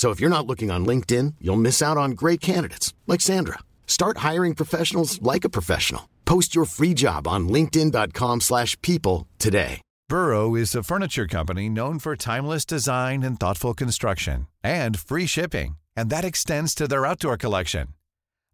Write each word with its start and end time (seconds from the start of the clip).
So 0.00 0.08
if 0.08 0.18
you're 0.18 0.36
not 0.36 0.46
looking 0.46 0.70
on 0.70 0.86
LinkedIn, 0.86 1.34
you'll 1.42 1.64
miss 1.66 1.82
out 1.82 1.98
on 1.98 2.12
great 2.12 2.40
candidates 2.40 2.94
like 3.06 3.20
Sandra. 3.20 3.58
Start 3.86 4.24
hiring 4.28 4.54
professionals 4.54 5.20
like 5.20 5.44
a 5.44 5.50
professional. 5.50 6.08
Post 6.24 6.54
your 6.54 6.64
free 6.64 6.94
job 6.94 7.28
on 7.28 7.50
linkedin.com/people 7.50 9.26
today. 9.38 9.82
Burrow 10.08 10.56
is 10.56 10.74
a 10.74 10.82
furniture 10.82 11.26
company 11.26 11.68
known 11.68 11.98
for 11.98 12.16
timeless 12.16 12.64
design 12.64 13.22
and 13.22 13.38
thoughtful 13.38 13.74
construction 13.74 14.46
and 14.64 14.98
free 14.98 15.26
shipping, 15.26 15.76
and 15.94 16.08
that 16.08 16.24
extends 16.24 16.74
to 16.74 16.88
their 16.88 17.04
outdoor 17.04 17.36
collection. 17.36 17.88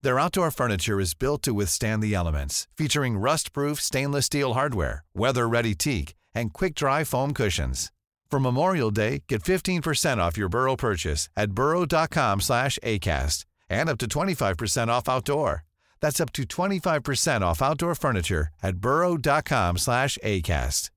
Their 0.02 0.18
outdoor 0.18 0.50
furniture 0.50 0.98
is 1.00 1.14
built 1.14 1.42
to 1.44 1.54
withstand 1.54 2.02
the 2.02 2.14
elements, 2.14 2.66
featuring 2.76 3.22
rust-proof 3.28 3.80
stainless 3.80 4.26
steel 4.26 4.54
hardware, 4.54 5.04
weather-ready 5.14 5.76
teak, 5.76 6.14
and 6.34 6.52
quick-dry 6.52 7.04
foam 7.04 7.32
cushions. 7.32 7.92
For 8.30 8.40
Memorial 8.40 8.90
Day, 8.90 9.22
get 9.28 9.42
15% 9.42 10.18
off 10.18 10.36
your 10.36 10.48
Burrow 10.48 10.76
purchase 10.76 11.28
at 11.36 11.52
burrow.com 11.52 12.40
slash 12.40 12.78
ACAST 12.82 13.44
and 13.70 13.88
up 13.88 13.98
to 13.98 14.06
25% 14.06 14.88
off 14.88 15.08
outdoor. 15.08 15.64
That's 16.00 16.20
up 16.20 16.32
to 16.32 16.42
25% 16.42 17.40
off 17.42 17.62
outdoor 17.62 17.94
furniture 17.94 18.48
at 18.62 18.76
burrow.com 18.76 19.78
slash 19.78 20.18
ACAST. 20.22 20.90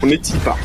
On 0.00 0.08
est 0.10 0.30
y 0.30 0.38
pas. 0.38 0.56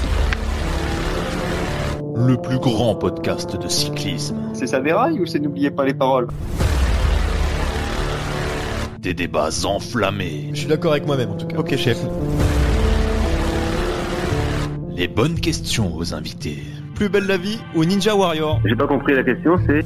Le 2.16 2.38
plus 2.40 2.60
grand 2.60 2.94
podcast 2.94 3.56
de 3.56 3.68
cyclisme. 3.68 4.52
C'est 4.54 4.68
ça 4.68 4.80
déraille 4.80 5.20
ou 5.20 5.26
c'est 5.26 5.40
n'oubliez 5.40 5.72
pas 5.72 5.86
les 5.86 5.96
paroles 5.96 6.28
Des 9.00 9.16
débats 9.16 9.50
enflammés. 9.66 10.52
Je 10.54 10.60
suis 10.60 10.68
d'accord 10.68 10.92
avec 10.92 11.08
moi-même 11.08 11.32
en 11.32 11.36
tout 11.36 11.48
cas. 11.48 11.58
Ok, 11.58 11.76
chef. 11.78 11.98
Les 14.96 15.08
bonnes 15.08 15.40
questions 15.40 15.96
aux 15.96 16.14
invités. 16.14 16.64
Plus 16.94 17.10
belle 17.10 17.26
la 17.26 17.38
vie 17.38 17.58
ou 17.74 17.84
Ninja 17.84 18.16
Warrior 18.16 18.60
J'ai 18.64 18.76
pas 18.76 18.86
compris 18.86 19.16
la 19.16 19.24
question, 19.24 19.58
c'est 19.66 19.84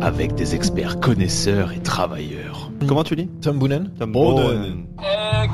Avec 0.00 0.34
des 0.34 0.54
experts 0.56 0.98
connaisseurs 0.98 1.70
et 1.72 1.78
travailleurs. 1.80 2.70
Comment 2.88 3.04
tu 3.04 3.14
dis 3.14 3.28
Tom 3.40 3.58
Boonen 3.58 3.92
Tom 3.98 4.10
Boonen. 4.12 4.86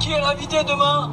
qui 0.01 0.12
est 0.12 0.20
l'invité 0.20 0.56
demain? 0.67 1.11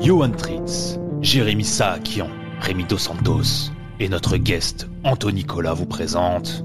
Johan 0.00 0.30
Tritz, 0.30 1.00
Jérémy 1.20 1.64
Saakian, 1.64 2.28
Rémi 2.60 2.84
Dos 2.84 2.98
Santos 2.98 3.72
et 3.98 4.08
notre 4.08 4.36
guest 4.36 4.88
Anthony 5.02 5.40
Nicolas 5.40 5.74
vous 5.74 5.86
présente. 5.86 6.64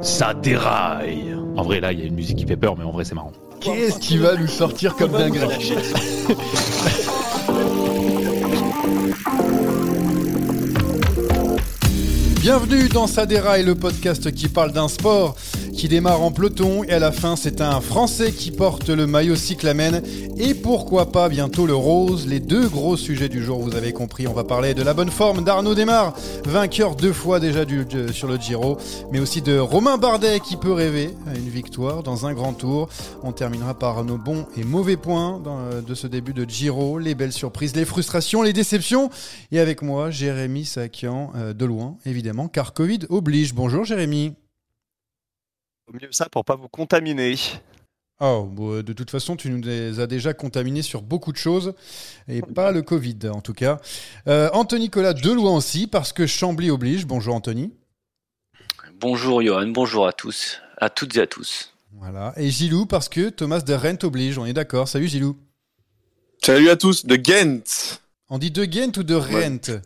Ça 0.00 0.32
déraille 0.32 1.33
En 1.56 1.62
vrai, 1.62 1.80
là, 1.80 1.92
il 1.92 2.00
y 2.00 2.02
a 2.02 2.06
une 2.06 2.14
musique 2.14 2.38
qui 2.38 2.46
fait 2.46 2.56
peur, 2.56 2.76
mais 2.76 2.84
en 2.84 2.90
vrai, 2.90 3.04
c'est 3.04 3.14
marrant. 3.14 3.32
Qu'est-ce 3.60 4.00
qui 4.00 4.18
va 4.18 4.34
nous 4.34 4.48
sortir 4.48 4.96
comme 4.96 5.12
dinguerie 5.12 5.46
Bienvenue 12.40 12.88
dans 12.88 13.06
Sadera 13.06 13.58
et 13.58 13.62
le 13.62 13.74
podcast 13.74 14.32
qui 14.32 14.48
parle 14.48 14.72
d'un 14.72 14.88
sport 14.88 15.36
qui 15.74 15.88
démarre 15.88 16.22
en 16.22 16.30
peloton 16.30 16.84
et 16.84 16.92
à 16.92 16.98
la 16.98 17.10
fin 17.10 17.36
c'est 17.36 17.60
un 17.60 17.80
Français 17.80 18.32
qui 18.32 18.50
porte 18.50 18.90
le 18.90 19.06
maillot 19.06 19.34
cyclamen 19.34 20.02
et 20.36 20.54
pourquoi 20.54 21.12
pas 21.12 21.28
bientôt 21.28 21.66
le 21.66 21.74
rose, 21.74 22.26
les 22.26 22.40
deux 22.40 22.68
gros 22.68 22.96
sujets 22.96 23.28
du 23.28 23.42
jour 23.42 23.60
vous 23.60 23.76
avez 23.76 23.92
compris, 23.92 24.26
on 24.26 24.32
va 24.32 24.44
parler 24.44 24.74
de 24.74 24.82
la 24.82 24.94
bonne 24.94 25.10
forme 25.10 25.44
d'Arnaud 25.44 25.74
Desmar, 25.74 26.14
vainqueur 26.44 26.96
deux 26.96 27.12
fois 27.12 27.40
déjà 27.40 27.64
du, 27.64 27.86
sur 28.12 28.28
le 28.28 28.36
Giro, 28.36 28.78
mais 29.12 29.20
aussi 29.20 29.42
de 29.42 29.58
Romain 29.58 29.96
Bardet 29.96 30.40
qui 30.40 30.56
peut 30.56 30.72
rêver 30.72 31.10
à 31.26 31.36
une 31.36 31.48
victoire 31.48 32.02
dans 32.02 32.26
un 32.26 32.34
grand 32.34 32.52
tour. 32.52 32.88
On 33.22 33.32
terminera 33.32 33.74
par 33.78 34.02
nos 34.04 34.18
bons 34.18 34.46
et 34.56 34.64
mauvais 34.64 34.96
points 34.96 35.42
euh, 35.46 35.80
de 35.80 35.94
ce 35.94 36.06
début 36.06 36.32
de 36.32 36.44
Giro, 36.48 36.98
les 36.98 37.14
belles 37.14 37.32
surprises, 37.32 37.76
les 37.76 37.84
frustrations, 37.84 38.42
les 38.42 38.52
déceptions 38.52 39.10
et 39.52 39.60
avec 39.60 39.82
moi 39.82 40.10
Jérémy 40.10 40.64
Sakian 40.64 41.32
euh, 41.36 41.52
de 41.52 41.64
loin 41.64 41.96
évidemment 42.06 42.48
car 42.48 42.72
Covid 42.72 43.00
oblige. 43.08 43.54
Bonjour 43.54 43.84
Jérémy. 43.84 44.34
Au 45.86 45.92
mieux 45.92 46.08
ça 46.10 46.28
pour 46.28 46.44
pas 46.44 46.56
vous 46.56 46.68
contaminer. 46.68 47.36
Oh, 48.20 48.48
de 48.56 48.92
toute 48.92 49.10
façon, 49.10 49.34
tu 49.36 49.50
nous 49.50 49.60
les 49.60 49.98
as 49.98 50.06
déjà 50.06 50.34
contaminés 50.34 50.82
sur 50.82 51.02
beaucoup 51.02 51.32
de 51.32 51.36
choses, 51.36 51.74
et 52.28 52.42
pas 52.42 52.70
le 52.70 52.82
Covid 52.82 53.18
en 53.32 53.40
tout 53.40 53.52
cas. 53.52 53.80
Euh, 54.28 54.48
Anthony 54.52 54.82
Nicolas 54.82 55.14
de 55.14 55.32
loin 55.32 55.56
aussi, 55.56 55.86
parce 55.88 56.12
que 56.12 56.26
Chambly 56.26 56.70
oblige. 56.70 57.06
Bonjour 57.06 57.34
Anthony. 57.34 57.72
Bonjour 59.00 59.42
Johan, 59.42 59.66
bonjour 59.66 60.06
à 60.06 60.12
tous, 60.12 60.60
à 60.78 60.90
toutes 60.90 61.16
et 61.16 61.20
à 61.20 61.26
tous. 61.26 61.74
Voilà. 61.92 62.32
Et 62.36 62.50
Gilou, 62.50 62.86
parce 62.86 63.08
que 63.08 63.30
Thomas 63.30 63.60
de 63.60 63.74
Rent 63.74 64.02
oblige. 64.04 64.38
On 64.38 64.46
est 64.46 64.52
d'accord. 64.52 64.88
Salut 64.88 65.08
Gilou. 65.08 65.36
Salut 66.42 66.68
à 66.68 66.76
tous, 66.76 67.06
de 67.06 67.16
Ghent. 67.16 67.98
On 68.28 68.38
dit 68.38 68.50
de 68.50 68.64
Ghent 68.64 68.92
ou 68.96 69.02
de 69.02 69.14
Rent 69.14 69.80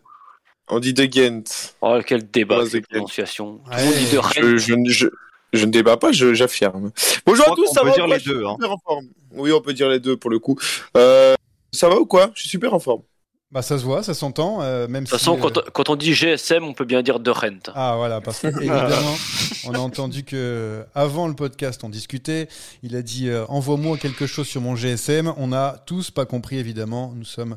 On 0.68 0.80
dit 0.80 0.92
de 0.92 1.04
Ghent. 1.04 1.44
Oh, 1.80 1.98
quel 2.06 2.30
débat, 2.30 2.66
cette 2.66 2.86
prononciation. 2.88 3.60
Ouais. 3.70 3.84
monde 3.84 3.94
dit 3.94 4.16
de 4.16 4.20
Je, 4.34 4.56
je, 4.58 4.74
je, 4.90 5.06
je 5.52 5.64
ne 5.64 5.70
débat 5.70 5.96
pas, 5.96 6.12
j'affirme. 6.12 6.90
Bonjour 7.26 7.50
à 7.50 7.54
tous, 7.54 7.66
ça 7.66 7.82
va 7.82 7.92
dire 7.92 8.06
les 8.06 8.18
deux, 8.18 8.44
hein. 8.44 8.54
super 8.54 8.72
en 8.72 8.78
forme. 8.78 9.08
Oui, 9.32 9.52
on 9.52 9.60
peut 9.60 9.72
dire 9.72 9.88
les 9.88 10.00
deux 10.00 10.16
pour 10.16 10.30
le 10.30 10.38
coup. 10.38 10.58
Euh, 10.96 11.34
ça 11.72 11.88
va 11.88 11.96
ou 11.96 12.06
quoi? 12.06 12.30
Je 12.34 12.40
suis 12.40 12.48
super 12.48 12.74
en 12.74 12.78
forme. 12.78 13.02
Bah 13.50 13.62
ça 13.62 13.78
se 13.78 13.84
voit, 13.84 14.02
ça 14.02 14.12
s'entend, 14.12 14.60
euh, 14.60 14.88
même 14.88 15.04
De 15.04 15.08
toute 15.08 15.18
si, 15.18 15.24
façon, 15.24 15.38
euh, 15.38 15.40
quand, 15.40 15.70
quand 15.72 15.88
on 15.88 15.96
dit 15.96 16.12
GSM, 16.12 16.64
on 16.64 16.74
peut 16.74 16.84
bien 16.84 17.02
dire 17.02 17.18
de 17.18 17.30
Rennes. 17.30 17.60
Ah 17.74 17.94
voilà, 17.96 18.20
parce 18.20 18.40
que 18.40 18.46
évidemment, 18.58 19.16
on 19.64 19.74
a 19.74 19.78
entendu 19.78 20.24
que 20.24 20.84
avant 20.94 21.28
le 21.28 21.34
podcast, 21.34 21.82
on 21.84 21.88
discutait. 21.88 22.48
Il 22.82 22.96
a 22.96 23.02
dit 23.02 23.28
euh, 23.28 23.44
envoie-moi 23.48 23.96
quelque 23.98 24.26
chose 24.26 24.46
sur 24.46 24.60
mon 24.60 24.76
GSM. 24.76 25.32
On 25.36 25.52
a 25.52 25.78
tous 25.86 26.10
pas 26.10 26.26
compris 26.26 26.58
évidemment. 26.58 27.12
Nous 27.16 27.24
sommes 27.24 27.56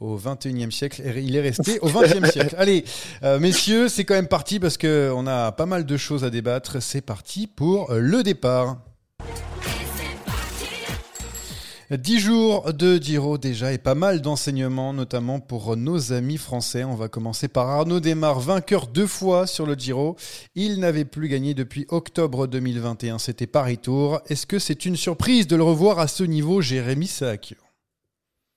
au 0.00 0.18
21e 0.18 0.70
siècle 0.70 1.02
et 1.02 1.20
il 1.20 1.36
est 1.36 1.40
resté 1.40 1.78
au 1.80 1.88
20e 1.88 2.30
siècle. 2.32 2.54
Allez, 2.58 2.84
euh, 3.22 3.38
messieurs, 3.38 3.88
c'est 3.88 4.04
quand 4.04 4.14
même 4.14 4.28
parti 4.28 4.60
parce 4.60 4.76
que 4.76 5.12
on 5.14 5.26
a 5.26 5.52
pas 5.52 5.66
mal 5.66 5.86
de 5.86 5.96
choses 5.96 6.24
à 6.24 6.30
débattre. 6.30 6.80
C'est 6.80 7.02
parti 7.02 7.46
pour 7.46 7.90
euh, 7.90 7.98
le 7.98 8.22
départ. 8.22 8.78
10 11.96 12.20
jours 12.20 12.72
de 12.72 12.96
Giro 12.96 13.36
déjà 13.36 13.72
et 13.72 13.78
pas 13.78 13.94
mal 13.94 14.22
d'enseignements, 14.22 14.94
notamment 14.94 15.40
pour 15.40 15.76
nos 15.76 16.14
amis 16.14 16.38
français. 16.38 16.84
On 16.84 16.94
va 16.94 17.08
commencer 17.08 17.48
par 17.48 17.68
Arnaud 17.68 18.00
Desmar, 18.00 18.40
vainqueur 18.40 18.86
deux 18.86 19.06
fois 19.06 19.46
sur 19.46 19.66
le 19.66 19.74
Giro. 19.74 20.16
Il 20.54 20.80
n'avait 20.80 21.04
plus 21.04 21.28
gagné 21.28 21.52
depuis 21.52 21.84
octobre 21.90 22.46
2021, 22.46 23.18
c'était 23.18 23.46
Paris-Tour. 23.46 24.22
Est-ce 24.28 24.46
que 24.46 24.58
c'est 24.58 24.86
une 24.86 24.96
surprise 24.96 25.46
de 25.46 25.56
le 25.56 25.64
revoir 25.64 25.98
à 25.98 26.08
ce 26.08 26.24
niveau, 26.24 26.62
Jérémy 26.62 27.08
Sac 27.08 27.54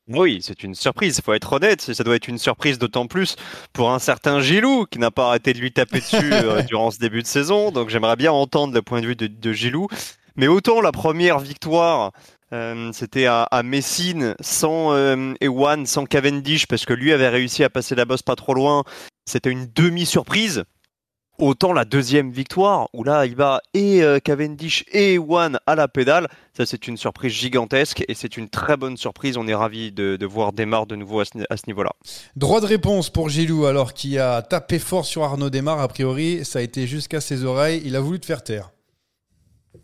Oui, 0.07 0.39
c'est 0.41 0.63
une 0.63 0.75
surprise, 0.75 1.19
faut 1.19 1.33
être 1.33 1.51
honnête. 1.51 1.81
Ça 1.81 2.03
doit 2.05 2.15
être 2.15 2.29
une 2.29 2.37
surprise 2.37 2.79
d'autant 2.79 3.07
plus 3.07 3.35
pour 3.73 3.91
un 3.91 3.99
certain 3.99 4.39
Gilou 4.39 4.85
qui 4.85 4.97
n'a 4.97 5.11
pas 5.11 5.27
arrêté 5.27 5.51
de 5.51 5.59
lui 5.59 5.73
taper 5.73 5.99
dessus 5.99 6.15
euh, 6.31 6.61
durant 6.61 6.89
ce 6.89 6.99
début 6.99 7.21
de 7.21 7.27
saison. 7.27 7.71
Donc 7.71 7.89
j'aimerais 7.89 8.15
bien 8.15 8.31
entendre 8.31 8.73
le 8.73 8.81
point 8.81 9.01
de 9.01 9.07
vue 9.07 9.17
de, 9.17 9.27
de 9.27 9.51
Gilou. 9.51 9.89
Mais 10.37 10.47
autant 10.47 10.81
la 10.81 10.91
première 10.91 11.39
victoire, 11.39 12.11
euh, 12.53 12.91
c'était 12.93 13.25
à, 13.25 13.47
Messine 13.63 14.35
sans 14.39 14.93
euh, 14.93 15.33
Ewan, 15.41 15.85
sans 15.85 16.05
Cavendish, 16.05 16.67
parce 16.67 16.85
que 16.85 16.93
lui 16.93 17.11
avait 17.11 17.29
réussi 17.29 17.63
à 17.63 17.69
passer 17.69 17.95
la 17.95 18.05
bosse 18.05 18.21
pas 18.21 18.35
trop 18.35 18.53
loin. 18.53 18.83
C'était 19.25 19.51
une 19.51 19.67
demi-surprise. 19.73 20.63
Autant 21.37 21.73
la 21.73 21.83
deuxième 21.83 22.31
victoire, 22.31 22.87
où 22.93 23.03
là 23.03 23.25
il 23.25 23.35
va 23.35 23.59
et 23.73 24.01
euh, 24.01 24.19
Cavendish 24.19 24.85
et 24.93 25.19
One 25.19 25.59
à 25.67 25.75
la 25.75 25.89
pédale, 25.89 26.29
ça 26.55 26.65
c'est 26.65 26.87
une 26.87 26.95
surprise 26.95 27.33
gigantesque 27.33 28.05
et 28.07 28.13
c'est 28.13 28.37
une 28.37 28.47
très 28.47 28.77
bonne 28.77 28.95
surprise. 28.95 29.35
On 29.35 29.45
est 29.45 29.53
ravi 29.53 29.91
de, 29.91 30.25
voir 30.25 30.53
Desmar 30.53 30.85
de 30.85 30.95
nouveau 30.95 31.19
à 31.19 31.25
ce, 31.25 31.67
niveau-là. 31.67 31.91
Droit 32.37 32.61
de 32.61 32.67
réponse 32.67 33.09
pour 33.09 33.27
Gilou, 33.27 33.65
alors 33.65 33.93
qui 33.93 34.17
a 34.17 34.41
tapé 34.43 34.79
fort 34.79 35.03
sur 35.03 35.23
Arnaud 35.23 35.49
Desmar. 35.49 35.81
A 35.81 35.89
priori, 35.89 36.45
ça 36.45 36.59
a 36.59 36.61
été 36.61 36.87
jusqu'à 36.87 37.19
ses 37.19 37.43
oreilles. 37.43 37.81
Il 37.83 37.97
a 37.97 37.99
voulu 37.99 38.21
te 38.21 38.25
faire 38.25 38.41
taire. 38.41 38.71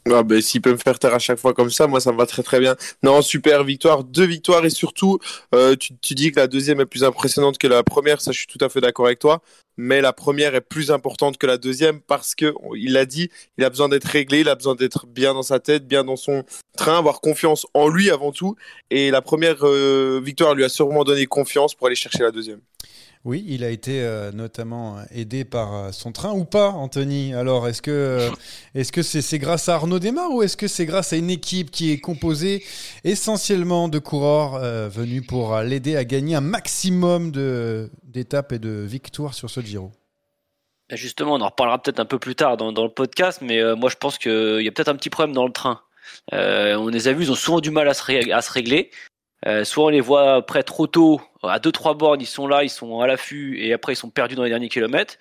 Ah 0.09 0.24
ben, 0.24 0.42
S'il 0.42 0.62
peut 0.62 0.71
me 0.71 0.77
faire 0.77 0.98
taire 0.98 1.13
à 1.13 1.19
chaque 1.19 1.38
fois 1.38 1.53
comme 1.53 1.69
ça, 1.69 1.86
moi 1.88 2.00
ça 2.00 2.12
me 2.12 2.18
va 2.18 2.25
très 2.25 2.44
très 2.44 2.59
bien. 2.59 2.75
Non, 3.03 3.21
super 3.21 3.63
victoire, 3.63 4.03
deux 4.03 4.25
victoires 4.25 4.65
et 4.65 4.69
surtout, 4.69 5.19
euh, 5.53 5.75
tu, 5.75 6.15
dis 6.15 6.31
que 6.31 6.39
la 6.39 6.48
deuxième 6.48 6.81
est 6.81 6.86
plus 6.86 7.03
impressionnante 7.03 7.57
que 7.57 7.68
la 7.68 7.83
première, 7.83 8.19
ça 8.19 8.31
je 8.31 8.39
suis 8.39 8.48
tout 8.48 8.63
à 8.63 8.69
fait 8.69 8.81
d'accord 8.81 9.06
avec 9.06 9.19
toi 9.19 9.42
mais 9.77 10.01
la 10.01 10.13
première 10.13 10.53
est 10.56 10.62
plus 10.62 10.92
importante 10.92 11.38
que 11.38 11.48
la 11.48 11.57
deuxième 11.57 12.01
parce 12.01 12.36
que 12.36 12.53
il 12.75 12.94
l'a 12.94 13.06
dit, 13.06 13.30
il 13.57 13.63
a 13.63 13.69
besoin 13.69 13.89
d'être 13.89 14.06
réglé, 14.06 14.42
il 14.42 14.50
a 14.50 14.56
besoin 14.56 14.75
d'être 14.75 15.07
bien 15.07 15.33
dans 15.33 15.44
sa 15.44 15.59
tête, 15.59 15.88
bien 15.88 16.04
dans 16.04 16.15
son 16.15 16.44
train, 16.77 16.97
avoir 16.97 17.21
confiance 17.21 17.65
en 17.74 17.88
lui 17.88 18.09
avant 18.12 18.31
tout. 18.31 18.56
Et 18.89 19.12
la 19.12 19.21
première 19.21 19.65
euh, 19.65 20.21
victoire 20.24 20.54
lui 20.56 20.63
a 20.63 20.69
sûrement 20.69 21.04
donné 21.04 21.25
confiance 21.25 21.74
pour 21.74 21.88
aller 21.88 21.95
chercher 21.95 22.24
la 22.24 22.31
deuxième. 22.31 22.59
Oui, 23.23 23.45
il 23.47 23.63
a 23.63 23.69
été 23.69 24.01
euh, 24.01 24.31
notamment 24.31 24.97
aidé 25.12 25.45
par 25.45 25.75
euh, 25.75 25.91
son 25.91 26.12
train 26.12 26.31
ou 26.31 26.44
pas, 26.44 26.69
Anthony? 26.69 27.35
Alors, 27.35 27.68
est-ce 27.68 27.83
que 27.83 28.29
est-ce 28.73 28.91
que 28.91 29.03
c'est 29.03 29.38
grâce 29.38 29.69
à 29.69 29.75
Arnaud 29.75 30.00
Desmar 30.00 30.31
ou 30.31 30.41
est-ce 30.41 30.57
que 30.57 30.68
c'est 30.68 30.88
grâce 30.88 31.13
à 31.13 31.18
une 31.18 31.29
équipe 31.29 31.69
qui 31.69 31.91
est 31.91 32.00
composée 32.00 32.63
essentiellement 33.03 33.89
de 33.89 34.00
coureurs 34.00 34.59
venus 34.89 35.25
pour 35.25 35.56
l'aider 35.59 35.95
à 35.95 36.03
gagner 36.03 36.33
un 36.35 36.41
maximum 36.41 37.31
d'étapes 38.03 38.53
et 38.53 38.59
de 38.59 38.71
victoires 38.71 39.35
sur 39.35 39.51
ce 39.51 39.62
Giro? 39.62 39.91
Bah, 40.89 40.95
Justement, 40.95 41.35
on 41.35 41.41
en 41.41 41.50
reparlera 41.50 41.79
peut-être 41.79 42.00
un 42.00 42.06
peu 42.06 42.18
plus 42.18 42.35
tard 42.35 42.57
dans, 42.57 42.71
le 42.71 42.89
podcast, 42.89 43.39
mais 43.44 43.62
moi 43.75 43.89
je 43.91 43.97
pense 43.97 44.18
qu'il 44.18 44.62
y 44.62 44.68
a 44.68 44.71
peut-être 44.71 44.89
un 44.89 44.95
petit 44.95 45.12
problème 45.12 45.35
dans 45.35 45.45
le 45.45 45.53
train. 45.53 45.81
on 46.31 46.88
les 46.88 47.07
a 47.07 47.13
vus, 47.13 47.25
ils 47.25 47.31
ont 47.31 47.35
souvent 47.35 47.59
du 47.59 47.69
mal 47.69 47.88
à 47.88 47.94
se 47.94 48.51
régler. 48.51 48.89
Euh, 49.48 49.64
soit 49.64 49.86
on 49.86 49.90
les 49.90 50.02
voit 50.02 50.46
près 50.46 50.64
trop 50.64 50.88
tôt, 50.88 51.22
à 51.44 51.60
2-3 51.60 51.98
bornes, 51.98 52.22
ils 52.22 52.28
sont 52.28 52.48
là, 52.48 52.64
ils 52.64 52.70
sont 52.70 53.00
à 53.02 53.08
l'affût, 53.08 53.60
et 53.60 53.74
après 53.74 53.94
ils 53.94 53.98
sont 53.98 54.10
perdus 54.10 54.36
dans 54.36 54.44
les 54.44 54.50
derniers 54.50 54.70
kilomètres. 54.70 55.16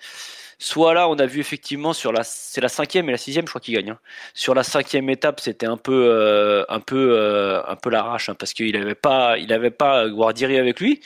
Soit 0.59 0.93
là, 0.93 1.09
on 1.09 1.15
a 1.15 1.25
vu 1.25 1.39
effectivement 1.39 1.91
sur 1.91 2.11
la, 2.11 2.23
c'est 2.23 2.61
la 2.61 2.69
cinquième 2.69 3.09
et 3.09 3.11
la 3.11 3.17
sixième, 3.17 3.47
je 3.47 3.49
crois 3.49 3.59
qu'ils 3.59 3.73
gagnent. 3.73 3.91
Hein. 3.91 3.99
Sur 4.35 4.53
la 4.53 4.61
cinquième 4.61 5.09
étape, 5.09 5.39
c'était 5.39 5.65
un 5.65 5.75
peu, 5.75 6.05
euh, 6.07 6.63
un 6.69 6.79
peu, 6.79 7.17
euh, 7.17 7.63
un 7.67 7.75
peu 7.75 7.89
l'arrache, 7.89 8.29
hein, 8.29 8.35
parce 8.35 8.53
qu'il 8.53 8.77
avait 8.77 8.93
pas, 8.93 9.39
il 9.39 9.51
avait 9.53 9.71
pas 9.71 10.07
Guardieri 10.07 10.59
avec 10.59 10.79
lui. 10.79 11.01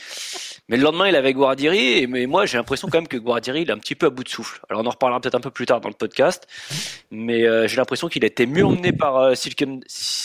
Mais 0.68 0.78
le 0.78 0.84
lendemain, 0.84 1.08
il 1.08 1.16
avait 1.16 1.32
Guardieri, 1.32 2.00
et 2.00 2.08
mais 2.08 2.26
moi, 2.26 2.48
j'ai 2.48 2.58
l'impression 2.58 2.88
quand 2.90 2.98
même 2.98 3.08
que 3.08 3.18
Guardieri, 3.18 3.62
il 3.62 3.70
est 3.70 3.74
un 3.74 3.78
petit 3.78 3.94
peu 3.94 4.08
à 4.08 4.10
bout 4.10 4.24
de 4.24 4.30
souffle. 4.30 4.62
Alors, 4.68 4.82
on 4.82 4.88
en 4.88 4.90
reparlera 4.90 5.22
peut-être 5.22 5.36
un 5.36 5.40
peu 5.40 5.52
plus 5.52 5.68
tard 5.68 5.80
dans 5.80 5.90
le 5.90 5.94
podcast, 5.94 6.48
mais 7.12 7.46
euh, 7.46 7.68
j'ai 7.68 7.78
l'impression 7.78 8.08
qu'il 8.08 8.24
a 8.24 8.28
été 8.28 8.48
mieux 8.48 8.66
emmené 8.66 8.92
par 8.92 9.18
euh, 9.18 9.36
Silkem, 9.36 9.82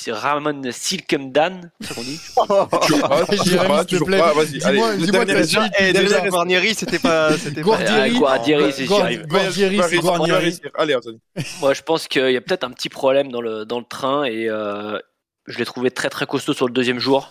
Ramon 0.08 0.62
Silkemdan, 0.70 1.70
c'est 1.82 1.88
ça 1.88 1.94
qu'on 1.94 2.02
dit 2.02 2.18
Jérémy, 3.44 3.74
s'il 3.86 3.98
te 3.98 4.04
plaît, 4.04 4.22
dis-moi, 4.46 4.96
dis-moi 4.96 5.24
déjà, 5.26 6.26
Guardieri, 6.26 6.74
c'était 6.74 6.98
pas, 6.98 7.36
c'était 7.36 7.60
Guardieri, 7.60 8.18
Guardieri, 8.18 8.72
c'est 8.72 8.86
Guardieri, 8.86 9.80
c'est 9.90 9.98
Guardieri. 9.98 10.58
Allez, 10.74 10.94
Anthony. 10.94 11.20
Moi, 11.60 11.74
je 11.74 11.82
pense 11.82 12.08
qu'il 12.08 12.30
y 12.30 12.36
a 12.38 12.40
peut-être 12.40 12.64
un 12.64 12.70
petit 12.70 12.88
problème 12.88 13.30
dans 13.30 13.42
le, 13.42 13.66
dans 13.66 13.78
le 13.78 13.84
train, 13.84 14.24
et 14.24 14.48
euh, 14.48 14.98
je 15.46 15.58
l'ai 15.58 15.66
trouvé 15.66 15.90
très 15.90 16.08
très 16.08 16.24
costaud 16.24 16.54
sur 16.54 16.66
le 16.66 16.72
deuxième 16.72 16.98
jour 16.98 17.30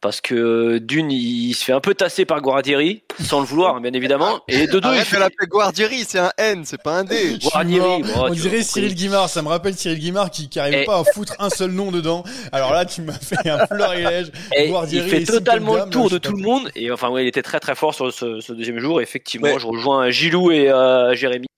parce 0.00 0.20
que 0.20 0.78
d'une 0.78 1.10
il 1.10 1.54
se 1.54 1.64
fait 1.64 1.72
un 1.72 1.80
peu 1.80 1.94
tasser 1.94 2.24
par 2.24 2.40
Guardieri 2.40 3.02
sans 3.20 3.40
le 3.40 3.46
vouloir 3.46 3.76
hein, 3.76 3.80
bien 3.80 3.92
évidemment. 3.92 4.40
Et 4.46 4.66
de 4.66 4.78
deux 4.78 4.94
il 4.94 5.00
fait 5.04 5.18
l'appeler 5.18 5.48
Guardieri 5.48 6.04
c'est 6.04 6.20
un 6.20 6.30
N 6.38 6.64
c'est 6.64 6.80
pas 6.82 6.98
un 6.98 7.04
D. 7.04 7.38
Guardieri 7.42 8.02
on 8.14 8.30
dirait 8.30 8.62
Cyril 8.62 8.94
Guimard 8.94 9.28
ça 9.28 9.42
me 9.42 9.48
rappelle 9.48 9.74
Cyril 9.74 9.98
Guimard 9.98 10.30
qui 10.30 10.48
n'arrive 10.54 10.84
pas 10.84 11.00
à 11.00 11.04
foutre 11.04 11.34
un 11.38 11.50
seul 11.50 11.72
nom 11.72 11.90
dedans. 11.90 12.22
Alors 12.52 12.72
là 12.72 12.84
tu 12.84 13.02
m'as 13.02 13.18
fait 13.18 13.48
un 13.48 13.66
florilège. 13.66 14.30
Il 14.56 15.02
fait 15.02 15.24
totalement 15.24 15.76
le 15.76 15.90
tour 15.90 16.10
de 16.10 16.18
tout 16.18 16.32
le 16.32 16.42
monde. 16.42 16.70
Et 16.76 16.90
enfin 16.90 17.08
ouais, 17.10 17.24
il 17.24 17.28
était 17.28 17.42
très 17.42 17.60
très 17.60 17.74
fort 17.74 17.94
sur 17.94 18.12
ce, 18.12 18.52
deuxième 18.52 18.78
jour. 18.78 19.00
Effectivement 19.00 19.58
je 19.58 19.66
rejoins 19.66 20.10
Gilou 20.10 20.52
et 20.52 20.70
euh, 20.70 21.14
Jérémy. 21.14 21.48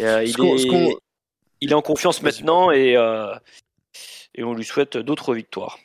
Euh, 0.00 0.24
il, 0.24 0.38
est, 0.44 0.96
il 1.60 1.70
est 1.70 1.74
en 1.74 1.82
confiance 1.82 2.20
maintenant 2.22 2.70
et, 2.70 2.96
euh, 2.96 3.32
et 4.34 4.44
on 4.44 4.52
lui 4.52 4.64
souhaite 4.64 4.98
d'autres 4.98 5.34
victoires 5.34 5.78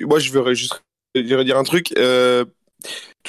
moi, 0.00 0.18
je 0.18 0.32
voudrais 0.32 0.54
juste 0.54 0.82
dire 1.14 1.58
un 1.58 1.64
truc. 1.64 1.92
Euh, 1.98 2.44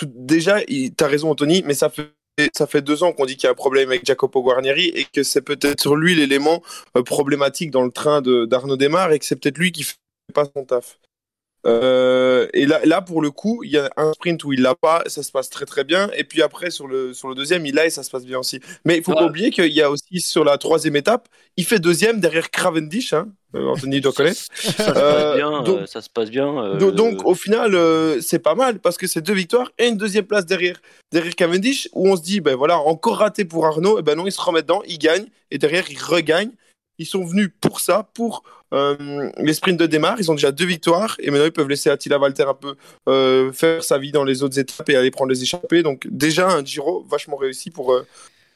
déjà, 0.04 0.62
tu 0.64 0.94
as 1.00 1.08
raison, 1.08 1.32
Anthony, 1.32 1.64
mais 1.66 1.74
ça 1.74 1.90
fait 1.90 2.14
ça 2.54 2.66
fait 2.66 2.82
deux 2.82 3.04
ans 3.04 3.12
qu'on 3.12 3.26
dit 3.26 3.36
qu'il 3.36 3.44
y 3.44 3.48
a 3.48 3.52
un 3.52 3.56
problème 3.56 3.90
avec 3.90 4.06
Jacopo 4.06 4.42
Guarnieri 4.42 4.88
et 4.88 5.06
que 5.06 5.22
c'est 5.22 5.42
peut-être 5.42 5.82
sur 5.82 5.96
lui 5.96 6.16
l'élément 6.16 6.64
euh, 6.98 7.04
problématique 7.04 7.72
dans 7.72 7.84
le 7.84 7.92
train 7.92 8.22
d'Arnaud 8.22 8.78
Desmar 8.78 9.12
et 9.12 9.20
que 9.20 9.26
c'est 9.26 9.36
peut-être 9.36 9.58
lui 9.58 9.72
qui 9.72 9.84
fait 9.84 9.98
pas 10.34 10.46
son 10.56 10.64
taf. 10.64 10.98
Euh, 11.68 12.48
et 12.54 12.66
là, 12.66 12.82
là, 12.86 13.02
pour 13.02 13.22
le 13.22 13.30
coup, 13.32 13.64
il 13.64 13.72
y 13.72 13.78
a 13.78 13.90
un 13.98 14.14
sprint 14.14 14.44
où 14.44 14.54
il 14.54 14.62
l'a 14.62 14.76
pas, 14.76 15.04
ça 15.08 15.22
se 15.24 15.32
passe 15.32 15.50
très 15.50 15.66
très 15.66 15.84
bien. 15.84 16.10
Et 16.18 16.24
puis 16.24 16.42
après, 16.42 16.72
sur 16.72 16.88
le, 16.88 17.14
sur 17.14 17.30
le 17.30 17.36
deuxième, 17.36 17.66
il 17.66 17.76
l'a 17.76 17.86
et 17.86 17.90
ça 17.90 18.04
se 18.04 18.10
passe 18.10 18.26
bien 18.26 18.40
aussi. 18.40 18.60
Mais 18.86 18.98
il 18.98 19.04
faut 19.04 19.14
pas 19.14 19.26
oublier 19.26 19.52
qu'il 19.52 19.72
y 19.72 19.82
a 19.82 19.92
aussi 19.92 20.22
sur 20.22 20.44
la 20.44 20.58
troisième 20.58 20.96
étape, 20.96 21.28
il 21.58 21.66
fait 21.66 21.80
deuxième 21.80 22.20
derrière 22.20 22.50
Cavendish. 22.50 23.14
Hein. 23.14 23.30
Euh, 23.54 23.68
Anthony 23.68 24.02
connaître. 24.02 24.40
ça, 24.54 24.72
se 24.72 24.92
passe 24.92 25.36
bien, 25.36 25.62
donc, 25.64 25.88
ça 25.88 26.02
se 26.02 26.10
passe 26.10 26.32
bien. 26.32 26.78
donc, 26.78 27.26
au 27.26 27.36
final, 27.36 27.78
c'est 28.22 28.40
pas 28.40 28.56
mal 28.56 28.80
parce 28.80 28.98
que 28.98 29.08
c'est 29.08 29.22
deux 29.22 29.34
victoires 29.34 29.72
et 29.78 29.88
une 29.88 29.98
deuxième 29.98 30.26
place 30.26 30.46
derrière, 30.46 30.82
derrière 31.12 31.36
Cavendish 31.36 31.90
où 31.94 32.08
on 32.10 32.16
se 32.16 32.22
dit, 32.22 32.42
ben 32.42 32.56
voilà, 32.56 32.80
encore 32.80 33.18
raté 33.18 33.46
pour 33.46 33.66
Arnaud. 33.66 34.00
Et 34.00 34.02
ben 34.02 34.16
non, 34.16 34.26
il 34.26 34.32
se 34.32 34.42
remet 34.42 34.62
dedans, 34.62 34.82
il 34.88 34.98
gagne 34.98 35.26
et 35.52 35.58
derrière, 35.58 35.86
il 35.90 36.02
regagne. 36.02 36.52
Ils 37.02 37.06
sont 37.06 37.26
venus 37.26 37.50
pour 37.60 37.80
ça, 37.80 38.08
pour 38.14 38.44
euh, 38.74 39.32
les 39.38 39.54
sprints 39.54 39.80
de 39.80 39.88
démarre. 39.88 40.18
Ils 40.20 40.30
ont 40.30 40.36
déjà 40.36 40.52
deux 40.52 40.66
victoires 40.66 41.16
et 41.20 41.32
maintenant 41.32 41.48
ils 41.48 41.52
peuvent 41.52 41.68
laisser 41.68 41.90
Attila 41.90 42.20
Walter 42.20 42.44
un 42.48 42.54
peu 42.54 42.76
euh, 43.10 43.52
faire 43.52 43.84
sa 43.84 43.98
vie 43.98 44.12
dans 44.12 44.24
les 44.24 44.44
autres 44.44 44.60
étapes 44.60 44.88
et 44.90 44.96
aller 44.96 45.10
prendre 45.10 45.32
les 45.32 45.42
échappées. 45.42 45.82
Donc 45.82 46.08
déjà 46.10 46.50
un 46.50 46.64
Giro 46.64 47.04
vachement 47.10 47.38
réussi 47.38 47.72
pour, 47.72 47.92
euh, 47.92 48.06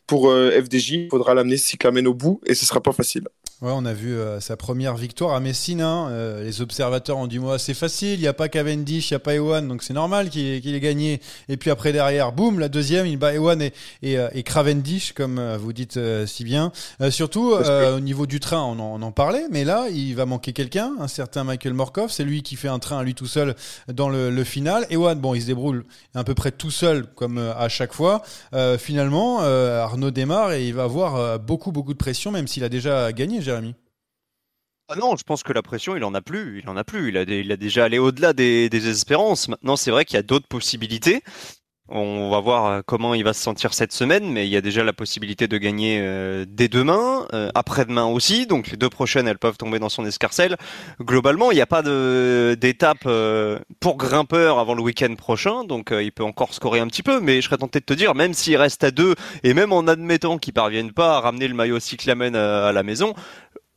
pour 0.07 0.31
FDJ. 0.31 0.91
Il 0.91 1.07
faudra 1.09 1.33
l'amener 1.33 1.57
si 1.57 1.77
l'amène 1.83 2.07
au 2.07 2.13
bout 2.13 2.41
et 2.45 2.55
ce 2.55 2.65
sera 2.65 2.81
pas 2.81 2.91
facile. 2.91 3.23
Ouais, 3.61 3.71
on 3.73 3.85
a 3.85 3.93
vu 3.93 4.13
euh, 4.13 4.41
sa 4.41 4.57
première 4.57 4.95
victoire 4.95 5.33
à 5.33 5.39
Messine. 5.39 5.79
Hein. 5.79 6.09
Euh, 6.11 6.43
les 6.43 6.59
observateurs 6.61 7.17
ont 7.17 7.25
dit 7.25 7.39
moi 7.39 7.57
c'est 7.57 7.73
facile, 7.73 8.15
il 8.15 8.19
n'y 8.19 8.27
a 8.27 8.33
pas 8.33 8.49
Cavendish, 8.49 9.09
il 9.09 9.13
n'y 9.13 9.15
a 9.15 9.19
pas 9.19 9.35
Ewan, 9.35 9.65
donc 9.65 9.81
c'est 9.81 9.93
normal 9.93 10.29
qu'il 10.29 10.75
ait, 10.75 10.79
gagné. 10.81 11.21
Et 11.47 11.55
puis 11.55 11.71
après 11.71 11.93
derrière, 11.93 12.33
boum, 12.33 12.59
la 12.59 12.67
deuxième, 12.67 13.07
il 13.07 13.15
bat 13.15 13.33
Ewan 13.33 13.61
et, 13.61 13.71
et, 14.03 14.17
euh, 14.17 14.29
Cavendish, 14.41 15.13
comme 15.13 15.55
vous 15.55 15.71
dites 15.71 15.97
si 16.25 16.43
bien. 16.43 16.73
surtout 17.09 17.53
au 17.53 17.99
niveau 18.01 18.25
du 18.25 18.41
train, 18.41 18.61
on 18.61 19.01
en, 19.01 19.11
parlait, 19.13 19.45
mais 19.49 19.63
là 19.63 19.87
il 19.89 20.15
va 20.15 20.25
manquer 20.25 20.51
quelqu'un, 20.51 20.91
un 20.99 21.07
certain 21.07 21.45
Michael 21.45 21.73
Morkov. 21.73 22.11
C'est 22.11 22.25
lui 22.25 22.43
qui 22.43 22.57
fait 22.57 22.67
un 22.67 22.79
train 22.79 22.99
à 22.99 23.03
lui 23.03 23.15
tout 23.15 23.25
seul 23.25 23.55
dans 23.87 24.09
le, 24.09 24.31
le 24.31 24.43
final. 24.43 24.85
Ewan, 24.89 25.17
bon, 25.17 25.33
il 25.33 25.41
se 25.41 25.47
débrouille 25.47 25.81
à 26.13 26.25
peu 26.25 26.35
près 26.35 26.51
tout 26.51 26.71
seul 26.71 27.05
comme 27.15 27.37
à 27.37 27.69
chaque 27.69 27.93
fois. 27.93 28.21
finalement, 28.77 29.39
Arnaud 29.95 30.12
démarre 30.12 30.53
et 30.53 30.68
il 30.68 30.74
va 30.74 30.83
avoir 30.83 31.39
beaucoup 31.39 31.71
beaucoup 31.71 31.94
de 31.94 31.97
pression, 31.97 32.31
même 32.31 32.47
s'il 32.47 32.63
a 32.63 32.69
déjà 32.69 33.12
gagné. 33.12 33.42
Jérémy 33.42 33.75
ah 34.88 34.96
non, 34.96 35.15
je 35.15 35.24
pense 35.24 35.41
que 35.41 35.51
la 35.51 35.63
pression, 35.63 35.96
il 35.96 36.03
en 36.03 36.13
a 36.13 36.22
plus. 36.22 36.60
Il 36.60 36.69
en 36.69 36.77
a 36.77 36.84
plus. 36.84 37.10
Il 37.10 37.17
a, 37.17 37.24
il 37.24 37.51
a 37.51 37.58
déjà 37.58 37.86
allé 37.86 37.98
au-delà 37.98 38.34
des, 38.34 38.69
espérances. 38.88 39.48
Maintenant, 39.48 39.75
c'est 39.77 39.89
vrai 39.89 40.05
qu'il 40.05 40.15
y 40.15 40.19
a 40.19 40.24
d'autres 40.24 40.48
possibilités. 40.48 41.24
On 41.88 42.32
va 42.32 42.39
voir 42.39 42.65
euh, 42.65 42.82
comment 42.84 43.13
il 43.13 43.24
va 43.24 43.34
se 43.34 43.42
sentir 43.42 43.75
cette 43.75 43.92
semaine, 43.92 44.32
mais 44.32 44.48
il 44.48 44.50
y 44.50 44.58
a 44.58 44.62
déjà 44.62 44.84
la 44.84 44.92
possibilité 44.92 45.48
de 45.48 45.56
gagner 45.60 46.00
euh, 46.01 46.44
dès 46.48 46.68
demain, 46.68 47.27
euh, 47.34 47.51
après-demain 47.54 48.06
aussi. 48.06 48.48
Donc 48.48 48.70
les 48.72 48.77
deux 48.77 48.89
prochaines, 48.89 49.27
elles 49.27 49.38
peuvent 49.38 49.58
tomber 49.58 49.77
dans 49.77 49.89
son 49.89 50.04
escarcelle. 50.04 50.58
Globalement, 51.00 51.51
il 51.51 51.56
n'y 51.56 51.62
a 51.62 51.68
pas 51.68 51.84
d'étape 51.84 53.08
pour 53.80 53.98
grimpeur 53.98 54.58
avant 54.58 54.74
le 54.74 54.82
week-end 54.82 55.13
prochain, 55.15 55.63
donc 55.63 55.92
il 55.92 56.12
peut 56.12 56.24
encore 56.24 56.56
scorer 56.56 56.80
un 56.80 56.88
petit 56.88 57.04
peu. 57.04 57.20
Mais 57.20 57.39
je 57.42 57.48
serais 57.48 57.58
tenté 57.58 57.80
de 57.80 57.86
te 57.86 57.94
dire, 57.94 58.15
même 58.15 58.34
s'il 58.34 58.58
reste 58.58 58.84
à 58.84 58.89
deux, 58.89 59.13
et 59.44 59.54
même 59.54 59.72
en 59.72 59.88
admettant 59.88 60.39
qu'il 60.39 60.54
parvienne 60.54 60.92
pas 60.92 61.18
à 61.18 61.20
ramener 61.20 61.48
le 61.48 61.54
maillot 61.54 61.80
cyclamen 61.80 62.36
à 62.36 62.72
la 62.72 62.84
maison, 62.84 63.13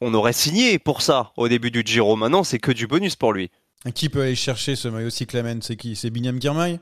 on 0.01 0.15
aurait 0.15 0.33
signé 0.33 0.79
pour 0.79 1.03
ça 1.03 1.33
au 1.37 1.49
début 1.49 1.71
du 1.71 1.83
Giro. 1.85 2.17
Maintenant, 2.17 2.45
c'est 2.45 2.59
que 2.59 2.73
du 2.73 2.87
bonus 2.87 3.17
pour 3.17 3.35
lui. 3.35 3.51
Qui 3.95 4.09
peut 4.09 4.23
aller 4.23 4.35
chercher 4.35 4.77
ce 4.77 4.89
maillot 4.89 5.11
cyclamen? 5.11 5.61
C'est 5.61 5.77
qui? 5.77 5.95
C'est 5.95 6.11
Binyam 6.11 6.41
Girmay 6.41 6.81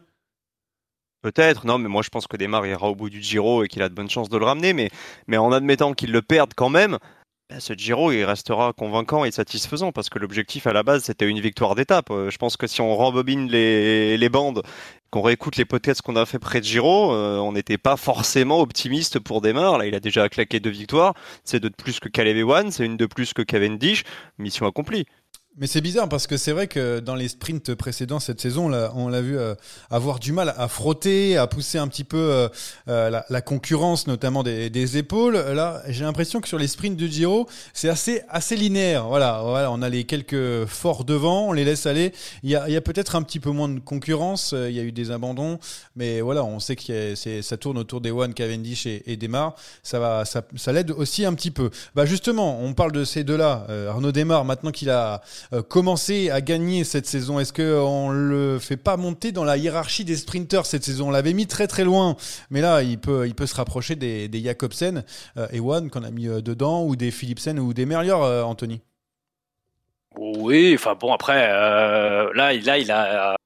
Peut-être, 1.23 1.67
non, 1.67 1.79
mais 1.79 1.89
moi 1.89 2.03
je 2.03 2.09
pense 2.09 2.27
que 2.27 2.37
Desmar 2.37 2.67
ira 2.67 2.89
au 2.89 2.95
bout 2.95 3.11
du 3.11 3.23
Giro 3.23 3.65
et 3.65 3.69
qu'il 3.69 3.83
a 3.83 3.89
de 3.89 3.95
bonnes 3.95 4.11
chances 4.11 4.29
de 4.29 4.37
le 4.37 4.45
ramener. 4.45 4.73
Mais, 4.73 4.91
mais 5.27 5.37
en 5.37 5.53
admettant 5.53 5.93
qu'il 5.95 6.13
le 6.13 6.23
perde 6.23 6.53
quand 6.55 6.69
même, 6.69 6.99
bah, 7.49 7.61
ce 7.61 7.75
Giro 7.75 8.11
il 8.11 8.25
restera 8.25 8.73
convaincant 8.73 9.25
et 9.25 9.31
satisfaisant 9.31 9.93
parce 9.93 10.09
que 10.09 10.19
l'objectif 10.19 10.67
à 10.67 10.73
la 10.73 10.83
base 10.83 11.05
c'était 11.05 11.29
une 11.29 11.41
victoire 11.41 11.77
d'étape. 11.77 12.11
Euh, 12.11 12.29
je 12.29 12.39
pense 12.39 12.57
que 12.57 12.67
si 12.67 12.81
on 12.81 12.95
rembobine 12.97 13.49
les, 13.49 14.29
bandes, 14.29 14.63
qu'on 15.11 15.23
réécoute 15.23 15.57
les 15.57 15.65
podcasts 15.65 16.03
qu'on 16.03 16.17
a 16.17 16.27
fait 16.27 16.41
près 16.41 16.61
de 16.61 16.65
Giro, 16.65 17.13
euh, 17.13 17.39
on 17.39 17.53
n'était 17.53 17.79
pas 17.79 17.97
forcément 17.97 18.61
optimiste 18.61 19.21
pour 19.21 19.41
Desmar. 19.41 19.79
Là, 19.79 19.87
il 19.87 19.95
a 19.95 20.01
déjà 20.01 20.29
claqué 20.29 20.59
deux 20.59 20.71
victoires. 20.71 21.15
C'est 21.45 21.61
deux 21.61 21.71
de 21.71 21.77
plus 21.77 22.01
que 22.01 22.09
Caleb 22.09 22.49
One, 22.49 22.73
c'est 22.73 22.85
une 22.85 22.97
de 22.97 23.07
plus 23.07 23.33
que 23.33 23.43
Cavendish. 23.43 24.03
Mission 24.39 24.67
accomplie. 24.67 25.07
Mais 25.59 25.67
c'est 25.67 25.81
bizarre 25.81 26.07
parce 26.07 26.27
que 26.27 26.37
c'est 26.37 26.53
vrai 26.53 26.67
que 26.67 27.01
dans 27.01 27.15
les 27.15 27.29
sprints 27.29 27.75
précédents 27.75 28.21
cette 28.21 28.43
saison, 28.43 28.69
là, 28.69 28.93
on 28.95 29.09
l'a 29.09 29.23
vu 29.23 29.39
euh, 29.39 29.55
avoir 29.89 30.19
du 30.19 30.33
mal 30.33 30.53
à 30.55 30.69
frotter, 30.69 31.39
à 31.39 31.47
pousser 31.47 31.79
un 31.79 31.89
petit 31.89 32.05
peu 32.05 32.19
euh, 32.19 32.49
euh, 32.89 33.09
la, 33.09 33.25
la, 33.31 33.41
concurrence, 33.41 34.07
notamment 34.07 34.43
des, 34.43 34.69
des 34.69 34.99
épaules. 34.99 35.35
Là, 35.35 35.81
j'ai 35.89 36.05
l'impression 36.05 36.43
que 36.43 36.49
sur 36.49 36.59
les 36.59 36.67
sprints 36.67 36.99
du 36.99 37.11
Giro, 37.11 37.49
c'est 37.73 37.89
assez 37.89 38.21
assez 38.29 38.55
linéaire. 38.55 39.07
Voilà, 39.07 39.41
voilà, 39.43 39.73
on 39.73 39.81
a 39.81 39.89
les 39.89 40.05
quelques 40.05 40.67
forts 40.67 41.05
devant, 41.05 41.49
on 41.49 41.53
les 41.53 41.65
laisse 41.65 41.87
aller. 41.87 42.13
Il 42.43 42.51
y 42.51 42.55
a, 42.55 42.65
a 42.65 42.81
peut-être 42.83 43.17
un 43.17 43.23
petit 43.23 43.41
peu 43.41 43.51
moins 43.51 43.71
de 43.71 43.81
concurrence. 43.81 44.53
Il 44.53 44.75
y 44.75 44.81
a 44.81 44.83
eu 44.83 44.93
des 44.93 45.11
abandons, 45.11 45.59
mais 45.95 46.21
voilà, 46.21 46.45
on 46.45 46.61
sait 46.61 46.77
que 46.77 47.15
ça 47.15 47.57
tourne 47.57 47.79
autour 47.79 48.03
des 48.03 48.11
One, 48.11 48.35
Cavendish 48.35 48.85
et, 48.85 49.11
et 49.11 49.17
Demar. 49.17 49.55
Ça 49.83 49.99
va, 50.01 50.27
ça, 50.27 50.43
ça 50.55 50.73
l'aide 50.73 50.91
aussi 50.91 51.25
un 51.25 51.33
petit 51.33 51.51
peu. 51.51 51.71
Bah 51.95 52.05
justement, 52.05 52.61
on 52.61 52.75
parle 52.75 52.93
de 52.93 53.05
ces 53.05 53.25
deux-là. 53.25 53.67
Arnaud 53.89 54.13
Demar, 54.13 54.45
maintenant 54.45 54.71
qu'il 54.71 54.91
a 54.91 55.23
euh, 55.46 55.46
commencer 55.69 56.31
à 56.31 56.41
gagner 56.41 56.85
cette 56.85 57.07
saison 57.07 57.39
Est-ce 57.39 57.53
qu'on 57.53 58.11
le 58.11 58.59
fait 58.59 58.77
pas 58.77 58.97
monter 58.97 59.33
dans 59.33 59.45
la 59.45 59.57
hiérarchie 59.57 60.05
des 60.05 60.17
sprinters 60.17 60.67
cette 60.67 60.85
saison? 60.85 61.09
On 61.09 61.11
l'avait 61.11 61.33
mis 61.33 61.47
très 61.47 61.67
très 61.67 61.85
loin, 61.85 62.17
mais 62.51 62.61
là 62.61 62.83
il 62.83 62.99
peut, 62.99 63.27
il 63.27 63.35
peut 63.35 63.47
se 63.47 63.55
rapprocher 63.55 63.97
des, 63.97 64.29
des 64.29 64.43
Jacobsen 64.43 65.05
euh, 65.37 65.47
et 65.53 65.61
One 65.61 65.91
qu'on 65.91 66.03
a 66.03 66.11
mis 66.11 66.29
euh, 66.29 66.41
dedans, 66.41 66.85
ou 66.85 66.97
des 66.97 67.11
Philipsen 67.11 67.59
ou 67.59 67.75
des 67.75 67.87
Merlier, 67.87 68.13
Anthony. 68.13 68.81
Oui, 70.19 70.73
enfin 70.75 70.95
bon 70.95 71.13
après 71.13 71.47
là, 71.47 72.31
là 72.35 72.53
il 72.55 72.91
a 72.91 73.37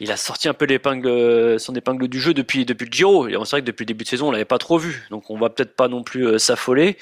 il 0.00 0.12
a 0.12 0.16
sorti 0.16 0.48
un 0.48 0.54
peu 0.54 0.66
l'épingle, 0.66 1.58
son 1.58 1.74
épingle 1.74 2.08
du 2.08 2.20
jeu 2.20 2.34
depuis, 2.34 2.64
le 2.64 2.74
Giro. 2.90 3.28
Et 3.28 3.32
c'est 3.32 3.50
vrai 3.50 3.60
que 3.60 3.66
depuis 3.66 3.84
le 3.84 3.88
début 3.88 4.04
de 4.04 4.08
saison, 4.08 4.28
on 4.28 4.30
l'avait 4.30 4.44
pas 4.44 4.58
trop 4.58 4.78
vu. 4.78 5.06
Donc 5.10 5.30
on 5.30 5.38
va 5.38 5.48
peut-être 5.48 5.74
pas 5.74 5.88
non 5.88 6.02
plus 6.02 6.38
s'affoler. 6.38 6.98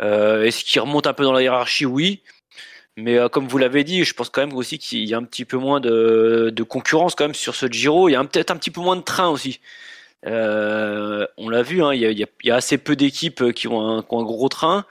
Est-ce 0.00 0.64
qu'il 0.64 0.80
remonte 0.80 1.06
un 1.06 1.14
peu 1.14 1.24
dans 1.24 1.32
la 1.32 1.42
hiérarchie? 1.42 1.86
Oui. 1.86 2.22
Mais 2.98 3.16
euh, 3.16 3.28
comme 3.28 3.46
vous 3.46 3.58
l'avez 3.58 3.84
dit, 3.84 4.02
je 4.02 4.12
pense 4.12 4.28
quand 4.28 4.40
même 4.40 4.56
aussi 4.56 4.76
qu'il 4.76 5.08
y 5.08 5.14
a 5.14 5.18
un 5.18 5.22
petit 5.22 5.44
peu 5.44 5.56
moins 5.56 5.78
de, 5.78 6.52
concurrence 6.68 7.14
quand 7.14 7.24
même 7.24 7.34
sur 7.34 7.54
ce 7.54 7.66
Giro. 7.66 8.08
Il 8.08 8.12
y 8.12 8.16
a 8.16 8.24
peut-être 8.24 8.50
un 8.50 8.56
petit 8.56 8.72
peu 8.72 8.80
moins 8.80 8.96
de 8.96 9.02
trains 9.02 9.28
aussi. 9.28 9.60
Euh, 10.26 11.24
on 11.36 11.48
l'a 11.48 11.62
vu, 11.62 11.80
hein, 11.82 11.94
il, 11.94 12.00
y 12.42 12.50
a, 12.50 12.54
assez 12.56 12.76
peu 12.76 12.96
d'équipes 12.96 13.52
qui, 13.52 13.68
ont 13.68 13.98
un, 13.98 14.02
gros 14.02 14.48
train. 14.48 14.84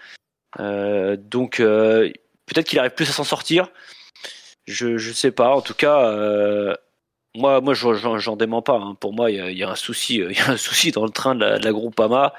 Euh, 0.59 1.17
donc 1.17 1.57
peut-être 1.57 2.65
qu'il 2.65 2.79
arrive 2.79 2.91
plus 2.91 3.09
à 3.09 3.13
s'en 3.13 3.25
sortir. 3.25 3.67
Je 4.67 4.87
ne 4.87 5.13
sais 5.13 5.31
pas. 5.31 5.53
En 5.53 5.61
tout 5.61 5.73
cas, 5.73 6.13
moi, 7.35 7.59
moi, 7.59 7.73
j'en 7.73 8.35
dément 8.37 8.61
pas. 8.61 8.77
Hein. 8.77 8.95
Pour 9.01 9.11
moi, 9.11 9.31
il 9.31 9.57
y, 9.57 9.63
a, 9.63 9.69
un 9.69 9.75
souci, 9.75 10.15
il 10.29 10.37
y 10.37 10.39
a 10.39 10.51
un 10.51 10.57
souci 10.57 10.91
dans 10.91 11.03
le 11.03 11.11
train 11.11 11.35
de 11.35 11.41
la, 11.41 11.59
de 11.59 11.65
la 11.65 11.73
Groupama. 11.73 12.33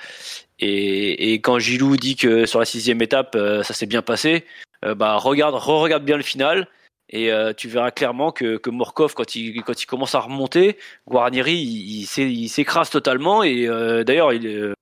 Et, 0.61 1.35
et, 1.35 1.41
quand 1.43 1.59
Gilou 1.59 1.99
dit 1.99 2.17
que 2.17 2.47
sur 2.47 2.59
la 2.59 2.65
sixième 2.65 3.03
étape, 3.03 3.37
ça 3.63 3.75
s'est 3.75 3.87
bien 3.87 4.03
passé, 4.03 4.45
euh, 4.45 4.68
bah 4.83 5.17
regarde, 5.17 5.55
re-regarde 5.55 6.05
bien 6.05 6.17
le 6.17 6.23
final 6.23 6.69
et 7.11 7.33
euh, 7.33 7.53
tu 7.55 7.69
verras 7.69 7.91
clairement 7.91 8.33
que, 8.33 8.57
que 8.59 8.71
Morkov 8.71 9.15
quand 9.15 9.35
il 9.35 9.63
quand 9.63 9.83
il 9.83 9.87
commence 9.87 10.15
à 10.15 10.21
remonter, 10.21 10.79
Guarnieri 11.07 11.57
il, 11.57 12.03
il 12.03 12.49
s'écrase 12.49 12.91
totalement 12.91 13.43
et 13.43 13.67
euh, 13.67 14.05
d'ailleurs 14.05 14.33
il, 14.33 14.75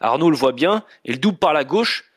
Arnaud 0.00 0.30
le 0.30 0.36
voit 0.36 0.52
bien 0.52 0.84
et 1.04 1.12
le 1.12 1.18
double 1.18 1.38
par 1.38 1.52
la 1.52 1.64
gauche 1.64 2.10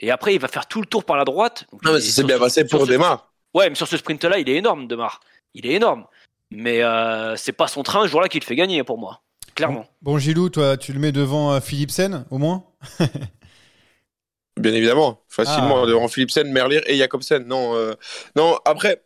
et 0.00 0.10
après 0.10 0.34
il 0.34 0.40
va 0.40 0.48
faire 0.48 0.66
tout 0.66 0.80
le 0.80 0.86
tour 0.86 1.04
par 1.04 1.16
la 1.16 1.24
droite. 1.24 1.66
non 1.84 1.92
mais 1.92 2.00
c'est 2.00 2.24
bien 2.24 2.38
passé 2.38 2.66
pour 2.66 2.86
Demar. 2.86 3.32
Ouais 3.54 3.68
mais 3.68 3.76
sur 3.76 3.86
ce 3.86 3.96
sprint 3.96 4.24
là 4.24 4.38
il 4.38 4.48
est 4.48 4.56
énorme 4.56 4.88
Demar, 4.88 5.20
il 5.54 5.66
est 5.66 5.74
énorme 5.74 6.06
mais 6.50 6.82
c'est 7.36 7.52
pas 7.52 7.68
son 7.68 7.82
train 7.82 8.02
ce 8.02 8.08
jour-là 8.08 8.28
qui 8.28 8.40
le 8.40 8.44
fait 8.44 8.56
gagner 8.56 8.82
pour 8.82 8.98
moi 8.98 9.20
clairement. 9.54 9.86
Bon, 10.02 10.12
bon 10.12 10.18
Gilou 10.18 10.48
toi 10.48 10.76
tu 10.76 10.92
le 10.92 10.98
mets 10.98 11.12
devant 11.12 11.60
Philipsen 11.60 12.26
au 12.30 12.38
moins? 12.38 12.64
Bien 14.58 14.74
évidemment, 14.74 15.22
facilement, 15.28 15.82
ah. 15.84 15.86
devant 15.86 16.08
Philipsen, 16.08 16.50
Merlier 16.50 16.82
et 16.86 16.96
Jacobsen. 16.96 17.44
Non, 17.46 17.74
euh, 17.76 17.94
non 18.36 18.58
après, 18.64 19.02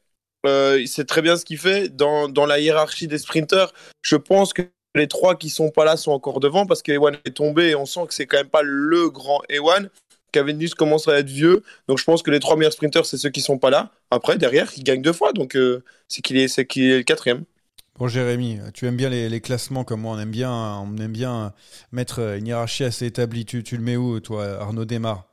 euh, 0.47 0.83
c'est 0.87 1.07
très 1.07 1.23
bien 1.23 1.37
ce 1.37 1.45
qu'il 1.45 1.59
fait. 1.59 1.89
Dans, 1.89 2.29
dans, 2.29 2.47
la 2.47 2.59
hiérarchie 2.59 3.07
des 3.07 3.19
sprinters, 3.19 3.73
je 4.01 4.17
pense 4.17 4.53
que 4.53 4.63
les 4.95 5.09
trois 5.09 5.37
qui 5.37 5.51
sont 5.51 5.71
pas 5.71 5.85
là 5.85 5.97
sont 5.97 6.13
encore 6.13 6.41
devant 6.41 6.67
parce 6.67 6.83
qu'Ewan 6.83 7.17
est 7.25 7.37
tombé 7.37 7.71
et 7.71 7.75
on 7.75 7.87
sent 7.87 8.07
que 8.09 8.15
c'est 8.15 8.27
quand 8.27 8.39
même 8.39 8.49
pas 8.49 8.63
le 8.63 9.09
grand 9.11 9.41
Ewan. 9.49 9.89
Cavendish 10.33 10.75
commence 10.75 11.09
à 11.09 11.19
être 11.19 11.29
vieux, 11.29 11.63
donc 11.89 11.99
je 11.99 12.05
pense 12.05 12.23
que 12.23 12.31
les 12.31 12.41
trois 12.41 12.57
meilleurs 12.57 12.73
sprinters, 12.73 13.05
c'est 13.05 13.19
ceux 13.19 13.29
qui 13.29 13.43
sont 13.43 13.59
pas 13.59 13.69
là. 13.69 13.93
Après, 14.11 14.39
derrière, 14.39 14.73
il 14.79 14.83
gagne 14.83 15.03
deux 15.03 15.13
fois, 15.13 15.35
donc 15.35 15.57
euh, 15.57 15.85
c'est 16.09 16.23
qu'il 16.23 16.39
est, 16.39 16.49
c'est 16.49 16.67
qu'il 16.67 16.85
est 16.85 16.97
le 16.99 17.03
quatrième. 17.03 17.45
Bon 17.99 18.09
Jérémy, 18.09 18.59
tu 18.73 18.87
aimes 18.87 18.97
bien 18.97 19.11
les, 19.11 19.29
les, 19.29 19.41
classements 19.43 19.85
comme 19.85 20.01
moi, 20.01 20.17
on 20.17 20.19
aime 20.19 20.31
bien, 20.31 20.51
on 20.51 20.97
aime 20.97 21.13
bien 21.13 21.53
mettre 21.93 22.21
une 22.21 22.47
hiérarchie 22.47 22.85
assez 22.85 23.05
établie. 23.05 23.45
Tu, 23.45 23.63
tu 23.63 23.77
le 23.77 23.83
mets 23.83 23.99
où, 23.99 24.19
toi, 24.21 24.59
Arnaud 24.59 24.87
Desmar? 24.87 25.27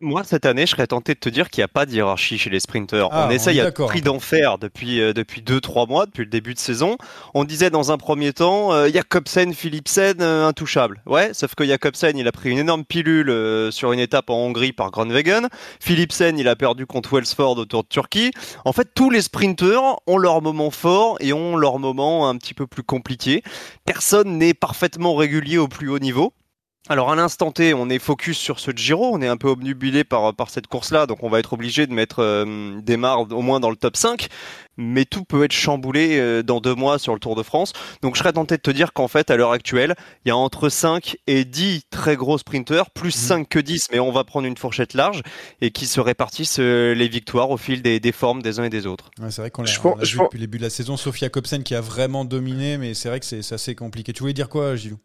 Moi, 0.00 0.24
cette 0.24 0.46
année, 0.46 0.66
je 0.66 0.72
serais 0.72 0.86
tenté 0.86 1.14
de 1.14 1.18
te 1.18 1.28
dire 1.28 1.50
qu'il 1.50 1.60
n'y 1.60 1.64
a 1.64 1.68
pas 1.68 1.86
de 1.86 1.92
hiérarchie 1.92 2.38
chez 2.38 2.50
les 2.50 2.60
sprinteurs. 2.60 3.08
Ah, 3.12 3.26
on 3.28 3.30
essaye 3.30 3.60
à 3.60 3.70
prix 3.70 4.02
d'en 4.02 4.20
faire 4.20 4.58
depuis 4.58 5.00
euh, 5.00 5.12
depuis 5.12 5.42
deux 5.42 5.60
trois 5.60 5.86
mois, 5.86 6.06
depuis 6.06 6.24
le 6.24 6.30
début 6.30 6.54
de 6.54 6.58
saison. 6.58 6.96
On 7.34 7.44
disait 7.44 7.70
dans 7.70 7.92
un 7.92 7.98
premier 7.98 8.32
temps, 8.32 8.72
euh, 8.72 8.88
Jakobsen, 8.88 9.54
Philipsen, 9.54 10.20
euh, 10.20 10.46
intouchable. 10.46 11.02
Ouais, 11.06 11.34
sauf 11.34 11.54
que 11.54 11.64
Jakobsen, 11.64 12.16
il 12.16 12.26
a 12.28 12.32
pris 12.32 12.50
une 12.50 12.58
énorme 12.58 12.84
pilule 12.84 13.30
euh, 13.30 13.70
sur 13.70 13.92
une 13.92 14.00
étape 14.00 14.30
en 14.30 14.36
Hongrie 14.36 14.72
par 14.72 14.90
Groenewegen. 14.90 15.48
Philipsen, 15.80 16.38
il 16.38 16.48
a 16.48 16.56
perdu 16.56 16.86
contre 16.86 17.14
Wellsford 17.14 17.58
autour 17.58 17.82
de 17.82 17.88
Turquie. 17.88 18.30
En 18.64 18.72
fait, 18.72 18.88
tous 18.94 19.10
les 19.10 19.22
sprinteurs 19.22 20.00
ont 20.06 20.18
leur 20.18 20.42
moment 20.42 20.70
fort 20.70 21.16
et 21.20 21.32
ont 21.32 21.56
leur 21.56 21.78
moment 21.78 22.28
un 22.28 22.36
petit 22.36 22.54
peu 22.54 22.66
plus 22.66 22.82
compliqué. 22.82 23.42
Personne 23.84 24.38
n'est 24.38 24.54
parfaitement 24.54 25.14
régulier 25.14 25.58
au 25.58 25.68
plus 25.68 25.88
haut 25.88 25.98
niveau. 25.98 26.32
Alors 26.88 27.12
à 27.12 27.14
l'instant 27.14 27.52
T, 27.52 27.74
on 27.74 27.88
est 27.88 28.00
focus 28.00 28.36
sur 28.36 28.58
ce 28.58 28.72
Giro, 28.74 29.14
on 29.14 29.22
est 29.22 29.28
un 29.28 29.36
peu 29.36 29.46
obnubilé 29.46 30.02
par, 30.02 30.34
par 30.34 30.50
cette 30.50 30.66
course-là, 30.66 31.06
donc 31.06 31.22
on 31.22 31.28
va 31.28 31.38
être 31.38 31.52
obligé 31.52 31.86
de 31.86 31.92
mettre 31.92 32.18
euh, 32.18 32.80
des 32.80 32.96
au 32.96 33.40
moins 33.40 33.60
dans 33.60 33.70
le 33.70 33.76
top 33.76 33.96
5, 33.96 34.26
mais 34.76 35.04
tout 35.04 35.22
peut 35.22 35.44
être 35.44 35.52
chamboulé 35.52 36.18
euh, 36.18 36.42
dans 36.42 36.60
deux 36.60 36.74
mois 36.74 36.98
sur 36.98 37.14
le 37.14 37.20
Tour 37.20 37.36
de 37.36 37.44
France. 37.44 37.72
Donc 38.02 38.16
je 38.16 38.18
serais 38.18 38.32
tenté 38.32 38.56
de 38.56 38.62
te 38.62 38.72
dire 38.72 38.92
qu'en 38.92 39.06
fait, 39.06 39.30
à 39.30 39.36
l'heure 39.36 39.52
actuelle, 39.52 39.94
il 40.24 40.30
y 40.30 40.32
a 40.32 40.36
entre 40.36 40.68
5 40.68 41.18
et 41.28 41.44
10 41.44 41.84
très 41.88 42.16
gros 42.16 42.36
sprinteurs, 42.36 42.90
plus 42.90 43.12
5 43.12 43.42
mmh. 43.42 43.46
que 43.46 43.58
10, 43.60 43.88
mais 43.92 44.00
on 44.00 44.10
va 44.10 44.24
prendre 44.24 44.48
une 44.48 44.56
fourchette 44.56 44.94
large, 44.94 45.22
et 45.60 45.70
qui 45.70 45.86
se 45.86 46.00
répartissent 46.00 46.58
euh, 46.58 46.94
les 46.94 47.06
victoires 47.06 47.50
au 47.50 47.58
fil 47.58 47.82
des, 47.82 48.00
des, 48.00 48.12
formes 48.12 48.42
des 48.42 48.58
uns 48.58 48.64
et 48.64 48.70
des 48.70 48.88
autres. 48.88 49.12
c'est 49.30 49.40
vrai 49.40 49.52
qu'on 49.52 49.62
l'a 49.62 49.70
vu 49.70 50.18
depuis 50.18 50.38
le 50.38 50.46
début 50.46 50.58
de 50.58 50.64
la 50.64 50.70
saison, 50.70 50.96
Sofia 50.96 51.28
Kopsen 51.28 51.62
qui 51.62 51.76
a 51.76 51.80
vraiment 51.80 52.24
dominé, 52.24 52.76
mais 52.76 52.94
c'est 52.94 53.08
vrai 53.08 53.20
que 53.20 53.26
c'est 53.26 53.52
assez 53.52 53.76
compliqué. 53.76 54.12
Tu 54.12 54.18
voulais 54.18 54.32
dire 54.32 54.48
quoi, 54.48 54.74
Gilou 54.74 54.98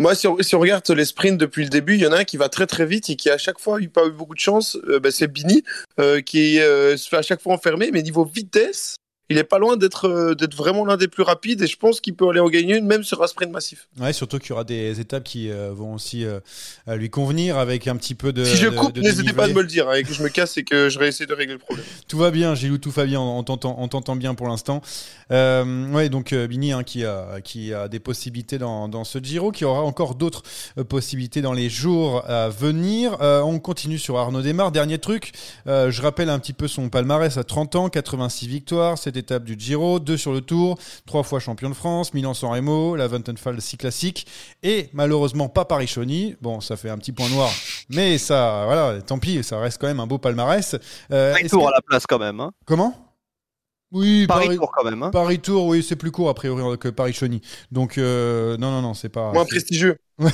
moi, 0.00 0.14
si 0.14 0.28
on, 0.28 0.60
regarde 0.60 0.88
les 0.90 1.04
sprints 1.04 1.38
depuis 1.38 1.64
le 1.64 1.70
début, 1.70 1.94
il 1.94 2.00
y 2.00 2.06
en 2.06 2.12
a 2.12 2.18
un 2.18 2.24
qui 2.24 2.36
va 2.36 2.48
très 2.48 2.66
très 2.66 2.86
vite 2.86 3.10
et 3.10 3.16
qui 3.16 3.30
à 3.30 3.38
chaque 3.38 3.58
fois 3.58 3.80
n'a 3.80 3.88
pas 3.88 4.06
eu 4.06 4.12
beaucoup 4.12 4.34
de 4.34 4.40
chance. 4.40 4.76
Euh, 4.88 5.00
bah, 5.00 5.10
c'est 5.10 5.26
Bini 5.26 5.64
euh, 5.98 6.20
qui 6.20 6.60
euh, 6.60 6.96
se 6.96 7.08
fait 7.08 7.16
à 7.16 7.22
chaque 7.22 7.42
fois 7.42 7.54
enfermer, 7.54 7.90
mais 7.92 8.02
niveau 8.02 8.24
vitesse, 8.24 8.98
il 9.30 9.36
est 9.36 9.44
pas 9.44 9.58
loin 9.58 9.76
d'être 9.76 10.08
euh, 10.08 10.34
d'être 10.34 10.54
vraiment 10.54 10.86
l'un 10.86 10.96
des 10.96 11.08
plus 11.08 11.22
rapides 11.22 11.60
et 11.60 11.66
je 11.66 11.76
pense 11.76 12.00
qu'il 12.00 12.14
peut 12.14 12.28
aller 12.28 12.40
en 12.40 12.48
gagner 12.48 12.76
une 12.76 12.86
même 12.86 13.04
sur 13.04 13.22
un 13.22 13.26
sprint 13.26 13.52
massif. 13.52 13.88
Ouais, 14.00 14.12
surtout 14.12 14.38
qu'il 14.38 14.50
y 14.50 14.52
aura 14.52 14.64
des 14.64 15.00
étapes 15.00 15.24
qui 15.24 15.50
euh, 15.50 15.70
vont 15.72 15.94
aussi 15.94 16.24
euh, 16.24 16.40
lui 16.86 17.10
convenir 17.10 17.58
avec 17.58 17.86
un 17.88 17.96
petit 17.96 18.14
peu 18.14 18.32
de. 18.32 18.44
Si 18.44 18.56
je 18.56 18.68
coupe, 18.68 18.96
n'hésitez 18.96 19.34
pas 19.34 19.44
à 19.44 19.48
me 19.48 19.60
le 19.60 19.66
dire 19.66 19.88
hein, 19.88 19.94
et 19.94 20.02
que 20.02 20.14
je 20.14 20.22
me 20.22 20.28
casse 20.28 20.56
et 20.56 20.64
que 20.64 20.88
je 20.88 20.98
essayer 20.98 21.26
de 21.26 21.34
régler 21.34 21.54
le 21.54 21.58
problème. 21.58 21.84
tout 22.08 22.18
va 22.18 22.30
bien, 22.30 22.54
Gilou, 22.54 22.78
tout 22.78 22.90
va 22.90 23.06
bien, 23.06 23.20
on 23.20 23.42
t'entend 23.42 24.16
bien 24.16 24.34
pour 24.34 24.48
l'instant. 24.48 24.82
Euh, 25.30 25.90
ouais, 25.92 26.08
donc 26.08 26.34
Bini 26.34 26.72
hein, 26.72 26.82
qui 26.82 27.04
a 27.04 27.40
qui 27.42 27.72
a 27.72 27.88
des 27.88 28.00
possibilités 28.00 28.58
dans, 28.58 28.88
dans 28.88 29.04
ce 29.04 29.18
Giro, 29.18 29.52
qui 29.52 29.64
aura 29.64 29.82
encore 29.82 30.14
d'autres 30.14 30.42
possibilités 30.88 31.40
dans 31.40 31.52
les 31.52 31.70
jours 31.70 32.24
à 32.28 32.48
venir. 32.48 33.16
on 33.20 33.58
continue 33.58 33.98
sur 33.98 34.18
Arnaud 34.18 34.42
Desmar. 34.42 34.72
Dernier 34.72 34.98
truc, 34.98 35.32
je 35.66 36.02
rappelle 36.02 36.30
un 36.30 36.38
petit 36.38 36.52
peu 36.52 36.68
son 36.68 36.88
palmarès 36.88 37.36
à 37.36 37.44
30 37.44 37.76
ans, 37.76 37.88
86 37.88 38.48
victoires, 38.48 38.98
c'était 38.98 39.17
étape 39.18 39.44
du 39.44 39.56
Giro, 39.58 40.00
deux 40.00 40.16
sur 40.16 40.32
le 40.32 40.40
Tour, 40.40 40.78
trois 41.06 41.22
fois 41.22 41.40
champion 41.40 41.68
de 41.68 41.74
France, 41.74 42.14
Milan-San 42.14 42.50
Remo, 42.50 42.96
la 42.96 43.06
Vattenfall 43.08 43.60
si 43.60 43.76
classique, 43.76 44.26
et 44.62 44.88
malheureusement 44.92 45.48
pas 45.48 45.64
Paris-Chauny. 45.64 46.36
Bon, 46.40 46.60
ça 46.60 46.76
fait 46.76 46.90
un 46.90 46.98
petit 46.98 47.12
point 47.12 47.28
noir, 47.28 47.50
mais 47.90 48.18
ça, 48.18 48.62
voilà, 48.64 49.02
tant 49.02 49.18
pis, 49.18 49.42
ça 49.42 49.58
reste 49.58 49.80
quand 49.80 49.88
même 49.88 50.00
un 50.00 50.06
beau 50.06 50.18
palmarès. 50.18 50.76
Euh, 51.12 51.32
Paris-Tour 51.32 51.68
à 51.68 51.72
la 51.72 51.82
place 51.82 52.06
quand 52.06 52.18
même. 52.18 52.40
Hein. 52.40 52.52
Comment? 52.64 52.94
Oui, 53.90 54.26
Paris, 54.26 54.56
Tour 54.56 54.70
quand 54.70 54.84
même. 54.84 55.02
Hein. 55.02 55.10
Paris 55.10 55.38
Tour, 55.38 55.66
oui, 55.66 55.82
c'est 55.82 55.96
plus 55.96 56.10
court 56.10 56.28
a 56.28 56.34
priori 56.34 56.76
que 56.78 56.88
Paris 56.88 57.14
Chauny. 57.14 57.40
Donc 57.72 57.96
euh, 57.96 58.58
non, 58.58 58.70
non, 58.70 58.82
non, 58.82 58.92
c'est 58.92 59.08
pas 59.08 59.32
moins 59.32 59.46
prestigieux. 59.46 59.96
moins 60.18 60.32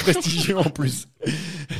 prestigieux 0.00 0.56
en 0.56 0.70
plus. 0.70 1.06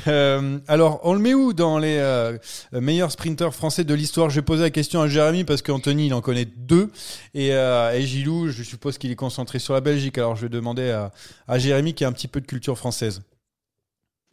Euh, 0.08 0.58
alors, 0.68 1.00
on 1.04 1.14
le 1.14 1.20
met 1.20 1.34
où 1.34 1.52
dans 1.52 1.78
les 1.78 1.96
euh, 1.98 2.38
meilleurs 2.72 3.12
sprinteurs 3.12 3.54
français 3.54 3.84
de 3.84 3.94
l'histoire? 3.94 4.30
Je 4.30 4.36
vais 4.36 4.42
poser 4.42 4.62
la 4.62 4.70
question 4.70 5.00
à 5.00 5.08
Jérémy 5.08 5.44
parce 5.44 5.62
qu'Anthony, 5.62 6.06
il 6.06 6.14
en 6.14 6.20
connaît 6.20 6.44
deux. 6.44 6.90
Et, 7.34 7.48
et, 7.48 8.02
Gilou, 8.02 8.50
je 8.50 8.62
suppose 8.62 8.98
qu'il 8.98 9.10
est 9.10 9.16
concentré 9.16 9.58
sur 9.58 9.74
la 9.74 9.80
Belgique. 9.80 10.18
Alors, 10.18 10.36
je 10.36 10.42
vais 10.42 10.48
demander 10.48 10.90
à, 10.90 11.12
à 11.48 11.58
Jérémy 11.58 11.94
qui 11.94 12.04
a 12.04 12.08
un 12.08 12.12
petit 12.12 12.28
peu 12.28 12.40
de 12.40 12.46
culture 12.46 12.76
française. 12.76 13.22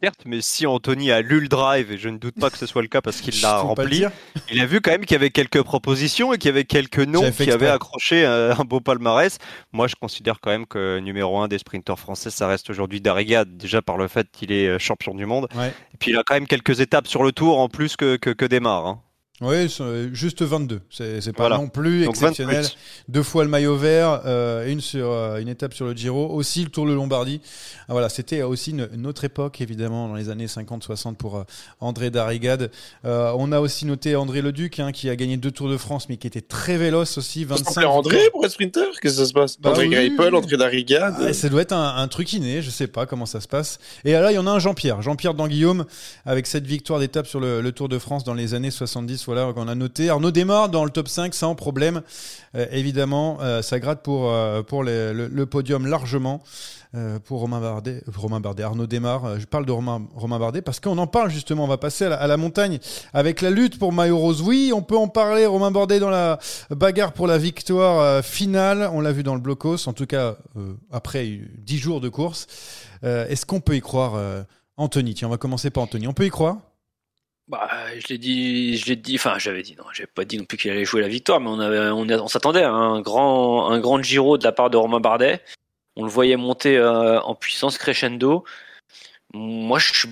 Certes, 0.02 0.22
mais 0.24 0.40
si 0.40 0.66
Anthony 0.66 1.10
a 1.10 1.20
lu 1.20 1.40
le 1.40 1.48
drive, 1.48 1.92
et 1.92 1.98
je 1.98 2.08
ne 2.08 2.16
doute 2.16 2.34
pas 2.40 2.48
que 2.48 2.56
ce 2.56 2.64
soit 2.64 2.80
le 2.80 2.88
cas 2.88 3.02
parce 3.02 3.20
qu'il 3.20 3.38
l'a 3.42 3.58
rempli, 3.58 4.04
il 4.50 4.60
a 4.60 4.64
vu 4.64 4.80
quand 4.80 4.92
même 4.92 5.04
qu'il 5.04 5.12
y 5.12 5.16
avait 5.16 5.30
quelques 5.30 5.62
propositions 5.62 6.32
et 6.32 6.38
qu'il 6.38 6.48
y 6.48 6.52
avait 6.52 6.64
quelques 6.64 7.00
noms 7.00 7.30
qui 7.30 7.50
avaient 7.50 7.68
accroché 7.68 8.24
euh, 8.24 8.54
un 8.58 8.64
beau 8.64 8.80
palmarès. 8.80 9.36
Moi, 9.72 9.88
je 9.88 9.96
considère 9.96 10.40
quand 10.40 10.50
même 10.50 10.66
que 10.66 10.98
numéro 11.00 11.38
un 11.38 11.48
des 11.48 11.58
sprinteurs 11.58 11.98
français, 11.98 12.30
ça 12.30 12.46
reste 12.46 12.70
aujourd'hui 12.70 13.02
Darigade, 13.02 13.58
déjà 13.58 13.82
par 13.82 13.98
le 13.98 14.08
fait 14.08 14.26
qu'il 14.32 14.52
est 14.52 14.68
euh, 14.68 14.78
champion 14.78 15.14
du 15.14 15.26
monde. 15.26 15.48
Et 15.54 15.96
puis 15.98 16.12
il 16.12 16.16
a 16.16 16.22
quand 16.24 16.34
même 16.34 16.46
quelques 16.46 16.80
étapes 16.80 17.06
sur 17.06 17.22
le 17.22 17.32
tour 17.32 17.58
en 17.58 17.68
plus 17.68 17.96
que, 17.96 18.16
que, 18.16 18.30
que 18.30 18.46
Desmar. 18.46 18.86
Hein. 18.86 19.02
Oui, 19.40 19.74
juste 20.12 20.42
22. 20.42 20.80
C'est 20.90 21.32
pas 21.32 21.48
non 21.48 21.68
plus 21.68 22.04
exceptionnel. 22.06 22.66
Deux 23.08 23.22
fois 23.22 23.42
le 23.42 23.48
maillot 23.48 23.74
vert, 23.74 24.20
euh, 24.26 24.70
une 24.70 24.82
sur 24.82 25.10
euh, 25.10 25.38
une 25.38 25.48
étape 25.48 25.72
sur 25.72 25.86
le 25.86 25.94
Giro, 25.94 26.28
aussi 26.28 26.62
le 26.62 26.68
Tour 26.68 26.86
de 26.86 26.92
Lombardie. 26.92 27.40
Ah, 27.88 27.92
voilà, 27.92 28.10
c'était 28.10 28.42
aussi 28.42 28.72
une, 28.72 29.06
autre 29.06 29.24
époque 29.24 29.62
évidemment 29.62 30.08
dans 30.08 30.14
les 30.14 30.28
années 30.28 30.44
50-60 30.44 31.14
pour 31.14 31.38
euh, 31.38 31.44
André 31.80 32.10
Darrigade. 32.10 32.70
on 33.04 33.50
a 33.52 33.60
aussi 33.60 33.86
noté 33.86 34.14
André 34.14 34.42
Leduc 34.42 34.78
hein, 34.78 34.92
qui 34.92 35.08
a 35.08 35.16
gagné 35.16 35.38
deux 35.38 35.50
Tours 35.50 35.70
de 35.70 35.78
France, 35.78 36.08
mais 36.10 36.18
qui 36.18 36.26
était 36.26 36.42
très 36.42 36.76
véloce 36.76 37.16
aussi. 37.16 37.44
25. 37.44 37.84
André 37.86 38.18
pour 38.32 38.44
être 38.44 38.52
sprinter 38.52 38.84
Qu'est-ce 39.00 39.00
que 39.00 39.08
ça 39.08 39.24
se 39.24 39.32
passe? 39.32 39.58
Bah 39.58 39.70
André 39.70 39.88
oui, 39.88 40.14
André 40.34 40.56
Darrigade. 40.58 41.14
Ah, 41.18 41.32
ça 41.32 41.48
doit 41.48 41.62
être 41.62 41.72
un, 41.72 42.08
truc 42.08 42.32
inné, 42.34 42.60
je 42.60 42.70
sais 42.70 42.88
pas 42.88 43.06
comment 43.06 43.26
ça 43.26 43.40
se 43.40 43.48
passe. 43.48 43.78
Et 44.04 44.12
là, 44.12 44.30
il 44.32 44.34
y 44.34 44.38
en 44.38 44.46
a 44.46 44.50
un 44.50 44.58
Jean-Pierre, 44.58 45.00
Jean-Pierre 45.00 45.32
Danguillaume, 45.32 45.86
avec 46.26 46.46
cette 46.46 46.66
victoire 46.66 47.00
d'étape 47.00 47.26
sur 47.26 47.40
le, 47.40 47.62
le 47.62 47.72
Tour 47.72 47.88
de 47.88 47.98
France 47.98 48.24
dans 48.24 48.34
les 48.34 48.52
années 48.52 48.70
70 48.70 49.29
voilà, 49.32 49.52
qu'on 49.52 49.68
a 49.68 49.76
noté. 49.76 50.10
Arnaud 50.10 50.32
démarre 50.32 50.70
dans 50.70 50.84
le 50.84 50.90
top 50.90 51.06
5 51.06 51.34
sans 51.34 51.54
problème. 51.54 52.02
Euh, 52.56 52.66
évidemment, 52.72 53.38
euh, 53.40 53.62
ça 53.62 53.78
gratte 53.78 54.02
pour, 54.02 54.28
euh, 54.28 54.60
le, 55.12 55.44
podium 55.46 55.86
largement. 55.86 56.42
pour 57.26 57.38
Romain 57.38 57.60
Bardet, 57.60 58.02
Romain 58.12 58.40
Bardet, 58.40 58.64
Arnaud 58.64 58.88
démarre. 58.88 59.38
je 59.38 59.46
parle 59.46 59.66
de 59.66 59.70
Romain, 59.70 60.02
Romain 60.16 60.40
Bardet 60.40 60.62
parce 60.62 60.80
qu'on 60.80 60.98
en 60.98 61.06
parle 61.06 61.30
justement. 61.30 61.62
On 61.62 61.68
va 61.68 61.78
passer 61.78 62.06
à 62.06 62.26
la, 62.26 62.36
montagne 62.36 62.80
avec 63.12 63.40
la 63.40 63.50
lutte 63.50 63.78
pour 63.78 63.92
maillot 63.92 64.18
rose. 64.18 64.42
Oui, 64.42 64.72
on 64.74 64.82
peut 64.82 64.96
en 64.96 65.06
parler. 65.06 65.46
Romain 65.46 65.70
Bardet 65.70 66.00
dans 66.00 66.10
la 66.10 66.40
bagarre 66.70 67.12
pour 67.12 67.28
la 67.28 67.38
victoire 67.38 68.24
finale. 68.24 68.90
On 68.92 69.00
l'a 69.00 69.12
vu 69.12 69.22
dans 69.22 69.36
le 69.36 69.40
blocos, 69.40 69.86
en 69.86 69.92
tout 69.92 70.06
cas 70.06 70.38
après 70.90 71.38
10 71.58 71.78
jours 71.78 72.00
de 72.00 72.08
course. 72.08 72.48
Est-ce 73.04 73.46
qu'on 73.46 73.60
peut 73.60 73.76
y 73.76 73.80
croire, 73.80 74.20
Anthony? 74.76 75.14
Tiens, 75.14 75.28
on 75.28 75.30
va 75.30 75.36
commencer 75.36 75.70
par 75.70 75.84
Anthony. 75.84 76.08
On 76.08 76.12
peut 76.12 76.26
y 76.26 76.30
croire? 76.30 76.56
Bah, 77.50 77.68
je 77.98 78.06
l'ai 78.06 78.18
dit, 78.18 78.76
je 78.76 78.86
l'ai 78.86 78.94
dit, 78.94 79.16
enfin, 79.16 79.36
j'avais 79.38 79.62
dit, 79.62 79.74
non, 79.76 79.82
j'avais 79.92 80.06
pas 80.06 80.24
dit 80.24 80.38
non 80.38 80.44
plus 80.44 80.56
qu'il 80.56 80.70
allait 80.70 80.84
jouer 80.84 81.00
la 81.00 81.08
victoire, 81.08 81.40
mais 81.40 81.48
on 81.50 82.28
s'attendait 82.28 82.62
à 82.62 82.70
un 82.70 83.00
grand, 83.00 83.70
un 83.70 83.80
grand 83.80 84.00
Giro 84.00 84.38
de 84.38 84.44
la 84.44 84.52
part 84.52 84.70
de 84.70 84.76
Romain 84.76 85.00
Bardet. 85.00 85.42
On 85.96 86.04
le 86.04 86.10
voyait 86.10 86.36
monter 86.36 86.76
euh, 86.78 87.20
en 87.22 87.34
puissance 87.34 87.76
crescendo. 87.76 88.44
Moi, 89.34 89.80
je, 89.80 90.06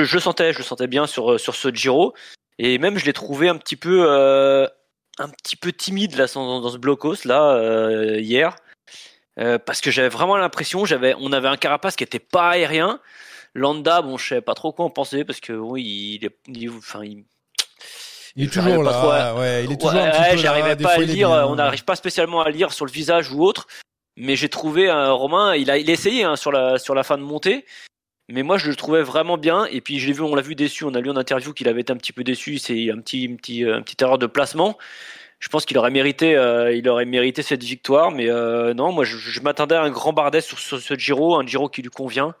le 0.00 0.20
sentais, 0.20 0.52
je 0.52 0.62
sentais 0.62 0.88
bien 0.88 1.06
sur, 1.06 1.38
sur 1.38 1.54
ce 1.54 1.72
Giro. 1.72 2.12
Et 2.58 2.78
même, 2.78 2.98
je 2.98 3.06
l'ai 3.06 3.12
trouvé 3.12 3.48
un 3.48 3.56
petit 3.56 3.76
peu, 3.76 4.06
euh, 4.08 4.66
un 5.18 5.28
petit 5.28 5.54
peu 5.54 5.72
timide 5.72 6.16
dans, 6.16 6.60
dans 6.60 6.70
ce 6.70 6.78
blocos 6.78 7.24
là, 7.24 7.52
euh, 7.52 8.18
hier. 8.18 8.56
parce 9.36 9.80
que 9.80 9.92
j'avais 9.92 10.08
vraiment 10.08 10.36
l'impression, 10.36 10.84
j'avais, 10.84 11.14
on 11.20 11.32
avait 11.32 11.46
un 11.46 11.56
carapace 11.56 11.94
qui 11.94 12.02
était 12.02 12.18
pas 12.18 12.50
aérien. 12.50 12.98
Landa, 13.54 14.02
bon, 14.02 14.16
je 14.16 14.28
sais 14.28 14.40
pas 14.40 14.54
trop 14.54 14.72
quoi 14.72 14.84
en 14.84 14.90
penser 14.90 15.24
parce 15.24 15.40
que 15.40 15.52
il 15.78 16.24
est, 16.24 16.36
il, 16.48 16.70
enfin, 16.70 17.04
il, 17.04 17.24
il 18.36 18.44
est 18.44 18.52
toujours 18.52 18.82
là, 18.82 19.34
ouais, 19.34 19.64
il 19.64 19.72
est 19.72 19.80
toujours 19.80 20.00
un 20.00 20.10
petit 20.10 20.30
peu 20.30 20.36
J'arrivais 20.36 20.76
pas 20.76 20.92
à 20.92 20.98
lire, 20.98 21.30
on 21.30 21.56
n'arrive 21.56 21.84
pas 21.84 21.96
spécialement 21.96 22.40
à 22.42 22.50
lire 22.50 22.72
sur 22.72 22.86
le 22.86 22.92
visage 22.92 23.32
ou 23.32 23.42
autre, 23.42 23.66
mais 24.16 24.36
j'ai 24.36 24.48
trouvé 24.48 24.88
un 24.88 25.10
Romain, 25.10 25.54
il 25.56 25.70
a, 25.70 25.78
il 25.78 25.88
a 25.90 25.92
essayé 25.92 26.24
hein, 26.24 26.36
sur 26.36 26.52
la 26.52 26.78
sur 26.78 26.94
la 26.94 27.02
fin 27.02 27.18
de 27.18 27.22
montée, 27.22 27.64
mais 28.28 28.42
moi 28.42 28.58
je 28.58 28.68
le 28.68 28.76
trouvais 28.76 29.02
vraiment 29.02 29.38
bien. 29.38 29.66
Et 29.66 29.80
puis 29.80 29.98
je 29.98 30.06
l'ai 30.06 30.12
vu, 30.12 30.22
on 30.22 30.34
l'a 30.34 30.42
vu 30.42 30.54
déçu, 30.54 30.84
on 30.84 30.94
a 30.94 31.00
lu 31.00 31.10
en 31.10 31.16
interview 31.16 31.52
qu'il 31.52 31.68
avait 31.68 31.80
été 31.80 31.92
un 31.92 31.96
petit 31.96 32.12
peu 32.12 32.24
déçu, 32.24 32.58
c'est 32.58 32.90
un 32.90 32.98
petit, 32.98 33.28
un 33.32 33.36
petit, 33.36 33.64
un 33.64 33.82
petit 33.82 33.96
erreur 34.00 34.18
de 34.18 34.26
placement. 34.26 34.76
Je 35.40 35.48
pense 35.48 35.64
qu'il 35.64 35.78
aurait 35.78 35.92
mérité, 35.92 36.34
euh, 36.34 36.72
il 36.72 36.88
aurait 36.88 37.04
mérité 37.04 37.42
cette 37.42 37.62
victoire, 37.62 38.10
mais 38.10 38.28
euh, 38.28 38.74
non, 38.74 38.90
moi 38.90 39.04
je, 39.04 39.16
je 39.16 39.40
m'attendais 39.40 39.76
à 39.76 39.82
un 39.82 39.90
grand 39.90 40.12
Bardet 40.12 40.40
sur, 40.40 40.58
sur 40.58 40.80
ce 40.80 40.94
Giro, 40.94 41.36
un 41.36 41.46
Giro 41.46 41.68
qui 41.68 41.80
lui 41.80 41.90
convient 41.90 42.34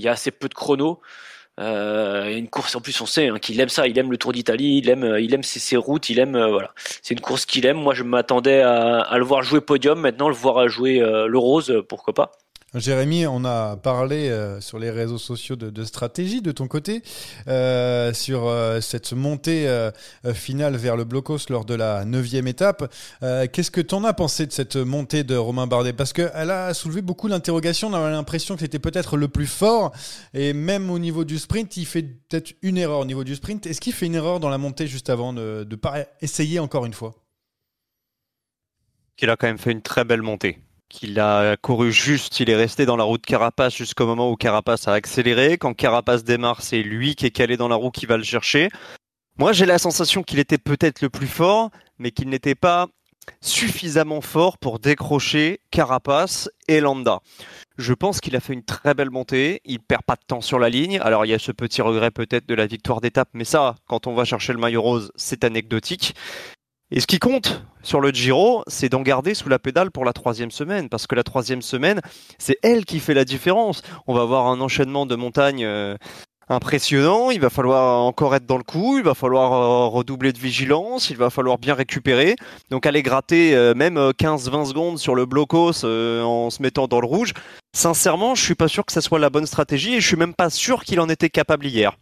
il 0.00 0.04
y 0.04 0.08
a 0.08 0.12
assez 0.12 0.30
peu 0.30 0.48
de 0.48 0.54
chrono. 0.54 1.00
Euh, 1.60 2.34
une 2.38 2.48
course 2.48 2.74
en 2.74 2.80
plus 2.80 2.98
on 3.02 3.06
sait 3.06 3.28
hein, 3.28 3.38
qu'il 3.38 3.60
aime 3.60 3.68
ça, 3.68 3.86
il 3.86 3.98
aime 3.98 4.10
le 4.10 4.16
Tour 4.16 4.32
d'Italie, 4.32 4.78
il 4.78 4.88
aime, 4.88 5.16
il 5.20 5.34
aime 5.34 5.42
ses, 5.42 5.76
routes, 5.76 6.08
il 6.08 6.18
aime 6.18 6.34
euh, 6.34 6.48
voilà. 6.48 6.72
C'est 7.02 7.12
une 7.12 7.20
course 7.20 7.44
qu'il 7.44 7.66
aime. 7.66 7.76
Moi 7.76 7.92
je 7.92 8.02
m'attendais 8.02 8.62
à, 8.62 9.18
le 9.18 9.24
voir 9.24 9.42
jouer 9.42 9.60
podium, 9.60 10.00
maintenant 10.00 10.28
le 10.28 10.34
voir 10.34 10.68
jouer 10.68 11.02
euh, 11.02 11.26
le 11.26 11.38
rose, 11.38 11.84
pourquoi 11.88 12.14
pas. 12.14 12.32
Jérémy, 12.74 13.26
on 13.26 13.44
a 13.44 13.76
parlé 13.76 14.28
euh, 14.28 14.60
sur 14.60 14.78
les 14.78 14.90
réseaux 14.90 15.18
sociaux 15.18 15.56
de, 15.56 15.84
stratégie 15.84 16.40
de 16.40 16.52
ton 16.52 16.68
côté, 16.68 17.02
euh, 17.48 18.14
sur 18.14 18.46
euh, 18.46 18.80
cette 18.80 19.12
montée 19.12 19.68
finale 20.34 20.76
vers 20.76 20.96
le 20.96 21.04
blocos 21.04 21.38
lors 21.48 21.64
de 21.64 21.74
la 21.74 22.04
neuvième 22.04 22.46
étape. 22.46 22.92
Qu'est-ce 23.20 23.70
que 23.70 23.80
tu 23.80 23.94
en 23.94 24.04
as 24.04 24.12
pensé 24.12 24.46
de 24.46 24.52
cette 24.52 24.76
montée 24.76 25.24
de 25.24 25.34
Romain 25.34 25.66
Bardet? 25.66 25.92
Parce 25.92 26.12
qu'elle 26.12 26.50
a 26.50 26.72
soulevé 26.74 27.02
beaucoup 27.02 27.28
d'interrogations, 27.28 27.88
on 27.88 27.94
a 27.94 28.10
l'impression 28.10 28.54
que 28.54 28.60
c'était 28.60 28.78
peut-être 28.78 29.16
le 29.16 29.28
plus 29.28 29.46
fort, 29.46 29.92
et 30.34 30.52
même 30.52 30.90
au 30.90 30.98
niveau 30.98 31.24
du 31.24 31.38
sprint, 31.38 31.76
il 31.76 31.86
fait 31.86 32.02
peut-être 32.02 32.52
une 32.62 32.78
erreur 32.78 33.00
au 33.00 33.04
niveau 33.04 33.24
du 33.24 33.34
sprint. 33.34 33.66
Est-ce 33.66 33.80
qu'il 33.80 33.92
fait 33.92 34.06
une 34.06 34.14
erreur 34.14 34.40
dans 34.40 34.48
la 34.48 34.58
montée 34.58 34.86
juste 34.86 35.10
avant 35.10 35.32
de 35.32 35.66
ne 35.68 35.76
pas 35.76 36.04
essayer 36.20 36.58
encore 36.60 36.86
une 36.86 36.94
fois? 36.94 37.14
Il 39.18 39.28
a 39.28 39.36
quand 39.36 39.48
même 39.48 39.58
fait 39.58 39.72
une 39.72 39.82
très 39.82 40.04
belle 40.04 40.22
montée 40.22 40.58
qu'il 40.90 41.18
a 41.20 41.56
couru 41.56 41.92
juste, 41.92 42.40
il 42.40 42.50
est 42.50 42.56
resté 42.56 42.84
dans 42.84 42.96
la 42.96 43.04
roue 43.04 43.16
de 43.16 43.22
Carapace 43.22 43.74
jusqu'au 43.74 44.06
moment 44.06 44.30
où 44.30 44.36
Carapace 44.36 44.88
a 44.88 44.92
accéléré. 44.92 45.56
Quand 45.56 45.72
Carapace 45.72 46.24
démarre, 46.24 46.60
c'est 46.60 46.82
lui 46.82 47.14
qui 47.14 47.24
est 47.24 47.30
calé 47.30 47.56
dans 47.56 47.68
la 47.68 47.76
roue 47.76 47.90
qui 47.90 48.04
va 48.04 48.18
le 48.18 48.24
chercher. 48.24 48.68
Moi, 49.38 49.52
j'ai 49.52 49.64
la 49.64 49.78
sensation 49.78 50.22
qu'il 50.22 50.38
était 50.38 50.58
peut-être 50.58 51.00
le 51.00 51.08
plus 51.08 51.28
fort, 51.28 51.70
mais 51.98 52.10
qu'il 52.10 52.28
n'était 52.28 52.54
pas 52.54 52.88
suffisamment 53.40 54.20
fort 54.20 54.58
pour 54.58 54.78
décrocher 54.78 55.60
Carapace 55.70 56.50
et 56.68 56.80
Landa. 56.80 57.20
Je 57.78 57.94
pense 57.94 58.20
qu'il 58.20 58.36
a 58.36 58.40
fait 58.40 58.52
une 58.52 58.64
très 58.64 58.92
belle 58.92 59.10
montée, 59.10 59.60
il 59.64 59.80
perd 59.80 60.02
pas 60.02 60.16
de 60.16 60.24
temps 60.26 60.40
sur 60.40 60.58
la 60.58 60.68
ligne. 60.68 60.98
Alors 61.00 61.24
il 61.24 61.28
y 61.28 61.34
a 61.34 61.38
ce 61.38 61.52
petit 61.52 61.80
regret 61.80 62.10
peut-être 62.10 62.46
de 62.46 62.54
la 62.54 62.66
victoire 62.66 63.00
d'étape, 63.00 63.28
mais 63.32 63.44
ça, 63.44 63.76
quand 63.86 64.06
on 64.06 64.14
va 64.14 64.24
chercher 64.24 64.52
le 64.52 64.58
maillot 64.58 64.82
rose, 64.82 65.12
c'est 65.16 65.44
anecdotique. 65.44 66.14
Et 66.92 67.00
ce 67.00 67.06
qui 67.06 67.20
compte 67.20 67.62
sur 67.82 68.00
le 68.00 68.10
Giro, 68.10 68.64
c'est 68.66 68.88
d'en 68.88 69.02
garder 69.02 69.34
sous 69.34 69.48
la 69.48 69.60
pédale 69.60 69.92
pour 69.92 70.04
la 70.04 70.12
troisième 70.12 70.50
semaine, 70.50 70.88
parce 70.88 71.06
que 71.06 71.14
la 71.14 71.22
troisième 71.22 71.62
semaine, 71.62 72.00
c'est 72.38 72.58
elle 72.62 72.84
qui 72.84 72.98
fait 72.98 73.14
la 73.14 73.24
différence. 73.24 73.82
On 74.08 74.14
va 74.14 74.22
avoir 74.22 74.48
un 74.48 74.60
enchaînement 74.60 75.06
de 75.06 75.14
montagnes 75.14 75.64
euh, 75.64 75.96
impressionnant, 76.48 77.30
il 77.30 77.40
va 77.40 77.48
falloir 77.48 78.02
encore 78.02 78.34
être 78.34 78.44
dans 78.44 78.58
le 78.58 78.64
coup, 78.64 78.98
il 78.98 79.04
va 79.04 79.14
falloir 79.14 79.52
euh, 79.52 79.86
redoubler 79.86 80.32
de 80.32 80.38
vigilance, 80.38 81.10
il 81.10 81.16
va 81.16 81.30
falloir 81.30 81.58
bien 81.58 81.74
récupérer. 81.74 82.34
Donc 82.70 82.86
aller 82.86 83.02
gratter 83.02 83.54
euh, 83.54 83.72
même 83.74 83.96
15-20 83.96 84.66
secondes 84.66 84.98
sur 84.98 85.14
le 85.14 85.26
blocos 85.26 85.84
en 85.84 86.50
se 86.50 86.60
mettant 86.60 86.88
dans 86.88 87.00
le 87.00 87.06
rouge, 87.06 87.34
sincèrement, 87.72 88.34
je 88.34 88.42
suis 88.42 88.56
pas 88.56 88.68
sûr 88.68 88.84
que 88.84 88.92
ça 88.92 89.00
soit 89.00 89.20
la 89.20 89.30
bonne 89.30 89.46
stratégie 89.46 89.94
et 89.94 90.00
je 90.00 90.06
suis 90.08 90.16
même 90.16 90.34
pas 90.34 90.50
sûr 90.50 90.82
qu'il 90.82 90.98
en 90.98 91.08
était 91.08 91.30
capable 91.30 91.66
hier. 91.66 91.96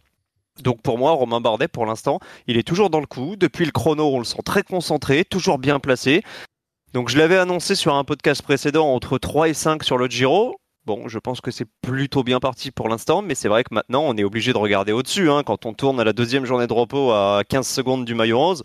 Donc 0.63 0.81
pour 0.81 0.97
moi, 0.97 1.11
Romain 1.11 1.41
Bardet, 1.41 1.67
pour 1.67 1.85
l'instant, 1.85 2.19
il 2.47 2.57
est 2.57 2.63
toujours 2.63 2.89
dans 2.89 2.99
le 2.99 3.05
coup. 3.05 3.35
Depuis 3.35 3.65
le 3.65 3.71
chrono, 3.71 4.13
on 4.13 4.19
le 4.19 4.25
sent 4.25 4.41
très 4.43 4.63
concentré, 4.63 5.25
toujours 5.25 5.57
bien 5.57 5.79
placé. 5.79 6.23
Donc 6.93 7.09
je 7.09 7.17
l'avais 7.17 7.37
annoncé 7.37 7.75
sur 7.75 7.93
un 7.93 8.03
podcast 8.03 8.41
précédent 8.41 8.87
entre 8.93 9.17
3 9.17 9.49
et 9.49 9.53
5 9.53 9.83
sur 9.83 9.97
le 9.97 10.07
Giro. 10.07 10.59
Bon, 10.85 11.07
je 11.07 11.19
pense 11.19 11.39
que 11.39 11.51
c'est 11.51 11.67
plutôt 11.81 12.23
bien 12.23 12.39
parti 12.39 12.71
pour 12.71 12.89
l'instant, 12.89 13.21
mais 13.21 13.35
c'est 13.35 13.47
vrai 13.47 13.63
que 13.63 13.73
maintenant 13.73 14.01
on 14.05 14.17
est 14.17 14.23
obligé 14.23 14.53
de 14.53 14.57
regarder 14.57 14.91
au-dessus. 14.91 15.29
Hein, 15.29 15.43
quand 15.45 15.65
on 15.65 15.73
tourne 15.73 15.99
à 15.99 16.03
la 16.03 16.13
deuxième 16.13 16.45
journée 16.45 16.65
de 16.65 16.73
repos 16.73 17.11
à 17.11 17.43
15 17.47 17.67
secondes 17.67 18.05
du 18.05 18.15
maillot 18.15 18.39
rose, 18.39 18.63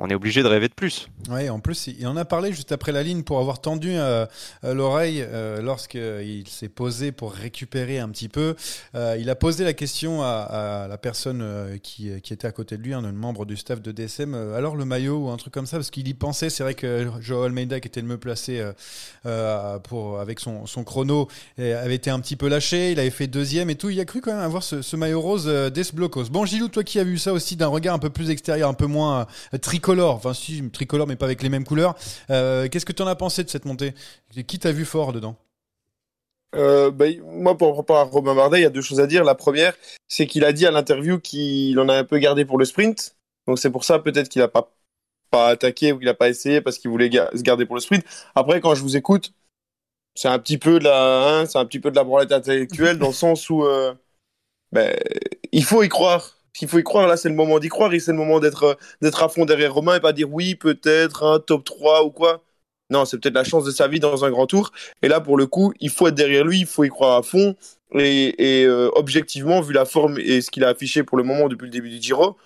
on 0.00 0.08
est 0.08 0.14
obligé 0.14 0.42
de 0.42 0.48
rêver 0.48 0.68
de 0.68 0.74
plus. 0.74 1.08
Oui, 1.28 1.50
en 1.50 1.60
plus, 1.60 1.86
il 1.86 2.06
en 2.06 2.16
a 2.16 2.24
parlé 2.24 2.52
juste 2.52 2.72
après 2.72 2.90
la 2.90 3.02
ligne 3.02 3.22
pour 3.22 3.38
avoir 3.38 3.60
tendu 3.60 3.90
euh, 3.92 4.24
euh, 4.64 4.72
l'oreille 4.72 5.22
euh, 5.22 5.60
lorsqu'il 5.60 6.48
s'est 6.48 6.70
posé 6.70 7.12
pour 7.12 7.32
récupérer 7.32 7.98
un 7.98 8.08
petit 8.08 8.28
peu. 8.28 8.56
il 8.94 9.28
a 9.28 9.34
posé 9.34 9.64
la 9.64 9.74
question 9.74 10.22
à, 10.22 10.86
la 10.88 10.98
personne 10.98 11.78
qui, 11.82 12.10
était 12.10 12.46
à 12.46 12.52
côté 12.52 12.78
de 12.78 12.82
lui, 12.82 12.94
un 12.94 13.12
membre 13.12 13.44
du 13.44 13.56
staff 13.56 13.82
de 13.82 13.92
DSM, 13.92 14.34
alors 14.34 14.74
le 14.74 14.84
maillot 14.84 15.26
ou 15.26 15.30
un 15.30 15.36
truc 15.36 15.52
comme 15.52 15.66
ça, 15.66 15.76
parce 15.76 15.90
qu'il 15.90 16.08
y 16.08 16.14
pensait. 16.14 16.48
C'est 16.48 16.62
vrai 16.62 16.74
que 16.74 17.10
Joao 17.20 17.42
Almeida, 17.42 17.80
qui 17.80 17.88
était 17.88 18.00
le 18.00 18.06
mieux 18.06 18.18
placé 18.18 18.64
pour, 19.84 20.20
avec 20.20 20.40
son, 20.40 20.64
chrono, 20.84 21.28
avait 21.58 21.96
été 21.96 22.10
un 22.10 22.20
petit 22.20 22.36
peu 22.36 22.48
lâché. 22.48 22.92
Il 22.92 23.00
avait 23.00 23.10
fait 23.10 23.26
deuxième 23.26 23.68
et 23.68 23.74
tout. 23.74 23.90
Il 23.90 24.00
a 24.00 24.04
cru 24.04 24.20
quand 24.20 24.32
même 24.32 24.40
avoir 24.40 24.62
ce, 24.62 24.96
maillot 24.96 25.20
rose 25.20 25.46
des 25.46 25.82
Blocos. 25.92 26.30
Bon, 26.30 26.46
Gilou, 26.46 26.68
toi 26.68 26.84
qui 26.84 26.98
as 26.98 27.04
vu 27.04 27.18
ça 27.18 27.32
aussi 27.32 27.56
d'un 27.56 27.68
regard 27.68 27.94
un 27.94 27.98
peu 27.98 28.10
plus 28.10 28.30
extérieur, 28.30 28.68
un 28.68 28.74
peu 28.74 28.86
moins 28.86 29.26
tricot 29.60 29.89
tricolore, 29.90 30.14
enfin 30.14 30.34
si, 30.34 30.70
tricolore 30.70 31.06
mais 31.06 31.16
pas 31.16 31.26
avec 31.26 31.42
les 31.42 31.48
mêmes 31.48 31.64
couleurs. 31.64 31.96
Euh, 32.30 32.68
qu'est-ce 32.68 32.86
que 32.86 32.92
tu 32.92 33.02
en 33.02 33.06
as 33.06 33.16
pensé 33.16 33.44
de 33.44 33.50
cette 33.50 33.64
montée? 33.64 33.94
Qui 34.46 34.58
t'a 34.58 34.72
vu 34.72 34.84
fort 34.84 35.12
dedans? 35.12 35.36
Euh, 36.54 36.90
bah, 36.90 37.06
moi, 37.24 37.56
pour 37.56 37.76
rapport 37.76 37.98
à 37.98 38.04
Robin 38.04 38.34
Bardet, 38.34 38.60
il 38.60 38.62
y 38.62 38.66
a 38.66 38.70
deux 38.70 38.82
choses 38.82 39.00
à 39.00 39.06
dire. 39.06 39.24
La 39.24 39.34
première, 39.34 39.74
c'est 40.08 40.26
qu'il 40.26 40.44
a 40.44 40.52
dit 40.52 40.66
à 40.66 40.70
l'interview 40.70 41.18
qu'il 41.18 41.78
en 41.78 41.88
a 41.88 41.94
un 41.94 42.04
peu 42.04 42.18
gardé 42.18 42.44
pour 42.44 42.58
le 42.58 42.64
sprint. 42.64 43.16
Donc 43.46 43.58
c'est 43.58 43.70
pour 43.70 43.84
ça 43.84 43.98
peut-être 43.98 44.28
qu'il 44.28 44.42
n'a 44.42 44.48
pas, 44.48 44.72
pas 45.30 45.48
attaqué 45.48 45.92
ou 45.92 45.98
qu'il 45.98 46.06
n'a 46.06 46.14
pas 46.14 46.28
essayé 46.28 46.60
parce 46.60 46.78
qu'il 46.78 46.90
voulait 46.90 47.10
se 47.10 47.42
garder 47.42 47.66
pour 47.66 47.74
le 47.74 47.80
sprint. 47.80 48.04
Après, 48.34 48.60
quand 48.60 48.74
je 48.74 48.82
vous 48.82 48.96
écoute, 48.96 49.32
c'est 50.14 50.28
un 50.28 50.38
petit 50.38 50.58
peu 50.58 50.78
de 50.78 50.84
la, 50.84 51.40
hein, 51.40 51.46
c'est 51.46 51.58
un 51.58 51.64
petit 51.64 51.80
peu 51.80 51.90
de 51.90 51.96
la 51.96 52.04
branlette 52.04 52.32
intellectuelle 52.32 52.98
dans 52.98 53.08
le 53.08 53.12
sens 53.14 53.48
où, 53.50 53.64
euh, 53.64 53.94
ben, 54.72 54.96
il 55.52 55.64
faut 55.64 55.82
y 55.82 55.88
croire. 55.88 56.39
S'il 56.52 56.68
faut 56.68 56.78
y 56.78 56.82
croire, 56.84 57.06
là, 57.06 57.16
c'est 57.16 57.28
le 57.28 57.34
moment 57.34 57.58
d'y 57.58 57.68
croire 57.68 57.92
et 57.94 58.00
c'est 58.00 58.12
le 58.12 58.18
moment 58.18 58.40
d'être 58.40 58.78
d'être 59.00 59.22
à 59.22 59.28
fond 59.28 59.44
derrière 59.44 59.74
Romain 59.74 59.96
et 59.96 60.00
pas 60.00 60.12
dire 60.12 60.32
oui, 60.32 60.54
peut-être 60.54 61.24
un 61.24 61.40
top 61.40 61.64
3 61.64 62.04
ou 62.04 62.10
quoi. 62.10 62.42
Non, 62.90 63.04
c'est 63.04 63.18
peut-être 63.18 63.34
la 63.34 63.44
chance 63.44 63.64
de 63.64 63.70
sa 63.70 63.86
vie 63.88 64.00
dans 64.00 64.24
un 64.24 64.30
grand 64.30 64.46
tour. 64.46 64.72
Et 65.02 65.08
là, 65.08 65.20
pour 65.20 65.36
le 65.36 65.46
coup, 65.46 65.72
il 65.80 65.90
faut 65.90 66.08
être 66.08 66.14
derrière 66.14 66.44
lui, 66.44 66.60
il 66.60 66.66
faut 66.66 66.84
y 66.84 66.88
croire 66.88 67.16
à 67.16 67.22
fond. 67.22 67.56
Et, 67.94 68.64
euh, 68.66 68.90
objectivement, 68.94 69.60
vu 69.60 69.72
la 69.72 69.84
forme 69.84 70.18
et 70.18 70.40
ce 70.40 70.50
qu'il 70.50 70.64
a 70.64 70.68
affiché 70.68 71.02
pour 71.04 71.16
le 71.16 71.24
moment 71.24 71.48
depuis 71.48 71.66
le 71.66 71.70
début 71.70 71.90
du 71.90 72.02
Giro, 72.02 72.36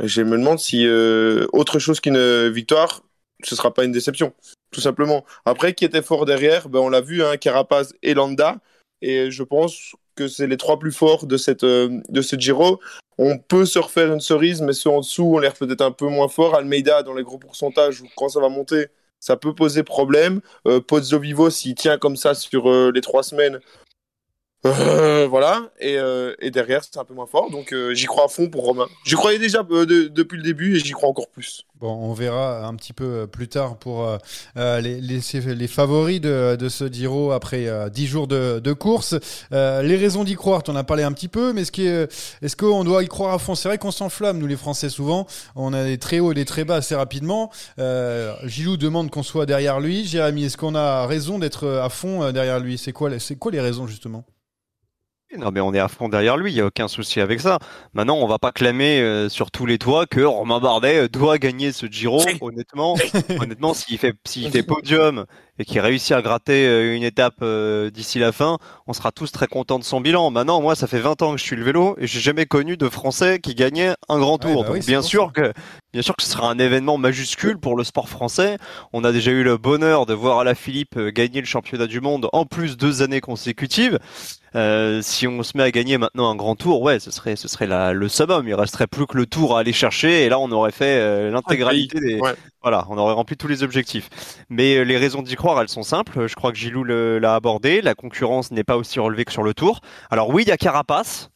je 0.00 0.22
me 0.22 0.38
demande 0.38 0.58
si 0.58 0.86
euh, 0.86 1.46
autre 1.52 1.78
chose 1.78 2.00
qu'une 2.00 2.48
victoire, 2.48 3.02
ce 3.44 3.56
sera 3.56 3.74
pas 3.74 3.84
une 3.84 3.92
déception, 3.92 4.32
tout 4.70 4.80
simplement. 4.80 5.24
Après, 5.44 5.74
qui 5.74 5.84
était 5.84 6.02
fort 6.02 6.24
derrière, 6.24 6.68
ben, 6.68 6.80
on 6.80 6.88
l'a 6.88 7.00
vu, 7.00 7.22
hein, 7.22 7.36
Carapaz 7.36 7.92
et 8.02 8.14
Landa. 8.14 8.60
Et 9.02 9.30
je 9.30 9.42
pense 9.42 9.94
que 10.14 10.28
c'est 10.28 10.46
les 10.46 10.56
trois 10.56 10.78
plus 10.78 10.92
forts 10.92 11.26
de, 11.26 11.36
cette, 11.36 11.64
euh, 11.64 12.00
de 12.08 12.22
ce 12.22 12.36
Giro. 12.36 12.80
On 13.18 13.38
peut 13.38 13.66
se 13.66 13.78
refaire 13.78 14.12
une 14.12 14.20
cerise, 14.20 14.62
mais 14.62 14.72
ceux 14.72 14.90
en 14.90 15.00
dessous 15.00 15.24
ont 15.24 15.38
l'air 15.38 15.54
peut-être 15.54 15.82
un 15.82 15.92
peu 15.92 16.06
moins 16.08 16.28
forts. 16.28 16.54
Almeida, 16.54 17.02
dans 17.02 17.14
les 17.14 17.22
gros 17.22 17.38
pourcentages, 17.38 18.02
quand 18.16 18.28
ça 18.28 18.40
va 18.40 18.48
monter, 18.48 18.86
ça 19.20 19.36
peut 19.36 19.54
poser 19.54 19.82
problème. 19.82 20.40
Euh, 20.66 20.80
Pozzo 20.80 21.18
Vivo, 21.18 21.50
s'il 21.50 21.74
tient 21.74 21.98
comme 21.98 22.16
ça 22.16 22.34
sur 22.34 22.70
euh, 22.70 22.90
les 22.94 23.00
trois 23.00 23.22
semaines, 23.22 23.60
euh, 24.64 25.26
voilà, 25.28 25.70
et, 25.80 25.98
euh, 25.98 26.34
et, 26.38 26.52
derrière 26.52 26.84
c'est 26.84 26.96
un 26.96 27.04
peu 27.04 27.14
moins 27.14 27.26
fort, 27.26 27.50
donc 27.50 27.72
euh, 27.72 27.94
j'y 27.94 28.06
crois 28.06 28.26
à 28.26 28.28
fond 28.28 28.48
pour 28.48 28.64
Romain. 28.64 28.86
J'y 29.04 29.16
croyais 29.16 29.40
déjà 29.40 29.64
de, 29.64 29.84
depuis 30.06 30.36
le 30.36 30.44
début 30.44 30.76
et 30.76 30.78
j'y 30.78 30.92
crois 30.92 31.08
encore 31.08 31.28
plus. 31.28 31.66
Bon, 31.80 31.92
on 31.92 32.12
verra 32.12 32.64
un 32.64 32.76
petit 32.76 32.92
peu 32.92 33.26
plus 33.26 33.48
tard 33.48 33.76
pour 33.76 34.06
les, 34.54 35.00
les, 35.00 35.20
les, 35.54 35.66
favoris 35.66 36.20
de, 36.20 36.54
de, 36.54 36.68
ce 36.68 36.84
Giro 36.84 37.32
après 37.32 37.66
10 37.90 38.06
jours 38.06 38.28
de, 38.28 38.60
de 38.60 38.72
course. 38.72 39.16
les 39.50 39.96
raisons 39.96 40.22
d'y 40.22 40.36
croire, 40.36 40.62
tu 40.62 40.70
en 40.70 40.76
as 40.76 40.84
parlé 40.84 41.02
un 41.02 41.10
petit 41.10 41.26
peu, 41.26 41.52
mais 41.52 41.62
est-ce 41.62 42.56
qu'on 42.56 42.82
est 42.82 42.84
doit 42.84 43.02
y 43.02 43.08
croire 43.08 43.34
à 43.34 43.40
fond? 43.40 43.56
C'est 43.56 43.68
vrai 43.68 43.78
qu'on 43.78 43.90
s'enflamme, 43.90 44.38
nous 44.38 44.46
les 44.46 44.56
Français, 44.56 44.90
souvent. 44.90 45.26
On 45.56 45.72
a 45.72 45.82
des 45.82 45.98
très 45.98 46.20
hauts 46.20 46.30
et 46.30 46.36
des 46.36 46.44
très 46.44 46.64
bas 46.64 46.76
assez 46.76 46.94
rapidement. 46.94 47.50
Gilou 48.44 48.76
demande 48.76 49.10
qu'on 49.10 49.24
soit 49.24 49.46
derrière 49.46 49.80
lui. 49.80 50.04
Jérémy, 50.04 50.44
est-ce 50.44 50.56
qu'on 50.56 50.76
a 50.76 51.08
raison 51.08 51.40
d'être 51.40 51.66
à 51.66 51.88
fond 51.88 52.30
derrière 52.30 52.60
lui? 52.60 52.78
C'est 52.78 52.92
quoi, 52.92 53.10
quoi 53.40 53.50
les 53.50 53.60
raisons 53.60 53.88
justement? 53.88 54.24
Non, 55.38 55.50
mais 55.50 55.60
on 55.60 55.72
est 55.72 55.78
à 55.78 55.88
fond 55.88 56.08
derrière 56.08 56.36
lui, 56.36 56.50
il 56.50 56.54
n'y 56.54 56.60
a 56.60 56.66
aucun 56.66 56.88
souci 56.88 57.20
avec 57.20 57.40
ça. 57.40 57.58
Maintenant, 57.94 58.16
on 58.16 58.26
va 58.26 58.38
pas 58.38 58.52
clamer 58.52 59.00
euh, 59.00 59.28
sur 59.28 59.50
tous 59.50 59.66
les 59.66 59.78
toits 59.78 60.06
que 60.06 60.20
Romain 60.20 60.60
Bardet 60.60 61.08
doit 61.08 61.38
gagner 61.38 61.72
ce 61.72 61.86
Giro. 61.86 62.22
Honnêtement, 62.40 62.96
honnêtement, 63.40 63.74
s'il 63.74 63.98
fait, 63.98 64.14
s'il 64.24 64.50
fait 64.50 64.62
podium 64.62 65.24
et 65.62 65.64
qu'il 65.64 65.78
réussit 65.78 66.10
à 66.10 66.22
gratter 66.22 66.66
euh, 66.66 66.96
une 66.96 67.04
étape 67.04 67.36
euh, 67.42 67.88
d'ici 67.88 68.18
la 68.18 68.32
fin, 68.32 68.58
on 68.88 68.92
sera 68.92 69.12
tous 69.12 69.30
très 69.30 69.46
contents 69.46 69.78
de 69.78 69.84
son 69.84 70.00
bilan. 70.00 70.32
Maintenant, 70.32 70.60
moi, 70.60 70.74
ça 70.74 70.88
fait 70.88 70.98
20 70.98 71.22
ans 71.22 71.32
que 71.32 71.38
je 71.38 71.44
suis 71.44 71.54
le 71.54 71.62
vélo 71.62 71.94
et 71.98 72.08
j'ai 72.08 72.18
jamais 72.18 72.46
connu 72.46 72.76
de 72.76 72.88
Français 72.88 73.38
qui 73.38 73.54
gagnait 73.54 73.94
un 74.08 74.18
grand 74.18 74.38
tour. 74.38 74.64
Bah 74.64 74.70
Donc, 74.70 74.84
bien 74.84 75.02
sûr 75.02 75.32
que, 75.32 75.52
bien 75.92 76.02
sûr 76.02 76.16
que 76.16 76.24
ce 76.24 76.30
sera 76.30 76.50
un 76.50 76.58
événement 76.58 76.98
majuscule 76.98 77.58
pour 77.58 77.76
le 77.76 77.84
sport 77.84 78.08
français. 78.08 78.58
On 78.92 79.04
a 79.04 79.12
déjà 79.12 79.30
eu 79.30 79.44
le 79.44 79.56
bonheur 79.56 80.04
de 80.04 80.14
voir 80.14 80.40
Alaphilippe 80.40 80.98
gagner 80.98 81.40
le 81.40 81.46
championnat 81.46 81.86
du 81.86 82.00
monde 82.00 82.28
en 82.32 82.44
plus 82.44 82.76
deux 82.76 83.02
années 83.02 83.20
consécutives. 83.20 84.00
Euh, 84.54 85.00
si 85.00 85.26
on 85.26 85.42
se 85.42 85.56
met 85.56 85.62
à 85.62 85.70
gagner 85.70 85.96
maintenant 85.96 86.28
un 86.28 86.34
grand 86.34 86.56
tour, 86.56 86.82
ouais, 86.82 86.98
ce 86.98 87.10
serait, 87.10 87.36
ce 87.36 87.46
serait 87.46 87.68
la, 87.68 87.92
le 87.92 88.08
summum. 88.08 88.46
Il 88.48 88.54
resterait 88.54 88.88
plus 88.88 89.06
que 89.06 89.16
le 89.16 89.26
tour 89.26 89.56
à 89.56 89.60
aller 89.60 89.72
chercher, 89.72 90.24
et 90.24 90.28
là, 90.28 90.38
on 90.38 90.50
aurait 90.50 90.72
fait 90.72 90.98
euh, 91.00 91.30
l'intégralité 91.30 92.00
des. 92.00 92.20
Voilà, 92.62 92.86
on 92.88 92.98
aurait 92.98 93.14
rempli 93.14 93.36
tous 93.36 93.48
les 93.48 93.62
objectifs. 93.62 94.08
Mais 94.48 94.76
euh, 94.76 94.82
les 94.82 94.96
raisons 94.96 95.22
d'y 95.22 95.34
croire, 95.34 95.60
elles 95.60 95.68
sont 95.68 95.82
simples. 95.82 96.26
Je 96.26 96.34
crois 96.34 96.52
que 96.52 96.58
Gilou 96.58 96.84
l'a 96.84 97.34
abordé. 97.34 97.82
La 97.82 97.94
concurrence 97.94 98.50
n'est 98.50 98.64
pas 98.64 98.76
aussi 98.76 99.00
relevée 99.00 99.24
que 99.24 99.32
sur 99.32 99.42
le 99.42 99.54
tour. 99.54 99.80
Alors 100.10 100.30
oui, 100.30 100.42
il 100.42 100.48
y 100.48 100.52
a 100.52 100.56
Carapace. 100.56 101.30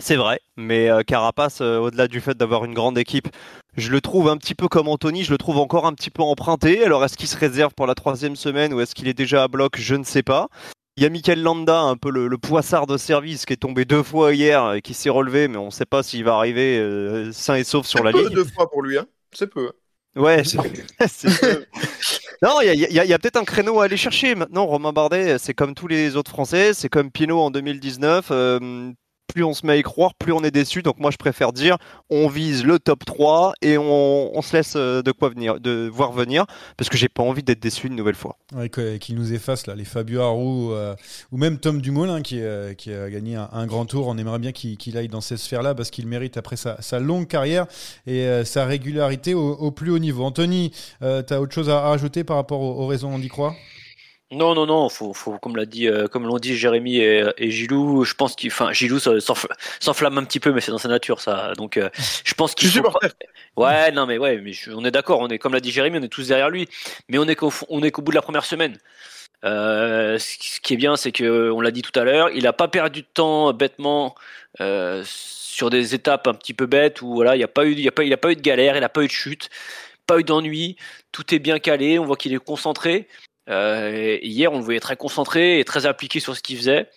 C'est 0.00 0.16
vrai, 0.16 0.38
mais 0.56 0.88
Carapace, 1.08 1.60
au-delà 1.60 2.06
du 2.06 2.20
fait 2.20 2.36
d'avoir 2.36 2.64
une 2.64 2.72
grande 2.72 2.96
équipe, 2.98 3.26
je 3.76 3.90
le 3.90 4.00
trouve 4.00 4.28
un 4.28 4.36
petit 4.36 4.54
peu 4.54 4.68
comme 4.68 4.86
Anthony, 4.86 5.24
je 5.24 5.32
le 5.32 5.38
trouve 5.38 5.58
encore 5.58 5.86
un 5.86 5.92
petit 5.92 6.10
peu 6.10 6.22
emprunté. 6.22 6.84
Alors 6.84 7.04
est-ce 7.04 7.16
qu'il 7.16 7.28
se 7.28 7.36
réserve 7.36 7.74
pour 7.74 7.86
la 7.86 7.94
troisième 7.94 8.36
semaine 8.36 8.72
ou 8.74 8.80
est-ce 8.80 8.94
qu'il 8.94 9.08
est 9.08 9.14
déjà 9.14 9.44
à 9.44 9.48
bloc? 9.48 9.76
Je 9.76 9.94
ne 9.94 10.04
sais 10.04 10.22
pas. 10.22 10.48
Il 10.96 11.04
y 11.04 11.06
a 11.06 11.10
Michael 11.10 11.40
Landa, 11.42 11.82
un 11.82 11.96
peu 11.96 12.10
le, 12.10 12.36
poissard 12.38 12.88
de 12.88 12.96
service, 12.96 13.46
qui 13.46 13.52
est 13.52 13.56
tombé 13.56 13.84
deux 13.84 14.02
fois 14.02 14.34
hier 14.34 14.72
et 14.72 14.82
qui 14.82 14.94
s'est 14.94 15.10
relevé, 15.10 15.46
mais 15.46 15.56
on 15.56 15.66
ne 15.66 15.70
sait 15.70 15.86
pas 15.86 16.02
s'il 16.02 16.24
va 16.24 16.34
arriver 16.34 16.76
euh, 16.76 17.30
sain 17.30 17.54
et 17.54 17.62
sauf 17.62 17.86
sur 17.86 18.02
la 18.02 18.10
ligne. 18.10 18.30
deux 18.30 18.44
fois 18.44 18.68
pour 18.68 18.82
lui, 18.82 18.98
hein 18.98 19.06
c'est 19.32 19.46
peu. 19.46 19.70
Ouais, 20.18 20.42
c'est 21.06 21.68
non, 22.42 22.60
il 22.60 22.78
y 22.78 23.12
a, 23.12 23.18
peut-être 23.18 23.36
un 23.36 23.44
créneau 23.44 23.80
à 23.80 23.84
aller 23.84 23.96
chercher. 23.96 24.34
Maintenant, 24.34 24.66
Romain 24.66 24.92
Bardet, 24.92 25.38
c'est 25.38 25.54
comme 25.54 25.74
tous 25.74 25.88
les 25.88 26.16
autres 26.16 26.30
Français, 26.30 26.72
c'est 26.74 26.88
comme 26.88 27.10
Pinot 27.10 27.40
en 27.40 27.50
2019 27.50 28.30
plus 29.28 29.44
on 29.44 29.54
se 29.54 29.64
met 29.64 29.74
à 29.74 29.76
y 29.76 29.82
croire, 29.82 30.14
plus 30.14 30.32
on 30.32 30.42
est 30.42 30.50
déçu. 30.50 30.82
Donc 30.82 30.98
moi, 30.98 31.10
je 31.10 31.16
préfère 31.16 31.52
dire, 31.52 31.76
on 32.10 32.28
vise 32.28 32.64
le 32.64 32.78
top 32.78 33.04
3 33.04 33.54
et 33.62 33.78
on, 33.78 34.42
se 34.42 34.56
laisse 34.56 34.74
euh, 34.76 35.02
de 35.02 35.12
quoi 35.12 35.28
venir, 35.28 35.60
de 35.60 35.88
voir 35.92 36.12
venir, 36.12 36.46
parce 36.76 36.88
que 36.88 36.96
j'ai 36.96 37.08
pas 37.08 37.22
envie 37.22 37.42
d'être 37.42 37.60
déçu 37.60 37.86
une 37.86 37.96
nouvelle 37.96 38.14
fois. 38.14 38.36
Ouais, 38.54 38.68
qu'il 38.68 39.14
nous 39.14 39.32
efface 39.32 39.66
là, 39.66 39.74
les 39.74 39.84
Fabio 39.84 40.22
Harou 40.22 40.72
euh, 40.72 40.96
ou 41.30 41.36
même 41.36 41.58
Tom 41.58 41.80
Dumoulin 41.80 42.22
qui, 42.22 42.40
euh, 42.40 42.74
qui 42.74 42.92
a 42.92 43.10
gagné 43.10 43.36
un, 43.36 43.66
grand 43.66 43.84
tour. 43.84 44.08
On 44.08 44.16
aimerait 44.16 44.38
bien 44.38 44.52
qu'il 44.52 44.96
aille 44.96 45.08
dans 45.08 45.20
ces 45.20 45.36
sphères-là 45.36 45.74
parce 45.74 45.90
qu'il 45.90 46.06
mérite 46.06 46.36
après 46.36 46.56
sa, 46.56 46.98
longue 46.98 47.28
carrière 47.28 47.66
et 48.06 48.42
sa 48.44 48.64
régularité 48.64 49.34
au, 49.34 49.70
plus 49.70 49.90
haut 49.90 49.98
niveau. 49.98 50.24
Anthony, 50.24 50.72
tu 51.00 51.06
as 51.06 51.40
autre 51.40 51.52
chose 51.52 51.68
à, 51.68 51.80
rajouter 51.80 52.24
par 52.24 52.36
rapport 52.36 52.60
aux, 52.60 52.82
aux 52.82 52.86
raisons 52.86 53.10
on 53.12 53.20
y 53.20 53.28
non, 54.30 54.54
non, 54.54 54.66
non, 54.66 54.88
faut, 54.90 55.14
faut 55.14 55.38
comme 55.38 55.56
l'a 55.56 55.64
dit, 55.64 55.88
euh, 55.88 56.06
comme 56.06 56.26
l'ont 56.26 56.36
dit 56.36 56.56
Jérémy 56.56 56.98
et, 56.98 57.24
et, 57.38 57.50
Gilou, 57.50 58.04
je 58.04 58.12
pense 58.14 58.36
qu'il, 58.36 58.50
enfin, 58.52 58.72
Gilou 58.72 58.98
s'enflamme 58.98 60.18
un 60.18 60.24
petit 60.24 60.38
peu, 60.38 60.52
mais 60.52 60.60
c'est 60.60 60.70
dans 60.70 60.78
sa 60.78 60.88
nature, 60.88 61.20
ça. 61.20 61.54
Donc, 61.56 61.78
euh, 61.78 61.88
je 62.24 62.34
pense 62.34 62.54
qu'il 62.54 62.70
faut. 62.70 62.82
Ouais, 63.56 63.90
non, 63.90 64.06
mais 64.06 64.18
ouais, 64.18 64.38
mais 64.40 64.52
on 64.74 64.84
est 64.84 64.90
d'accord, 64.90 65.20
on 65.20 65.28
est 65.28 65.38
comme 65.38 65.54
l'a 65.54 65.60
dit 65.60 65.72
Jérémy, 65.72 65.98
on 65.98 66.02
est 66.02 66.08
tous 66.08 66.28
derrière 66.28 66.50
lui, 66.50 66.68
mais 67.08 67.18
on 67.18 67.24
est 67.26 67.36
qu'au, 67.36 67.52
on 67.70 67.82
est 67.82 67.90
qu'au 67.90 68.02
bout 68.02 68.12
de 68.12 68.16
la 68.16 68.22
première 68.22 68.44
semaine. 68.44 68.78
Euh, 69.44 70.18
ce 70.18 70.60
qui 70.60 70.74
est 70.74 70.76
bien, 70.76 70.96
c'est 70.96 71.12
que, 71.12 71.50
on 71.50 71.60
l'a 71.60 71.70
dit 71.70 71.82
tout 71.82 71.98
à 71.98 72.04
l'heure, 72.04 72.30
il 72.30 72.46
a 72.46 72.52
pas 72.52 72.68
perdu 72.68 73.02
de 73.02 73.06
temps 73.12 73.52
bêtement 73.52 74.14
euh, 74.60 75.02
sur 75.06 75.70
des 75.70 75.94
étapes 75.94 76.26
un 76.26 76.34
petit 76.34 76.54
peu 76.54 76.66
bêtes 76.66 77.02
où 77.02 77.14
voilà, 77.14 77.36
il 77.36 77.40
y 77.40 77.44
a 77.44 77.48
pas 77.48 77.64
eu, 77.66 77.72
il 77.72 77.80
y 77.80 77.88
a 77.88 77.92
pas, 77.92 78.04
il 78.04 78.12
a 78.12 78.16
pas 78.16 78.32
eu 78.32 78.36
de 78.36 78.40
galère, 78.42 78.76
il 78.76 78.84
a 78.84 78.88
pas 78.88 79.02
eu 79.02 79.06
de 79.06 79.12
chute, 79.12 79.50
pas 80.06 80.18
eu 80.18 80.24
d'ennui, 80.24 80.76
tout 81.12 81.34
est 81.34 81.38
bien 81.38 81.58
calé, 81.58 81.98
on 81.98 82.04
voit 82.06 82.16
qu'il 82.16 82.34
est 82.34 82.38
concentré. 82.38 83.08
Euh, 83.48 84.18
hier, 84.22 84.52
on 84.52 84.58
le 84.58 84.64
voyait 84.64 84.80
très 84.80 84.96
concentré 84.96 85.60
et 85.60 85.64
très 85.64 85.86
appliqué 85.86 86.20
sur 86.20 86.36
ce 86.36 86.42
qu'il 86.42 86.56
faisait. 86.56 86.88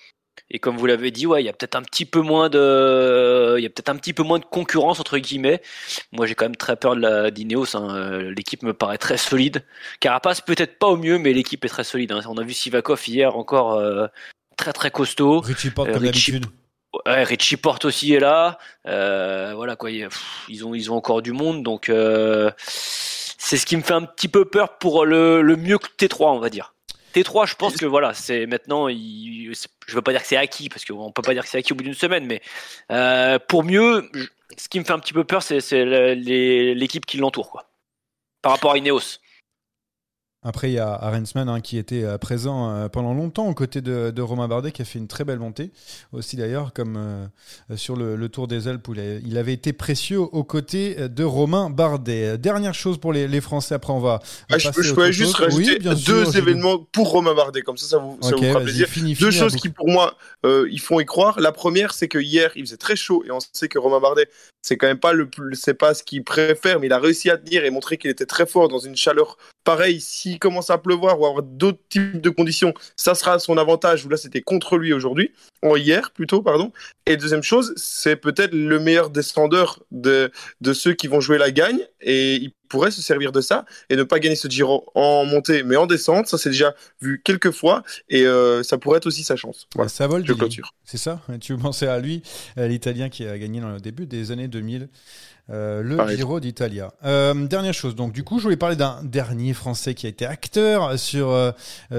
Et 0.50 0.60
comme 0.60 0.78
vous 0.78 0.86
l'avez 0.86 1.12
dit, 1.12 1.26
ouais, 1.26 1.42
il 1.42 1.46
y 1.46 1.50
a 1.50 1.54
peut-être 1.54 1.76
un 1.76 1.82
petit 1.82 2.06
peu 2.06 2.20
moins 2.20 2.50
de, 2.50 3.56
il 3.58 3.64
y 3.64 3.66
a 3.66 3.70
peut-être 3.70 3.90
un 3.90 3.96
petit 3.96 4.14
peu 4.14 4.24
moins 4.24 4.40
de 4.40 4.46
concurrence 4.46 5.00
entre 5.00 5.18
guillemets. 5.18 5.62
Moi, 6.12 6.26
j'ai 6.26 6.36
quand 6.36 6.46
même 6.46 6.58
très 6.58 6.76
peur 6.76 6.96
de 6.96 7.02
la 7.02 7.32
d'Ineos. 7.32 7.76
Hein. 7.76 7.96
Euh, 7.96 8.34
l'équipe 8.36 8.64
me 8.64 8.74
paraît 8.74 8.98
très 8.98 9.18
solide. 9.18 9.64
Carapace 10.00 10.42
peut-être 10.42 10.78
pas 10.78 10.88
au 10.88 10.98
mieux, 10.98 11.18
mais 11.18 11.32
l'équipe 11.32 11.64
est 11.64 11.70
très 11.70 11.86
solide. 11.86 12.12
Hein. 12.12 12.22
On 12.28 12.38
a 12.38 12.44
vu 12.44 12.54
Sivakov 12.54 13.02
hier 13.08 13.38
encore 13.38 13.76
euh, 13.76 14.08
très 14.58 14.74
très 14.74 14.92
costaud. 14.92 15.40
Richie 15.40 15.72
Porte 15.72 15.92
comme 15.92 16.04
d'habitude. 16.04 16.46
Ouais, 17.06 17.24
Richie 17.24 17.56
Porte 17.56 17.86
aussi 17.86 18.14
est 18.14 18.20
là. 18.20 18.58
voilà 18.84 19.78
quoi, 19.78 19.90
ils 19.90 20.66
ont 20.66 20.76
ils 20.76 20.92
ont 20.92 20.96
encore 20.96 21.22
du 21.22 21.32
monde, 21.32 21.64
donc 21.64 21.90
c'est 23.44 23.58
ce 23.58 23.66
qui 23.66 23.76
me 23.76 23.82
fait 23.82 23.96
un 23.96 24.04
petit 24.04 24.28
peu 24.28 24.46
peur 24.46 24.78
pour 24.78 25.04
le, 25.04 25.42
mieux 25.58 25.80
que 25.80 25.88
T3, 25.88 26.36
on 26.36 26.40
va 26.40 26.52
dire. 26.52 26.76
T3, 27.16 27.48
je 27.48 27.56
pense 27.56 27.76
que 27.76 27.88
voilà, 27.88 28.14
c'est 28.14 28.46
maintenant, 28.46 28.88
il, 28.88 29.52
je 29.88 29.96
veux 29.96 30.04
pas 30.04 30.12
dire 30.12 30.22
que 30.22 30.28
c'est 30.28 30.38
acquis 30.38 30.70
parce 30.70 30.86
qu'on 30.86 31.12
peut 31.12 31.24
pas 31.24 31.34
dire 31.34 31.42
que 31.44 31.50
c'est 31.50 31.58
acquis 31.58 31.74
au 31.74 31.76
bout 31.76 31.84
d'une 31.84 31.96
semaine, 31.96 32.28
mais 32.28 32.40
euh, 32.92 33.40
pour 33.40 33.64
mieux, 33.64 34.08
ce 34.58 34.70
qui 34.70 34.80
me 34.80 34.86
fait 34.86 34.94
un 34.94 35.00
petit 35.00 35.14
peu 35.14 35.24
peur, 35.24 35.42
c'est 35.42 35.60
l'équipe 36.16 37.06
qui 37.08 37.18
l'entoure, 37.18 37.50
quoi. 37.50 37.66
Par 38.44 38.52
rapport 38.52 38.74
à 38.74 38.78
Ineos. 38.78 39.18
Après, 40.44 40.72
il 40.72 40.74
y 40.74 40.80
a 40.80 40.92
Arensman 40.92 41.48
hein, 41.48 41.62
qui 41.62 41.78
était 41.78 42.04
euh, 42.04 42.18
présent 42.18 42.72
euh, 42.72 42.90
pendant 42.90 43.14
longtemps 43.14 43.48
aux 43.48 43.54
côtés 43.54 43.82
de, 43.82 44.22
Romain 44.22 44.48
Bardet, 44.48 44.72
qui 44.72 44.82
a 44.82 44.86
fait 44.86 44.98
une 44.98 45.08
très 45.08 45.24
belle 45.24 45.38
montée. 45.38 45.70
Aussi 46.14 46.36
d'ailleurs, 46.36 46.74
comme 46.74 46.98
euh, 46.98 47.78
sur 47.78 47.96
le, 47.96 48.28
Tour 48.28 48.48
des 48.48 48.68
Alpes, 48.68 48.88
où 48.88 48.96
il 48.96 49.38
avait 49.38 49.54
été 49.54 49.72
précieux 49.72 50.20
aux 50.20 50.44
côtés 50.44 50.96
de 51.10 51.24
Romain 51.24 51.70
Bardet. 51.70 52.40
Dernière 52.40 52.74
chose 52.74 52.98
pour 52.98 53.14
les, 53.14 53.42
Français, 53.42 53.76
après 53.76 53.94
on 53.94 54.00
va. 54.00 54.20
Ah, 54.52 54.58
je, 54.58 54.94
pourrais 54.94 55.12
juste 55.12 55.36
rajouter 55.36 55.78
deux 55.80 56.36
événements 56.36 56.80
pour 56.92 57.12
Romain 57.12 57.36
Bardet, 57.36 57.62
comme 57.62 57.78
ça, 57.78 57.88
ça 57.88 57.98
vous, 57.98 58.18
ça 58.22 58.36
vous 58.36 58.44
fera 58.44 58.62
plaisir. 58.62 58.88
deux 59.20 59.32
choses 59.32 59.56
qui, 59.56 59.70
pour 59.70 59.90
moi, 59.90 60.18
ils 60.44 60.80
font 60.80 61.00
y 61.00 61.06
croire. 61.06 61.40
La 61.40 61.52
première, 61.52 61.94
c'est 61.94 62.08
que 62.08 62.18
hier, 62.18 62.52
il 62.56 62.66
faisait 62.66 62.78
très 62.78 62.96
chaud, 62.96 63.24
et 63.28 63.32
on 63.32 63.40
sait 63.54 63.68
que 63.68 63.78
Romain 63.78 64.00
Bardet, 64.00 64.28
c'est 64.62 64.78
quand 64.78 64.88
même 64.88 65.00
pas 65.00 65.14
le 65.14 65.30
c'est 65.54 65.74
pas 65.74 65.94
ce 65.94 66.04
qu'il 66.04 66.24
préfère, 66.24 66.80
mais 66.80 66.88
il 66.88 66.94
a 66.94 67.00
réussi 67.00 67.30
à 67.30 67.38
tenir 67.38 67.66
et 67.66 67.70
montrer 67.70 67.98
qu'il 67.98 68.12
était 68.12 68.26
très 68.26 68.46
fort 68.46 68.70
dans 68.70 68.80
une 68.80 68.96
chaleur 68.96 69.38
pareille. 69.64 70.02
Si 70.02 70.31
s'il 70.32 70.39
commence 70.39 70.70
à 70.70 70.78
pleuvoir 70.78 71.20
ou 71.20 71.26
avoir 71.26 71.44
d'autres 71.44 71.80
types 71.89 72.22
de 72.22 72.30
conditions, 72.30 72.74
ça 72.96 73.15
sera 73.15 73.34
à 73.34 73.39
son 73.39 73.58
avantage. 73.58 74.06
Ou 74.06 74.10
là, 74.10 74.17
c'était 74.17 74.41
contre 74.41 74.78
lui 74.78 74.94
aujourd'hui, 74.94 75.32
en 75.62 75.76
hier 75.76 76.12
plutôt, 76.12 76.41
pardon. 76.41 76.72
Et 77.06 77.17
deuxième 77.17 77.44
chose, 77.44 77.74
c'est 77.76 78.15
peut-être 78.15 78.54
le 78.54 78.80
meilleur 78.80 79.10
descendeur 79.10 79.84
de, 79.91 80.32
de 80.62 80.74
ceux 80.74 80.94
qui 80.94 81.08
vont 81.08 81.20
jouer 81.20 81.38
la 81.38 81.52
gagne. 81.52 81.80
Et 82.00 82.36
il 82.36 82.52
pourrait 82.70 82.91
se 82.91 83.02
servir 83.02 83.34
de 83.34 83.41
ça 83.41 83.65
et 83.89 83.98
ne 83.98 84.04
pas 84.04 84.20
gagner 84.20 84.36
ce 84.36 84.48
Giro 84.48 84.86
en 84.96 85.26
montée, 85.26 85.63
mais 85.63 85.76
en 85.76 85.88
descente. 85.88 86.28
Ça, 86.28 86.38
c'est 86.38 86.52
déjà 86.52 86.74
vu 87.02 87.22
quelques 87.24 87.52
fois. 87.52 87.84
Et 88.10 88.26
euh, 88.26 88.63
ça 88.63 88.78
pourrait 88.78 88.98
être 88.98 89.08
aussi 89.08 89.24
sa 89.24 89.36
chance. 89.36 89.67
Voilà, 89.76 89.89
ça 89.89 90.08
vole, 90.08 90.26
je 90.26 90.34
clôture. 90.34 90.74
C'est 90.86 90.98
ça 90.98 91.22
Tu 91.41 91.58
pensais 91.58 91.88
à 91.88 92.00
lui, 92.00 92.24
l'Italien 92.56 93.10
qui 93.10 93.26
a 93.26 93.38
gagné 93.38 93.60
dans 93.60 93.72
le 93.72 93.80
début 93.82 94.06
des 94.06 94.32
années 94.32 94.48
2000. 94.48 94.88
Euh, 95.52 95.84
le 95.84 96.16
Giro 96.16 96.40
d'Italia. 96.40 96.94
Euh, 97.04 97.34
dernière 97.46 97.74
chose, 97.74 97.94
donc 97.96 98.14
du 98.14 98.24
coup, 98.24 98.40
je 98.40 98.44
voulais 98.44 98.56
parler 98.56 98.78
d'un 98.78 99.04
dernier 99.04 99.54
Français 99.54 99.94
qui 99.94 100.06
a 100.06 100.10
été 100.10 100.26
acteur 100.26 100.98
sur 100.98 101.30
euh, 101.30 101.52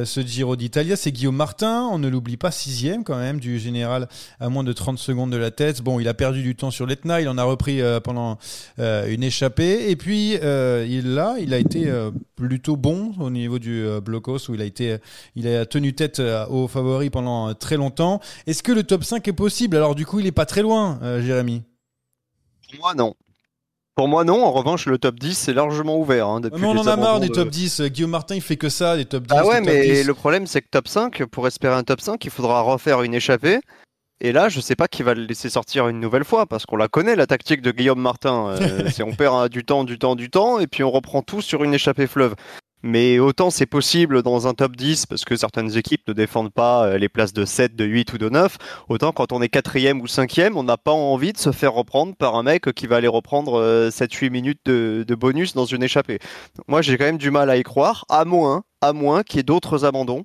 ce 0.05 0.21
Giro 0.21 0.57
d'Italia, 0.57 0.97
c'est 0.97 1.13
Guillaume 1.13 1.37
Martin. 1.37 1.89
On 1.93 1.99
ne 1.99 2.09
l'oublie 2.09 2.39
pas, 2.39 2.51
sixième 2.51 3.05
quand 3.05 3.19
même 3.19 3.41
du 3.41 3.59
général 3.59 4.09
à 4.41 4.49
moins 4.49 4.65
de 4.65 4.73
30 4.73 4.99
secondes 4.99 5.31
de 5.31 5.37
la 5.37 5.51
tête. 5.51 5.83
Bon, 5.83 6.01
il 6.01 6.09
a 6.09 6.15
perdu 6.15 6.43
du 6.43 6.57
temps 6.57 6.71
sur 6.71 6.87
l'Etna, 6.87 7.21
il 7.21 7.29
en 7.29 7.37
a 7.37 7.45
repris 7.45 7.81
pendant 8.03 8.39
une 8.79 9.23
échappée, 9.23 9.91
et 9.91 9.97
puis 9.97 10.33
il 10.33 11.15
là, 11.15 11.37
il 11.39 11.53
a 11.53 11.59
été 11.59 11.93
plutôt 12.37 12.77
bon 12.77 13.13
au 13.21 13.31
niveau 13.31 13.59
du 13.59 13.87
blocos 14.03 14.49
où 14.49 14.55
il 14.55 14.63
a 14.63 14.65
été, 14.65 14.97
il 15.37 15.47
a 15.47 15.67
tenu 15.67 15.95
tête 15.95 16.23
aux 16.49 16.69
favoris 16.69 17.11
pendant 17.11 17.55
très 17.55 17.77
longtemps. 17.77 18.21
Est-ce 18.47 18.63
que 18.63 18.73
le 18.73 18.83
top 18.83 19.05
5 19.05 19.27
est 19.29 19.33
possible? 19.33 19.77
Alors 19.77 19.95
du 19.95 20.07
coup, 20.07 20.21
il 20.21 20.27
est 20.27 20.33
pas 20.33 20.47
très 20.47 20.63
loin, 20.63 20.99
Jérémy. 21.21 21.63
Moi 22.79 22.95
non. 22.95 23.15
Pour 23.95 24.09
moi, 24.09 24.25
non. 24.25 24.45
En 24.45 24.53
revanche, 24.53 24.87
le 24.87 24.99
top 24.99 25.19
10, 25.19 25.37
c'est 25.37 25.53
largement 25.53 25.99
ouvert. 25.99 26.27
Hein, 26.29 26.41
mais 26.57 26.67
on 26.67 26.71
en 26.71 26.87
a 26.87 26.97
marre 26.97 27.21
des 27.21 27.29
top 27.29 27.49
10. 27.49 27.83
Guillaume 27.83 28.11
Martin, 28.11 28.35
il 28.35 28.41
fait 28.41 28.57
que 28.57 28.69
ça, 28.69 28.97
des 28.97 29.05
top 29.05 29.27
10. 29.27 29.35
Ah 29.39 29.47
ouais, 29.47 29.61
mais 29.61 30.03
le 30.03 30.15
problème, 30.15 30.47
c'est 30.47 30.63
que 30.63 30.69
top 30.71 30.89
5, 30.89 31.25
pour 31.27 31.47
espérer 31.47 31.75
un 31.75 31.85
top 31.85 32.01
5, 32.01 32.25
il 32.25 32.31
faudra 32.31 32.63
refaire 32.63 33.03
une 33.03 33.15
échappée. 33.15 33.61
Et 34.25 34.31
là, 34.31 34.49
je 34.49 34.61
sais 34.61 34.77
pas 34.77 34.87
qui 34.87 35.03
va 35.03 35.15
le 35.15 35.25
laisser 35.25 35.51
sortir 35.51 35.89
une 35.89 35.99
nouvelle 35.99 36.25
fois, 36.25 36.47
parce 36.47 36.65
qu'on 36.65 36.77
la 36.77 36.87
connaît, 36.87 37.17
la 37.17 37.27
tactique 37.27 37.61
de 37.61 37.73
Guillaume 37.73 38.01
Martin. 38.01 38.51
Euh, 38.51 38.89
c'est 38.93 39.03
on 39.03 39.13
perd 39.13 39.49
du 39.49 39.65
temps, 39.65 39.83
du 39.83 39.99
temps, 39.99 40.15
du 40.15 40.31
temps, 40.31 40.61
et 40.61 40.69
puis 40.69 40.85
on 40.85 40.93
reprend 40.93 41.23
tout 41.23 41.43
sur 41.43 41.65
une 41.65 41.75
échappée 41.75 42.07
fleuve. 42.07 42.37
Mais 42.83 43.19
autant 43.19 43.51
c'est 43.51 43.67
possible 43.67 44.23
dans 44.23 44.47
un 44.47 44.55
top 44.55 44.77
10 44.77 45.07
parce 45.07 45.25
que 45.25 45.37
certaines 45.37 45.77
équipes 45.77 46.07
ne 46.09 46.13
défendent 46.13 46.53
pas 46.53 46.87
euh, 46.87 46.99
les 46.99 47.09
places 47.09 47.33
de 47.33 47.45
7, 47.45 47.77
de 47.77 47.85
8 47.85 48.13
ou 48.15 48.19
de 48.19 48.29
9, 48.29 48.59
autant 48.89 49.13
quand 49.13 49.33
on 49.33 49.41
est 49.41 49.49
quatrième 49.49 50.01
ou 50.01 50.07
cinquième, 50.07 50.57
on 50.57 50.65
n'a 50.65 50.77
pas 50.77 50.93
envie 50.93 51.33
de 51.33 51.39
se 51.39 51.53
faire 51.53 51.73
reprendre 51.75 52.15
par 52.17 52.35
un 52.35 52.43
mec 52.43 52.73
qui 52.73 52.87
va 52.87 52.97
aller 52.97 53.09
reprendre 53.09 53.89
7-8 53.89 54.27
euh, 54.27 54.31
minutes 54.31 54.61
de, 54.67 55.15
bonus 55.15 55.55
dans 55.55 55.65
une 55.65 55.83
échappée. 55.83 56.19
Moi 56.67 56.83
j'ai 56.83 56.99
quand 56.99 57.05
même 57.05 57.19
du 57.19 57.31
mal 57.31 57.51
à 57.51 57.57
y 57.57 57.63
croire, 57.63 58.05
à 58.09 58.25
moins 58.25 58.65
à 58.83 58.93
moins 58.93 59.23
qu'il 59.23 59.37
y 59.37 59.41
ait 59.41 59.45
d'autres 59.45 59.85
abandons 59.85 60.25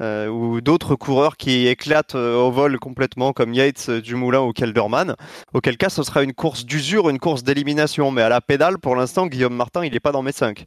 euh, 0.00 0.28
ou 0.28 0.62
d'autres 0.62 0.96
coureurs 0.96 1.36
qui 1.36 1.66
éclatent 1.66 2.14
au 2.14 2.50
vol 2.50 2.78
complètement 2.78 3.34
comme 3.34 3.52
Yates, 3.52 3.90
Dumoulin 3.90 4.40
ou 4.40 4.52
Kelderman, 4.52 5.14
auquel 5.52 5.76
cas 5.76 5.90
ce 5.90 6.02
sera 6.02 6.22
une 6.22 6.32
course 6.32 6.64
d'usure, 6.64 7.10
une 7.10 7.18
course 7.18 7.44
d'élimination. 7.44 8.10
Mais 8.10 8.22
à 8.22 8.30
la 8.30 8.40
pédale, 8.40 8.78
pour 8.78 8.96
l'instant, 8.96 9.26
Guillaume 9.26 9.54
Martin, 9.54 9.84
il 9.84 9.92
n'est 9.92 10.00
pas 10.00 10.12
dans 10.12 10.22
mes 10.22 10.32
5. 10.32 10.64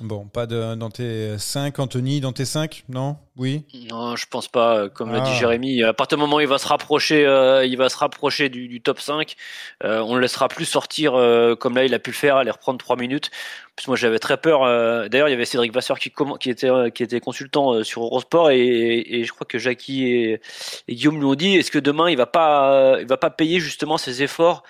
Bon, 0.00 0.26
pas 0.26 0.46
de, 0.46 0.74
dans 0.74 0.90
tes 0.90 1.38
5, 1.38 1.78
Anthony, 1.78 2.20
dans 2.20 2.32
tes 2.32 2.44
5 2.44 2.84
Non? 2.88 3.16
Oui? 3.36 3.64
Non, 3.90 4.16
je 4.16 4.26
pense 4.26 4.48
pas. 4.48 4.88
Comme 4.88 5.12
l'a 5.12 5.20
dit 5.20 5.30
ah. 5.32 5.38
Jérémy, 5.38 5.84
à 5.84 5.92
partir 5.92 6.18
du 6.18 6.22
moment 6.22 6.36
où 6.36 6.40
il 6.40 6.48
va 6.48 6.58
se 6.58 6.66
rapprocher, 6.66 7.24
euh, 7.24 7.64
il 7.64 7.76
va 7.76 7.88
se 7.88 7.96
rapprocher 7.96 8.48
du, 8.48 8.80
top 8.80 8.98
5, 8.98 9.36
euh, 9.84 10.00
on 10.00 10.16
le 10.16 10.20
laissera 10.20 10.48
plus 10.48 10.64
sortir 10.64 11.14
euh, 11.14 11.54
comme 11.54 11.76
là 11.76 11.84
il 11.84 11.94
a 11.94 12.00
pu 12.00 12.10
le 12.10 12.16
faire, 12.16 12.36
aller 12.36 12.50
reprendre 12.50 12.78
3 12.78 12.96
minutes. 12.96 13.30
Parce 13.76 13.86
moi 13.86 13.96
j'avais 13.96 14.18
très 14.18 14.36
peur. 14.36 14.62
D'ailleurs, 15.08 15.28
il 15.28 15.32
y 15.32 15.34
avait 15.34 15.44
Cédric 15.44 15.72
Vasseur 15.72 15.98
qui, 15.98 16.12
qui, 16.40 16.50
était, 16.50 16.70
qui 16.92 17.02
était 17.02 17.20
consultant 17.20 17.82
sur 17.82 18.02
Eurosport 18.02 18.50
et, 18.50 19.22
je 19.24 19.32
crois 19.32 19.46
que 19.46 19.58
Jackie 19.58 20.06
et, 20.06 20.40
et 20.86 20.94
Guillaume 20.94 21.18
lui 21.18 21.24
ont 21.24 21.34
dit 21.34 21.56
est-ce 21.56 21.72
que 21.72 21.80
demain 21.80 22.08
il 22.08 22.16
va 22.16 22.26
pas, 22.26 22.98
il 23.00 23.06
va 23.06 23.16
pas 23.16 23.30
payer 23.30 23.58
justement 23.58 23.98
ses 23.98 24.22
efforts 24.22 24.62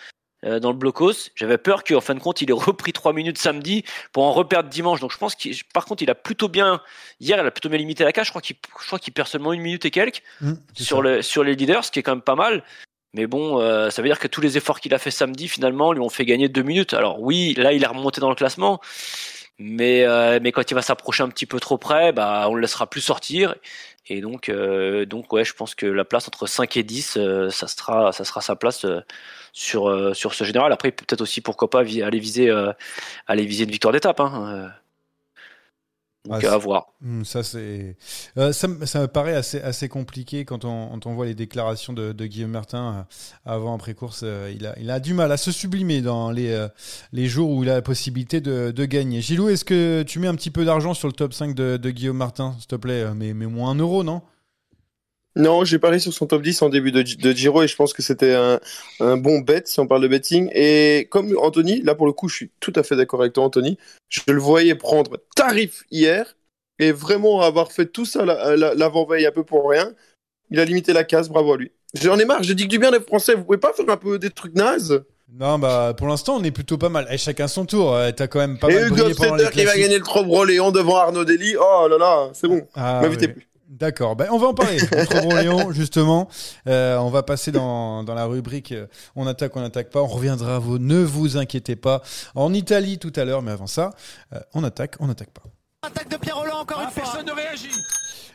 euh, 0.45 0.61
dans 0.61 0.71
le 0.71 0.77
blocos. 0.77 1.31
J'avais 1.35 1.57
peur 1.57 1.85
qu'en 1.85 2.01
fin 2.01 2.15
de 2.15 2.21
compte, 2.21 2.43
il 2.43 2.51
ait 2.51 2.55
repris 2.55 2.93
trois 2.93 3.13
minutes 3.13 3.39
samedi 3.39 3.85
pour 4.13 4.25
en 4.25 4.33
reperdre 4.33 4.69
dimanche. 4.69 5.01
Donc 5.01 5.13
je 5.13 5.19
pense 5.19 5.35
qu'il, 5.35 5.57
par 5.73 5.87
contre, 5.87 6.03
il 6.03 6.11
a 6.11 6.15
plutôt 6.15 6.49
bien, 6.49 6.83
hier, 7.21 7.39
il 7.39 7.47
a 7.47 7.51
plutôt 7.51 7.69
bien 7.69 7.79
limité 7.79 8.05
la 8.05 8.13
cage. 8.13 8.27
Je 8.27 8.33
crois 8.33 8.43
qu'il, 8.43 8.57
je 8.81 8.87
crois 8.87 8.99
qu'il 8.99 9.15
perd 9.15 9.29
seulement 9.29 9.53
une 9.53 9.63
minute 9.63 9.85
et 9.85 9.91
quelques 9.91 10.23
mmh, 10.41 10.53
sur, 10.75 11.01
le, 11.01 11.23
sur 11.23 11.45
les 11.45 11.55
leaders, 11.55 11.85
ce 11.85 11.91
qui 11.91 11.99
est 11.99 12.03
quand 12.03 12.13
même 12.13 12.23
pas 12.23 12.35
mal. 12.35 12.63
Mais 13.15 13.27
bon, 13.27 13.61
euh, 13.61 13.91
ça 13.91 14.03
veut 14.03 14.09
dire 14.09 14.19
que 14.19 14.29
tous 14.29 14.41
les 14.41 14.57
efforts 14.57 14.81
qu'il 14.81 14.93
a 14.93 14.99
fait 14.99 15.13
samedi, 15.13 15.49
finalement, 15.49 15.93
lui 15.93 16.01
ont 16.01 16.09
fait 16.09 16.25
gagner 16.25 16.49
deux 16.49 16.63
minutes. 16.63 16.95
Alors 16.95 17.21
oui, 17.23 17.55
là, 17.57 17.73
il 17.73 17.83
est 17.83 17.87
remonté 17.87 18.21
dans 18.21 18.31
le 18.31 18.35
classement. 18.35 18.81
Mais, 19.59 20.03
euh, 20.03 20.41
mais 20.43 20.51
quand 20.51 20.69
il 20.69 20.75
va 20.75 20.83
s'approcher 20.83 21.23
un 21.23 21.29
petit 21.29 21.47
peu 21.47 21.61
trop 21.61 21.79
près, 21.79 22.13
bah, 22.13 22.49
on 22.51 22.55
le 22.55 22.61
laissera 22.61 22.91
plus 22.91 23.01
sortir. 23.01 23.55
Et 24.09 24.21
donc, 24.21 24.51
donc 24.51 25.33
ouais, 25.33 25.45
je 25.45 25.55
pense 25.55 25.75
que 25.75 25.87
la 25.87 26.05
place 26.05 26.29
entre 26.29 26.47
5 26.47 26.77
et 26.77 26.83
10, 26.83 27.19
ça, 27.51 27.69
sera, 27.69 28.13
ça 28.13 28.25
sera 28.25 28.43
sa 28.43 28.57
place 28.57 28.85
sur, 29.55 29.89
euh, 29.89 30.13
sur 30.13 30.35
ce 30.35 30.45
général. 30.45 30.73
Après, 30.73 30.91
peut-être 30.91 31.23
aussi, 31.23 31.41
pourquoi 31.41 31.71
pas, 31.71 31.81
aller 31.81 32.19
viser, 32.19 32.51
euh, 32.51 32.73
aller 33.27 33.47
viser 33.47 33.65
une 33.65 33.71
victoire 33.71 33.93
d'étape. 33.93 34.21
Hein. 34.21 34.53
Euh. 34.53 34.69
Donc 36.27 36.43
ah, 36.43 36.55
à 36.55 36.57
voir. 36.57 36.87
Hmm, 37.03 37.23
ça, 37.23 37.43
c'est, 37.43 37.97
ça, 38.35 38.67
me 38.67 39.07
paraît 39.07 39.35
assez, 39.35 39.61
assez 39.61 39.89
compliqué 39.89 40.47
quand 40.47 40.65
on, 40.65 40.99
on 41.05 41.15
voit 41.15 41.27
les 41.27 41.35
déclarations 41.35 41.93
de, 41.93 42.13
Guillaume 42.27 42.51
Martin 42.51 43.07
avant, 43.45 43.75
après 43.75 43.93
course. 43.93 44.25
il, 44.51 44.67
a, 44.67 44.75
il 44.79 44.91
a 44.91 45.01
du 45.01 45.13
mal 45.13 45.31
à 45.33 45.37
se 45.37 45.53
sublimer 45.53 46.01
dans 46.01 46.31
les, 46.31 46.67
les 47.13 47.27
jours 47.27 47.51
où 47.51 47.63
il 47.63 47.69
a 47.69 47.75
la 47.75 47.83
possibilité 47.83 48.41
de, 48.41 48.71
de 48.71 48.85
gagner. 48.87 49.21
Gilou, 49.21 49.51
est-ce 49.51 49.67
que 49.67 50.03
tu 50.03 50.19
mets 50.19 50.27
un 50.27 50.35
petit 50.35 50.51
peu 50.51 50.65
d'argent 50.65 50.95
sur 50.95 51.09
le 51.09 51.13
top 51.13 51.35
5 51.35 51.55
de, 51.55 51.77
de 51.77 51.91
Guillaume 51.91 52.17
Martin, 52.17 52.57
s'il 52.59 52.69
te 52.69 52.77
plaît? 52.77 53.05
Mais, 53.15 53.35
mais 53.35 53.47
moins 53.47 53.73
un 53.73 53.79
euro, 53.79 54.03
non? 54.03 54.23
Non, 55.37 55.65
j'ai 55.65 55.79
parlé 55.81 55.99
sur 55.99 56.13
son 56.13 56.27
top 56.27 56.43
10 56.43 56.63
en 56.63 56.69
début 56.69 56.93
de, 56.93 57.03
de 57.03 57.33
Giro 57.33 57.63
et 57.63 57.69
je 57.69 57.75
pense 57.75 57.93
que 57.93 58.03
c'était 58.03 58.35
un, 58.35 58.61
un, 59.01 59.17
bon 59.17 59.41
bet 59.41 59.63
si 59.65 59.81
on 59.81 59.87
parle 59.87 60.03
de 60.03 60.09
betting. 60.09 60.49
Et 60.55 61.09
comme 61.11 61.37
Anthony, 61.39 61.83
là 61.83 61.95
pour 61.95 62.07
le 62.07 62.13
coup, 62.13 62.29
je 62.29 62.37
suis 62.37 62.51
tout 62.61 62.73
à 62.77 62.85
fait 62.85 62.95
d'accord 62.95 63.21
avec 63.21 63.33
toi, 63.33 63.45
Anthony. 63.45 63.77
Je 64.09 64.21
le 64.29 64.41
voyais 64.41 64.77
prendre 64.77 65.19
tarif 65.35 65.85
hier 65.91 66.37
et 66.79 66.93
vraiment 66.93 67.41
avoir 67.41 67.73
fait 67.73 67.87
tout 67.87 68.05
ça 68.05 68.25
l'avant-veille 68.25 69.27
un 69.27 69.33
peu 69.33 69.45
pour 69.45 69.69
rien. 69.69 69.93
Il 70.51 70.61
a 70.61 70.65
limité 70.65 70.93
la 70.93 71.03
case, 71.03 71.29
bravo 71.29 71.55
à 71.55 71.57
lui. 71.57 71.73
J'en 72.01 72.19
ai 72.19 72.25
marre, 72.25 72.43
je 72.43 72.53
dis 72.53 72.65
que 72.65 72.71
du 72.71 72.79
bien 72.79 72.93
des 72.93 73.01
Français, 73.01 73.35
vous 73.35 73.45
pouvez 73.45 73.59
pas 73.59 73.73
faire 73.73 73.89
un 73.89 73.97
peu 73.97 74.19
des 74.19 74.31
trucs 74.31 74.55
nazes? 74.55 75.05
Non, 75.37 75.59
bah 75.59 75.95
pour 75.97 76.07
l'instant 76.07 76.37
on 76.37 76.45
est 76.45 76.53
plutôt 76.53 76.79
pas 76.79 76.91
mal. 76.91 77.09
Et 77.11 77.19
chacun 77.19 77.49
son 77.49 77.67
tour. 77.67 77.99
T'as 78.15 78.29
quand 78.29 78.39
même 78.39 78.59
pas 78.59 78.71
et 78.71 78.75
mal 78.75 78.89
Hugo 78.89 79.13
Stetter 79.13 79.51
qui 79.51 79.65
va 79.65 79.77
gagner 79.77 79.99
le 79.99 80.05
Trop 80.05 80.45
Léon 80.45 80.71
devant 80.71 80.97
Arnaud 80.97 81.25
Dely. 81.25 81.57
Oh 81.57 81.89
là 81.91 81.99
là, 81.99 82.31
c'est 82.35 82.47
bon. 82.47 82.65
Ah, 82.75 83.01
M'invitez 83.03 83.29
plus. 83.29 83.49
D'accord, 83.69 84.15
ben, 84.15 84.29
on 84.31 84.39
va 84.39 84.49
en 84.49 84.55
parler. 84.55 84.79
Notre 84.93 85.41
Léon, 85.41 85.73
justement, 85.73 86.29
euh, 86.69 86.97
on 86.99 87.11
va 87.11 87.23
passer 87.23 87.51
dans, 87.51 88.05
dans 88.05 88.15
la 88.15 88.27
rubrique 88.27 88.73
euh, 88.73 88.87
on 89.17 89.27
attaque, 89.27 89.57
on 89.57 89.61
n'attaque 89.61 89.91
pas. 89.91 90.03
On 90.03 90.07
reviendra 90.07 90.57
à 90.57 90.59
vous, 90.59 90.79
ne 90.79 91.03
vous 91.03 91.37
inquiétez 91.37 91.77
pas. 91.77 92.03
En 92.35 92.53
Italie 92.53 92.99
tout 92.99 93.13
à 93.17 93.25
l'heure, 93.25 93.43
mais 93.43 93.53
avant 93.53 93.67
ça, 93.67 93.91
euh, 94.33 94.41
on 94.53 94.65
attaque, 94.65 94.97
on 95.01 95.07
n'attaque 95.07 95.31
pas. 95.31 95.43
Attaque 95.83 96.09
de 96.09 96.17
Pierre 96.17 96.37
Roland 96.37 96.61
encore 96.61 96.81
une 96.81 96.87
ah, 96.89 96.91
fois. 96.91 97.03
Personne 97.03 97.27
ne 97.27 97.33
réagit. 97.33 97.71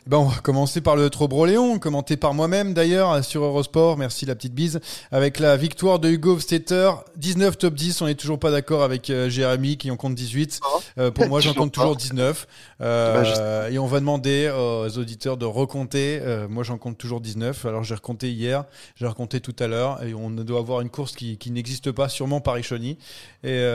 Ben, 0.06 0.16
on 0.16 0.24
va 0.24 0.38
commencer 0.40 0.80
par 0.80 0.96
le 0.96 1.10
Trobroléon, 1.10 1.78
commenté 1.78 2.16
par 2.16 2.32
moi-même 2.32 2.72
d'ailleurs 2.72 3.22
sur 3.22 3.44
Eurosport. 3.44 3.98
Merci 3.98 4.24
la 4.24 4.34
petite 4.34 4.54
bise. 4.54 4.80
Avec 5.12 5.38
la 5.38 5.56
victoire 5.56 5.98
de 5.98 6.08
Hugo 6.08 6.38
Stetter, 6.38 6.90
19 7.16 7.58
top 7.58 7.74
10. 7.74 8.00
On 8.00 8.06
n'est 8.06 8.14
toujours 8.14 8.38
pas 8.38 8.50
d'accord 8.50 8.82
avec 8.82 9.10
euh, 9.10 9.28
Jérémy 9.28 9.76
qui 9.76 9.90
en 9.90 9.96
compte 9.96 10.14
18. 10.14 10.60
Euh, 10.98 11.10
pour 11.10 11.26
moi, 11.26 11.40
j'en 11.40 11.52
compte 11.52 11.72
toujours 11.72 11.96
19. 11.96 12.46
Euh, 12.80 13.68
et 13.68 13.78
on 13.78 13.86
va 13.86 14.00
demander 14.00 14.50
aux 14.50 14.98
auditeurs 14.98 15.36
de 15.36 15.44
recompter. 15.44 16.20
moi, 16.48 16.64
j'en 16.64 16.78
compte 16.78 16.96
toujours 16.96 17.20
19. 17.20 17.66
Alors, 17.66 17.84
j'ai 17.84 17.94
recompté 17.94 18.30
hier, 18.30 18.64
j'ai 18.96 19.06
recompté 19.06 19.40
tout 19.40 19.56
à 19.58 19.66
l'heure. 19.66 20.02
Et 20.02 20.14
on 20.14 20.30
doit 20.30 20.60
avoir 20.60 20.80
une 20.80 20.90
course 20.90 21.14
qui, 21.14 21.36
qui 21.36 21.50
n'existe 21.50 21.92
pas, 21.92 22.08
sûrement 22.08 22.40
Paris-Chauny. 22.40 22.96
Et 23.44 23.66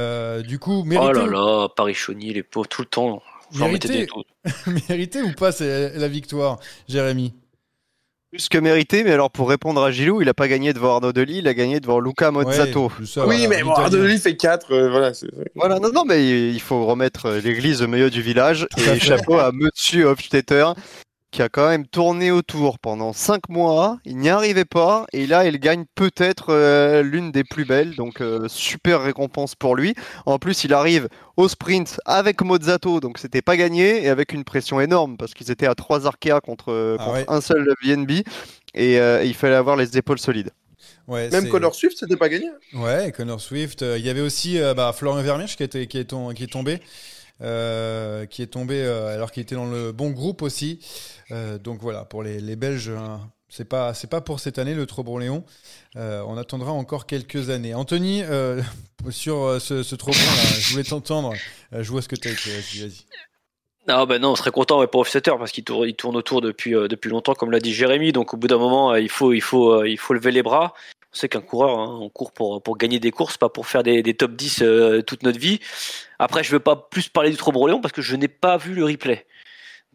du 0.44 0.58
coup, 0.58 0.84
mérité... 0.84 1.12
Oh 1.16 1.20
là 1.20 1.28
là, 1.28 1.68
Paris-Chauny, 1.70 2.34
les 2.34 2.44
pauvres, 2.44 2.68
tout 2.68 2.82
le 2.82 2.88
temps. 2.88 3.22
Mérité, 3.54 4.08
mérité 4.90 5.22
ou 5.24 5.32
pas 5.34 5.52
c'est 5.52 5.98
la 5.98 6.08
victoire, 6.08 6.60
Jérémy? 6.88 7.34
Plus 8.32 8.50
que 8.50 8.58
mérité, 8.58 9.04
mais 9.04 9.12
alors 9.12 9.32
pour 9.32 9.48
répondre 9.48 9.82
à 9.82 9.92
Gilou, 9.92 10.22
il 10.22 10.26
n'a 10.26 10.34
pas 10.34 10.48
gagné 10.48 10.74
devant 10.74 10.96
Arnaud 10.96 11.14
Delis, 11.14 11.38
il 11.38 11.48
a 11.48 11.54
gagné 11.54 11.80
devant 11.80 12.00
Luca 12.00 12.32
Mozzato. 12.32 12.92
oui, 13.28 13.48
mais 13.48 13.62
Arnaud 13.62 13.90
Delis 13.90 14.20
fait 14.20 14.36
4. 14.36 14.74
Euh, 14.74 14.90
voilà, 14.90 15.12
voilà, 15.56 15.80
non, 15.80 15.92
non, 15.94 16.04
mais 16.04 16.50
il 16.50 16.60
faut 16.60 16.86
remettre 16.86 17.32
l'église 17.32 17.82
au 17.82 17.88
milieu 17.88 18.10
du 18.10 18.22
village. 18.22 18.68
et 18.78 19.00
chapeau 19.00 19.36
à 19.36 19.52
Monsieur 19.54 20.08
Hofstetter 20.08 20.66
qui 21.36 21.42
a 21.42 21.50
quand 21.50 21.68
même 21.68 21.86
tourné 21.86 22.32
autour 22.32 22.80
pendant 22.80 23.12
5 23.12 23.50
mois, 23.50 24.00
il 24.06 24.16
n'y 24.16 24.30
arrivait 24.30 24.64
pas, 24.64 25.06
et 25.12 25.28
là 25.28 25.46
il 25.46 25.60
gagne 25.60 25.84
peut-être 25.94 26.54
euh, 26.54 27.04
l'une 27.04 27.34
des 27.34 27.44
plus 27.44 27.66
belles, 27.66 27.94
donc 27.98 28.22
euh, 28.22 28.48
super 28.48 29.02
récompense 29.02 29.54
pour 29.54 29.76
lui. 29.76 29.96
En 30.26 30.40
plus 30.40 30.64
il 30.64 30.74
arrive 30.74 31.10
au 31.36 31.50
sprint 31.50 32.00
avec 32.06 32.42
Mozzato, 32.42 33.02
donc 33.02 33.18
c'était 33.18 33.42
pas 33.42 33.58
gagné, 33.58 34.06
et 34.06 34.08
avec 34.08 34.32
une 34.32 34.46
pression 34.46 34.80
énorme, 34.80 35.18
parce 35.18 35.34
qu'ils 35.34 35.52
étaient 35.52 35.68
à 35.68 35.76
3 35.76 36.08
Arkea 36.08 36.40
contre, 36.42 36.98
ah 37.00 37.16
un 37.28 37.42
seul 37.42 37.68
VNB, 37.84 38.12
et 38.74 39.02
euh, 39.02 39.22
il 39.26 39.34
fallait 39.34 39.56
avoir 39.56 39.76
les 39.76 39.98
épaules 39.98 40.20
solides. 40.20 40.52
Ouais, 41.10 41.30
Même 41.32 41.50
Connor 41.50 41.76
Swift, 41.76 41.98
c'était 42.00 42.16
pas 42.16 42.30
gagné. 42.30 42.50
Ouais, 42.74 43.12
Connor 43.12 43.42
Swift. 43.42 43.82
Il 43.82 44.06
y 44.06 44.10
avait 44.10 44.22
aussi 44.22 44.58
bah, 44.76 44.94
Florian 44.96 45.22
Vermeersch 45.22 45.58
qui, 45.58 45.64
était, 45.64 45.86
qui, 45.86 45.98
est, 46.00 46.34
qui 46.34 46.44
est 46.44 46.48
tombé. 46.48 46.80
Euh, 47.42 48.26
qui 48.26 48.42
est 48.42 48.48
tombé 48.48 48.82
euh, 48.82 49.14
alors 49.14 49.30
qu'il 49.30 49.44
était 49.44 49.56
dans 49.56 49.66
le 49.66 49.92
bon 49.92 50.12
groupe 50.12 50.42
aussi. 50.42 50.80
Euh, 51.32 51.58
donc 51.58 51.82
voilà, 51.82 52.06
pour 52.06 52.24
les, 52.24 52.40
les 52.40 52.56
Belges, 52.56 52.90
hein, 52.90 53.20
c'est 53.50 53.68
pas 53.68 53.94
c'est 53.94 54.10
pas 54.10 54.22
pour 54.22 54.40
cette 54.40 54.58
année 54.58 54.74
le 54.74 54.86
Trobron-Léon. 54.86 55.44
On 55.96 56.38
attendra 56.38 56.72
encore 56.72 57.06
quelques 57.06 57.50
années. 57.50 57.74
Anthony, 57.74 58.24
sur 59.10 59.62
ce, 59.62 59.84
ce 59.84 59.96
Trobron, 59.96 60.22
je 60.60 60.72
voulais 60.72 60.84
t'entendre. 60.84 61.34
Je 61.72 61.90
vois 61.92 62.02
ce 62.02 62.08
que 62.08 62.16
tu 62.16 62.30
as 62.30 62.32
écrit. 62.32 62.52
Vas-y. 62.52 63.06
Non, 63.88 64.06
ben 64.06 64.20
non, 64.20 64.32
on 64.32 64.36
serait 64.36 64.50
content 64.50 64.80
ouais, 64.80 64.88
pour 64.88 65.02
Offsetter 65.02 65.34
parce 65.38 65.52
qu'il 65.52 65.64
tourne, 65.64 65.88
il 65.88 65.96
tourne 65.96 66.16
autour 66.16 66.42
depuis, 66.42 66.72
depuis 66.72 67.10
longtemps, 67.10 67.36
comme 67.36 67.52
l'a 67.52 67.60
dit 67.60 67.74
Jérémy. 67.74 68.14
Donc 68.14 68.34
au 68.34 68.38
bout 68.38 68.48
d'un 68.48 68.58
moment, 68.58 68.96
il 68.96 69.10
faut, 69.10 69.32
il 69.34 69.42
faut, 69.42 69.84
il 69.84 69.98
faut 69.98 70.14
lever 70.14 70.32
les 70.32 70.42
bras. 70.42 70.74
On 71.16 71.18
sait 71.18 71.30
qu'un 71.30 71.40
coureur, 71.40 71.80
hein, 71.80 71.98
on 72.02 72.10
court 72.10 72.34
pour, 72.34 72.62
pour 72.62 72.78
gagner 72.78 73.00
des 73.00 73.12
courses, 73.12 73.38
pas 73.38 73.48
pour 73.48 73.68
faire 73.68 73.84
des, 73.84 74.04
des 74.04 74.16
top 74.16 74.34
10 74.34 74.62
euh, 74.62 75.02
toute 75.02 75.24
notre 75.24 75.40
vie. 75.40 75.62
Après, 76.20 76.44
je 76.44 76.52
veux 76.52 76.60
pas 76.60 76.76
plus 76.76 77.08
parler 77.08 77.30
du 77.32 77.38
Trobron-Léon 77.38 77.80
parce 77.80 77.94
que 77.94 78.02
je 78.02 78.18
n'ai 78.18 78.28
pas 78.28 78.58
vu 78.58 78.74
le 78.74 78.84
replay. 78.84 79.26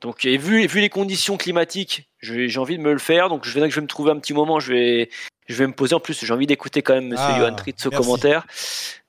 Donc, 0.01 0.25
et 0.25 0.39
vu, 0.39 0.67
vu 0.67 0.81
les 0.81 0.89
conditions 0.89 1.37
climatiques, 1.37 2.09
j'ai 2.23 2.57
envie 2.57 2.79
de 2.79 2.83
me 2.83 2.93
le 2.95 2.99
faire. 2.99 3.29
Donc, 3.29 3.45
je 3.45 3.53
vais, 3.53 3.69
je 3.69 3.75
vais 3.75 3.83
me 3.83 3.87
trouver 3.87 4.13
un 4.13 4.19
petit 4.19 4.33
moment. 4.33 4.61
Je 4.61 4.73
vais, 4.73 5.11
je 5.47 5.55
vais 5.57 5.67
me 5.67 5.75
poser. 5.75 5.95
En 5.95 6.01
plus, 6.01 6.25
j'ai 6.25 6.33
envie 6.33 6.47
d'écouter 6.47 6.81
quand 6.81 6.95
même 6.95 7.09
Monsieur 7.09 7.27
Ah, 7.29 7.39
Johan 7.39 7.49
au 7.51 7.55
merci. 7.67 7.91
commentaire. 7.91 8.47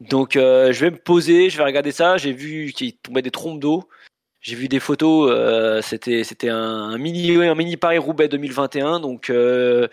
Donc, 0.01 0.35
euh, 0.35 0.73
je 0.73 0.81
vais 0.81 0.91
me 0.91 0.97
poser. 0.97 1.49
Je 1.49 1.57
vais 1.57 1.63
regarder 1.63 1.93
ça. 1.93 2.17
J'ai 2.17 2.33
vu 2.33 2.73
qu'il 2.73 2.91
tombait 2.97 3.21
des 3.21 3.31
trompes 3.31 3.61
d'eau. 3.61 3.87
J'ai 4.41 4.55
vu 4.55 4.67
des 4.67 4.79
photos. 4.79 5.29
euh, 5.31 5.81
c'était, 5.83 6.23
c'était 6.23 6.49
un, 6.49 6.57
un 6.57 6.97
mini, 6.97 7.35
un 7.35 7.53
mini 7.55 7.77
Paris 7.77 7.99
Roubaix 7.99 8.27
2021. 8.27 8.99
Donc, 8.99 9.29
euh, 9.29 9.87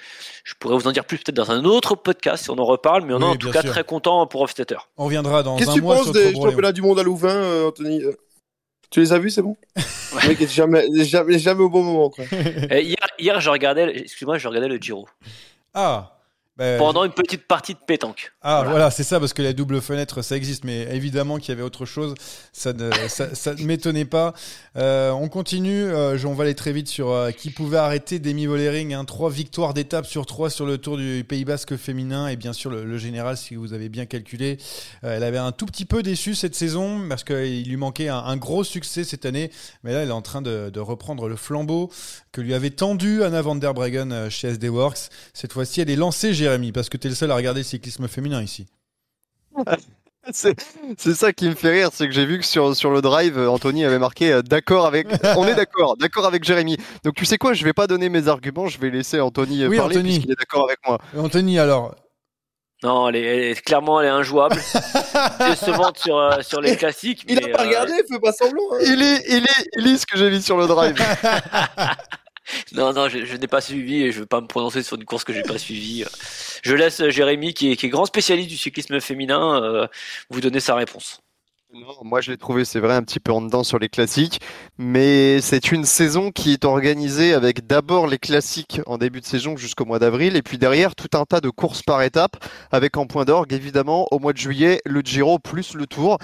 je 0.44 0.54
pourrais 0.58 0.76
vous 0.76 0.88
en 0.88 0.92
dire 0.92 1.04
plus 1.04 1.18
peut-être 1.18 1.36
dans 1.36 1.50
un 1.50 1.64
autre 1.64 1.96
podcast 1.96 2.44
si 2.44 2.50
on 2.50 2.58
en 2.58 2.64
reparle. 2.64 3.04
Mais 3.04 3.12
on 3.14 3.20
est 3.20 3.24
en 3.24 3.36
tout 3.36 3.50
cas 3.50 3.60
sûr. 3.60 3.70
très 3.70 3.84
content 3.84 4.26
pour 4.26 4.40
Hofstetter. 4.40 4.78
On 4.96 5.04
reviendra 5.04 5.42
dans 5.42 5.56
Qu'est-ce 5.56 5.70
un 5.70 5.74
que 5.74 5.78
tu 5.78 5.82
penses 5.84 6.12
des 6.12 6.34
championnats 6.34 6.72
du 6.72 6.80
monde 6.82 6.98
à 6.98 7.02
Louvain, 7.02 7.28
euh, 7.28 7.68
Anthony 7.68 8.02
Tu 8.90 9.00
les 9.00 9.12
as 9.12 9.18
vus, 9.18 9.30
c'est 9.30 9.42
bon? 9.42 9.56
Le 9.76 10.28
mec 10.28 10.40
est 10.40 10.50
jamais, 10.50 10.86
jamais, 11.04 11.38
jamais 11.38 11.62
au 11.62 11.68
bon 11.68 11.82
moment. 11.82 12.08
Quoi. 12.08 12.24
Hier, 12.70 12.96
hier, 13.18 13.40
je 13.40 13.50
regardais, 13.50 13.98
excuse-moi, 13.98 14.38
je 14.38 14.48
regardais 14.48 14.68
le 14.68 14.76
Giro 14.78 15.06
Ah 15.74 16.17
ben, 16.58 16.76
pendant 16.78 17.04
une 17.04 17.12
petite 17.12 17.46
partie 17.46 17.74
de 17.74 17.78
pétanque. 17.78 18.32
Ah 18.42 18.56
Voilà. 18.56 18.70
voilà, 18.70 18.90
c'est 18.90 19.04
ça 19.04 19.20
parce 19.20 19.32
que 19.32 19.42
la 19.42 19.52
double 19.52 19.80
fenêtre 19.80 20.22
ça 20.22 20.36
existe, 20.36 20.64
mais 20.64 20.88
évidemment 20.94 21.38
qu'il 21.38 21.50
y 21.50 21.52
avait 21.52 21.62
autre 21.62 21.86
chose, 21.86 22.14
ça 22.52 22.72
ne, 22.72 22.90
ça, 23.08 23.34
ça 23.34 23.54
ne 23.54 23.62
m'étonnait 23.62 24.04
pas. 24.04 24.34
Euh, 24.76 25.10
on 25.12 25.28
continue, 25.28 25.84
euh, 25.84 26.18
on 26.24 26.34
va 26.34 26.44
aller 26.44 26.54
très 26.56 26.72
vite 26.72 26.88
sur 26.88 27.10
euh, 27.10 27.30
qui 27.30 27.50
pouvait 27.50 27.78
arrêter 27.78 28.18
Demi 28.18 28.46
Vollering, 28.46 28.92
hein, 28.92 29.04
trois 29.04 29.30
victoires 29.30 29.72
d'étape 29.72 30.04
sur 30.06 30.26
trois 30.26 30.50
sur 30.50 30.66
le 30.66 30.78
Tour 30.78 30.96
du 30.96 31.24
Pays 31.26 31.44
Basque 31.44 31.76
féminin 31.76 32.26
et 32.28 32.36
bien 32.36 32.52
sûr 32.52 32.70
le, 32.70 32.84
le 32.84 32.98
général 32.98 33.36
si 33.36 33.54
vous 33.54 33.72
avez 33.72 33.88
bien 33.88 34.06
calculé, 34.06 34.58
elle 35.02 35.22
avait 35.22 35.38
un 35.38 35.52
tout 35.52 35.66
petit 35.66 35.84
peu 35.84 36.02
déçu 36.02 36.34
cette 36.34 36.54
saison 36.56 37.00
parce 37.08 37.22
qu'il 37.22 37.68
lui 37.68 37.76
manquait 37.76 38.08
un, 38.08 38.18
un 38.18 38.36
gros 38.36 38.64
succès 38.64 39.04
cette 39.04 39.26
année, 39.26 39.50
mais 39.84 39.92
là 39.92 40.00
elle 40.00 40.08
est 40.08 40.12
en 40.12 40.22
train 40.22 40.42
de, 40.42 40.70
de 40.70 40.80
reprendre 40.80 41.28
le 41.28 41.36
flambeau 41.36 41.90
que 42.32 42.40
lui 42.40 42.54
avait 42.54 42.70
tendu 42.70 43.22
Anna 43.22 43.42
van 43.42 43.54
der 43.54 43.74
Breggen 43.74 44.28
chez 44.28 44.48
SD 44.48 44.68
Works. 44.68 45.10
Cette 45.34 45.52
fois-ci 45.52 45.80
elle 45.80 45.90
est 45.90 45.96
lancée 45.96 46.32
Jérémy 46.48 46.72
parce 46.72 46.88
que 46.88 46.96
tu 46.96 47.06
es 47.06 47.10
le 47.10 47.16
seul 47.16 47.30
à 47.30 47.36
regarder 47.36 47.60
le 47.60 47.64
cyclisme 47.64 48.08
féminin 48.08 48.42
ici. 48.42 48.66
C'est 50.30 51.14
ça 51.14 51.32
qui 51.32 51.48
me 51.48 51.54
fait 51.54 51.70
rire, 51.70 51.88
c'est 51.90 52.06
que 52.06 52.12
j'ai 52.12 52.26
vu 52.26 52.38
que 52.38 52.44
sur, 52.44 52.76
sur 52.76 52.90
le 52.90 53.00
drive, 53.00 53.38
euh, 53.38 53.48
Anthony 53.48 53.86
avait 53.86 53.98
marqué 53.98 54.30
euh, 54.30 54.42
d'accord 54.42 54.84
avec. 54.84 55.06
On 55.38 55.46
est 55.46 55.54
d'accord, 55.54 55.96
d'accord 55.96 56.26
avec 56.26 56.44
Jérémy. 56.44 56.76
Donc 57.02 57.14
tu 57.14 57.24
sais 57.24 57.38
quoi, 57.38 57.54
je 57.54 57.64
vais 57.64 57.72
pas 57.72 57.86
donner 57.86 58.10
mes 58.10 58.28
arguments, 58.28 58.68
je 58.68 58.78
vais 58.78 58.90
laisser 58.90 59.20
Anthony 59.20 59.62
euh, 59.62 59.68
Oui, 59.68 59.78
parler 59.78 59.96
Anthony. 59.96 60.10
puisqu'il 60.14 60.32
est 60.32 60.38
d'accord 60.38 60.64
avec 60.64 60.78
moi. 60.86 60.98
Anthony, 61.16 61.58
alors, 61.58 61.94
Non, 62.82 63.08
elle 63.08 63.16
est, 63.16 63.22
elle 63.22 63.42
est- 63.52 63.60
clairement, 63.62 64.00
elle 64.02 64.08
est 64.08 64.10
injouable. 64.10 64.56
Décevante 65.40 65.96
sur, 65.98 66.18
euh, 66.18 66.42
sur 66.42 66.60
les 66.60 66.76
classiques. 66.76 67.24
Il 67.26 67.36
mais, 67.36 67.50
a 67.50 67.56
pas 67.56 67.62
euh, 67.62 67.66
regardé, 67.68 67.92
fais 68.06 68.18
pas 68.20 68.32
semblant. 68.32 68.62
hein. 68.74 68.78
Il 68.84 69.00
est, 69.02 69.24
il 69.30 69.44
est, 69.44 69.68
il 69.78 69.86
est 69.86 69.96
ce 69.96 70.04
que 70.06 70.18
j'ai 70.18 70.28
mis 70.28 70.42
sur 70.42 70.58
le 70.58 70.66
drive. 70.66 70.94
Non, 72.72 72.92
non, 72.92 73.08
je, 73.08 73.24
je 73.24 73.36
n'ai 73.36 73.46
pas 73.46 73.60
suivi 73.60 74.02
et 74.02 74.12
je 74.12 74.16
ne 74.16 74.20
veux 74.22 74.26
pas 74.26 74.40
me 74.40 74.46
prononcer 74.46 74.82
sur 74.82 74.96
une 74.96 75.04
course 75.04 75.24
que 75.24 75.32
j'ai 75.32 75.42
pas 75.42 75.58
suivie. 75.58 76.04
Je 76.62 76.74
laisse 76.74 77.00
euh, 77.00 77.10
Jérémy, 77.10 77.54
qui 77.54 77.72
est, 77.72 77.76
qui 77.76 77.86
est 77.86 77.90
grand 77.90 78.06
spécialiste 78.06 78.48
du 78.48 78.56
cyclisme 78.56 79.00
féminin, 79.00 79.62
euh, 79.62 79.86
vous 80.30 80.40
donner 80.40 80.60
sa 80.60 80.74
réponse. 80.74 81.20
Non, 81.74 81.94
moi 82.02 82.22
je 82.22 82.30
l'ai 82.30 82.38
trouvé, 82.38 82.64
c'est 82.64 82.80
vrai, 82.80 82.94
un 82.94 83.02
petit 83.02 83.20
peu 83.20 83.30
en 83.30 83.42
dedans 83.42 83.62
sur 83.62 83.78
les 83.78 83.90
classiques, 83.90 84.40
mais 84.78 85.42
c'est 85.42 85.70
une 85.70 85.84
saison 85.84 86.30
qui 86.30 86.54
est 86.54 86.64
organisée 86.64 87.34
avec 87.34 87.66
d'abord 87.66 88.06
les 88.06 88.16
classiques 88.16 88.80
en 88.86 88.96
début 88.96 89.20
de 89.20 89.26
saison 89.26 89.54
jusqu'au 89.58 89.84
mois 89.84 89.98
d'avril, 89.98 90.34
et 90.34 90.40
puis 90.40 90.56
derrière 90.56 90.94
tout 90.94 91.10
un 91.12 91.26
tas 91.26 91.42
de 91.42 91.50
courses 91.50 91.82
par 91.82 92.00
étapes, 92.00 92.42
avec 92.70 92.96
en 92.96 93.06
point 93.06 93.26
d'orgue 93.26 93.52
évidemment 93.52 94.08
au 94.12 94.18
mois 94.18 94.32
de 94.32 94.38
juillet 94.38 94.80
le 94.86 95.02
Giro 95.02 95.38
plus 95.38 95.74
le 95.74 95.86
Tour. 95.86 96.16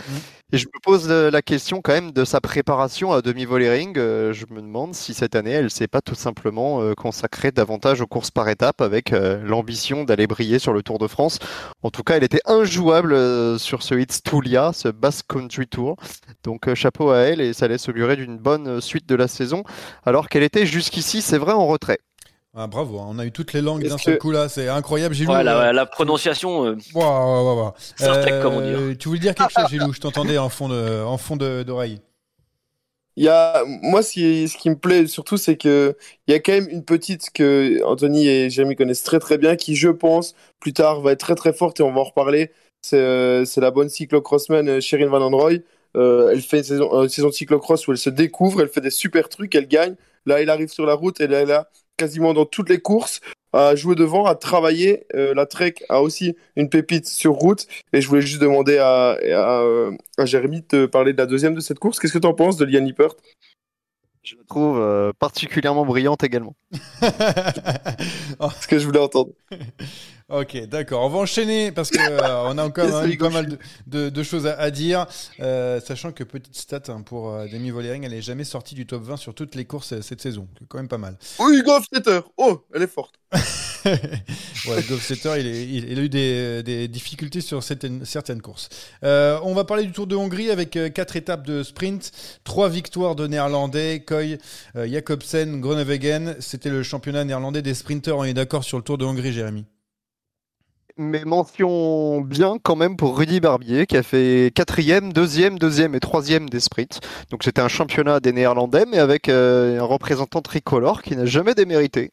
Et 0.54 0.56
je 0.56 0.68
me 0.68 0.80
pose 0.80 1.08
euh, 1.10 1.32
la 1.32 1.42
question 1.42 1.82
quand 1.82 1.94
même 1.94 2.12
de 2.12 2.24
sa 2.24 2.40
préparation 2.40 3.10
à 3.10 3.22
demi-volering. 3.22 3.94
Euh, 3.96 4.32
je 4.32 4.46
me 4.50 4.62
demande 4.62 4.94
si 4.94 5.12
cette 5.12 5.34
année 5.34 5.50
elle 5.50 5.68
s'est 5.68 5.88
pas 5.88 6.00
tout 6.00 6.14
simplement 6.14 6.80
euh, 6.80 6.94
consacrée 6.94 7.50
davantage 7.50 8.00
aux 8.00 8.06
courses 8.06 8.30
par 8.30 8.48
étapes 8.48 8.80
avec 8.80 9.10
l'ambition 9.10 10.04
d'aller 10.04 10.28
briller 10.28 10.60
sur 10.60 10.72
le 10.72 10.84
Tour 10.84 11.00
de 11.00 11.08
France. 11.08 11.40
En 11.82 11.90
tout 11.90 12.04
cas, 12.04 12.18
elle 12.18 12.22
était 12.22 12.40
injouable 12.44 13.58
sur 13.58 13.82
ce 13.82 13.96
It's 13.96 14.22
Tulia, 14.22 14.70
ce 14.72 14.86
Basque 14.86 15.26
Country 15.26 15.66
Tour. 15.66 15.96
Donc 16.44 16.72
chapeau 16.74 17.10
à 17.10 17.18
elle 17.18 17.40
et 17.40 17.52
ça 17.52 17.66
laisse 17.66 17.88
augurer 17.88 18.14
d'une 18.14 18.38
bonne 18.38 18.80
suite 18.80 19.08
de 19.08 19.16
la 19.16 19.26
saison, 19.26 19.64
alors 20.06 20.28
qu'elle 20.28 20.44
était 20.44 20.66
jusqu'ici, 20.66 21.20
c'est 21.20 21.38
vrai, 21.38 21.52
en 21.52 21.66
retrait. 21.66 21.98
Ah, 22.54 22.66
bravo, 22.66 23.00
hein, 23.00 23.06
on 23.08 23.18
a 23.18 23.24
eu 23.26 23.32
toutes 23.32 23.52
les 23.52 23.60
langues 23.60 23.86
d'un 23.86 23.98
seul 23.98 24.14
que- 24.14 24.20
coup 24.20 24.30
là, 24.30 24.48
c'est 24.48 24.68
incroyable, 24.68 25.14
Gilou. 25.14 25.32
Ouais, 25.32 25.42
la, 25.44 25.68
euh, 25.68 25.72
la 25.72 25.86
prononciation, 25.86 26.66
euh, 26.66 26.76
ouah, 26.94 27.04
ouah, 27.04 27.42
ouah, 27.42 27.54
ouah. 27.62 27.74
Sartek, 27.96 28.40
comme 28.42 28.54
on 28.54 28.60
dit. 28.60 28.66
Euh, 28.68 28.94
Tu 28.94 29.08
voulais 29.08 29.20
dire 29.20 29.34
quelque 29.34 29.52
chose, 29.52 29.68
Gilou? 29.68 29.92
Je 29.92 30.00
t'entendais 30.00 30.38
en 30.38 30.48
fond 30.48 30.68
de, 30.68 31.02
en 31.02 31.18
fond 31.18 31.36
de- 31.36 31.62
d'oreille. 31.62 32.00
Il 33.16 33.24
y 33.24 33.28
a, 33.28 33.62
moi, 33.82 34.02
ce 34.02 34.12
qui, 34.12 34.48
ce 34.48 34.56
qui 34.56 34.68
me 34.70 34.76
plaît 34.76 35.06
surtout, 35.06 35.36
c'est 35.36 35.56
que 35.56 35.96
il 36.26 36.32
y 36.32 36.34
a 36.34 36.40
quand 36.40 36.52
même 36.52 36.68
une 36.68 36.84
petite 36.84 37.30
que 37.32 37.80
Anthony 37.84 38.26
et 38.28 38.50
Jérémy 38.50 38.74
connaissent 38.74 39.04
très 39.04 39.20
très 39.20 39.38
bien, 39.38 39.54
qui, 39.54 39.76
je 39.76 39.88
pense, 39.88 40.34
plus 40.58 40.72
tard 40.72 41.00
va 41.00 41.12
être 41.12 41.20
très 41.20 41.36
très 41.36 41.52
forte 41.52 41.78
et 41.78 41.84
on 41.84 41.92
va 41.92 42.00
en 42.00 42.04
reparler. 42.04 42.50
C'est 42.82 42.98
euh, 42.98 43.44
la 43.58 43.70
bonne 43.70 43.88
cyclocrossman 43.88 44.68
euh, 44.68 44.80
Sherin 44.80 45.06
Van 45.06 45.22
Androy. 45.22 45.58
Euh, 45.96 46.30
elle 46.32 46.42
fait 46.42 46.58
une 46.58 46.64
saison, 46.64 47.02
une 47.04 47.08
saison 47.08 47.28
de 47.28 47.32
cyclocross 47.32 47.86
où 47.86 47.92
elle 47.92 47.98
se 47.98 48.10
découvre, 48.10 48.60
elle 48.62 48.68
fait 48.68 48.80
des 48.80 48.90
super 48.90 49.28
trucs, 49.28 49.54
elle 49.54 49.68
gagne. 49.68 49.94
Là, 50.26 50.40
elle 50.42 50.50
arrive 50.50 50.70
sur 50.70 50.84
la 50.84 50.94
route 50.94 51.20
et 51.20 51.28
là, 51.28 51.38
elle 51.42 51.52
a 51.52 51.68
quasiment 51.96 52.34
dans 52.34 52.46
toutes 52.46 52.68
les 52.68 52.80
courses 52.80 53.20
à 53.52 53.76
jouer 53.76 53.94
devant, 53.94 54.26
à 54.26 54.34
travailler. 54.34 55.06
Euh, 55.14 55.32
la 55.34 55.46
Trek 55.46 55.74
a 55.88 56.02
aussi 56.02 56.36
une 56.56 56.68
pépite 56.68 57.06
sur 57.06 57.34
route. 57.34 57.66
Et 57.92 58.00
je 58.00 58.08
voulais 58.08 58.22
juste 58.22 58.40
demander 58.40 58.78
à, 58.78 59.10
à, 59.10 59.62
euh, 59.62 59.92
à 60.18 60.26
Jérémy 60.26 60.64
de 60.68 60.86
parler 60.86 61.12
de 61.12 61.18
la 61.18 61.26
deuxième 61.26 61.54
de 61.54 61.60
cette 61.60 61.78
course. 61.78 62.00
Qu'est-ce 62.00 62.12
que 62.12 62.18
tu 62.18 62.26
en 62.26 62.34
penses 62.34 62.56
de 62.56 62.64
Liane 62.64 62.84
Lippert 62.84 63.14
Je 64.24 64.36
la 64.36 64.44
trouve 64.44 64.78
euh, 64.80 65.12
particulièrement 65.18 65.86
brillante 65.86 66.24
également. 66.24 66.56
Ce 67.00 68.66
que 68.66 68.78
je 68.78 68.86
voulais 68.86 69.00
entendre. 69.00 69.30
Ok, 70.30 70.56
d'accord. 70.68 71.02
On 71.04 71.10
va 71.10 71.18
enchaîner 71.18 71.70
parce 71.70 71.90
que 71.90 71.98
euh, 72.00 72.44
on 72.46 72.56
a 72.56 72.64
encore 72.64 73.02
oui, 73.04 73.18
pas 73.18 73.28
mal 73.28 73.46
de, 73.46 73.58
de- 73.86 74.08
de 74.08 74.22
choses 74.22 74.46
à, 74.46 74.58
à 74.58 74.70
dire, 74.70 75.06
euh, 75.40 75.80
sachant 75.82 76.12
que 76.12 76.24
petite 76.24 76.56
stat 76.56 76.80
hein, 76.88 77.02
pour 77.02 77.28
euh, 77.30 77.46
Demi 77.46 77.68
Vollering, 77.68 78.04
elle 78.04 78.12
n'est 78.12 78.22
jamais 78.22 78.44
sortie 78.44 78.74
du 78.74 78.86
top 78.86 79.02
20 79.02 79.18
sur 79.18 79.34
toutes 79.34 79.54
les 79.54 79.66
courses 79.66 80.00
cette 80.00 80.22
saison. 80.22 80.48
C'est 80.58 80.66
quand 80.66 80.78
même 80.78 80.88
pas 80.88 80.96
mal. 80.96 81.18
Oh, 81.38 81.50
Hugo 81.52 81.72
Hofstetter 81.72 82.20
Oh, 82.38 82.64
elle 82.74 82.80
est 82.82 82.86
forte. 82.86 83.16
ouais, 83.34 84.80
il, 85.40 85.46
est- 85.46 85.64
il- 85.66 85.90
il 85.92 85.98
a 85.98 86.02
eu 86.02 86.08
des, 86.08 86.62
des 86.62 86.88
difficultés 86.88 87.42
sur 87.42 87.62
certaines, 87.62 88.06
certaines 88.06 88.40
courses. 88.40 88.70
On 89.02 89.52
va 89.54 89.64
parler 89.64 89.84
du 89.84 89.92
Tour 89.92 90.06
de 90.06 90.16
Hongrie 90.16 90.50
avec 90.50 90.70
quatre 90.94 91.16
étapes 91.16 91.46
de 91.46 91.62
sprint, 91.62 92.12
trois 92.44 92.70
victoires 92.70 93.14
de 93.14 93.26
Néerlandais, 93.26 94.02
Koy, 94.06 94.38
Jacobsen, 94.74 95.60
Groenewegen. 95.60 96.36
C'était 96.40 96.70
le 96.70 96.82
championnat 96.82 97.24
néerlandais 97.24 97.60
des 97.60 97.74
sprinteurs. 97.74 98.16
On 98.16 98.24
est 98.24 98.32
d'accord 98.34 98.64
sur 98.64 98.78
le 98.78 98.84
Tour 98.84 98.96
de 98.96 99.04
Hongrie, 99.04 99.32
Jérémy? 99.34 99.66
Mais 100.96 101.24
mention 101.24 102.20
bien 102.20 102.58
quand 102.62 102.76
même 102.76 102.96
pour 102.96 103.18
Rudy 103.18 103.40
Barbier 103.40 103.84
qui 103.86 103.96
a 103.96 104.04
fait 104.04 104.52
quatrième, 104.54 105.12
deuxième, 105.12 105.58
deuxième 105.58 105.96
et 105.96 106.00
troisième 106.00 106.48
des 106.48 106.60
sprints. 106.60 107.00
Donc 107.30 107.42
c'était 107.42 107.60
un 107.60 107.68
championnat 107.68 108.20
des 108.20 108.32
Néerlandais, 108.32 108.84
mais 108.88 108.98
avec 108.98 109.28
euh, 109.28 109.80
un 109.80 109.84
représentant 109.84 110.40
tricolore 110.40 111.02
qui 111.02 111.16
n'a 111.16 111.26
jamais 111.26 111.54
démérité. 111.54 112.12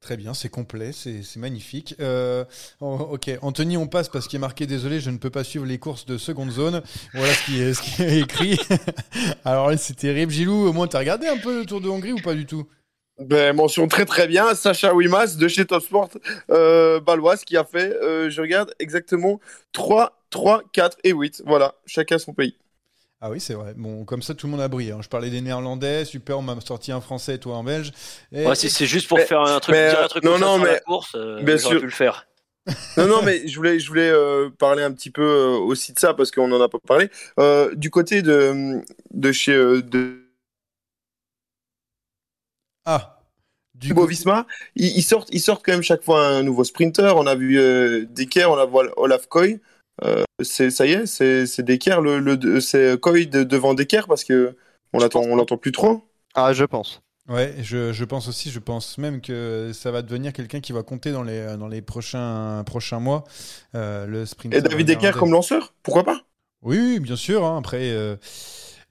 Très 0.00 0.16
bien, 0.16 0.32
c'est 0.32 0.48
complet, 0.48 0.92
c'est 0.92 1.36
magnifique. 1.36 1.94
Euh, 2.00 2.46
ok, 2.80 3.30
Anthony, 3.42 3.76
on 3.76 3.86
passe 3.86 4.08
parce 4.08 4.28
qu'il 4.28 4.38
est 4.38 4.40
marqué 4.40 4.66
désolé, 4.66 4.98
je 4.98 5.10
ne 5.10 5.18
peux 5.18 5.28
pas 5.28 5.44
suivre 5.44 5.66
les 5.66 5.78
courses 5.78 6.06
de 6.06 6.16
seconde 6.16 6.50
zone. 6.50 6.80
Voilà 7.12 7.34
ce 7.34 7.44
qui 7.82 8.02
est, 8.02 8.20
écrit. 8.22 8.58
Alors 9.44 9.70
c'est 9.76 9.96
terrible. 9.96 10.32
Gilou, 10.32 10.68
au 10.68 10.72
moins, 10.72 10.86
t'as 10.86 11.00
regardé 11.00 11.26
un 11.26 11.36
peu 11.36 11.60
le 11.60 11.66
Tour 11.66 11.82
de 11.82 11.90
Hongrie 11.90 12.12
ou 12.12 12.20
pas 12.22 12.32
du 12.32 12.46
tout? 12.46 12.66
Ben, 13.20 13.54
mention 13.54 13.86
très 13.86 14.06
très 14.06 14.26
bien, 14.26 14.54
Sacha 14.54 14.94
Wimas 14.94 15.36
de 15.38 15.46
chez 15.46 15.66
Top 15.66 15.82
Sport 15.82 16.08
euh, 16.50 17.00
Baloise 17.00 17.44
qui 17.44 17.56
a 17.56 17.64
fait, 17.64 17.92
euh, 18.02 18.30
je 18.30 18.40
regarde 18.40 18.72
exactement 18.78 19.40
3, 19.72 20.22
3, 20.30 20.62
4 20.72 20.96
et 21.04 21.10
8. 21.12 21.42
Voilà, 21.44 21.74
chacun 21.84 22.18
son 22.18 22.32
pays. 22.32 22.56
Ah 23.20 23.28
oui, 23.30 23.38
c'est 23.38 23.52
vrai. 23.52 23.74
Bon, 23.76 24.06
comme 24.06 24.22
ça, 24.22 24.32
tout 24.34 24.46
le 24.46 24.52
monde 24.52 24.62
a 24.62 24.68
brillé. 24.68 24.92
hein. 24.92 25.00
Je 25.02 25.08
parlais 25.08 25.28
des 25.28 25.42
Néerlandais, 25.42 26.06
super, 26.06 26.38
on 26.38 26.42
m'a 26.42 26.58
sorti 26.62 26.90
un 26.92 27.02
Français 27.02 27.34
et 27.34 27.38
toi 27.38 27.56
un 27.56 27.64
Belge. 27.64 27.92
Et- 28.32 28.46
ouais, 28.46 28.54
si 28.54 28.70
c'est 28.70 28.86
juste 28.86 29.06
pour 29.08 29.18
mais- 29.18 29.26
faire 29.26 29.42
un 29.42 29.60
truc, 29.60 29.74
mais, 29.74 29.90
dire 29.90 30.02
un 30.02 30.08
truc 30.08 30.24
non, 30.24 30.30
comme 30.32 30.40
ça 30.40 30.46
non, 30.46 30.54
sur 30.54 30.64
mais- 30.64 30.72
la 30.72 30.80
course, 30.80 31.12
euh, 31.16 31.42
bien 31.42 31.58
sûr. 31.58 31.78
pu 31.80 31.84
le 31.86 31.90
faire. 31.92 32.26
non, 32.96 33.06
non, 33.06 33.20
mais 33.22 33.46
je 33.46 33.54
voulais, 33.56 33.78
je 33.78 33.88
voulais 33.88 34.08
euh, 34.10 34.48
parler 34.58 34.82
un 34.82 34.92
petit 34.92 35.10
peu 35.10 35.22
euh, 35.22 35.48
aussi 35.58 35.92
de 35.92 35.98
ça 35.98 36.14
parce 36.14 36.30
qu'on 36.30 36.48
n'en 36.48 36.60
a 36.62 36.68
pas 36.70 36.78
parlé. 36.78 37.10
Euh, 37.38 37.74
du 37.74 37.90
côté 37.90 38.22
de, 38.22 38.80
de 39.12 39.32
chez. 39.32 39.52
euh, 39.52 39.82
de 39.82 40.19
Ah. 42.84 43.16
Du 43.74 43.94
coup- 43.94 44.06
Visma, 44.06 44.46
ils, 44.76 44.96
ils 44.98 45.02
sortent, 45.02 45.28
ils 45.32 45.40
sortent 45.40 45.64
quand 45.64 45.72
même 45.72 45.82
chaque 45.82 46.02
fois 46.02 46.26
un 46.26 46.42
nouveau 46.42 46.64
sprinter. 46.64 47.16
On 47.16 47.26
a 47.26 47.34
vu 47.34 47.58
euh, 47.58 48.04
Decker, 48.10 48.50
on 48.50 48.58
a 48.58 48.66
vu 48.66 48.90
Olaf 48.96 49.26
Koy. 49.26 49.60
Euh, 50.04 50.24
c'est, 50.42 50.70
ça 50.70 50.86
y 50.86 50.92
est, 50.92 51.06
c'est, 51.06 51.46
c'est 51.46 51.62
Decker, 51.62 52.00
le, 52.00 52.18
le, 52.20 52.60
c'est 52.60 52.98
Koy 53.00 53.26
de- 53.26 53.42
devant 53.44 53.74
Decker 53.74 54.06
parce 54.06 54.24
que 54.24 54.56
on 54.92 54.98
l'attend, 54.98 55.20
on 55.20 55.36
l'entend 55.36 55.56
plus 55.56 55.72
trop. 55.72 56.02
Ah, 56.34 56.52
je 56.52 56.64
pense. 56.64 57.00
Ouais, 57.28 57.54
je, 57.62 57.92
je 57.92 58.04
pense 58.04 58.26
aussi, 58.28 58.50
je 58.50 58.58
pense 58.58 58.98
même 58.98 59.20
que 59.20 59.70
ça 59.72 59.90
va 59.92 60.02
devenir 60.02 60.32
quelqu'un 60.32 60.60
qui 60.60 60.72
va 60.72 60.82
compter 60.82 61.12
dans 61.12 61.22
les, 61.22 61.56
dans 61.56 61.68
les 61.68 61.80
prochains, 61.80 62.64
prochains 62.66 62.98
mois. 62.98 63.24
euh, 63.74 64.06
le 64.06 64.26
sprinter. 64.26 64.58
Et 64.58 64.62
David 64.62 64.86
Decker 64.86 65.12
comme 65.12 65.30
lanceur, 65.32 65.74
pourquoi 65.82 66.02
pas? 66.02 66.22
Oui, 66.62 66.78
oui, 66.78 67.00
bien 67.00 67.16
sûr. 67.16 67.44
hein, 67.44 67.58
après, 67.58 67.90
euh, 67.92 68.16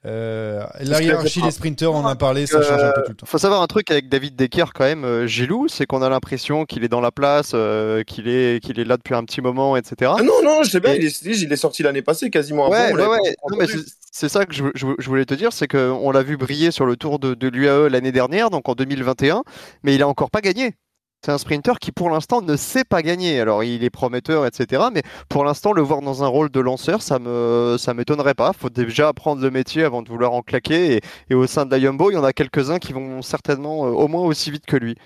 euh, 0.06 0.64
la 0.80 1.02
hiérarchie 1.02 1.42
des 1.42 1.50
sprinters, 1.50 1.92
on 1.92 1.98
en 1.98 2.06
a 2.06 2.16
parlé, 2.16 2.46
ça 2.46 2.62
change 2.62 2.82
un 2.82 2.92
peu 2.92 3.02
tout 3.02 3.10
le 3.10 3.16
temps. 3.16 3.26
Faut 3.26 3.36
savoir 3.38 3.60
un 3.60 3.66
truc 3.66 3.90
avec 3.90 4.08
David 4.08 4.34
Decker 4.36 4.64
quand 4.74 4.84
même, 4.84 5.04
euh, 5.04 5.26
Gilou, 5.26 5.68
c'est 5.68 5.84
qu'on 5.86 6.00
a 6.02 6.08
l'impression 6.08 6.64
qu'il 6.64 6.84
est 6.84 6.88
dans 6.88 7.00
la 7.02 7.10
place, 7.10 7.52
euh, 7.54 8.02
qu'il 8.02 8.26
est, 8.28 8.62
qu'il 8.64 8.80
est 8.80 8.84
là 8.84 8.96
depuis 8.96 9.14
un 9.14 9.24
petit 9.24 9.40
moment, 9.42 9.76
etc. 9.76 10.12
Ah 10.16 10.22
non, 10.22 10.42
non, 10.42 10.62
je 10.62 10.70
sais 10.70 10.80
bien, 10.80 10.94
il 10.94 11.04
est, 11.04 11.20
il 11.24 11.52
est 11.52 11.56
sorti 11.56 11.82
l'année 11.82 12.02
passée 12.02 12.30
quasiment 12.30 12.70
Ouais, 12.70 12.76
avant. 12.78 13.10
ouais, 13.12 13.18
ouais. 13.58 13.66
c'est 13.66 13.78
c'est 14.12 14.28
ça 14.28 14.44
que 14.44 14.52
je, 14.54 14.64
je- 14.74 14.86
je 14.98 15.08
voulais 15.08 15.24
te 15.24 15.34
dire, 15.34 15.52
c'est 15.52 15.68
qu'on 15.68 16.10
l'a 16.10 16.22
vu 16.22 16.36
briller 16.36 16.70
sur 16.72 16.84
le 16.86 16.96
tour 16.96 17.18
de, 17.18 17.34
de 17.34 17.48
l'UAE 17.48 17.88
l'année 17.88 18.10
dernière, 18.12 18.50
donc 18.50 18.68
en 18.68 18.74
2021, 18.74 19.42
mais 19.82 19.94
il 19.94 20.02
a 20.02 20.08
encore 20.08 20.30
pas 20.30 20.40
gagné. 20.40 20.74
C'est 21.22 21.32
un 21.32 21.38
sprinter 21.38 21.78
qui 21.78 21.92
pour 21.92 22.08
l'instant 22.08 22.40
ne 22.40 22.56
sait 22.56 22.84
pas 22.84 23.02
gagner. 23.02 23.40
Alors 23.40 23.62
il 23.62 23.84
est 23.84 23.90
prometteur, 23.90 24.46
etc. 24.46 24.84
Mais 24.92 25.02
pour 25.28 25.44
l'instant, 25.44 25.72
le 25.72 25.82
voir 25.82 26.00
dans 26.00 26.24
un 26.24 26.26
rôle 26.26 26.50
de 26.50 26.60
lanceur, 26.60 27.02
ça 27.02 27.18
me 27.18 27.76
ça 27.78 27.92
m'étonnerait 27.92 28.34
pas. 28.34 28.52
Faut 28.54 28.70
déjà 28.70 29.08
apprendre 29.08 29.42
le 29.42 29.50
métier 29.50 29.84
avant 29.84 30.00
de 30.02 30.08
vouloir 30.08 30.32
en 30.32 30.40
claquer. 30.42 30.96
Et, 30.96 31.00
et 31.28 31.34
au 31.34 31.46
sein 31.46 31.66
de 31.66 31.70
la 31.70 31.78
Yumbo, 31.78 32.10
il 32.10 32.14
y 32.14 32.16
en 32.16 32.24
a 32.24 32.32
quelques-uns 32.32 32.78
qui 32.78 32.94
vont 32.94 33.20
certainement 33.22 33.86
euh, 33.86 33.90
au 33.90 34.08
moins 34.08 34.22
aussi 34.22 34.50
vite 34.50 34.64
que 34.66 34.76
lui. 34.76 34.96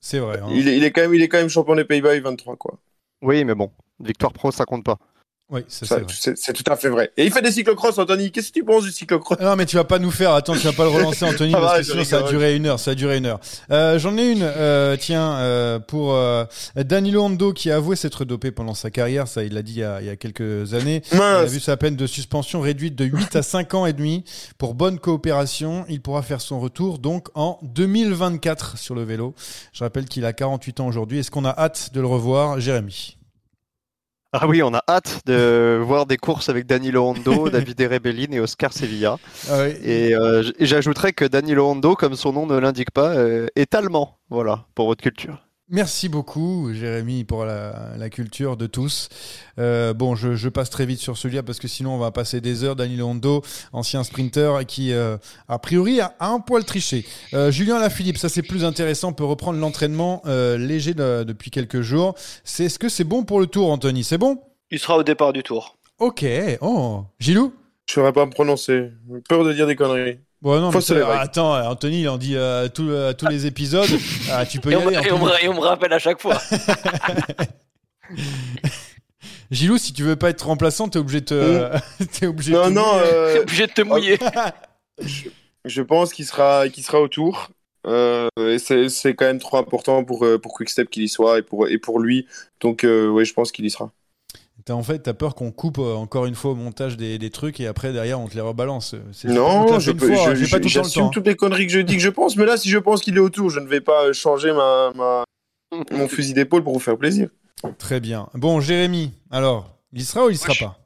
C'est 0.00 0.18
vrai. 0.18 0.38
hein. 0.40 0.48
il, 0.50 0.68
est, 0.68 0.76
il, 0.76 0.84
est 0.84 0.90
quand 0.92 1.02
même, 1.02 1.14
il 1.14 1.22
est 1.22 1.28
quand 1.28 1.38
même 1.38 1.48
champion 1.48 1.74
des 1.76 1.84
Pays-Bas 1.84 2.16
U23, 2.18 2.56
quoi. 2.56 2.78
Oui, 3.22 3.44
mais 3.44 3.54
bon, 3.54 3.70
victoire 4.00 4.32
pro, 4.32 4.50
ça 4.50 4.64
compte 4.64 4.84
pas. 4.84 4.98
Oui, 5.52 5.62
c'est 5.68 6.52
tout 6.52 6.62
à 6.72 6.76
fait 6.76 6.88
vrai. 6.88 7.10
Et 7.16 7.24
il 7.26 7.32
fait 7.32 7.42
des 7.42 7.50
cyclocross, 7.50 7.98
Anthony. 7.98 8.30
Qu'est-ce 8.30 8.48
que 8.48 8.60
tu 8.60 8.64
penses 8.64 8.84
du 8.84 8.92
cyclocross? 8.92 9.36
Ah 9.40 9.44
Non, 9.46 9.56
mais 9.56 9.66
tu 9.66 9.74
vas 9.76 9.84
pas 9.84 9.98
nous 9.98 10.10
faire. 10.12 10.32
Attends, 10.32 10.52
tu 10.54 10.60
vas 10.60 10.72
pas 10.72 10.84
le 10.84 10.90
relancer, 10.90 11.24
Anthony, 11.28 11.52
Ah 11.56 11.60
parce 11.60 11.78
que 11.78 11.84
sinon 11.84 12.04
ça 12.04 12.18
a 12.18 12.22
duré 12.28 12.54
une 12.54 12.66
heure. 12.66 12.78
Ça 12.78 12.92
a 12.92 12.94
duré 12.94 13.16
une 13.18 13.26
heure. 13.26 13.40
Euh, 13.72 13.98
J'en 13.98 14.16
ai 14.16 14.30
une. 14.30 14.42
euh, 14.42 14.96
tiens, 14.98 15.32
euh, 15.38 15.78
pour 15.80 16.14
euh, 16.14 16.44
Danilo 16.76 17.24
Hondo 17.24 17.52
qui 17.52 17.70
a 17.70 17.76
avoué 17.76 17.96
s'être 17.96 18.24
dopé 18.24 18.52
pendant 18.52 18.74
sa 18.74 18.90
carrière. 18.90 19.26
Ça, 19.26 19.42
il 19.42 19.54
l'a 19.54 19.62
dit 19.62 19.72
il 19.72 19.78
y, 19.80 19.84
a, 19.84 20.00
il 20.00 20.06
y 20.06 20.10
a 20.10 20.16
quelques 20.16 20.72
années. 20.74 21.02
Il 21.12 21.20
a 21.20 21.40
Mince. 21.42 21.50
vu 21.50 21.58
sa 21.60 21.76
peine 21.76 21.96
de 21.96 22.06
suspension 22.06 22.60
réduite 22.60 22.94
de 22.94 23.04
8 23.06 23.34
à 23.36 23.42
5 23.42 23.74
ans 23.74 23.86
et 23.86 23.92
demi 23.92 24.24
pour 24.56 24.74
bonne 24.74 24.98
coopération. 25.00 25.84
Il 25.88 26.00
pourra 26.00 26.22
faire 26.22 26.40
son 26.40 26.60
retour 26.60 26.98
donc 27.00 27.26
en 27.34 27.58
2024 27.62 28.78
sur 28.78 28.94
le 28.94 29.02
vélo. 29.02 29.34
Je 29.72 29.82
rappelle 29.82 30.04
qu'il 30.06 30.24
a 30.24 30.32
48 30.32 30.80
ans 30.80 30.86
aujourd'hui. 30.86 31.18
Est-ce 31.18 31.30
qu'on 31.30 31.44
a 31.44 31.50
hâte 31.58 31.90
de 31.92 32.00
le 32.00 32.06
revoir, 32.06 32.60
Jérémy 32.60 33.16
Ah 34.32 34.46
oui, 34.46 34.62
on 34.62 34.72
a 34.74 34.82
hâte 34.88 35.22
de 35.26 35.80
voir 35.84 36.06
des 36.06 36.16
courses 36.16 36.48
avec 36.48 36.64
Danilo 36.64 37.04
Hondo, 37.04 37.48
David 37.50 37.80
Rebellin 37.80 38.30
et 38.30 38.38
Oscar 38.38 38.72
Sevilla. 38.72 39.16
Ah 39.48 39.64
oui. 39.64 39.74
Et, 39.82 40.14
euh, 40.14 40.48
j'ajouterais 40.60 41.12
que 41.12 41.24
Danilo 41.24 41.68
Hondo, 41.68 41.96
comme 41.96 42.14
son 42.14 42.32
nom 42.32 42.46
ne 42.46 42.56
l'indique 42.56 42.92
pas, 42.92 43.08
euh, 43.16 43.48
est 43.56 43.74
allemand. 43.74 44.18
Voilà, 44.28 44.66
pour 44.76 44.86
votre 44.86 45.02
culture. 45.02 45.42
Merci 45.72 46.08
beaucoup, 46.08 46.72
Jérémy, 46.74 47.22
pour 47.22 47.44
la, 47.44 47.90
la 47.96 48.10
culture 48.10 48.56
de 48.56 48.66
tous. 48.66 49.08
Euh, 49.60 49.94
bon, 49.94 50.16
je, 50.16 50.34
je 50.34 50.48
passe 50.48 50.68
très 50.68 50.84
vite 50.84 50.98
sur 50.98 51.16
celui-là 51.16 51.44
parce 51.44 51.60
que 51.60 51.68
sinon 51.68 51.94
on 51.94 51.98
va 51.98 52.10
passer 52.10 52.40
des 52.40 52.64
heures. 52.64 52.74
Danilo 52.74 53.06
Hondo, 53.06 53.42
ancien 53.72 54.02
sprinter 54.02 54.66
qui, 54.66 54.92
euh, 54.92 55.16
a 55.46 55.60
priori, 55.60 56.00
a, 56.00 56.12
a 56.18 56.30
un 56.30 56.40
poil 56.40 56.64
triché. 56.64 57.06
Euh, 57.34 57.52
Julien 57.52 57.78
Lafilippe, 57.78 58.18
ça 58.18 58.28
c'est 58.28 58.42
plus 58.42 58.64
intéressant, 58.64 59.12
peut 59.12 59.24
reprendre 59.24 59.60
l'entraînement 59.60 60.22
euh, 60.26 60.58
léger 60.58 60.92
de- 60.92 61.22
depuis 61.22 61.52
quelques 61.52 61.82
jours. 61.82 62.14
C'est 62.42 62.64
est-ce 62.64 62.80
que 62.80 62.88
c'est 62.88 63.04
bon 63.04 63.22
pour 63.22 63.38
le 63.38 63.46
tour, 63.46 63.70
Anthony? 63.70 64.02
C'est 64.02 64.18
bon? 64.18 64.42
Il 64.72 64.80
sera 64.80 64.96
au 64.96 65.04
départ 65.04 65.32
du 65.32 65.44
tour. 65.44 65.78
Ok. 66.00 66.24
Oh, 66.62 67.04
Gilou? 67.20 67.54
Je 67.86 67.94
saurais 67.94 68.12
pas 68.12 68.26
me 68.26 68.32
prononcer. 68.32 68.90
J'ai 69.08 69.20
Peur 69.28 69.44
de 69.44 69.52
dire 69.52 69.68
des 69.68 69.76
conneries. 69.76 70.18
Bon, 70.42 70.58
non, 70.58 70.70
mais 70.70 71.02
attends, 71.18 71.54
Anthony, 71.68 72.00
il 72.00 72.08
en 72.08 72.16
dit 72.16 72.34
euh, 72.34 72.64
à 72.64 72.68
tous- 72.70 72.90
tous 73.18 73.26
les 73.28 73.44
épisodes. 73.46 73.88
Ah, 74.32 74.46
tu 74.46 74.58
peux 74.60 74.70
y 74.70 74.72
Et 74.72 74.76
on, 74.76 74.86
aller. 74.88 74.96
me- 74.96 75.06
et 75.06 75.12
on 75.12 75.18
me, 75.18 75.30
et 75.44 75.48
on 75.48 75.54
me 75.54 75.60
rappelle 75.60 75.92
à 75.92 75.98
chaque 75.98 76.20
fois. 76.20 76.38
Gilou, 79.50 79.78
si 79.78 79.92
tu 79.92 80.02
veux 80.04 80.16
pas 80.16 80.30
être 80.30 80.46
remplaçant, 80.46 80.88
t'es 80.88 80.98
obligé 80.98 81.20
de 81.20 81.26
te. 81.26 82.04
t'es 82.18 82.26
obligé 82.26 82.52
de 82.52 82.56
Non, 82.56 82.64
te 82.64 82.70
non, 82.70 82.82
mouiller. 82.94 83.10
euh, 83.12 83.32
T'es 83.34 83.40
obligé 83.40 83.66
de 83.66 83.72
te 83.72 83.82
mouiller. 83.82 84.18
je 85.64 85.82
pense 85.82 86.12
qu'il 86.12 86.24
sera, 86.24 86.68
qu'il 86.68 86.84
sera 86.84 87.00
au 87.00 87.08
tour. 87.08 87.50
Euh, 87.86 88.28
et 88.38 88.58
c'est 88.58 89.14
quand 89.14 89.24
même 89.24 89.38
trop 89.40 89.56
important 89.58 90.04
pour, 90.04 90.24
euh, 90.24 90.38
pour 90.38 90.52
Quickstep 90.54 90.88
qu'il 90.90 91.02
y 91.02 91.08
soit 91.08 91.38
et 91.38 91.42
pour, 91.42 91.66
et 91.68 91.78
pour 91.78 91.98
lui. 91.98 92.26
Donc, 92.60 92.84
euh, 92.84 93.08
ouais, 93.08 93.24
je 93.24 93.32
pense 93.34 93.50
qu'il 93.52 93.64
y 93.64 93.70
sera. 93.70 93.90
T'as 94.64 94.74
en 94.74 94.82
fait, 94.82 94.98
t'as 95.00 95.14
peur 95.14 95.34
qu'on 95.34 95.50
coupe 95.52 95.78
euh, 95.78 95.94
encore 95.94 96.26
une 96.26 96.34
fois 96.34 96.50
au 96.50 96.54
montage 96.54 96.96
des, 96.96 97.18
des 97.18 97.30
trucs 97.30 97.60
et 97.60 97.66
après 97.66 97.92
derrière 97.92 98.20
on 98.20 98.28
te 98.28 98.34
les 98.34 98.40
rebalance. 98.40 98.94
Non, 99.24 99.78
je 99.78 99.92
peux, 99.92 100.12
fois, 100.14 100.34
je- 100.34 100.44
j'ai 100.44 100.50
pas 100.50 100.60
tout 100.60 100.68
le 100.68 100.74
temps 100.74 100.88
temps. 100.88 101.08
toutes 101.10 101.26
les 101.26 101.36
conneries 101.36 101.66
que 101.66 101.72
je 101.72 101.80
dis 101.80 101.96
que 101.96 102.02
je 102.02 102.10
pense. 102.10 102.36
Mais 102.36 102.44
là, 102.44 102.56
si 102.56 102.68
je 102.68 102.78
pense 102.78 103.00
qu'il 103.00 103.16
est 103.16 103.20
au 103.20 103.30
tour, 103.30 103.48
je 103.50 103.58
ne 103.60 103.66
vais 103.66 103.80
pas 103.80 104.12
changer 104.12 104.52
ma, 104.52 104.92
ma, 104.94 105.24
mon 105.92 106.08
fusil 106.08 106.34
d'épaule 106.34 106.62
pour 106.62 106.74
vous 106.74 106.80
faire 106.80 106.98
plaisir. 106.98 107.28
Très 107.78 108.00
bien. 108.00 108.28
Bon, 108.34 108.60
Jérémy, 108.60 109.12
alors, 109.30 109.78
il 109.92 110.00
y 110.00 110.04
sera 110.04 110.26
ou 110.26 110.30
il 110.30 110.36
sera 110.38 110.54
pas? 110.58 110.76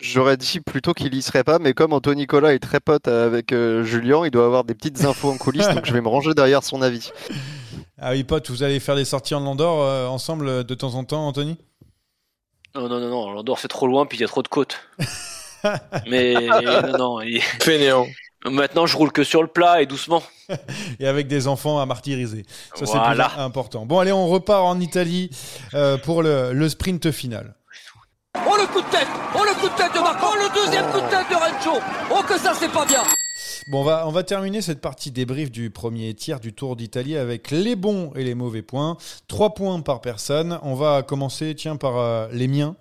J'aurais 0.00 0.36
dit 0.36 0.60
plutôt 0.60 0.92
qu'il 0.92 1.14
y 1.14 1.22
serait 1.22 1.42
pas, 1.44 1.58
mais 1.58 1.72
comme 1.72 1.92
Anthony 1.94 2.22
Nicolas 2.22 2.52
est 2.52 2.58
très 2.58 2.80
pote 2.80 3.08
avec 3.08 3.52
euh, 3.52 3.82
Julien, 3.82 4.26
il 4.26 4.30
doit 4.30 4.44
avoir 4.44 4.64
des 4.64 4.74
petites 4.74 5.04
infos 5.04 5.30
en 5.30 5.38
coulisses, 5.38 5.68
donc 5.68 5.86
je 5.86 5.92
vais 5.92 6.02
me 6.02 6.08
ranger 6.08 6.34
derrière 6.34 6.62
son 6.62 6.82
avis. 6.82 7.10
Ah 7.98 8.10
oui, 8.12 8.24
pote, 8.24 8.50
vous 8.50 8.62
allez 8.62 8.78
faire 8.78 8.94
des 8.94 9.06
sorties 9.06 9.34
en 9.34 9.40
Landor 9.40 9.80
euh, 9.82 10.06
ensemble 10.06 10.48
euh, 10.48 10.62
de 10.62 10.74
temps 10.74 10.96
en 10.96 11.04
temps, 11.04 11.26
Anthony 11.26 11.56
Non, 12.76 12.88
non, 12.88 13.00
non, 13.00 13.08
non, 13.08 13.30
l'Andorre 13.32 13.58
c'est 13.58 13.68
trop 13.68 13.86
loin, 13.86 14.06
puis 14.06 14.18
il 14.18 14.20
y 14.20 14.24
a 14.24 14.28
trop 14.28 14.42
de 14.42 14.48
côtes. 14.48 14.78
Mais 16.06 16.34
non, 16.34 16.98
non, 16.98 17.20
il- 17.20 17.40
Fainéant. 17.40 18.06
maintenant 18.44 18.86
je 18.86 18.96
roule 18.96 19.10
que 19.12 19.24
sur 19.24 19.42
le 19.42 19.48
plat 19.48 19.82
et 19.82 19.86
doucement. 19.86 20.22
Et 21.00 21.06
avec 21.08 21.26
des 21.26 21.48
enfants 21.48 21.80
à 21.80 21.86
martyriser. 21.86 22.44
Ça, 22.74 22.86
c'est 22.86 22.92
Voilà. 22.98 23.24
le 23.24 23.30
plus 23.34 23.40
important. 23.42 23.86
Bon, 23.86 23.98
allez, 23.98 24.12
on 24.12 24.26
repart 24.28 24.62
en 24.62 24.78
Italie 24.80 25.30
euh, 25.74 25.96
pour 25.98 26.22
le, 26.22 26.52
le 26.52 26.68
sprint 26.68 27.10
final. 27.10 27.54
Oh 28.46 28.54
le 28.60 28.66
coup 28.66 28.82
de 28.82 28.86
tête 28.90 29.08
Oh 29.34 29.42
le 29.44 29.54
coup 29.60 29.68
de 29.68 29.74
tête 29.76 29.92
de 29.94 29.98
Marco 29.98 30.26
Oh 30.30 30.36
le 30.36 30.54
deuxième 30.54 30.84
coup 30.92 31.00
de 31.00 31.08
tête 31.08 31.26
de 31.30 31.34
Rencho 31.34 31.80
Oh 32.10 32.22
que 32.28 32.38
ça 32.38 32.52
c'est 32.54 32.70
pas 32.70 32.84
bien 32.84 33.02
Bon, 33.68 33.80
on 33.80 34.10
va, 34.10 34.22
terminer 34.22 34.62
cette 34.62 34.80
partie 34.80 35.10
débrief 35.10 35.50
du 35.50 35.70
premier 35.70 36.14
tiers 36.14 36.40
du 36.40 36.52
Tour 36.52 36.76
d'Italie 36.76 37.16
avec 37.16 37.50
les 37.50 37.76
bons 37.76 38.12
et 38.14 38.24
les 38.24 38.34
mauvais 38.34 38.62
points. 38.62 38.96
Trois 39.28 39.54
points 39.54 39.80
par 39.80 40.00
personne. 40.00 40.58
On 40.62 40.74
va 40.74 41.02
commencer, 41.02 41.54
tiens, 41.54 41.76
par 41.76 41.96
euh, 41.98 42.28
les 42.32 42.48
miens. 42.48 42.76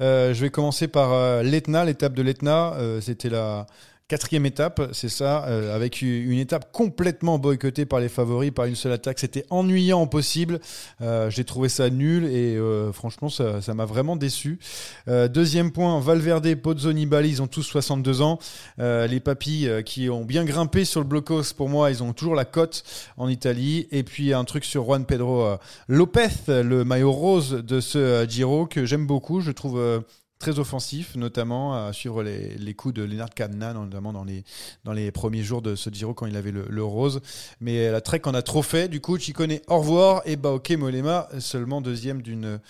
Euh, 0.00 0.34
je 0.34 0.40
vais 0.40 0.50
commencer 0.50 0.88
par 0.88 1.12
euh, 1.12 1.42
l'Etna, 1.42 1.84
l'étape 1.84 2.14
de 2.14 2.22
l'Etna. 2.22 2.76
C'était 3.00 3.30
la 3.30 3.66
quatrième 4.08 4.46
étape, 4.46 4.80
c'est 4.92 5.10
ça, 5.10 5.44
euh, 5.46 5.76
avec 5.76 6.00
une 6.00 6.38
étape 6.38 6.72
complètement 6.72 7.38
boycottée 7.38 7.84
par 7.84 8.00
les 8.00 8.08
favoris, 8.08 8.50
par 8.50 8.64
une 8.64 8.74
seule 8.74 8.92
attaque. 8.92 9.18
C'était 9.18 9.44
ennuyant 9.50 10.06
possible. 10.06 10.60
Euh, 11.02 11.28
J'ai 11.28 11.44
trouvé 11.44 11.68
ça 11.68 11.90
nul 11.90 12.24
et 12.24 12.56
euh, 12.56 12.90
franchement, 12.90 13.28
ça 13.28 13.74
m'a 13.74 13.84
vraiment 13.84 14.16
déçu. 14.16 14.58
Deuxième 15.06 15.72
point, 15.72 16.00
Valverde, 16.00 16.54
Pozzoni, 16.54 17.04
Bali, 17.04 17.28
ils 17.28 17.42
ont 17.42 17.46
tous 17.46 17.62
62 17.62 18.22
ans. 18.22 18.38
Les 18.78 19.20
papis 19.20 19.68
qui 19.84 20.08
ont 20.08 20.24
bien 20.24 20.44
grimpé 20.44 20.84
sur 20.84 21.00
le 21.00 21.06
blocos, 21.06 21.52
pour 21.54 21.68
moi, 21.68 21.90
ils 21.90 22.02
ont 22.02 22.12
toujours 22.12 22.34
la 22.34 22.46
cote 22.46 22.84
en 23.18 23.28
Italie. 23.28 23.88
Et 23.90 24.02
puis 24.02 24.32
un 24.32 24.44
truc 24.44 24.64
sur 24.64 24.84
Juan 24.84 25.04
Pedro 25.04 25.56
Lopez, 25.88 26.28
le 26.48 26.84
maillot 26.84 27.12
rose 27.12 27.50
de 27.50 27.80
ce 27.80 28.26
Giro 28.28 28.66
que 28.66 28.86
j'aime 28.86 29.06
beaucoup. 29.06 29.40
Je 29.40 29.50
trouve 29.50 30.02
très 30.38 30.58
offensif, 30.58 31.14
notamment 31.16 31.74
à 31.74 31.92
suivre 31.92 32.22
les, 32.22 32.74
coups 32.74 32.94
de 32.94 33.02
Lennart 33.02 33.30
Kamna, 33.30 33.72
notamment 33.72 34.12
dans 34.12 34.24
les, 34.24 34.44
dans 34.84 34.92
les 34.92 35.10
premiers 35.10 35.42
jours 35.42 35.62
de 35.62 35.74
ce 35.74 35.90
Giro 35.90 36.14
quand 36.14 36.26
il 36.26 36.36
avait 36.36 36.52
le, 36.52 36.84
rose. 36.84 37.20
Mais 37.60 37.90
la 37.90 38.00
Trek 38.00 38.22
en 38.24 38.34
a 38.34 38.42
trop 38.42 38.62
fait. 38.62 38.88
Du 38.88 39.00
coup, 39.00 39.18
Chicone, 39.18 39.58
au 39.66 39.78
revoir. 39.78 40.22
Et 40.24 40.36
bah, 40.36 40.50
ok, 40.50 40.70
Molema, 40.70 41.28
seulement 41.40 41.80
deuxième 41.80 42.22
d'une 42.22 42.60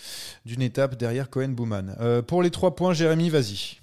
d'une 0.45 0.63
étape 0.63 0.97
derrière 0.97 1.31
Cohen 1.31 1.49
Bouman. 1.49 1.97
Euh, 2.01 2.23
pour 2.23 2.43
les 2.43 2.51
trois 2.51 2.75
points, 2.75 2.95
Jérémy, 2.95 3.29
vas-y. 3.29 3.78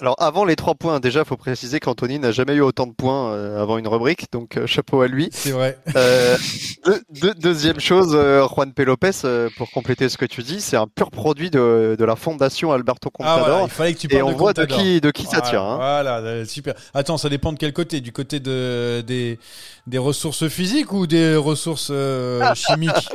Alors 0.00 0.16
avant 0.18 0.44
les 0.46 0.56
trois 0.56 0.74
points, 0.74 0.98
déjà, 0.98 1.24
faut 1.26 1.36
préciser 1.36 1.78
qu'Anthony 1.78 2.18
n'a 2.18 2.32
jamais 2.32 2.54
eu 2.54 2.62
autant 2.62 2.86
de 2.86 2.92
points 2.92 3.32
euh, 3.32 3.60
avant 3.62 3.76
une 3.76 3.86
rubrique, 3.86 4.26
donc 4.32 4.56
euh, 4.56 4.66
chapeau 4.66 5.02
à 5.02 5.08
lui. 5.08 5.28
C'est 5.30 5.50
vrai. 5.50 5.78
Euh, 5.94 6.36
deux- 6.86 7.02
deux- 7.20 7.34
deuxième 7.34 7.80
chose, 7.80 8.12
Juan 8.54 8.72
P. 8.72 8.84
Lopez, 8.86 9.10
euh, 9.24 9.50
pour 9.58 9.70
compléter 9.70 10.08
ce 10.08 10.16
que 10.16 10.24
tu 10.24 10.42
dis, 10.42 10.62
c'est 10.62 10.76
un 10.78 10.86
pur 10.86 11.10
produit 11.10 11.50
de, 11.50 11.96
de 11.98 12.04
la 12.06 12.16
fondation 12.16 12.72
Alberto 12.72 13.10
Ah, 13.12 13.16
Contador. 13.16 13.46
voilà, 13.48 13.62
il 13.64 13.70
fallait 13.70 13.92
que 13.94 13.98
tu 13.98 14.06
et 14.06 14.10
parles 14.20 14.22
on 14.24 14.32
de 14.32 14.36
voit 14.38 14.52
de 14.54 14.64
qui, 14.64 15.00
de 15.02 15.10
qui 15.10 15.26
ça 15.26 15.42
tient. 15.42 15.62
hein. 15.62 15.76
Voilà, 15.76 16.44
super. 16.46 16.74
Attends, 16.94 17.18
ça 17.18 17.28
dépend 17.28 17.52
de 17.52 17.58
quel 17.58 17.72
côté 17.74 18.00
Du 18.00 18.12
côté 18.12 18.40
de, 18.40 19.02
des, 19.06 19.38
des 19.86 19.98
ressources 19.98 20.48
physiques 20.48 20.92
ou 20.94 21.06
des 21.06 21.36
ressources 21.36 21.88
euh, 21.90 22.54
chimiques? 22.54 23.10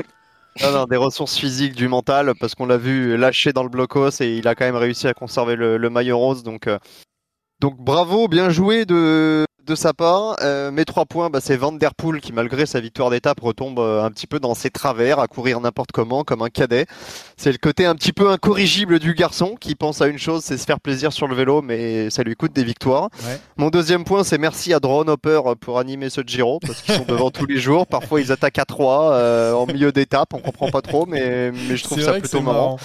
Des 0.58 0.95
ressources 0.95 1.38
physiques, 1.38 1.76
du 1.76 1.89
mental, 1.89 2.32
parce 2.39 2.56
qu'on 2.56 2.66
l'a 2.66 2.78
vu 2.78 3.18
lâcher 3.18 3.51
dans 3.51 3.64
le 3.64 3.70
blocos 3.70 4.22
et 4.22 4.38
il 4.38 4.47
a 4.47 4.56
quand 4.56 4.64
même 4.66 4.78
réussi 4.78 5.06
à 5.08 5.14
conserver 5.14 5.56
le, 5.58 5.78
le 5.78 5.89
maillot 5.89 6.18
rose. 6.18 6.43
Donc, 6.43 6.68
euh, 6.68 6.80
donc 7.60 7.78
bravo, 7.78 8.30
bien 8.30 8.49
joué 8.49 8.86
de, 8.86 9.45
de 9.66 9.76
sa 9.76 9.93
part. 9.93 10.36
Euh, 10.41 10.72
mes 10.72 10.86
trois 10.86 11.05
points, 11.05 11.30
bah, 11.30 11.39
c'est 11.41 11.57
Van 11.57 11.72
Der 11.72 11.93
Poel 11.95 12.22
qui, 12.22 12.32
malgré 12.34 12.66
sa 12.66 12.80
victoire 12.80 13.09
d'étape, 13.09 13.39
retombe 13.39 13.80
euh, 13.80 14.03
un 14.03 14.11
petit 14.11 14.28
peu 14.28 14.39
dans 14.39 14.53
ses 14.53 14.70
travers, 14.70 15.20
à 15.20 15.28
courir 15.28 15.59
n'importe 15.59 15.91
comment, 15.91 16.24
comme 16.24 16.41
un 16.41 16.49
cadet. 16.49 16.86
C'est 17.38 17.51
le 17.51 17.57
côté 17.57 17.86
un 17.86 17.95
petit 17.95 18.13
peu 18.13 18.30
incorrigible 18.30 18.99
du 18.99 19.13
garçon 19.13 19.55
qui 19.59 19.76
pense 19.76 20.01
à 20.01 20.07
une 20.07 20.20
chose, 20.20 20.43
c'est 20.43 20.57
se 20.57 20.66
faire 20.66 20.80
plaisir 20.80 21.11
sur 21.11 21.28
le 21.28 21.36
vélo, 21.36 21.61
mais 21.61 22.09
ça 22.09 22.24
lui 22.24 22.36
coûte 22.36 22.53
des 22.53 22.63
victoires. 22.63 23.09
Ouais. 23.26 23.39
Mon 23.57 23.70
deuxième 23.70 24.03
point, 24.03 24.24
c'est 24.24 24.38
merci 24.38 24.74
à 24.74 24.80
Drone 24.80 25.09
Hopper 25.09 25.41
pour 25.59 25.80
animer 25.80 26.09
ce 26.09 26.22
Giro, 26.26 26.59
parce 26.59 26.82
qu'ils 26.82 26.95
sont 26.95 27.05
devant 27.05 27.32
tous 27.32 27.45
les 27.45 27.57
jours. 27.57 27.88
Parfois, 27.88 28.22
ils 28.22 28.32
attaquent 28.32 28.59
à 28.59 28.66
trois 28.66 29.13
euh, 29.13 29.53
en 29.53 29.66
milieu 29.66 29.91
d'étape, 29.91 30.34
on 30.34 30.39
comprend 30.39 30.70
pas 30.70 30.82
trop, 30.82 31.05
mais, 31.05 31.51
mais 31.51 31.76
je 31.76 31.84
trouve 31.84 32.01
ça 32.01 32.13
plutôt 32.13 32.41
marrant. 32.41 32.78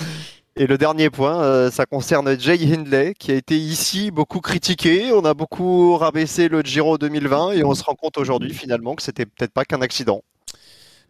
Et 0.60 0.66
le 0.66 0.76
dernier 0.76 1.08
point, 1.08 1.42
euh, 1.42 1.70
ça 1.70 1.86
concerne 1.86 2.38
Jay 2.38 2.58
Hindley, 2.70 3.14
qui 3.18 3.32
a 3.32 3.34
été 3.34 3.56
ici 3.56 4.10
beaucoup 4.10 4.40
critiqué. 4.40 5.10
On 5.10 5.24
a 5.24 5.32
beaucoup 5.32 5.96
rabaissé 5.96 6.48
le 6.48 6.60
Giro 6.60 6.98
2020 6.98 7.52
et 7.52 7.64
on 7.64 7.74
se 7.74 7.82
rend 7.82 7.94
compte 7.94 8.18
aujourd'hui 8.18 8.52
finalement 8.52 8.94
que 8.94 9.02
c'était 9.02 9.24
peut-être 9.24 9.54
pas 9.54 9.64
qu'un 9.64 9.80
accident. 9.80 10.22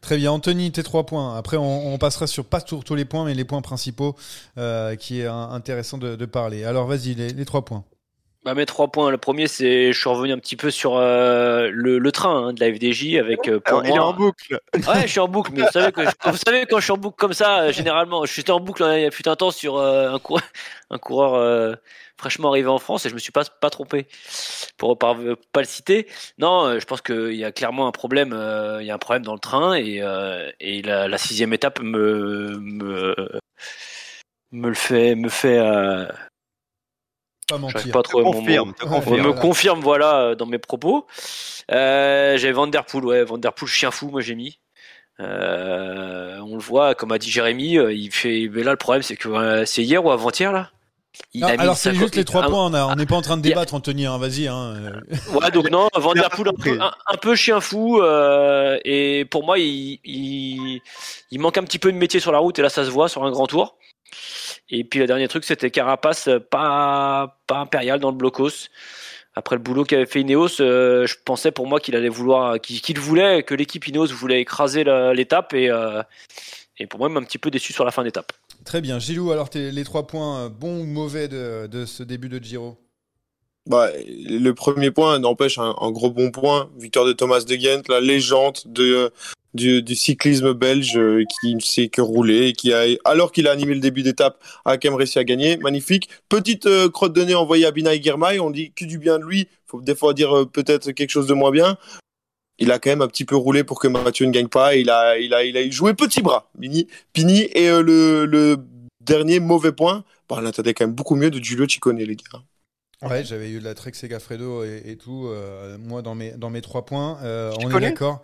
Très 0.03 0.19
bien, 0.19 0.31
Anthony, 0.31 0.71
tes 0.71 0.85
trois 0.85 1.05
points. 1.05 1.37
Après, 1.37 1.57
on, 1.57 1.99
passera 1.99 2.29
sur 2.29 2.45
pas 2.45 2.61
tous 2.61 2.95
les 2.95 3.05
points, 3.05 3.25
mais 3.25 3.35
les 3.35 3.45
points 3.45 3.61
principaux 3.61 4.15
euh, 4.57 4.95
qui 4.95 5.21
est 5.21 5.27
intéressant 5.27 5.99
de, 5.99 6.25
parler. 6.27 6.63
Alors, 6.63 6.87
vas-y, 6.87 7.15
les 7.15 7.45
trois 7.45 7.65
points. 7.65 7.83
Bah, 8.43 8.55
mes 8.55 8.65
trois 8.65 8.89
points. 8.89 9.11
Le 9.11 9.19
premier, 9.19 9.49
c'est 9.49 9.93
je 9.93 9.99
suis 10.01 10.09
revenu 10.09 10.33
un 10.33 10.39
petit 10.39 10.57
peu 10.57 10.71
sur 10.71 10.97
euh, 10.97 11.69
le, 11.73 11.99
le 11.99 12.13
train 12.13 12.47
hein, 12.49 12.53
de 12.55 12.61
la 12.61 12.73
FDJ 12.73 13.17
avec 13.17 13.49
euh, 13.49 13.61
pour 13.61 13.81
Alors, 13.81 13.87
il 13.87 13.91
est 13.91 13.99
moi. 13.99 14.07
en 14.07 14.13
boucle. 14.15 14.59
Ouais, 14.75 15.03
je 15.03 15.07
suis 15.09 15.21
en 15.21 15.29
boucle, 15.29 15.53
mais 15.55 15.63
vous 15.63 15.69
savez, 15.71 15.93
que 15.93 16.03
je- 16.05 16.31
vous 16.31 16.37
savez 16.39 16.65
quand 16.65 16.79
je 16.79 16.85
suis 16.85 16.93
en 16.93 16.97
boucle 16.97 17.17
comme 17.19 17.35
ça, 17.35 17.65
euh, 17.65 17.73
généralement, 17.73 18.25
je 18.25 18.33
suis 18.33 18.51
en 18.51 18.59
boucle 18.59 18.83
hein, 18.83 18.97
il 18.97 19.03
y 19.03 19.07
a 19.07 19.11
fut 19.11 19.29
un 19.29 19.37
temps 19.37 19.51
sur 19.51 19.77
euh, 19.77 20.13
un, 20.15 20.19
coureur, 20.19 20.43
un 20.89 20.97
coureur 20.97 21.35
euh, 21.35 21.75
fraîchement 22.17 22.49
arrivé 22.49 22.69
en 22.69 22.79
France 22.79 23.05
et 23.05 23.11
je 23.11 23.15
me 23.15 23.19
suis 23.19 23.31
pas, 23.33 23.45
pas 23.45 23.69
trompé 23.69 24.07
pour 24.79 24.97
pas, 24.99 25.15
pas 25.53 25.61
le 25.61 25.67
citer. 25.67 26.07
Non, 26.39 26.79
je 26.79 26.85
pense 26.87 27.03
qu'il 27.03 27.35
y 27.35 27.45
a 27.45 27.53
clairement 27.53 27.87
un 27.89 27.93
problème, 27.93 28.33
euh, 28.33 28.79
il 28.81 28.87
y 28.87 28.91
a 28.91 28.95
un 28.95 28.99
problème 28.99 29.23
dans 29.23 29.35
le 29.35 29.39
train 29.39 29.75
et, 29.75 30.01
euh, 30.01 30.51
et 30.61 30.81
la, 30.81 31.09
la 31.09 31.19
sixième 31.19 31.53
étape 31.53 31.81
me, 31.83 32.57
me, 32.59 33.15
me 34.53 34.69
le 34.69 34.75
fait, 34.75 35.15
me 35.15 35.29
fait, 35.29 35.59
euh, 35.59 36.07
Pas 37.51 37.59
mentir. 37.59 37.93
pas 37.93 38.03
trop 38.03 38.21
Te 38.21 38.25
confirme, 38.25 38.73
te 38.75 38.85
me 38.85 39.33
confirme 39.33 39.81
voilà 39.81 40.21
euh, 40.21 40.35
dans 40.35 40.47
mes 40.47 40.59
propos. 40.59 41.07
Euh, 41.71 42.37
j'ai 42.39 42.53
Vanderpool, 42.53 43.05
ouais, 43.05 43.25
Vanderpool 43.25 43.69
chien 43.69 43.91
fou, 43.91 44.09
moi 44.09 44.21
j'ai 44.23 44.35
mis. 44.35 44.59
Euh, 45.21 46.39
on 46.41 46.55
le 46.55 46.61
voit, 46.63 46.95
comme 46.95 47.13
a 47.13 47.19
dit 47.19 47.31
Jérémy, 47.31 47.73
il 47.75 48.11
fait. 48.11 48.49
Mais 48.53 48.63
là 48.63 48.71
le 48.71 48.77
problème 48.77 49.03
c'est 49.03 49.17
que 49.17 49.29
euh, 49.29 49.65
c'est 49.67 49.83
hier 49.83 50.05
ou 50.05 50.11
avant-hier 50.11 50.53
là? 50.53 50.71
Il 51.35 51.43
Ah, 51.45 51.49
a 51.49 51.53
mis 51.57 51.59
alors, 51.59 51.77
c'est 51.77 51.93
juste 51.93 52.15
les 52.15 52.25
trois 52.25 52.45
Ah, 52.45 52.49
points. 52.49 52.67
On 52.67 52.73
a- 52.73 52.87
on 52.87 52.95
n'est 52.95 53.05
pas 53.05 53.17
en 53.17 53.21
train 53.21 53.37
de 53.37 53.43
débattre, 53.43 53.75
Anthony. 53.75 54.07
hein, 54.07 54.17
vas-y. 54.17 54.47
Hein. 54.47 54.93
Ouais, 55.35 55.51
donc 55.51 55.69
non, 55.71 55.89
Vanderpool 55.95 56.49
un 56.49 56.81
un, 56.81 56.93
un 57.09 57.17
peu 57.17 57.35
chien 57.35 57.61
fou. 57.61 58.01
euh, 58.01 58.79
et 58.85 59.25
pour 59.25 59.45
moi, 59.45 59.59
il, 59.59 59.99
il, 60.05 60.81
il 61.33 61.41
manque 61.41 61.59
un 61.59 61.65
petit 61.65 61.81
peu 61.81 61.91
de 61.93 61.97
métier 61.99 62.21
sur 62.21 62.31
la 62.33 62.39
route 62.39 62.59
et 62.59 62.63
là 62.63 62.69
ça 62.69 62.85
se 62.85 62.91
voit 62.91 63.09
sur 63.09 63.25
un 63.25 63.31
grand 63.33 63.49
tour. 63.49 63.77
Et 64.71 64.85
puis 64.85 65.01
le 65.01 65.07
dernier 65.07 65.29
truc, 65.29 65.45
c'était 65.45 65.71
Carapace, 65.71 66.29
euh, 66.29 66.39
pas, 66.39 67.37
impérial 67.49 68.01
dans 68.01 68.11
le 68.11 68.17
blocos. 68.17 68.69
Après 69.35 69.57
le 69.57 69.63
boulot 69.63 69.85
qu'avait 69.85 70.07
fait 70.07 70.21
Ineos, 70.21 70.61
euh, 70.61 71.07
je 71.07 71.15
pensais 71.25 71.53
pour 71.53 71.67
moi 71.67 71.81
qu'il 71.81 71.95
allait 71.95 72.09
vouloir, 72.09 72.61
qu'il 72.61 72.99
voulait, 72.99 73.43
que 73.43 73.55
l'équipe 73.55 73.87
Ineos 73.87 74.09
voulait 74.09 74.41
écraser 74.41 74.85
l'étape 75.15 75.55
et, 75.55 75.71
euh, 75.71 76.03
et 76.79 76.87
pour 76.87 76.99
moi, 76.99 77.09
même 77.09 77.19
un 77.19 77.27
petit 77.27 77.39
peu 77.39 77.51
déçu 77.51 77.73
sur 77.73 77.85
la 77.85 77.93
fin 77.93 78.03
d'étape. 78.03 78.33
Très 78.65 78.81
bien. 78.81 78.99
Gilou, 78.99 79.31
alors, 79.31 79.49
les 79.55 79.85
trois 79.85 80.07
points 80.07 80.49
bons 80.49 80.81
ou 80.81 80.85
mauvais 80.85 81.29
de 81.29 81.85
ce 81.87 82.03
début 82.03 82.29
de 82.29 82.43
Giro? 82.43 82.77
Bah, 83.71 83.89
le 84.05 84.51
premier 84.51 84.91
point 84.91 85.21
n'empêche 85.21 85.57
un, 85.59 85.93
gros 85.93 86.11
bon 86.11 86.33
point. 86.33 86.69
Victoire 86.77 87.07
de 87.07 87.13
Thomas 87.13 87.45
de 87.47 87.55
Ghent, 87.55 87.83
la 87.89 88.01
légende 88.01 88.59
de, 88.67 89.13
du, 89.55 89.95
cyclisme 89.95 90.55
belge 90.55 90.99
euh, 90.99 91.23
qui 91.41 91.55
ne 91.55 91.61
sait 91.61 91.87
que 91.87 92.01
rouler 92.01 92.49
et 92.49 92.53
qui 92.53 92.73
a, 92.73 92.83
alors 93.05 93.31
qu'il 93.31 93.47
a 93.47 93.53
animé 93.53 93.75
le 93.75 93.81
début 93.81 94.03
d'étape, 94.03 94.43
a 94.65 94.77
quand 94.77 94.91
même 94.91 94.99
réussi 94.99 95.21
à 95.21 95.25
gagner. 95.25 95.57
Magnifique. 95.59 96.09
Petite 96.29 96.67
euh, 96.67 96.89
crotte 96.89 97.13
de 97.13 97.23
nez 97.23 97.37
envoyée 97.37 97.65
à 97.65 97.71
Binay 97.71 98.03
Girmay. 98.03 98.41
On 98.41 98.51
dit 98.51 98.73
que 98.73 98.85
du 98.85 98.99
bien 98.99 99.21
de 99.21 99.25
lui. 99.25 99.47
Faut 99.69 99.81
des 99.81 99.95
fois 99.95 100.15
dire 100.15 100.37
euh, 100.37 100.47
peut-être 100.47 100.91
quelque 100.91 101.11
chose 101.11 101.29
de 101.29 101.35
moins 101.35 101.53
bien. 101.53 101.79
Il 102.59 102.73
a 102.73 102.81
quand 102.81 102.91
même 102.91 103.03
un 103.03 103.09
petit 103.09 103.25
peu 103.25 103.37
roulé 103.37 103.63
pour 103.63 103.79
que 103.79 103.87
Mathieu 103.87 104.27
ne 104.27 104.33
gagne 104.33 104.49
pas. 104.49 104.75
Il 104.75 104.91
a, 104.91 105.17
il 105.17 105.33
a, 105.33 105.45
il 105.45 105.57
a 105.57 105.71
joué 105.71 105.95
petit 105.95 106.23
bras, 106.23 106.51
Pini. 106.61 107.43
Et 107.55 107.69
le, 107.69 108.57
dernier 109.01 109.39
mauvais 109.39 109.71
point, 109.71 110.03
bah, 110.29 110.41
là, 110.41 110.51
t'avais 110.51 110.75
quand 110.75 110.87
même 110.87 110.95
beaucoup 110.97 111.15
mieux 111.15 111.31
de 111.31 111.39
Giulio 111.39 111.69
Ciccone, 111.69 111.99
les 111.99 112.17
gars. 112.17 112.43
Ouais, 113.03 113.25
j'avais 113.25 113.51
eu 113.51 113.61
de 113.61 113.65
la 113.65 113.75
Trek 113.75 113.93
Segafredo 113.95 114.63
et, 114.63 114.83
et 114.85 114.97
tout, 114.97 115.27
euh, 115.27 115.79
moi 115.79 116.03
dans 116.03 116.15
mes, 116.15 116.33
dans 116.33 116.51
mes 116.51 116.61
trois 116.61 116.85
points. 116.85 117.19
Euh, 117.23 117.53
on 117.59 117.71
est 117.71 117.81
d'accord. 117.81 118.23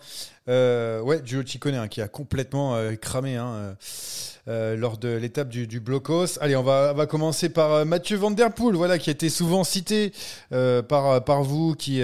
Euh, 0.49 1.01
ouais, 1.01 1.21
Giulio 1.25 1.45
Ciccone 1.45 1.75
hein, 1.75 1.89
qui 1.89 2.01
a 2.01 2.09
complètement 2.09 2.77
euh, 2.77 2.95
cramé 2.95 3.37
hein, 3.37 3.49
euh, 3.49 3.75
euh, 4.49 4.77
lors 4.77 4.97
de 4.97 5.09
l'étape 5.09 5.49
du, 5.49 5.67
du 5.67 5.81
Blocos. 5.81 6.39
Allez, 6.41 6.55
on 6.55 6.63
va, 6.63 6.91
on 6.95 6.97
va 6.97 7.07
commencer 7.07 7.49
par 7.49 7.73
euh, 7.73 7.85
Mathieu 7.85 8.17
Van 8.17 8.31
Der 8.31 8.53
Poel, 8.53 8.77
voilà, 8.77 8.97
qui 8.97 9.11
a 9.11 9.13
été 9.13 9.29
souvent 9.29 9.65
cité 9.65 10.13
euh, 10.53 10.83
par, 10.83 11.25
par 11.25 11.43
vous, 11.43 11.75
qui 11.75 12.01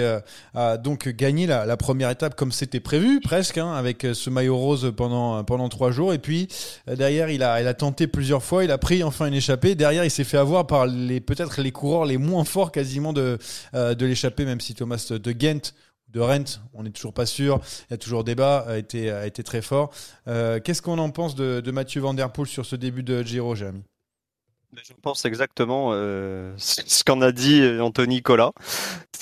a 0.53 0.77
donc 0.77 1.07
gagné 1.07 1.47
la, 1.47 1.65
la 1.65 1.77
première 1.77 2.09
étape 2.09 2.35
comme 2.35 2.51
c'était 2.51 2.81
prévu, 2.81 3.21
presque, 3.21 3.57
hein, 3.57 3.71
avec 3.71 4.05
ce 4.13 4.29
maillot 4.29 4.57
rose 4.57 4.91
pendant, 4.95 5.41
pendant 5.45 5.69
trois 5.69 5.91
jours. 5.91 6.13
Et 6.13 6.19
puis 6.19 6.49
derrière, 6.85 7.29
il 7.29 7.43
a, 7.43 7.61
il 7.61 7.67
a 7.67 7.73
tenté 7.73 8.07
plusieurs 8.07 8.43
fois, 8.43 8.65
il 8.65 8.71
a 8.71 8.77
pris 8.77 9.03
enfin 9.03 9.27
une 9.27 9.35
échappée. 9.35 9.75
Derrière, 9.75 10.03
il 10.03 10.11
s'est 10.11 10.25
fait 10.25 10.37
avoir 10.37 10.67
par 10.67 10.85
peut-être 10.85 11.61
les 11.61 11.71
coureurs 11.71 12.05
les 12.05 12.17
moins 12.17 12.43
forts 12.43 12.73
quasiment 12.73 13.13
de, 13.13 13.37
de 13.73 14.05
l'échappée, 14.05 14.43
même 14.43 14.59
si 14.59 14.73
Thomas 14.73 15.11
de 15.11 15.31
Ghent 15.31 15.71
de 16.13 16.19
Rent, 16.19 16.61
on 16.73 16.83
n'est 16.83 16.91
toujours 16.91 17.13
pas 17.13 17.25
sûr, 17.25 17.59
il 17.89 17.91
y 17.91 17.93
a 17.95 17.97
toujours 17.97 18.23
débat, 18.23 18.65
a 18.67 18.77
été, 18.77 19.43
très 19.43 19.61
fort. 19.61 19.91
Euh, 20.27 20.59
Qu'est-ce 20.63 20.81
qu'on 20.81 20.99
en 20.99 21.09
pense 21.09 21.35
de, 21.35 21.71
Mathieu 21.71 22.01
Van 22.01 22.15
sur 22.45 22.65
ce 22.65 22.75
début 22.75 23.03
de 23.03 23.23
Giro, 23.23 23.55
Jérémy? 23.55 23.83
Je 24.75 24.93
pense 25.01 25.25
exactement 25.25 25.91
euh, 25.93 26.53
ce 26.57 27.03
qu'en 27.03 27.21
a 27.21 27.31
dit 27.31 27.63
Anthony 27.79 28.21
Collat, 28.21 28.53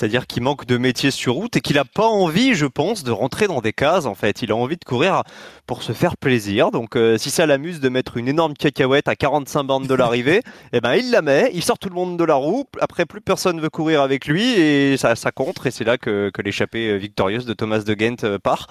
c'est-à-dire 0.02 0.26
qu'il 0.26 0.42
manque 0.42 0.66
de 0.66 0.78
métier 0.78 1.12
sur 1.12 1.34
route 1.34 1.56
et 1.56 1.60
qu'il 1.60 1.76
n'a 1.76 1.84
pas 1.84 2.08
envie, 2.08 2.54
je 2.54 2.66
pense, 2.66 3.04
de 3.04 3.12
rentrer 3.12 3.46
dans 3.46 3.60
des 3.60 3.72
cases. 3.72 4.04
En 4.04 4.16
fait, 4.16 4.42
il 4.42 4.50
a 4.50 4.56
envie 4.56 4.76
de 4.76 4.84
courir 4.84 5.22
pour 5.64 5.84
se 5.84 5.92
faire 5.92 6.16
plaisir. 6.16 6.72
Donc, 6.72 6.96
euh, 6.96 7.18
si 7.18 7.30
ça 7.30 7.46
l'amuse 7.46 7.78
de 7.78 7.88
mettre 7.88 8.16
une 8.16 8.26
énorme 8.26 8.54
cacahuète 8.54 9.06
à 9.06 9.14
45 9.14 9.62
bornes 9.62 9.86
de 9.86 9.94
l'arrivée, 9.94 10.42
eh 10.72 10.80
ben 10.80 10.96
il 10.96 11.12
la 11.12 11.22
met, 11.22 11.52
il 11.54 11.62
sort 11.62 11.78
tout 11.78 11.88
le 11.88 11.94
monde 11.94 12.18
de 12.18 12.24
la 12.24 12.34
roue. 12.34 12.64
Après, 12.80 13.06
plus 13.06 13.20
personne 13.20 13.60
veut 13.60 13.70
courir 13.70 14.02
avec 14.02 14.26
lui 14.26 14.42
et 14.42 14.96
ça, 14.96 15.14
ça 15.14 15.30
contre. 15.30 15.68
Et 15.68 15.70
c'est 15.70 15.84
là 15.84 15.98
que, 15.98 16.32
l'échappée 16.44 16.90
euh, 16.90 16.96
victorieuse 16.96 17.46
de 17.46 17.54
Thomas 17.54 17.78
de 17.78 17.94
Ghent 17.94 18.24
euh, 18.24 18.40
part. 18.40 18.66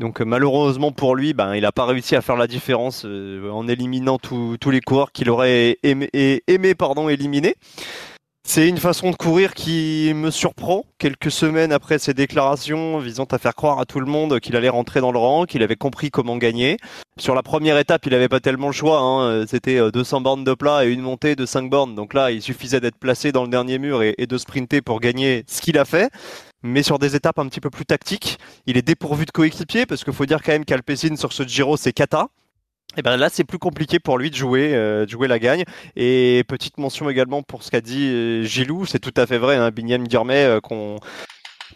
Donc 0.00 0.20
malheureusement 0.22 0.90
pour 0.90 1.14
lui, 1.14 1.34
ben, 1.34 1.54
il 1.54 1.62
n'a 1.62 1.70
pas 1.70 1.86
réussi 1.86 2.16
à 2.16 2.20
faire 2.20 2.34
la 2.34 2.48
différence 2.48 3.04
en 3.04 3.68
éliminant 3.68 4.18
tous 4.18 4.58
les 4.72 4.80
coureurs 4.80 5.12
qu'il 5.12 5.30
aurait 5.30 5.78
aimé, 5.84 6.10
éliminer. 7.08 7.54
C'est 8.46 8.68
une 8.68 8.76
façon 8.78 9.10
de 9.10 9.16
courir 9.16 9.54
qui 9.54 10.12
me 10.14 10.30
surprend 10.30 10.84
quelques 10.98 11.30
semaines 11.30 11.72
après 11.72 11.98
ses 11.98 12.12
déclarations 12.12 12.98
visant 12.98 13.24
à 13.24 13.38
faire 13.38 13.54
croire 13.54 13.80
à 13.80 13.86
tout 13.86 14.00
le 14.00 14.06
monde 14.06 14.38
qu'il 14.38 14.54
allait 14.54 14.68
rentrer 14.68 15.00
dans 15.00 15.12
le 15.12 15.18
rang, 15.18 15.44
qu'il 15.44 15.62
avait 15.62 15.76
compris 15.76 16.10
comment 16.10 16.36
gagner. 16.36 16.76
Sur 17.16 17.34
la 17.34 17.42
première 17.42 17.78
étape, 17.78 18.04
il 18.06 18.12
n'avait 18.12 18.28
pas 18.28 18.40
tellement 18.40 18.66
le 18.68 18.72
choix. 18.72 19.00
hein. 19.00 19.46
C'était 19.48 19.78
euh, 19.78 19.90
200 19.90 20.20
bornes 20.20 20.44
de 20.44 20.52
plat 20.54 20.84
et 20.84 20.90
une 20.92 21.00
montée 21.00 21.36
de 21.36 21.46
5 21.46 21.70
bornes. 21.70 21.94
Donc 21.94 22.12
là, 22.12 22.30
il 22.30 22.42
suffisait 22.42 22.80
d'être 22.80 22.98
placé 22.98 23.32
dans 23.32 23.42
le 23.44 23.48
dernier 23.48 23.78
mur 23.78 24.02
et, 24.02 24.14
de 24.14 24.38
sprinter 24.38 24.82
pour 24.82 25.00
gagner 25.00 25.44
ce 25.48 25.60
qu'il 25.62 25.78
a 25.78 25.84
fait. 25.86 26.10
Mais 26.62 26.82
sur 26.82 26.98
des 26.98 27.16
étapes 27.16 27.38
un 27.38 27.48
petit 27.48 27.60
peu 27.60 27.70
plus 27.70 27.86
tactiques, 27.86 28.38
il 28.66 28.76
est 28.76 28.82
dépourvu 28.82 29.24
de 29.24 29.30
coéquipier 29.30 29.86
parce 29.86 30.04
qu'il 30.04 30.12
faut 30.12 30.26
dire 30.26 30.42
quand 30.42 30.52
même 30.52 30.64
qu'Alpecin 30.66 31.16
sur 31.16 31.32
ce 31.32 31.42
Giro, 31.44 31.76
c'est 31.76 31.92
Kata. 31.92 32.28
Et 32.96 33.02
ben 33.02 33.16
là, 33.16 33.28
c'est 33.30 33.44
plus 33.44 33.58
compliqué 33.58 33.98
pour 33.98 34.18
lui 34.18 34.30
de 34.30 34.36
jouer, 34.36 34.74
euh, 34.74 35.04
de 35.04 35.10
jouer 35.10 35.28
la 35.28 35.38
gagne. 35.38 35.64
Et 35.96 36.44
petite 36.48 36.78
mention 36.78 37.10
également 37.10 37.42
pour 37.42 37.62
ce 37.62 37.70
qu'a 37.70 37.80
dit 37.80 38.08
euh, 38.08 38.42
Gilou, 38.44 38.86
c'est 38.86 39.00
tout 39.00 39.14
à 39.16 39.26
fait 39.26 39.38
vrai. 39.38 39.56
Hein, 39.56 39.70
Binyam 39.70 40.04
euh, 40.30 40.60
qu'on 40.60 40.98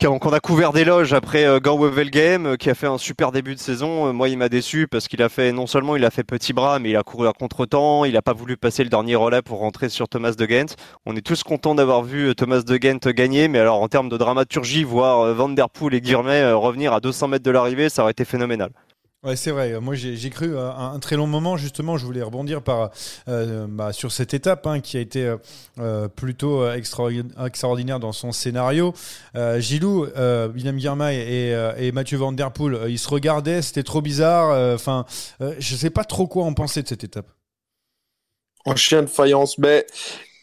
qu'on 0.01 0.33
a 0.33 0.39
couvert 0.39 0.73
d'éloges 0.73 1.13
après 1.13 1.45
euh, 1.45 1.59
Game, 1.59 2.47
euh, 2.47 2.57
qui 2.57 2.71
a 2.71 2.75
fait 2.75 2.87
un 2.87 2.99
super 2.99 3.33
début 3.33 3.57
de 3.57 3.61
saison. 3.61 4.13
Moi, 4.13 4.29
il 4.29 4.39
m'a 4.39 4.49
déçu 4.49 4.87
parce 4.87 5.09
qu'il 5.09 5.23
a 5.23 5.29
fait 5.29 5.51
non 5.51 5.67
seulement 5.67 5.97
il 5.97 6.05
a 6.05 6.11
fait 6.11 6.23
petit 6.23 6.53
bras, 6.53 6.79
mais 6.79 6.91
il 6.91 6.97
a 6.97 7.03
couru 7.03 7.27
à 7.27 7.33
contre-temps. 7.33 8.05
Il 8.05 8.17
a 8.17 8.23
pas 8.23 8.33
voulu 8.33 8.57
passer 8.57 8.85
le 8.85 8.91
dernier 8.91 9.17
relais 9.17 9.43
pour 9.43 9.59
rentrer 9.59 9.89
sur 9.89 10.09
Thomas 10.09 10.33
de 10.33 10.47
Ghent. 10.47 10.77
On 11.05 11.17
est 11.17 11.27
tous 11.27 11.43
contents 11.43 11.75
d'avoir 11.75 12.03
vu 12.03 12.33
Thomas 12.37 12.63
de 12.63 12.77
Ghent 12.77 13.09
gagner, 13.09 13.49
mais 13.49 13.59
alors 13.59 13.83
en 13.83 13.89
termes 13.89 14.09
de 14.09 14.17
dramaturgie, 14.17 14.85
voir 14.85 15.35
Van 15.35 15.49
Der 15.49 15.69
Poel 15.69 15.95
et 15.95 16.01
Guirmet 16.01 16.53
revenir 16.53 16.93
à 16.93 17.01
200 17.01 17.29
mètres 17.29 17.45
de 17.45 17.51
l'arrivée, 17.51 17.89
ça 17.89 18.03
aurait 18.03 18.13
été 18.13 18.25
phénoménal. 18.25 18.71
Ouais, 19.25 19.35
c'est 19.35 19.51
vrai. 19.51 19.81
Moi, 19.81 19.97
j'ai 19.97 20.31
cru 20.31 20.57
un, 20.57 20.93
un, 20.93 20.99
très 21.01 21.17
long 21.17 21.27
moment. 21.27 21.57
Justement, 21.57 21.99
je 21.99 22.07
voulais 22.07 22.23
rebondir 22.23 22.63
par, 22.63 22.91
euh, 23.29 23.67
bah, 23.69 23.93
sur 23.93 24.13
cette 24.13 24.33
étape 24.33 24.65
hein, 24.69 24.79
qui 24.79 24.97
a 24.97 25.01
été 25.01 25.27
euh, 25.27 25.37
euh 25.81 26.07
plutôt 26.07 26.71
extraordinaire 26.71 27.99
dans 27.99 28.13
son 28.13 28.31
scénario. 28.31 28.95
Gilou, 29.59 30.07
Willem 30.55 30.79
Girmay 30.79 31.17
et, 31.17 31.87
et, 31.87 31.93
Mathieu 31.93 32.19
Van 32.19 32.31
Der 32.31 32.53
Poel, 32.53 32.89
ils 32.89 32.99
se 32.99 33.09
regardaient. 33.09 33.61
C'était 33.61 33.83
trop 33.83 34.03
bizarre. 34.03 34.75
Enfin, 34.75 35.05
je 35.41 35.75
sais 35.75 35.91
pas 35.91 36.05
trop 36.05 36.29
quoi 36.29 36.45
en 36.45 36.55
penser 36.55 36.83
de 36.83 36.89
cette 36.89 37.03
étape. 37.03 37.27
En 38.67 38.77
chien 38.77 39.03
de 39.03 39.09
faïence, 39.09 39.59
mais 39.59 39.87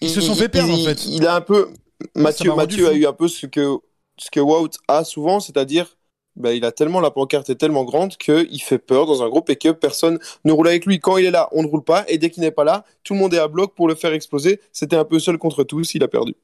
ils, 0.02 0.10
se 0.10 0.20
sont 0.20 0.36
fait 0.36 0.50
perdre 0.50 0.74
en 0.74 0.84
fait. 0.84 1.06
Il 1.06 1.26
a 1.28 1.36
un 1.36 1.42
peu. 1.42 1.70
Mathieu, 2.16 2.54
Mathieu 2.54 2.90
a 2.90 2.94
eu 2.94 3.06
un 3.06 3.14
peu 3.14 3.28
ce 3.30 3.46
que 3.46 3.78
ce 4.18 4.30
que 4.32 4.40
Wout 4.40 4.72
a 4.88 5.04
souvent, 5.04 5.40
c'est-à-dire 5.40 5.96
bah, 6.36 6.54
il 6.54 6.66
a 6.66 6.72
tellement 6.72 7.00
la 7.00 7.12
pancarte 7.12 7.50
est 7.50 7.56
tellement 7.56 7.84
grande 7.84 8.18
qu'il 8.18 8.62
fait 8.62 8.78
peur 8.80 9.06
dans 9.06 9.24
un 9.24 9.30
groupe 9.30 9.50
et 9.50 9.56
que 9.56 9.70
personne 9.70 10.20
ne 10.44 10.52
roule 10.52 10.68
avec 10.68 10.86
lui. 10.86 11.00
Quand 11.00 11.18
il 11.18 11.26
est 11.26 11.32
là, 11.32 11.50
on 11.52 11.64
ne 11.64 11.68
roule 11.68 11.84
pas, 11.84 12.06
et 12.08 12.18
dès 12.18 12.30
qu'il 12.30 12.42
n'est 12.42 12.52
pas 12.52 12.64
là, 12.64 12.86
tout 13.04 13.14
le 13.14 13.20
monde 13.20 13.34
est 13.34 13.40
à 13.40 13.48
bloc 13.48 13.74
pour 13.76 13.88
le 13.88 13.96
faire 13.96 14.14
exploser. 14.14 14.60
C'était 14.72 14.96
un 14.98 15.06
peu 15.06 15.20
seul 15.20 15.38
contre 15.38 15.64
tous, 15.64 15.96
il 15.96 16.04
a 16.04 16.08
perdu. 16.08 16.36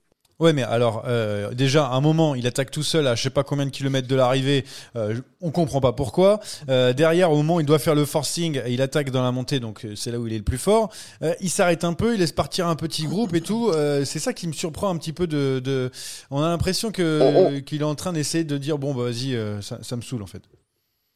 Ouais, 0.42 0.54
mais 0.54 0.64
alors 0.64 1.04
euh, 1.06 1.54
déjà, 1.54 1.86
à 1.86 1.94
un 1.94 2.02
moment, 2.02 2.34
il 2.34 2.48
attaque 2.48 2.72
tout 2.72 2.82
seul 2.82 3.06
à 3.06 3.14
je 3.14 3.22
sais 3.22 3.30
pas 3.30 3.44
combien 3.44 3.68
de 3.68 3.70
kilomètres 3.70 4.08
de 4.08 4.16
l'arrivée. 4.16 4.66
Euh, 4.96 5.22
on 5.40 5.52
comprend 5.52 5.82
pas 5.82 5.94
pourquoi. 5.94 6.40
Euh, 6.68 6.94
derrière, 6.94 7.32
au 7.32 7.36
moment 7.38 7.58
où 7.58 7.60
il 7.60 7.66
doit 7.68 7.78
faire 7.78 7.94
le 7.94 8.06
forcing, 8.06 8.60
il 8.68 8.82
attaque 8.82 9.12
dans 9.12 9.22
la 9.22 9.32
montée, 9.32 9.60
donc 9.60 9.86
euh, 9.86 9.96
c'est 9.96 10.10
là 10.10 10.20
où 10.20 10.26
il 10.26 10.34
est 10.34 10.40
le 10.40 10.44
plus 10.44 10.58
fort. 10.58 10.90
Euh, 11.22 11.36
il 11.42 11.52
s'arrête 11.52 11.84
un 11.84 11.94
peu, 11.94 12.16
il 12.16 12.20
laisse 12.20 12.32
partir 12.32 12.66
un 12.66 12.76
petit 12.76 13.04
groupe 13.04 13.36
et 13.36 13.42
tout. 13.42 13.70
Euh, 13.70 14.04
c'est 14.04 14.18
ça 14.18 14.34
qui 14.34 14.48
me 14.48 14.54
surprend 14.54 14.90
un 14.90 14.98
petit 14.98 15.14
peu. 15.14 15.28
De, 15.28 15.62
de... 15.64 15.92
on 16.32 16.42
a 16.42 16.50
l'impression 16.50 16.92
que 16.92 17.20
Oh, 17.22 17.52
oh. 17.56 17.62
qu'il 17.62 17.82
est 17.82 17.86
en 17.86 17.94
train 17.94 18.12
d'essayer 18.12 18.44
de 18.44 18.58
dire 18.58 18.80
bon 18.80 18.96
bah 18.96 19.04
vas-y, 19.04 19.38
ça, 19.62 19.78
ça 19.84 19.96
me 19.96 20.02
saoule 20.02 20.24
en 20.24 20.28
fait. 20.28 20.42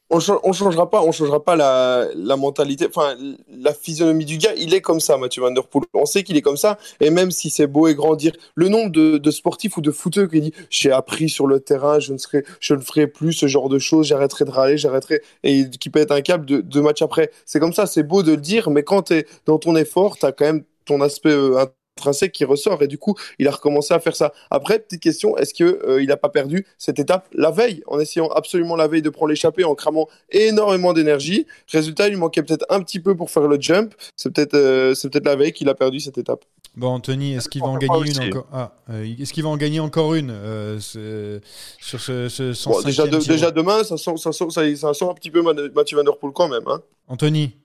On, 0.10 0.20
on 0.44 0.54
changera 0.54 0.90
pas, 0.90 1.02
on 1.02 1.12
changera 1.12 1.44
pas 1.44 1.56
la, 1.56 2.36
mentalité, 2.38 2.88
enfin 2.88 3.16
la 3.50 3.74
physionomie 3.74 4.26
du 4.26 4.38
gars. 4.38 4.54
Il 4.58 4.74
est 4.74 4.82
comme 4.82 5.00
ça, 5.00 5.18
Mathieu 5.18 5.42
Van 5.42 5.52
Der 5.52 5.66
Poel. 5.68 5.86
On 5.94 6.06
sait 6.06 6.24
qu'il 6.24 6.38
est 6.38 6.42
comme 6.42 6.58
ça, 6.58 6.78
et 7.00 7.10
même 7.10 7.32
si 7.32 7.50
c'est 7.50 7.68
beau 7.68 7.88
et 7.88 7.96
grand 7.96 8.16
dire 8.16 8.34
le 8.56 8.70
nombre 8.70 8.92
de, 8.92 9.32
sportifs 9.32 9.78
ou 9.78 9.82
de 9.82 9.92
footeux 9.92 10.28
qui 10.28 10.42
dit 10.42 10.54
j'ai 10.70 10.92
appris 10.92 11.30
sur 11.30 11.48
le 11.48 11.60
terrain, 11.60 12.00
je 12.00 12.14
ne 12.14 12.18
serai, 12.18 12.44
je 12.60 12.76
ne 12.76 12.82
ferai 12.82 13.08
plus 13.08 13.34
ce 13.34 13.48
genre 13.48 13.70
de 13.70 13.80
choses, 13.80 14.08
j'arrêterai 14.08 14.46
de 14.46 14.52
râler, 14.52 14.78
j'arrêterai 14.78 15.22
et 15.44 15.70
qui 15.70 15.90
peut 15.90 16.00
être 16.00 16.12
un 16.12 16.22
câble 16.22 16.46
de, 16.46 16.82
match 16.82 17.02
après. 17.02 17.32
C'est 17.46 17.60
comme 17.60 17.74
ça, 17.74 17.88
c'est 17.88 18.04
beau 18.04 18.22
de 18.22 18.32
le 18.32 18.42
dire, 18.42 18.70
mais 18.70 18.84
quand 18.84 19.04
t'es 19.04 19.26
dans 19.46 19.58
ton 19.58 19.76
effort, 19.76 20.18
t'as 20.18 20.32
quand 20.32 20.46
même 20.46 20.64
ton 20.86 21.02
aspect 21.02 21.32
euh, 21.32 21.66
intrinsèque 21.98 22.34
qui 22.34 22.44
ressort 22.46 22.82
et 22.84 22.88
du 22.88 22.98
coup 22.98 23.16
il 23.40 23.48
a 23.48 23.52
recommencé 23.52 23.94
à 23.94 24.00
faire 24.00 24.16
ça. 24.16 24.34
Après 24.52 24.80
petite 24.80 25.02
question, 25.02 25.38
est-ce 25.38 25.54
que 25.54 25.64
euh, 25.88 26.04
il 26.04 26.12
a 26.12 26.18
pas 26.18 26.30
perdu 26.30 26.66
cette 26.78 27.00
étape 27.00 27.28
la 27.34 27.52
veille 27.52 27.84
en 27.88 28.00
essayant 28.00 28.28
absolument 28.30 28.76
la 28.76 28.88
veille 28.88 29.02
de 29.02 29.10
prendre 29.10 29.30
l'échappée 29.30 29.64
en 29.64 29.76
cramant 29.76 30.08
énormément 30.32 30.92
d'énergie? 30.94 31.46
Résultat, 31.72 32.08
il 32.08 32.12
lui 32.12 32.18
manquait 32.18 32.44
peut-être 32.44 32.66
un 32.70 32.82
petit 32.82 33.00
peu 33.00 33.16
pour 33.16 33.30
faire 33.32 33.48
le 33.48 33.60
jump. 33.60 33.94
C'est 34.18 34.34
peut-être 34.34 34.56
euh, 34.56 34.94
c'est 34.94 35.10
peut-être 35.10 35.26
la 35.26 35.36
veille 35.38 35.54
qu'il 35.54 35.70
a 35.70 35.74
perdu 35.76 36.00
cette 36.02 36.18
étape. 36.18 36.44
Bon, 36.76 36.88
Anthony, 36.90 37.34
est-ce 37.36 37.48
qu'il 37.48 37.62
va 37.62 37.68
en 37.68 37.78
gagner 37.78 38.12
une 38.12 38.28
encore? 38.28 38.48
Ah, 38.52 38.74
euh, 38.90 39.06
Est-ce 39.18 39.32
qu'il 39.32 39.44
va 39.44 39.50
en 39.50 39.56
gagner 39.56 39.80
encore 39.80 40.14
une 40.16 40.32
euh, 40.32 40.78
ce- 40.82 41.40
sur 41.80 42.02
ce, 42.02 42.28
ce 42.28 42.68
Bon, 42.68 42.82
déjà, 42.82 43.06
105e 43.06 43.10
de- 43.10 43.20
Giro 43.22 43.32
déjà 43.34 43.52
demain, 43.52 43.84
ça 43.86 43.96
sent, 43.96 44.18
ça, 44.18 44.34
sent, 44.34 44.50
ça, 44.50 44.76
ça 44.76 44.94
sent 44.94 45.06
un 45.06 45.14
petit 45.14 45.32
peu 45.32 45.42
Mathieu 45.74 45.96
Van 45.96 46.04
Der 46.04 46.18
Poel 46.18 46.34
quand 46.34 46.50
même. 46.50 46.68
Hein. 46.68 46.82
Anthony, 47.08 47.56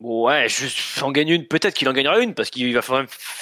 Ouais, 0.00 0.48
je 0.48 1.02
en 1.02 1.10
gagne 1.10 1.30
une, 1.30 1.46
peut-être 1.46 1.74
qu'il 1.74 1.88
en 1.88 1.92
gagnera 1.92 2.20
une, 2.20 2.34
parce 2.34 2.50
qu'il 2.50 2.72
va 2.72 2.80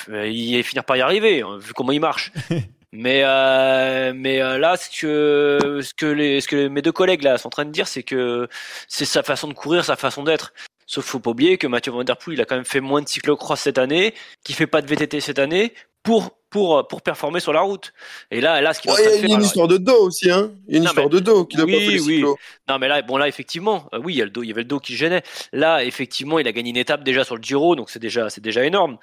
euh, 0.09 0.27
il 0.27 0.57
va 0.57 0.63
finir 0.63 0.85
par 0.85 0.97
y 0.97 1.03
arriver, 1.03 1.43
hein, 1.43 1.59
vu 1.59 1.75
comment 1.75 1.93
il 1.93 2.01
marche. 2.01 2.33
mais 2.93 3.23
euh, 3.25 4.13
mais 4.15 4.41
euh, 4.41 4.57
là, 4.57 4.77
ce 4.79 4.89
que 4.89 5.81
ce 5.83 5.93
que 5.93 6.07
les 6.07 6.41
ce 6.41 6.49
que 6.49 6.69
mes 6.69 6.81
deux 6.81 6.93
collègues 6.93 7.23
là 7.23 7.37
sont 7.37 7.49
en 7.49 7.51
train 7.51 7.67
de 7.67 7.73
dire, 7.73 7.87
c'est 7.87 8.03
que 8.03 8.49
c'est 8.89 9.05
sa 9.05 9.23
façon 9.23 9.49
de 9.49 9.53
courir, 9.53 9.85
sa 9.85 9.97
façon 9.97 10.25
d'être. 10.25 10.55
Sauf 10.87 11.05
faut 11.05 11.21
pas 11.21 11.31
oublier 11.31 11.59
que 11.59 11.67
Mathieu 11.67 11.93
Van 11.93 12.05
Der 12.05 12.17
Poel, 12.17 12.39
il 12.39 12.41
a 12.41 12.47
quand 12.47 12.57
même 12.57 12.65
fait 12.65 12.81
moins 12.81 13.03
de 13.03 13.09
cyclocross 13.09 13.61
cette 13.61 13.79
année, 13.79 14.15
qui 14.43 14.55
fait 14.55 14.67
pas 14.67 14.81
de 14.81 14.87
VTT 14.87 15.21
cette 15.21 15.39
année 15.39 15.75
pour 16.03 16.39
pour 16.57 16.89
pour 16.89 17.03
performer 17.03 17.41
sur 17.41 17.53
la 17.53 17.61
route. 17.61 17.93
Et 18.31 18.41
là, 18.41 18.61
là, 18.63 18.73
ce 18.73 18.81
qu'il 18.81 18.91
Ouais, 18.91 18.97
Il 19.01 19.05
y 19.05 19.07
a 19.09 19.11
faire, 19.11 19.25
une 19.27 19.33
alors, 19.33 19.45
histoire 19.47 19.69
de 19.69 19.77
dos 19.77 20.07
aussi. 20.07 20.31
Hein. 20.31 20.51
Il 20.69 20.73
y 20.73 20.77
a 20.77 20.79
une 20.79 20.85
Non, 20.85 20.91
histoire 20.91 21.07
mais- 21.09 21.13
de 21.15 21.19
dos 21.21 21.45
qu'il 21.45 21.61
a 21.61 21.65
oui, 21.65 21.73
pas 21.75 21.79
fait 21.79 21.97
le 21.99 22.03
oui. 22.03 22.25
Non, 22.69 22.79
mais 22.79 22.89
là, 22.89 23.03
bon, 23.03 23.17
là, 23.19 23.29
effectivement, 23.29 23.89
euh, 23.93 24.01
oui, 24.03 24.15
il 24.15 24.17
y 24.17 24.23
a 24.23 24.25
le 24.25 24.31
dos, 24.31 24.43
il 24.43 24.49
y 24.49 24.53
avait 24.53 24.63
le 24.63 24.69
dos 24.69 24.81
qui 24.81 24.97
gênait. 24.97 25.23
Là, 25.53 25.85
effectivement, 25.85 26.39
il 26.39 26.49
a 26.49 26.53
gagné 26.53 26.71
une 26.71 26.77
étape 26.79 27.05
déjà 27.05 27.25
sur 27.25 27.37
le 27.37 27.43
Giro, 27.43 27.77
donc 27.77 27.91
c'est 27.91 27.99
déjà, 27.99 28.31
c'est 28.31 28.41
déjà 28.41 28.65
énorme. 28.65 28.97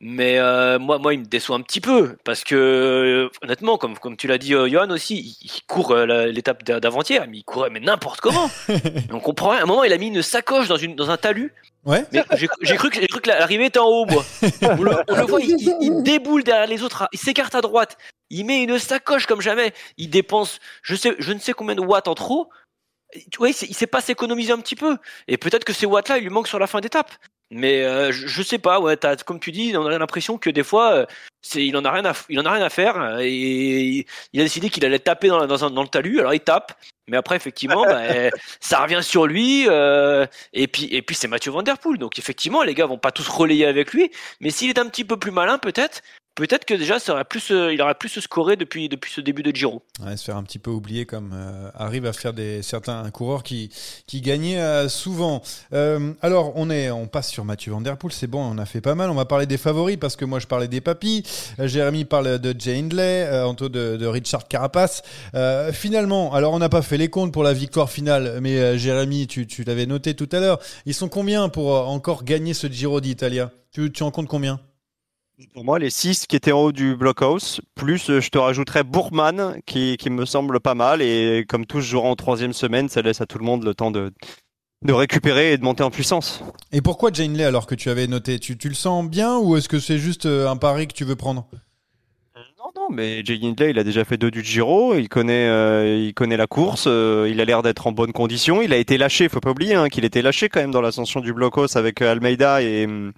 Mais 0.00 0.38
euh, 0.38 0.78
moi, 0.78 0.98
moi, 0.98 1.14
il 1.14 1.20
me 1.20 1.24
déçoit 1.26 1.56
un 1.56 1.60
petit 1.62 1.80
peu 1.80 2.16
parce 2.24 2.42
que 2.44 2.54
euh, 2.56 3.28
honnêtement, 3.42 3.78
comme 3.78 3.96
comme 3.98 4.16
tu 4.16 4.26
l'as 4.26 4.38
dit, 4.38 4.54
euh, 4.54 4.68
Johan 4.68 4.90
aussi, 4.90 5.16
il, 5.16 5.46
il 5.46 5.62
court 5.66 5.92
euh, 5.92 6.26
l'étape 6.26 6.64
d'a- 6.64 6.80
d'avant-hier, 6.80 7.24
mais 7.30 7.38
il 7.38 7.44
courait 7.44 7.70
mais 7.70 7.80
n'importe 7.80 8.20
comment. 8.20 8.50
on 9.12 9.20
comprend 9.20 9.50
rien. 9.50 9.60
À 9.60 9.62
un 9.62 9.66
moment, 9.66 9.84
il 9.84 9.92
a 9.92 9.98
mis 9.98 10.08
une 10.08 10.22
sacoche 10.22 10.68
dans 10.68 10.76
une 10.76 10.96
dans 10.96 11.10
un 11.10 11.16
talus. 11.16 11.52
Ouais. 11.84 12.04
Mais 12.12 12.24
j'ai 12.36 12.48
j'ai 12.62 12.74
cru 12.76 12.90
que 12.90 13.00
j'ai 13.00 13.06
cru 13.06 13.20
que 13.20 13.28
l'arrivée 13.28 13.66
était 13.66 13.78
en 13.78 13.86
haut, 13.86 14.06
moi. 14.06 14.24
On 14.62 14.82
le, 14.82 14.90
on 15.08 15.16
le 15.16 15.22
voit, 15.26 15.40
il, 15.40 15.50
il- 15.60 15.76
il 15.80 16.02
déboule 16.02 16.42
derrière 16.42 16.66
les 16.66 16.82
autres, 16.82 16.95
il 17.12 17.18
s'écarte 17.18 17.54
à 17.54 17.60
droite, 17.60 17.96
il 18.30 18.44
met 18.44 18.62
une 18.62 18.78
sacoche 18.78 19.26
comme 19.26 19.40
jamais, 19.40 19.72
il 19.98 20.10
dépense, 20.10 20.58
je 20.82 20.94
sais, 20.94 21.14
je 21.18 21.32
ne 21.32 21.38
sais 21.38 21.52
combien 21.52 21.74
de 21.74 21.80
watts 21.80 22.08
en 22.08 22.14
trop. 22.14 22.50
Tu 23.30 23.38
vois, 23.38 23.48
il 23.50 23.54
sait, 23.54 23.86
pas 23.86 24.00
s'économiser 24.00 24.52
un 24.52 24.58
petit 24.60 24.74
peu. 24.76 24.98
Et 25.28 25.36
peut-être 25.36 25.64
que 25.64 25.72
ces 25.72 25.86
watts-là, 25.86 26.18
il 26.18 26.24
lui 26.24 26.30
manquent 26.30 26.48
sur 26.48 26.58
la 26.58 26.66
fin 26.66 26.80
d'étape. 26.80 27.10
Mais 27.52 27.84
euh, 27.84 28.10
je, 28.10 28.26
je 28.26 28.42
sais 28.42 28.58
pas, 28.58 28.80
ouais, 28.80 28.98
comme 29.24 29.38
tu 29.38 29.52
dis, 29.52 29.72
on 29.76 29.86
a 29.86 29.96
l'impression 29.96 30.36
que 30.36 30.50
des 30.50 30.64
fois, 30.64 30.92
euh, 30.92 31.06
c'est, 31.42 31.64
il 31.64 31.76
en 31.76 31.84
a 31.84 31.92
rien 31.92 32.04
à, 32.04 32.10
f- 32.12 32.24
il 32.28 32.40
en 32.40 32.44
a 32.44 32.50
rien 32.52 32.64
à 32.64 32.68
faire 32.70 33.00
euh, 33.00 33.18
et 33.22 34.04
il 34.32 34.40
a 34.40 34.42
décidé 34.42 34.68
qu'il 34.68 34.84
allait 34.84 34.98
taper 34.98 35.28
dans, 35.28 35.38
la- 35.38 35.46
dans, 35.46 35.64
un- 35.64 35.70
dans 35.70 35.82
le 35.82 35.88
talus. 35.88 36.18
Alors 36.18 36.34
il 36.34 36.40
tape, 36.40 36.72
mais 37.06 37.16
après 37.16 37.36
effectivement, 37.36 37.84
bah, 37.86 38.02
ça 38.58 38.80
revient 38.82 38.98
sur 39.00 39.28
lui. 39.28 39.66
euh, 39.68 40.26
et 40.52 40.66
puis 40.66 40.86
et 40.92 41.02
puis 41.02 41.14
c'est 41.14 41.28
Mathieu 41.28 41.52
Van 41.52 41.62
Der 41.62 41.78
Poel. 41.78 41.98
Donc 41.98 42.18
effectivement, 42.18 42.64
les 42.64 42.74
gars 42.74 42.86
vont 42.86 42.98
pas 42.98 43.12
tous 43.12 43.28
relayer 43.28 43.66
avec 43.66 43.92
lui. 43.92 44.10
Mais 44.40 44.50
s'il 44.50 44.68
est 44.70 44.78
un 44.80 44.88
petit 44.88 45.04
peu 45.04 45.16
plus 45.16 45.30
malin, 45.30 45.58
peut-être, 45.58 46.02
peut-être 46.36 46.64
que 46.64 46.74
déjà, 46.74 47.00
ça 47.00 47.14
aurait 47.14 47.24
plus, 47.24 47.50
euh, 47.50 47.74
il 47.74 47.82
aurait 47.82 47.96
plus 47.96 48.20
scoré 48.20 48.54
depuis 48.54 48.88
depuis 48.88 49.10
ce 49.10 49.20
début 49.20 49.42
de 49.42 49.50
Giro. 49.50 49.82
Ouais, 50.04 50.16
se 50.16 50.24
faire 50.24 50.36
un 50.36 50.44
petit 50.44 50.60
peu 50.60 50.70
oublier 50.70 51.06
comme 51.06 51.32
euh, 51.34 51.70
arrive 51.74 52.06
à 52.06 52.12
faire 52.12 52.32
des 52.32 52.62
certains 52.62 53.10
coureurs 53.10 53.42
qui 53.42 53.70
qui 54.06 54.20
gagnaient 54.20 54.60
euh, 54.60 54.88
souvent. 54.88 55.42
Euh, 55.72 56.12
alors 56.22 56.52
on 56.54 56.70
est 56.70 56.90
on 56.90 57.08
passe 57.08 57.30
sur 57.30 57.44
Mathieu 57.44 57.72
Van 57.72 57.80
Der 57.80 57.96
Poel, 57.96 58.12
c'est 58.12 58.26
bon, 58.28 58.40
on 58.40 58.58
a 58.58 58.66
fait 58.66 58.80
pas 58.80 58.94
mal. 58.94 59.10
On 59.10 59.14
va 59.14 59.24
parler 59.24 59.46
des 59.46 59.58
favoris 59.58 59.96
parce 59.96 60.14
que 60.14 60.24
moi 60.24 60.38
je 60.38 60.46
parlais 60.46 60.68
des 60.68 60.80
papis. 60.80 61.24
Euh, 61.58 61.66
Jérémy 61.66 62.04
parle 62.04 62.38
de 62.38 62.54
Jay 62.56 62.78
Hindley, 62.78 63.24
euh, 63.26 63.46
Anto 63.46 63.68
de, 63.68 63.96
de 63.96 64.06
Richard 64.06 64.46
Carapace. 64.46 65.02
Finalement, 65.72 66.34
alors 66.34 66.52
on 66.52 66.58
n'a 66.58 66.68
pas 66.68 66.82
fait 66.82 66.98
les 66.98 67.08
comptes 67.08 67.32
pour 67.32 67.42
la 67.42 67.52
victoire 67.54 67.90
finale, 67.90 68.38
mais 68.42 68.78
Jérémy, 68.78 69.26
tu 69.26 69.46
tu 69.46 69.64
l'avais 69.64 69.86
noté 69.86 70.14
tout 70.14 70.28
à 70.32 70.40
l'heure. 70.40 70.58
Ils 70.84 70.94
sont 70.94 71.08
combien 71.08 71.48
pour 71.48 71.70
encore 71.88 72.24
gagner 72.24 72.54
ce 72.54 72.66
Giro 72.66 73.00
d'Italia? 73.00 73.50
Tu 73.72 73.90
tu 73.90 74.02
en 74.02 74.10
comptes 74.10 74.28
combien? 74.28 74.60
Pour 75.52 75.64
moi, 75.64 75.78
les 75.78 75.90
6 75.90 76.26
qui 76.26 76.36
étaient 76.36 76.52
en 76.52 76.60
haut 76.62 76.72
du 76.72 76.96
blockhouse, 76.96 77.60
plus 77.74 78.08
euh, 78.08 78.20
je 78.20 78.30
te 78.30 78.38
rajouterais 78.38 78.84
Bourgman, 78.84 79.60
qui, 79.66 79.98
qui 79.98 80.08
me 80.08 80.24
semble 80.24 80.60
pas 80.60 80.74
mal. 80.74 81.02
Et 81.02 81.44
comme 81.46 81.66
tous 81.66 81.82
joueront 81.82 82.12
en 82.12 82.16
troisième 82.16 82.54
semaine, 82.54 82.88
ça 82.88 83.02
laisse 83.02 83.20
à 83.20 83.26
tout 83.26 83.38
le 83.38 83.44
monde 83.44 83.62
le 83.62 83.74
temps 83.74 83.90
de, 83.90 84.12
de 84.82 84.92
récupérer 84.94 85.52
et 85.52 85.58
de 85.58 85.62
monter 85.64 85.82
en 85.82 85.90
puissance. 85.90 86.42
Et 86.72 86.80
pourquoi 86.80 87.10
Jay 87.12 87.24
Hindley 87.24 87.44
alors 87.44 87.66
que 87.66 87.74
tu 87.74 87.90
avais 87.90 88.06
noté? 88.06 88.38
Tu, 88.38 88.56
tu 88.56 88.68
le 88.68 88.74
sens 88.74 89.06
bien 89.06 89.36
ou 89.38 89.56
est-ce 89.56 89.68
que 89.68 89.78
c'est 89.78 89.98
juste 89.98 90.24
euh, 90.24 90.48
un 90.48 90.56
pari 90.56 90.86
que 90.88 90.94
tu 90.94 91.04
veux 91.04 91.16
prendre? 91.16 91.46
Non, 92.58 92.72
non, 92.74 92.88
mais 92.90 93.22
Jay 93.24 93.38
Hindley, 93.42 93.70
il 93.70 93.78
a 93.78 93.84
déjà 93.84 94.04
fait 94.04 94.16
deux 94.16 94.30
du 94.30 94.42
Giro, 94.42 94.94
il 94.94 95.08
connaît, 95.08 95.48
euh, 95.48 95.98
il 95.98 96.14
connaît 96.14 96.36
la 96.36 96.46
course, 96.46 96.84
euh, 96.86 97.28
il 97.30 97.40
a 97.40 97.44
l'air 97.44 97.62
d'être 97.62 97.86
en 97.86 97.92
bonne 97.92 98.12
condition. 98.12 98.62
Il 98.62 98.72
a 98.72 98.76
été 98.76 98.96
lâché, 98.98 99.28
faut 99.28 99.40
pas 99.40 99.50
oublier 99.50 99.74
hein, 99.74 99.88
qu'il 99.88 100.04
était 100.04 100.22
lâché 100.22 100.48
quand 100.48 100.60
même 100.60 100.70
dans 100.70 100.80
l'ascension 100.80 101.20
du 101.20 101.32
blockhouse 101.32 101.76
avec 101.76 102.02
euh, 102.02 102.10
Almeida 102.10 102.62
et, 102.62 102.86
hum, 102.86 103.12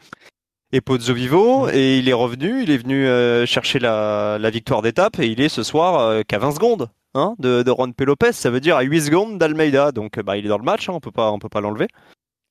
et 0.72 0.80
Pozzo 0.80 1.14
Vivo, 1.14 1.68
et 1.70 1.98
il 1.98 2.08
est 2.08 2.12
revenu, 2.14 2.62
il 2.62 2.70
est 2.70 2.78
venu 2.78 3.06
euh, 3.06 3.46
chercher 3.46 3.78
la, 3.78 4.38
la 4.38 4.50
victoire 4.50 4.82
d'étape, 4.82 5.18
et 5.18 5.26
il 5.26 5.40
est 5.40 5.48
ce 5.48 5.62
soir 5.62 5.98
euh, 6.00 6.22
qu'à 6.26 6.38
20 6.38 6.52
secondes 6.52 6.90
hein, 7.14 7.34
de, 7.38 7.62
de 7.62 7.70
Juan 7.72 7.94
P. 7.94 8.04
Lopez, 8.04 8.32
ça 8.32 8.50
veut 8.50 8.60
dire 8.60 8.76
à 8.76 8.82
8 8.82 9.00
secondes 9.02 9.38
d'Almeida, 9.38 9.92
donc 9.92 10.18
euh, 10.18 10.22
bah, 10.22 10.36
il 10.36 10.44
est 10.44 10.48
dans 10.50 10.58
le 10.58 10.64
match, 10.64 10.88
hein, 10.88 10.92
on 10.94 11.00
peut 11.00 11.10
pas, 11.10 11.30
on 11.32 11.38
peut 11.38 11.48
pas 11.48 11.60
l'enlever. 11.60 11.88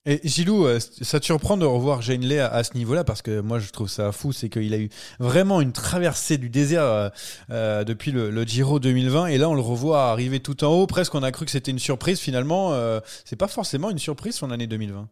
Et 0.10 0.22
Gilou, 0.24 0.66
ça 0.80 1.20
te 1.20 1.26
surprend 1.26 1.58
de 1.58 1.66
revoir 1.66 2.02
Jane 2.02 2.22
Lay 2.22 2.40
à, 2.40 2.48
à 2.48 2.64
ce 2.64 2.76
niveau-là? 2.76 3.04
Parce 3.04 3.22
que 3.22 3.42
moi 3.42 3.60
je 3.60 3.70
trouve 3.72 3.90
ça 3.90 4.14
fou, 4.14 4.32
c'est 4.32 4.48
qu'il 4.48 4.74
a 4.74 4.78
eu 4.78 4.88
vraiment 5.20 5.60
une 5.60 5.74
traversée 5.74 6.38
du 6.38 6.50
désert 6.50 7.12
euh, 7.52 7.84
depuis 7.84 8.14
le, 8.14 8.30
le 8.30 8.44
Giro 8.44 8.80
2020 8.80 9.26
et 9.26 9.38
là 9.38 9.50
on 9.50 9.54
le 9.54 9.60
revoit 9.60 10.06
arriver 10.06 10.40
tout 10.40 10.64
en 10.64 10.70
haut. 10.70 10.88
Presque 10.88 11.14
on 11.16 11.24
a 11.24 11.32
cru 11.34 11.44
que 11.44 11.52
c'était 11.52 11.72
une 11.72 11.80
surprise 11.80 12.22
finalement. 12.22 12.72
euh, 12.72 13.02
c'est 13.26 13.36
pas 13.36 13.50
forcément 13.50 13.90
une 13.90 13.98
surprise 14.00 14.36
son 14.36 14.50
année 14.50 14.66
2020. 14.68 15.10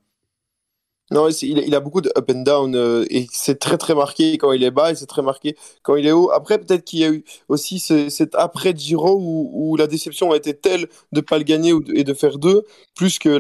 Non, 1.12 1.30
il, 1.30 1.76
a- 1.76 1.80
beaucoup 1.80 2.02
de 2.02 2.12
up 2.18 2.32
and 2.34 2.42
down 2.42 2.76
euh, 2.76 3.06
et 3.12 3.28
c'est 3.32 3.60
très 3.60 3.78
très 3.78 3.94
marqué 3.94 4.40
quand 4.40 4.52
il 4.54 4.64
est 4.64 4.72
bas 4.72 4.92
et 4.92 4.96
c'est 4.96 5.06
très 5.06 5.22
marqué 5.22 5.56
quand 5.84 5.96
il 5.96 6.08
est 6.08 6.12
haut. 6.12 6.32
Après, 6.32 6.58
peut-être 6.58 6.84
qu'il 6.84 6.98
y 7.00 7.04
a 7.04 7.10
eu 7.12 7.24
aussi 7.48 7.78
ce- 7.78 8.10
cet 8.10 8.34
après 8.34 8.76
Giro 8.76 9.16
où, 9.20 9.52
où 9.54 9.76
la 9.78 9.86
déception 9.86 10.32
a 10.32 10.38
été 10.38 10.56
telle 10.56 10.88
de 11.12 11.22
pas 11.22 11.38
le 11.38 11.44
gagner 11.44 11.74
et 11.94 12.04
de 12.04 12.14
faire 12.16 12.40
deux, 12.40 12.64
plus 12.96 13.20
que 13.20 13.38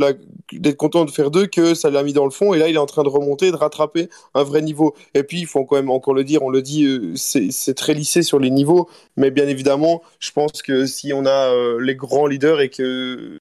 d'être 0.53 0.77
content 0.77 1.05
de 1.05 1.11
faire 1.11 1.31
deux, 1.31 1.47
que 1.47 1.73
ça 1.73 1.89
l'a 1.89 2.03
mis 2.03 2.13
dans 2.13 2.25
le 2.25 2.29
fond. 2.31 2.53
Et 2.53 2.59
là, 2.59 2.67
il 2.69 2.75
est 2.75 2.77
en 2.77 2.85
train 2.85 3.01
de 3.03 3.09
remonter, 3.09 3.49
de 3.51 3.55
rattraper 3.55 4.09
un 4.35 4.43
vrai 4.43 4.61
niveau. 4.61 4.93
Et 5.15 5.23
puis, 5.23 5.39
il 5.39 5.47
faut 5.47 5.65
quand 5.65 5.75
même 5.77 5.89
encore 5.89 6.13
le 6.13 6.23
dire, 6.23 6.43
on 6.43 6.49
le 6.51 6.61
dit, 6.61 6.85
euh, 6.85 7.13
c'est 7.15 7.51
c'est 7.51 7.73
très 7.73 7.95
lissé 7.95 8.21
sur 8.21 8.37
les 8.39 8.51
niveaux. 8.51 8.87
Mais 9.17 9.31
bien 9.31 9.47
évidemment, 9.47 10.03
je 10.19 10.31
pense 10.31 10.61
que 10.61 10.85
si 10.85 11.13
on 11.13 11.25
a 11.25 11.51
euh, 11.51 11.79
les 11.81 11.95
grands 11.95 12.27
leaders 12.27 12.61
et 12.61 12.69
que 12.69 13.39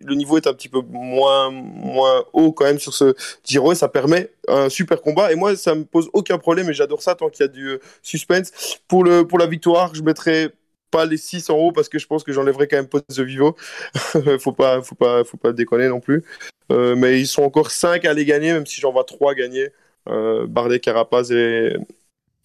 le 0.00 0.14
niveau 0.14 0.36
est 0.36 0.46
un 0.46 0.54
petit 0.54 0.68
peu 0.68 0.80
moins, 0.80 1.50
moins 1.50 2.24
haut 2.32 2.52
quand 2.52 2.64
même 2.64 2.78
sur 2.78 2.94
ce 2.94 3.14
Giro 3.44 3.72
et 3.72 3.74
ça 3.74 3.88
permet 3.88 4.30
un 4.48 4.68
super 4.68 5.00
combat. 5.00 5.32
Et 5.32 5.36
moi, 5.36 5.56
ça 5.56 5.74
me 5.74 5.84
pose 5.84 6.10
aucun 6.12 6.38
problème 6.38 6.68
et 6.70 6.74
j'adore 6.74 7.02
ça 7.02 7.14
tant 7.14 7.28
qu'il 7.28 7.44
y 7.44 7.48
a 7.48 7.48
du 7.48 7.68
euh, 7.68 7.78
suspense. 8.02 8.78
Pour, 8.88 9.04
le, 9.04 9.26
pour 9.26 9.38
la 9.38 9.46
victoire, 9.46 9.94
je 9.94 10.02
mettrai 10.02 10.50
pas 10.90 11.06
les 11.06 11.16
6 11.16 11.50
en 11.50 11.56
haut 11.56 11.72
parce 11.72 11.88
que 11.88 11.98
je 11.98 12.06
pense 12.06 12.22
que 12.22 12.32
j'enlèverai 12.32 12.68
quand 12.68 12.76
même 12.76 12.88
Pozzo 12.88 13.24
Vivo. 13.24 13.56
faut 14.40 14.52
pas, 14.52 14.82
faut 14.82 14.94
pas, 14.94 15.24
faut 15.24 15.36
pas 15.36 15.52
déconner 15.52 15.88
non 15.88 16.00
plus. 16.00 16.24
Euh, 16.72 16.94
mais 16.96 17.20
ils 17.20 17.26
sont 17.26 17.42
encore 17.42 17.70
5 17.70 18.04
à 18.04 18.12
les 18.14 18.24
gagner, 18.24 18.52
même 18.52 18.66
si 18.66 18.80
j'en 18.80 18.92
vois 18.92 19.04
3 19.04 19.34
gagner. 19.34 19.70
Euh, 20.08 20.46
Bardet, 20.46 20.80
Carapaz 20.80 21.32
et, 21.32 21.76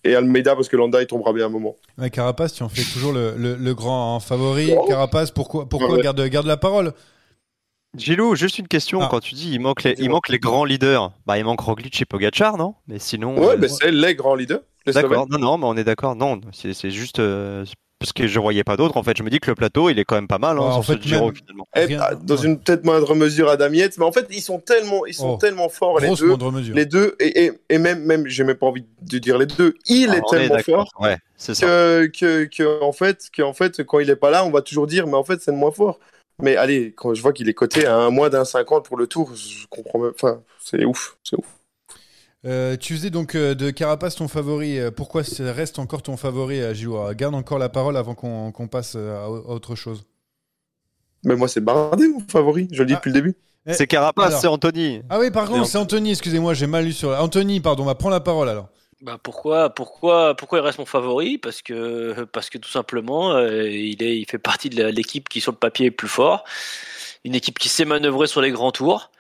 et 0.06 0.16
Almeida 0.16 0.56
parce 0.56 0.70
que 0.70 0.78
Landa 0.78 1.02
il 1.02 1.08
tombera 1.08 1.34
bien 1.34 1.48
un 1.48 1.50
moment. 1.50 1.76
Ouais, 1.98 2.10
Carapaz, 2.10 2.54
tu 2.54 2.64
en 2.64 2.70
fais 2.70 2.84
toujours 2.94 3.12
le, 3.12 3.34
le, 3.38 3.56
le 3.56 3.76
grand 3.76 4.20
favori. 4.20 4.74
Oh. 4.78 4.86
Carapaz, 4.88 5.32
pourquoi, 5.32 5.68
pourquoi 5.68 5.96
ouais. 5.96 6.02
garde, 6.02 6.22
garde 6.28 6.48
la 6.48 6.58
parole? 6.58 6.94
Gilou, 7.98 8.36
juste 8.36 8.60
une 8.60 8.68
question. 8.68 9.02
Ah. 9.02 9.08
Quand 9.10 9.20
tu 9.20 9.34
dis 9.36 9.52
il 9.52 9.60
manque 9.60 9.84
les, 9.84 9.96
il 9.98 10.10
manque 10.10 10.30
les 10.30 10.40
grands 10.40 10.64
leaders, 10.66 11.12
bah 11.26 11.38
il 11.38 11.44
manque 11.46 11.60
Roglic 11.62 12.00
et 12.02 12.06
Pogacar, 12.06 12.58
non? 12.58 12.76
Mais 12.88 13.00
sinon. 13.00 13.38
Ouais, 13.38 13.54
euh... 13.54 13.58
mais 13.60 13.68
c'est 13.68 13.92
les 13.92 14.16
grands 14.16 14.36
leaders. 14.36 14.62
D'accord. 14.86 15.28
Non, 15.30 15.40
non, 15.40 15.58
mais 15.58 15.66
on 15.66 15.76
est 15.78 15.84
d'accord. 15.84 16.16
Non, 16.16 16.40
c'est 16.52 16.90
juste 16.92 17.20
euh, 17.20 17.64
parce 18.00 18.14
que 18.14 18.28
je 18.28 18.40
voyais 18.40 18.64
pas 18.64 18.78
d'autres. 18.78 18.96
En 18.98 19.04
fait, 19.04 19.18
je 19.18 19.24
me 19.24 19.30
dis 19.30 19.40
que 19.40 19.52
le 19.52 19.56
plateau, 19.56 19.90
il 19.90 20.00
est 20.00 20.06
quand 20.06 20.16
même 20.16 20.28
pas 20.28 20.38
mal 20.40 20.58
hein, 20.58 20.70
sur 20.72 20.78
en 20.78 20.82
fait, 20.84 20.94
ce 20.94 21.08
Giro 21.08 21.26
même... 21.28 21.36
finalement. 21.36 21.68
Et, 21.76 21.88
dans 22.26 22.36
ouais. 22.38 22.46
une 22.46 22.60
peut-être 22.60 22.86
moindre 22.86 23.14
mesure 23.14 23.50
à 23.50 23.58
Damiette, 23.58 23.98
mais 23.98 24.06
en 24.06 24.12
fait, 24.12 24.26
ils 24.32 24.42
sont 24.42 24.60
tellement, 24.60 25.06
ils 25.06 25.14
sont 25.14 25.34
Oh. 25.34 25.38
tellement 25.40 25.70
forts 25.70 26.00
les 26.00 26.08
Grosse 26.08 26.20
deux. 26.20 26.28
moindre 26.28 26.52
mesure. 26.52 26.76
Les 26.76 26.86
deux 26.86 27.16
et, 27.20 27.46
et, 27.46 27.52
et 27.70 27.78
même, 27.78 28.04
même, 28.04 28.26
j'ai 28.28 28.44
même 28.44 28.56
pas 28.56 28.68
envie 28.68 28.86
de 29.02 29.18
dire 29.20 29.38
les 29.38 29.46
deux. 29.48 29.76
Il 29.88 30.10
Ah, 30.12 30.18
est 30.18 30.22
tellement 30.30 30.58
fort 30.60 30.88
Ouais, 31.00 31.18
c'est 31.38 31.54
ça. 31.56 31.66
que, 31.66 32.06
que, 32.08 32.46
que, 32.46 32.82
en 32.84 32.94
fait, 32.94 33.30
que, 33.34 33.42
en 33.44 33.54
fait, 33.54 33.84
quand 33.84 34.00
il 34.00 34.10
est 34.10 34.16
pas 34.16 34.30
là, 34.32 34.46
on 34.46 34.50
va 34.52 34.62
toujours 34.62 34.88
dire, 34.88 35.06
mais 35.06 35.16
en 35.16 35.24
fait, 35.24 35.42
c'est 35.42 35.52
le 35.52 35.58
moins 35.58 35.72
fort. 35.72 36.00
Mais 36.42 36.56
allez, 36.56 36.94
quand 36.96 37.14
je 37.14 37.22
vois 37.22 37.34
qu'il 37.34 37.50
est 37.50 37.54
coté 37.54 37.86
à 37.86 37.96
un 37.96 38.10
moins 38.10 38.30
d'un 38.30 38.46
50 38.46 38.86
pour 38.86 38.98
le 38.98 39.08
tour, 39.08 39.36
je 39.36 39.68
comprends 39.70 40.00
même. 40.00 40.12
Enfin, 40.16 40.42
c'est 40.64 40.86
ouf, 40.86 41.18
c'est 41.24 41.38
ouf. 41.38 41.46
Euh, 42.46 42.78
tu 42.78 42.96
faisais 42.96 43.10
donc 43.10 43.36
euh, 43.36 43.54
de 43.54 43.70
Carapace 43.70 44.16
ton 44.16 44.30
favori. 44.30 44.80
Euh, 44.80 44.92
pourquoi 44.92 45.24
ça 45.26 45.52
reste 45.52 45.78
encore 45.78 46.02
ton 46.02 46.16
favori, 46.16 46.74
Gilou 46.74 46.98
Garde 47.14 47.36
encore 47.36 47.60
la 47.60 47.68
parole 47.68 47.98
avant 47.98 48.16
qu'on 48.16 48.68
passe 48.68 48.96
à, 48.96 49.30
autre 49.30 49.76
chose. 49.76 50.06
Mais 51.26 51.36
moi, 51.36 51.50
c'est 51.50 51.60
Bardet 51.60 52.08
mon 52.08 52.22
favori. 52.22 52.70
Je 52.72 52.80
le 52.82 52.86
dis 52.86 52.94
Ah. 52.94 52.98
depuis 52.98 53.10
le 53.10 53.16
début. 53.16 53.36
C'est 53.72 53.88
Carapace, 53.88 54.40
c'est 54.40 54.48
Anthony. 54.48 55.02
Ah 55.10 55.20
oui, 55.20 55.32
par 55.32 55.46
C'est 55.46 55.54
contre, 55.54 55.68
c'est 55.68 55.78
Anthony. 55.78 56.12
Excusez-moi, 56.12 56.54
j'ai 56.54 56.66
mal 56.66 56.86
lu 56.86 56.94
sur. 56.94 57.10
Anthony, 57.10 57.60
pardon. 57.60 57.84
Va 57.84 57.94
prendre 57.94 58.16
la 58.16 58.22
parole 58.22 58.48
alors. 58.48 58.70
Bah 59.02 59.18
pourquoi, 59.22 59.70
pourquoi, 59.70 60.36
pourquoi 60.36 60.60
il 60.60 60.62
reste 60.62 60.78
mon 60.80 60.86
favori? 60.86 61.38
Parce 61.38 61.62
que, 61.62 62.26
parce 62.34 62.50
que 62.50 62.58
tout 62.58 62.70
simplement, 62.70 63.32
euh, 63.32 63.70
il 63.70 64.04
est, 64.04 64.18
il 64.20 64.26
fait 64.30 64.38
partie 64.40 64.70
de 64.70 64.84
l'équipe 64.88 65.30
qui 65.30 65.40
sur 65.40 65.54
le 65.54 65.58
papier 65.58 65.86
est 65.86 65.92
plus 65.92 66.10
fort, 66.10 66.44
une 67.24 67.34
équipe 67.36 67.60
qui 67.60 67.70
sait 67.70 67.86
manœuvrer 67.86 68.28
sur 68.28 68.42
les 68.42 68.52
grands 68.52 68.74
tours. 68.74 69.12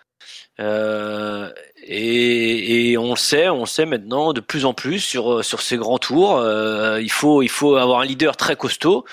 Euh, 0.59 1.51
et, 1.83 2.91
et 2.91 2.97
on 2.97 3.11
le 3.11 3.17
sait, 3.17 3.49
on 3.49 3.61
le 3.61 3.65
sait 3.67 3.85
maintenant 3.85 4.33
de 4.33 4.41
plus 4.41 4.65
en 4.65 4.73
plus 4.73 4.99
sur 4.99 5.43
sur 5.45 5.61
ces 5.61 5.77
grands 5.77 5.99
tours. 5.99 6.37
euh, 6.37 7.01
il 7.01 7.11
faut, 7.11 7.41
il 7.43 7.49
faut 7.49 7.75
avoir 7.77 8.01
un 8.01 8.05
leader 8.05 8.37
très 8.37 8.55
costaud, 8.57 9.05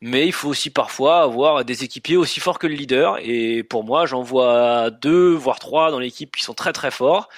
mais 0.00 0.26
il 0.26 0.32
faut 0.32 0.48
aussi 0.50 0.70
parfois 0.70 1.22
avoir 1.22 1.64
des 1.64 1.84
équipiers 1.84 2.16
aussi 2.18 2.40
forts 2.40 2.58
que 2.58 2.66
le 2.66 2.74
leader. 2.74 3.18
Et 3.22 3.62
pour 3.64 3.84
moi, 3.84 4.06
j'en 4.06 4.22
vois 4.22 4.90
deux, 4.90 5.32
voire 5.34 5.58
trois 5.60 5.90
dans 5.90 5.98
l'équipe 6.00 6.36
qui 6.36 6.42
sont 6.44 6.54
très 6.54 6.72
très 6.72 6.90
forts. 6.90 7.28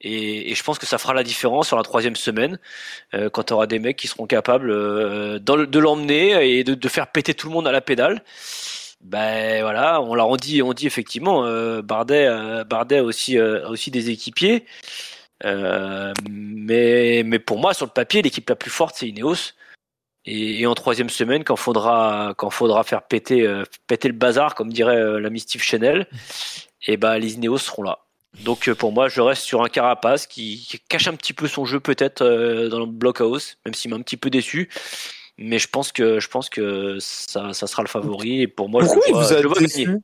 Et, 0.00 0.50
et 0.50 0.54
je 0.54 0.62
pense 0.62 0.78
que 0.78 0.86
ça 0.86 0.98
fera 0.98 1.14
la 1.14 1.22
différence 1.22 1.68
sur 1.68 1.76
la 1.76 1.82
troisième 1.82 2.16
semaine, 2.16 2.58
euh, 3.14 3.30
quand 3.30 3.44
tu 3.44 3.52
auras 3.54 3.66
des 3.66 3.78
mecs 3.78 3.96
qui 3.96 4.08
seront 4.08 4.26
capables 4.26 4.70
euh, 4.70 5.38
dans 5.38 5.56
le- 5.56 5.66
de 5.66 5.78
l'emmener 5.78 6.58
et 6.58 6.64
de, 6.64 6.74
de 6.74 6.88
faire 6.88 7.06
péter 7.10 7.34
tout 7.34 7.46
le 7.48 7.52
monde 7.54 7.66
à 7.68 7.72
la 7.72 7.80
pédale. 7.80 8.22
Ben 9.00 9.62
voilà, 9.62 10.00
on 10.00 10.14
l'a 10.14 10.26
on 10.26 10.36
dit, 10.36 10.62
on 10.62 10.72
dit 10.72 10.86
effectivement, 10.86 11.44
euh, 11.46 11.82
Bardet, 11.82 12.26
euh, 12.26 12.64
Bardet 12.64 12.98
a 12.98 13.04
aussi, 13.04 13.38
euh, 13.38 13.66
a 13.66 13.70
aussi 13.70 13.90
des 13.90 14.10
équipiers. 14.10 14.64
Euh, 15.44 16.12
mais, 16.30 17.22
mais 17.24 17.38
pour 17.38 17.58
moi, 17.58 17.74
sur 17.74 17.86
le 17.86 17.92
papier, 17.92 18.22
l'équipe 18.22 18.48
la 18.48 18.56
plus 18.56 18.70
forte, 18.70 18.96
c'est 18.96 19.08
Ineos. 19.08 19.52
Et, 20.26 20.60
et 20.62 20.66
en 20.66 20.74
troisième 20.74 21.10
semaine, 21.10 21.44
quand 21.44 21.56
faudra, 21.56 22.34
quand 22.38 22.50
faudra 22.50 22.84
faire 22.84 23.02
péter, 23.02 23.46
euh, 23.46 23.64
péter 23.86 24.08
le 24.08 24.14
bazar, 24.14 24.54
comme 24.54 24.72
dirait 24.72 25.20
l'ami 25.20 25.40
Steve 25.40 25.62
Chanel, 25.62 26.06
et 26.86 26.96
ben 26.96 27.18
les 27.18 27.34
Ineos 27.34 27.58
seront 27.58 27.82
là. 27.82 28.03
Donc 28.40 28.68
euh, 28.68 28.74
pour 28.74 28.92
moi, 28.92 29.08
je 29.08 29.20
reste 29.20 29.42
sur 29.42 29.62
un 29.62 29.68
Carapace 29.68 30.26
qui, 30.26 30.64
qui 30.68 30.78
cache 30.80 31.06
un 31.08 31.14
petit 31.14 31.32
peu 31.32 31.46
son 31.48 31.64
jeu 31.64 31.80
peut-être 31.80 32.22
euh, 32.22 32.68
dans 32.68 32.80
le 32.80 32.86
blockhouse, 32.86 33.56
même 33.64 33.74
s'il 33.74 33.90
m'a 33.90 33.96
un 33.96 34.02
petit 34.02 34.16
peu 34.16 34.30
déçu. 34.30 34.68
Mais 35.38 35.58
je 35.58 35.68
pense 35.68 35.92
que 35.92 36.20
je 36.20 36.28
pense 36.28 36.48
que 36.48 36.96
ça, 37.00 37.52
ça 37.52 37.66
sera 37.66 37.82
le 37.82 37.88
favori 37.88 38.40
et 38.42 38.46
pour 38.48 38.68
moi 38.68 38.82
Pourquoi 38.82 39.02
je 39.04 39.10
il 39.10 39.12
le 39.12 39.18
vois, 39.18 39.26
vous 39.26 39.32
a 39.32 39.36
je 39.38 39.42
le 39.42 39.48
vois 39.48 39.58
déçu? 39.58 39.84
gagner. 39.84 39.98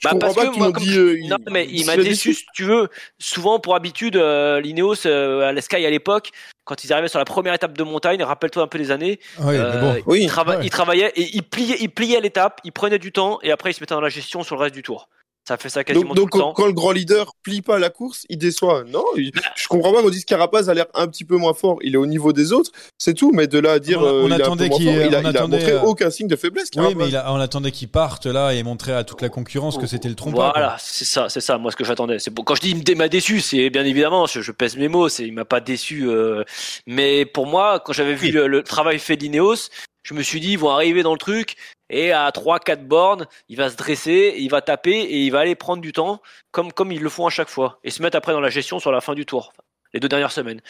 Je 0.00 0.08
Bah, 0.08 0.14
parce 0.20 0.34
pas 0.34 0.46
que 0.46 0.56
moi, 0.56 0.72
comme 0.72 0.84
dit. 0.84 0.96
euh, 0.96 1.16
non, 1.28 1.36
mais 1.50 1.66
il 1.66 1.80
il 1.80 1.86
m'a 1.86 1.96
déçu, 1.96 2.34
si 2.34 2.44
tu 2.54 2.64
veux. 2.64 2.88
Souvent, 3.18 3.58
pour 3.58 3.74
habitude, 3.74 4.16
euh, 4.16 4.60
l'Ineos, 4.60 5.06
euh, 5.06 5.40
à 5.48 5.52
l'Escaille 5.52 5.84
à 5.84 5.90
l'époque, 5.90 6.30
quand 6.64 6.84
ils 6.84 6.92
arrivaient 6.92 7.08
sur 7.08 7.18
la 7.18 7.24
première 7.24 7.52
étape 7.52 7.76
de 7.76 7.82
montagne, 7.82 8.22
rappelle-toi 8.22 8.62
un 8.62 8.66
peu 8.68 8.78
des 8.78 8.90
années, 8.90 9.18
Oui, 9.40 9.58
mais 9.58 9.80
bon. 9.80 10.02
Oui. 10.06 10.22
ils, 10.22 10.28
trava- 10.30 10.58
Ouais. 10.58 10.64
ils 10.66 10.70
travaillaient 10.70 11.12
et 11.16 11.28
ils 11.34 11.42
pliaient, 11.42 11.76
ils 11.80 11.90
pliaient 11.90 12.20
l'étape, 12.20 12.60
ils 12.64 12.72
prenaient 12.72 12.98
du 13.00 13.12
temps 13.12 13.38
et 13.42 13.50
après 13.50 13.70
ils 13.72 13.74
se 13.74 13.80
mettaient 13.80 13.94
dans 13.94 14.00
la 14.00 14.08
gestion 14.08 14.42
sur 14.44 14.56
le 14.56 14.62
reste 14.62 14.74
du 14.74 14.82
tour. 14.82 15.08
Ça 15.48 15.56
fait 15.56 15.68
ça 15.70 15.82
quasiment 15.82 16.08
Donc, 16.14 16.16
donc 16.16 16.30
tout 16.30 16.38
le 16.38 16.42
temps. 16.42 16.52
quand, 16.52 16.62
quand 16.62 16.66
le 16.66 16.72
grand 16.74 16.92
leader 16.92 17.32
plie 17.42 17.60
pas 17.62 17.78
la 17.78 17.90
course, 17.90 18.24
il 18.28 18.38
déçoit. 18.38 18.84
Non, 18.84 19.02
il- 19.16 19.32
je 19.56 19.66
comprends 19.66 19.92
pas. 19.92 20.00
On 20.04 20.10
dit 20.10 20.20
que 20.20 20.26
Carapaz 20.26 20.68
a 20.68 20.74
l'air 20.74 20.86
un 20.94 21.08
petit 21.08 21.24
peu 21.24 21.36
moins 21.36 21.54
fort. 21.54 21.78
Il 21.82 21.94
est 21.94 21.96
au 21.96 22.06
niveau 22.06 22.32
des 22.32 22.52
autres, 22.52 22.70
c'est 22.98 23.14
tout. 23.14 23.32
Mais 23.32 23.46
de 23.48 23.58
là 23.58 23.72
à 23.72 23.78
dire, 23.80 24.00
On- 24.00 24.04
euh, 24.04 24.22
on 24.24 24.26
il 24.28 24.32
attendait 24.34 24.68
qu'il- 24.68 24.86
il 24.86 25.06
il 25.06 25.14
a 25.14 25.18
attendait, 25.18 25.40
montré 25.58 25.72
euh, 25.72 25.82
aucun 25.82 26.10
signe 26.10 26.28
de 26.28 26.36
faiblesse. 26.36 26.68
Oui, 26.76 26.94
mais 26.94 27.08
il 27.08 27.16
a- 27.16 27.32
on 27.32 27.40
attendait 27.40 27.72
qu'il 27.72 27.88
parte 27.88 28.26
là 28.26 28.52
et 28.52 28.62
montrer 28.62 28.92
à 28.92 29.02
toute 29.02 29.22
la 29.22 29.28
concurrence 29.28 29.76
que 29.78 29.86
c'était 29.86 30.08
le 30.10 30.14
trompe-pas. 30.14 30.52
Voilà, 30.54 30.76
c'est 30.78 31.04
ça, 31.06 31.28
c'est 31.28 31.40
ça. 31.40 31.58
Moi, 31.58 31.72
ce 31.72 31.76
que 31.76 31.84
j'attendais, 31.84 32.18
c'est 32.20 32.30
bon. 32.30 32.44
Quand 32.44 32.54
je 32.54 32.60
dis 32.60 32.70
il 32.70 32.96
m'a 32.96 33.08
déçu, 33.08 33.40
c'est 33.40 33.70
bien 33.70 33.84
évidemment, 33.84 34.26
je, 34.26 34.42
je 34.42 34.52
pèse 34.52 34.76
mes 34.76 34.88
mots. 34.88 35.08
C'est 35.08 35.24
il 35.24 35.32
m'a 35.32 35.44
pas 35.46 35.60
déçu. 35.60 36.06
euh, 36.08 36.44
mais 36.86 37.24
pour 37.24 37.46
moi, 37.46 37.80
quand 37.84 37.92
j'avais 37.92 38.14
vu 38.14 38.26
Oui. 38.26 38.32
le, 38.32 38.46
le 38.46 38.62
travail 38.62 38.98
fait 38.98 39.16
d'Ineos, 39.16 39.68
je 40.10 40.14
me 40.14 40.22
suis 40.22 40.40
dit 40.40 40.52
ils 40.52 40.58
vont 40.58 40.70
arriver 40.70 41.04
dans 41.04 41.12
le 41.12 41.18
truc 41.18 41.54
et 41.88 42.10
à 42.10 42.28
3-4 42.30 42.82
bornes, 42.84 43.26
il 43.48 43.56
va 43.56 43.70
se 43.70 43.76
dresser, 43.76 44.34
il 44.38 44.48
va 44.48 44.60
taper 44.60 44.90
et 44.90 45.20
il 45.20 45.30
va 45.30 45.40
aller 45.40 45.54
prendre 45.54 45.80
du 45.80 45.92
temps, 45.92 46.20
comme 46.50 46.72
comme 46.72 46.90
ils 46.90 47.00
le 47.00 47.08
font 47.08 47.26
à 47.26 47.30
chaque 47.30 47.48
fois, 47.48 47.78
et 47.84 47.90
se 47.90 48.02
mettre 48.02 48.16
après 48.16 48.32
dans 48.32 48.40
la 48.40 48.50
gestion 48.50 48.80
sur 48.80 48.90
la 48.90 49.00
fin 49.00 49.14
du 49.14 49.24
tour, 49.24 49.52
les 49.94 50.00
deux 50.00 50.08
dernières 50.08 50.32
semaines. 50.32 50.60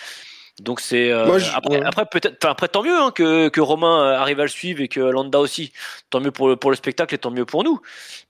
Donc 0.61 0.81
c'est 0.81 1.11
euh, 1.11 1.39
après, 1.55 1.79
ouais. 1.79 1.85
après 1.87 2.05
peut-être 2.05 2.45
après 2.45 2.69
tant 2.69 2.83
mieux 2.83 2.99
hein, 2.99 3.13
que 3.15 3.49
que 3.49 3.63
Romain 3.63 4.03
euh, 4.03 4.19
arrive 4.19 4.41
à 4.41 4.43
le 4.43 4.49
suivre 4.49 4.83
et 4.83 4.89
que 4.89 5.01
Landa 5.01 5.41
aussi. 5.41 5.73
Tant 6.11 6.21
mieux 6.21 6.33
pour 6.33 6.49
le 6.49 6.57
pour 6.57 6.71
le 6.71 6.77
spectacle 6.77 7.15
et 7.15 7.19
tant 7.19 7.31
mieux 7.31 7.47
pour 7.47 7.65
nous. 7.65 7.81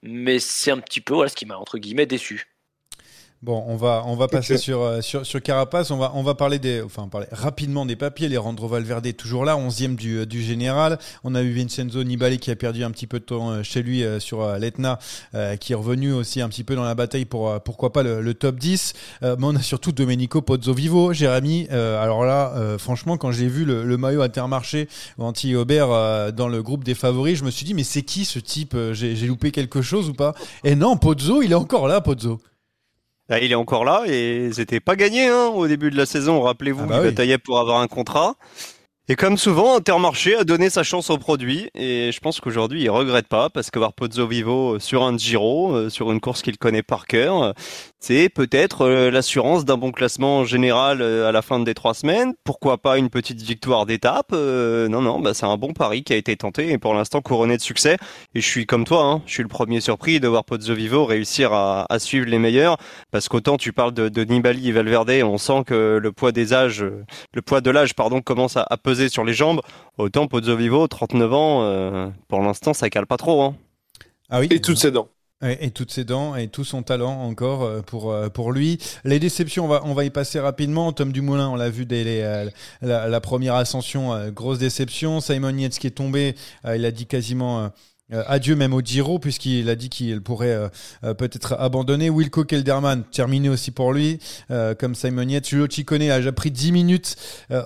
Mais 0.02 0.38
c'est 0.38 0.70
un 0.70 0.78
petit 0.78 1.00
peu 1.00 1.14
voilà 1.14 1.28
ce 1.28 1.34
qui 1.34 1.46
m'a 1.46 1.56
entre 1.56 1.78
guillemets 1.78 2.06
déçu. 2.06 2.46
Bon, 3.42 3.64
on 3.68 3.76
va, 3.76 4.02
on 4.06 4.16
va 4.16 4.28
passer 4.28 4.58
sur, 4.58 4.82
euh, 4.82 5.00
sur, 5.00 5.24
sur 5.24 5.40
Carapace. 5.40 5.90
On 5.90 5.96
va, 5.96 6.12
on 6.14 6.22
va 6.22 6.34
parler 6.34 6.58
des, 6.58 6.82
enfin, 6.82 7.08
parler 7.08 7.26
rapidement 7.32 7.86
des 7.86 7.96
papiers. 7.96 8.28
Les 8.28 8.36
Randro 8.36 8.68
Valverde 8.68 9.06
est 9.06 9.14
toujours 9.14 9.46
là, 9.46 9.56
11e 9.56 9.96
du, 9.96 10.18
euh, 10.18 10.26
du 10.26 10.42
général. 10.42 10.98
On 11.24 11.34
a 11.34 11.40
eu 11.40 11.50
Vincenzo 11.50 12.04
Nibali 12.04 12.38
qui 12.38 12.50
a 12.50 12.56
perdu 12.56 12.84
un 12.84 12.90
petit 12.90 13.06
peu 13.06 13.18
de 13.18 13.24
temps 13.24 13.50
euh, 13.50 13.62
chez 13.62 13.82
lui 13.82 14.04
euh, 14.04 14.20
sur 14.20 14.46
l'Etna, 14.58 14.98
euh, 15.34 15.56
qui 15.56 15.72
est 15.72 15.74
revenu 15.74 16.12
aussi 16.12 16.42
un 16.42 16.50
petit 16.50 16.64
peu 16.64 16.74
dans 16.74 16.84
la 16.84 16.94
bataille 16.94 17.24
pour, 17.24 17.58
pourquoi 17.62 17.94
pas, 17.94 18.02
le, 18.02 18.20
le 18.20 18.34
top 18.34 18.56
10. 18.56 18.92
Euh, 19.22 19.36
mais 19.38 19.46
on 19.46 19.56
a 19.56 19.62
surtout 19.62 19.92
Domenico 19.92 20.42
Pozzovivo, 20.42 21.14
Jérémy. 21.14 21.66
Euh, 21.72 21.98
alors 22.02 22.26
là, 22.26 22.52
euh, 22.56 22.76
franchement, 22.76 23.16
quand 23.16 23.32
j'ai 23.32 23.48
vu 23.48 23.64
le, 23.64 23.84
le 23.84 23.96
maillot 23.96 24.20
Intermarché 24.20 24.86
anti-Aubert 25.16 25.90
euh, 25.90 26.30
dans 26.30 26.48
le 26.48 26.62
groupe 26.62 26.84
des 26.84 26.94
favoris, 26.94 27.38
je 27.38 27.44
me 27.44 27.50
suis 27.50 27.64
dit, 27.64 27.72
mais 27.72 27.84
c'est 27.84 28.02
qui 28.02 28.26
ce 28.26 28.38
type 28.38 28.76
J'ai 28.92 29.16
j'ai 29.16 29.26
loupé 29.26 29.50
quelque 29.50 29.80
chose 29.80 30.10
ou 30.10 30.12
pas? 30.12 30.34
Et 30.62 30.74
non, 30.74 30.98
Pozzo, 30.98 31.40
il 31.40 31.52
est 31.52 31.54
encore 31.54 31.88
là, 31.88 32.02
Pozzo. 32.02 32.38
Ah, 33.30 33.38
il 33.38 33.52
est 33.52 33.56
encore 33.56 33.84
là 33.84 34.02
et 34.08 34.50
c'était 34.52 34.80
pas 34.80 34.96
gagné 34.96 35.28
hein, 35.28 35.46
au 35.54 35.68
début 35.68 35.90
de 35.90 35.96
la 35.96 36.04
saison. 36.06 36.40
Rappelez-vous, 36.40 36.82
Ah 36.84 36.86
bah 36.88 36.96
il 36.96 37.00
oui. 37.02 37.06
bataillait 37.10 37.38
pour 37.38 37.58
avoir 37.60 37.80
un 37.80 37.86
contrat. 37.86 38.34
Et 39.08 39.16
comme 39.16 39.36
souvent, 39.38 39.76
Intermarché 39.76 40.36
a 40.36 40.44
donné 40.44 40.70
sa 40.70 40.82
chance 40.84 41.10
au 41.10 41.18
produit 41.18 41.68
et 41.74 42.10
je 42.12 42.20
pense 42.20 42.40
qu'aujourd'hui 42.40 42.82
il 42.82 42.90
regrette 42.90 43.26
pas 43.28 43.50
parce 43.50 43.70
que 43.70 43.78
voir 43.78 43.92
Pozzo 43.92 44.26
Vivo 44.26 44.78
sur 44.78 45.02
un 45.02 45.16
Giro, 45.16 45.72
euh, 45.74 45.90
sur 45.90 46.12
une 46.12 46.20
course 46.20 46.42
qu'il 46.42 46.58
connaît 46.58 46.82
par 46.84 47.06
cœur, 47.06 47.42
euh, 47.42 47.52
c'est 48.02 48.30
peut-être 48.30 48.82
euh, 48.86 49.10
l'assurance 49.10 49.66
d'un 49.66 49.76
bon 49.76 49.92
classement 49.92 50.44
général 50.44 51.02
euh, 51.02 51.28
à 51.28 51.32
la 51.32 51.42
fin 51.42 51.60
des 51.60 51.74
trois 51.74 51.92
semaines. 51.92 52.32
Pourquoi 52.44 52.78
pas 52.78 52.96
une 52.96 53.10
petite 53.10 53.42
victoire 53.42 53.84
d'étape 53.84 54.30
Euh, 54.32 54.88
Non, 54.88 55.02
non, 55.02 55.20
bah 55.20 55.34
c'est 55.34 55.44
un 55.44 55.56
bon 55.58 55.72
pari 55.74 56.02
qui 56.02 56.14
a 56.14 56.16
été 56.16 56.34
tenté 56.34 56.70
et 56.72 56.78
pour 56.78 56.94
l'instant 56.94 57.20
couronné 57.20 57.58
de 57.58 57.62
succès. 57.62 57.98
Et 58.34 58.40
je 58.40 58.46
suis 58.46 58.64
comme 58.64 58.84
toi, 58.84 59.04
hein, 59.04 59.22
je 59.26 59.32
suis 59.34 59.42
le 59.42 59.48
premier 59.50 59.80
surpris 59.80 60.18
de 60.18 60.28
voir 60.28 60.44
Pozzo 60.46 60.74
Vivo 60.74 61.04
réussir 61.04 61.52
à, 61.52 61.84
à 61.92 61.98
suivre 61.98 62.26
les 62.26 62.38
meilleurs 62.38 62.78
parce 63.10 63.28
qu'autant 63.28 63.58
tu 63.58 63.72
parles 63.72 63.92
de, 63.92 64.08
de 64.08 64.24
Nibali 64.24 64.68
et 64.68 64.72
Valverde, 64.72 65.10
on 65.22 65.36
sent 65.38 65.64
que 65.66 65.98
le 66.02 66.12
poids 66.12 66.32
des 66.32 66.54
âges, 66.54 66.82
le 67.34 67.42
poids 67.42 67.60
de 67.60 67.70
l'âge, 67.70 67.94
pardon, 67.94 68.22
commence 68.22 68.56
à, 68.56 68.66
à 68.70 68.76
peser 68.78 69.10
sur 69.10 69.24
les 69.24 69.34
jambes. 69.34 69.60
Autant 69.98 70.26
Pozzo 70.26 70.56
Vivo, 70.56 70.88
39 70.88 71.32
ans, 71.34 71.62
euh, 71.64 72.08
pour 72.28 72.40
l'instant, 72.40 72.72
ça 72.72 72.88
cale 72.88 73.06
pas 73.06 73.18
trop. 73.18 73.42
Hein. 73.42 73.56
Ah 74.30 74.40
oui. 74.40 74.48
Et 74.50 74.60
toutes 74.60 74.78
ses 74.78 74.90
dents. 74.90 75.08
Et, 75.42 75.70
toutes 75.70 75.90
ses 75.90 76.04
dents 76.04 76.36
et 76.36 76.48
tout 76.48 76.64
son 76.64 76.82
talent 76.82 77.22
encore 77.22 77.62
euh, 77.62 77.80
pour 77.80 78.12
euh, 78.12 78.28
pour 78.28 78.52
lui. 78.52 78.78
Les 79.04 79.18
déceptions, 79.18 79.64
on 79.64 79.68
va 79.68 79.80
on 79.86 79.94
va 79.94 80.04
y 80.04 80.10
passer 80.10 80.38
rapidement. 80.38 80.92
Tom 80.92 81.12
Dumoulin, 81.12 81.48
on 81.48 81.56
l'a 81.56 81.70
vu 81.70 81.86
dès 81.86 82.04
les, 82.04 82.20
euh, 82.20 82.50
la, 82.82 83.08
la 83.08 83.20
première 83.22 83.54
ascension, 83.54 84.28
grosse 84.28 84.58
déception. 84.58 85.22
Simon 85.22 85.56
Yates 85.56 85.78
qui 85.78 85.86
est 85.86 85.92
tombé, 85.92 86.34
il 86.66 86.84
a 86.84 86.90
dit 86.90 87.06
quasiment. 87.06 87.70
Euh, 88.12 88.22
adieu 88.26 88.56
même 88.56 88.74
au 88.74 88.80
Giro, 88.80 89.18
puisqu'il 89.18 89.68
a 89.68 89.76
dit 89.76 89.88
qu'il 89.88 90.20
pourrait 90.20 90.52
euh, 90.52 90.68
euh, 91.04 91.14
peut-être 91.14 91.54
abandonner. 91.58 92.10
Wilco 92.10 92.44
Kelderman, 92.44 93.04
terminé 93.10 93.48
aussi 93.48 93.70
pour 93.70 93.92
lui, 93.92 94.18
euh, 94.50 94.74
comme 94.74 94.94
Simon 94.94 95.28
Yates. 95.28 95.48
Julio 95.48 95.66
Ciccone 95.68 96.02
a 96.02 96.18
déjà 96.18 96.32
pris 96.32 96.50
10 96.50 96.72
minutes 96.72 97.16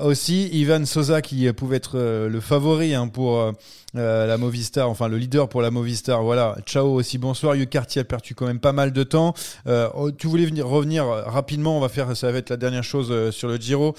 aussi. 0.00 0.48
Ivan 0.52 0.84
Sosa, 0.84 1.22
qui 1.22 1.50
pouvait 1.52 1.76
être 1.76 1.98
le 1.98 2.40
favori 2.40 2.94
hein, 2.94 3.08
pour 3.08 3.52
la 3.94 4.36
Movistar, 4.38 4.88
enfin 4.88 5.08
le 5.08 5.18
leader 5.18 5.48
pour 5.48 5.62
la 5.62 5.70
Movistar. 5.70 6.22
Voilà, 6.22 6.56
ciao 6.66 6.86
aussi, 6.94 7.18
bonsoir. 7.18 7.54
Cartier 7.70 8.00
a 8.00 8.04
perdu 8.04 8.34
quand 8.34 8.46
même 8.46 8.60
pas 8.60 8.72
mal 8.72 8.92
de 8.92 9.02
temps. 9.02 9.34
Oh, 9.66 10.10
tu 10.10 10.26
voulais 10.26 10.46
venir, 10.46 10.66
revenir 10.66 11.04
rapidement, 11.06 11.76
on 11.76 11.80
va 11.80 11.88
faire, 11.88 12.16
ça 12.16 12.30
va 12.32 12.38
être 12.38 12.50
la 12.50 12.56
dernière 12.56 12.84
chose 12.84 13.30
sur 13.30 13.48
le 13.48 13.56
Giro, 13.56 13.94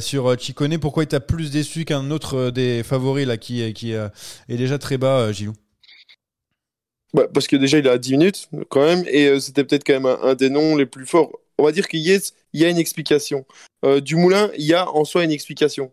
sur 0.00 0.40
Ciccone. 0.40 0.78
Pourquoi 0.78 1.04
il 1.04 1.08
t'a 1.08 1.20
plus 1.20 1.50
déçu 1.50 1.84
qu'un 1.84 2.10
autre 2.10 2.50
des 2.50 2.82
favoris 2.82 3.26
là, 3.26 3.36
qui, 3.36 3.62
est 3.62 4.10
déjà 4.48 4.78
très 4.78 4.98
bas, 4.98 5.32
Gilou 5.32 5.52
Bah, 7.16 7.26
parce 7.32 7.46
que 7.46 7.56
déjà, 7.56 7.78
il 7.78 7.86
est 7.86 7.90
à 7.90 7.96
10 7.96 8.12
minutes, 8.12 8.48
quand 8.68 8.84
même, 8.84 9.02
et 9.08 9.26
euh, 9.26 9.40
c'était 9.40 9.64
peut-être 9.64 9.84
quand 9.84 9.94
même 9.94 10.04
un, 10.06 10.18
un 10.22 10.34
des 10.34 10.50
noms 10.50 10.76
les 10.76 10.84
plus 10.84 11.06
forts. 11.06 11.32
On 11.58 11.64
va 11.64 11.72
dire 11.72 11.88
qu'il 11.88 12.00
y, 12.00 12.10
est- 12.10 12.34
il 12.52 12.60
y 12.60 12.64
a 12.66 12.68
une 12.68 12.76
explication. 12.76 13.46
Euh, 13.86 14.00
du 14.02 14.16
Moulin, 14.16 14.50
il 14.58 14.66
y 14.66 14.74
a 14.74 14.88
en 14.90 15.04
soi 15.06 15.24
une 15.24 15.30
explication. 15.30 15.90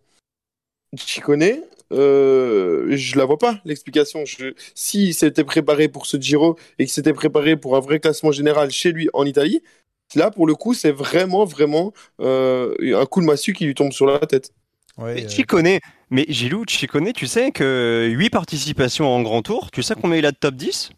Tu 1.08 1.22
connais 1.22 1.62
euh, 1.94 2.88
je 2.98 3.18
la 3.18 3.26
vois 3.26 3.38
pas, 3.38 3.62
l'explication. 3.66 4.26
Je... 4.26 4.54
S'il 4.76 5.14
s'était 5.14 5.44
préparé 5.44 5.88
pour 5.88 6.06
ce 6.08 6.18
Giro 6.18 6.58
et 6.80 6.86
qu'il 6.86 6.94
s'était 6.94 7.14
préparé 7.14 7.56
pour 7.56 7.76
un 7.76 7.80
vrai 7.80 8.00
classement 8.00 8.32
général 8.32 8.72
chez 8.72 8.92
lui 8.92 9.10
en 9.14 9.26
Italie, 9.26 9.62
là, 10.16 10.32
pour 10.32 10.48
le 10.48 10.56
coup, 10.56 10.74
c'est 10.74 10.92
vraiment, 10.92 11.46
vraiment 11.46 11.94
euh, 12.20 12.74
un 13.00 13.06
coup 13.06 13.22
de 13.22 13.26
massue 13.26 13.54
qui 13.54 13.66
lui 13.66 13.76
tombe 13.76 13.92
sur 13.92 14.08
la 14.08 14.20
tête. 14.20 14.52
Ouais, 14.98 15.16
Mais 15.16 15.22
euh, 15.22 15.80
mais 16.10 16.26
Gilou, 16.30 16.66
Ciccone, 16.68 17.14
tu 17.14 17.28
sais 17.28 17.52
que 17.52 18.08
8 18.12 18.30
participations 18.30 19.08
en 19.08 19.22
grand 19.22 19.42
tour, 19.42 19.72
tu 19.72 19.82
sais 19.84 19.96
combien 20.00 20.18
il 20.18 20.26
a 20.26 20.32
de 20.32 20.38
top 20.38 20.56
10 20.56 20.92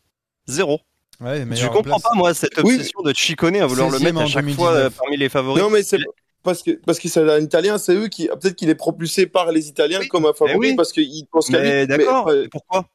Zéro. 0.48 0.80
ouais, 1.22 1.46
Je 1.52 1.66
comprends 1.68 1.82
place. 1.82 2.02
pas, 2.02 2.10
moi, 2.16 2.34
cette 2.34 2.58
Oui. 2.64 2.76
obsession 2.76 3.02
de 3.02 3.14
Ciccone 3.16 3.56
à 3.58 3.66
vouloir 3.66 3.90
le 3.90 3.98
16e 3.98 4.04
mettre 4.04 4.22
à 4.22 4.26
chaque 4.28 4.46
2019. 4.46 4.56
fois 4.56 4.72
euh, 4.74 4.90
parmi 4.90 5.18
les 5.18 5.30
favoris. 5.30 5.62
Non, 5.64 5.70
mais 5.70 5.84
c'est 5.84 5.98
parce 6.44 6.62
que 6.62 6.72
parce 6.86 7.00
que 7.00 7.08
c'est 7.10 7.22
un 7.28 7.40
Italien, 7.42 7.78
c'est 7.80 7.96
eux 7.96 8.08
qui 8.08 8.28
peut-être 8.28 8.56
qu'il 8.56 8.70
est 8.70 8.76
propulsé 8.76 9.26
par 9.26 9.52
les 9.52 9.68
Italiens 9.68 10.00
Oui, 10.02 10.08
comme 10.08 10.26
un 10.28 10.34
favori 10.34 10.70
oui. 10.70 10.76
parce 10.76 10.92
qu'ils 10.92 11.26
pensent 11.32 11.50
qu'à 11.50 11.60
lui. 11.60 11.68
Mais 11.70 11.88
d'accord, 11.88 12.32
pourquoi? 12.52 12.86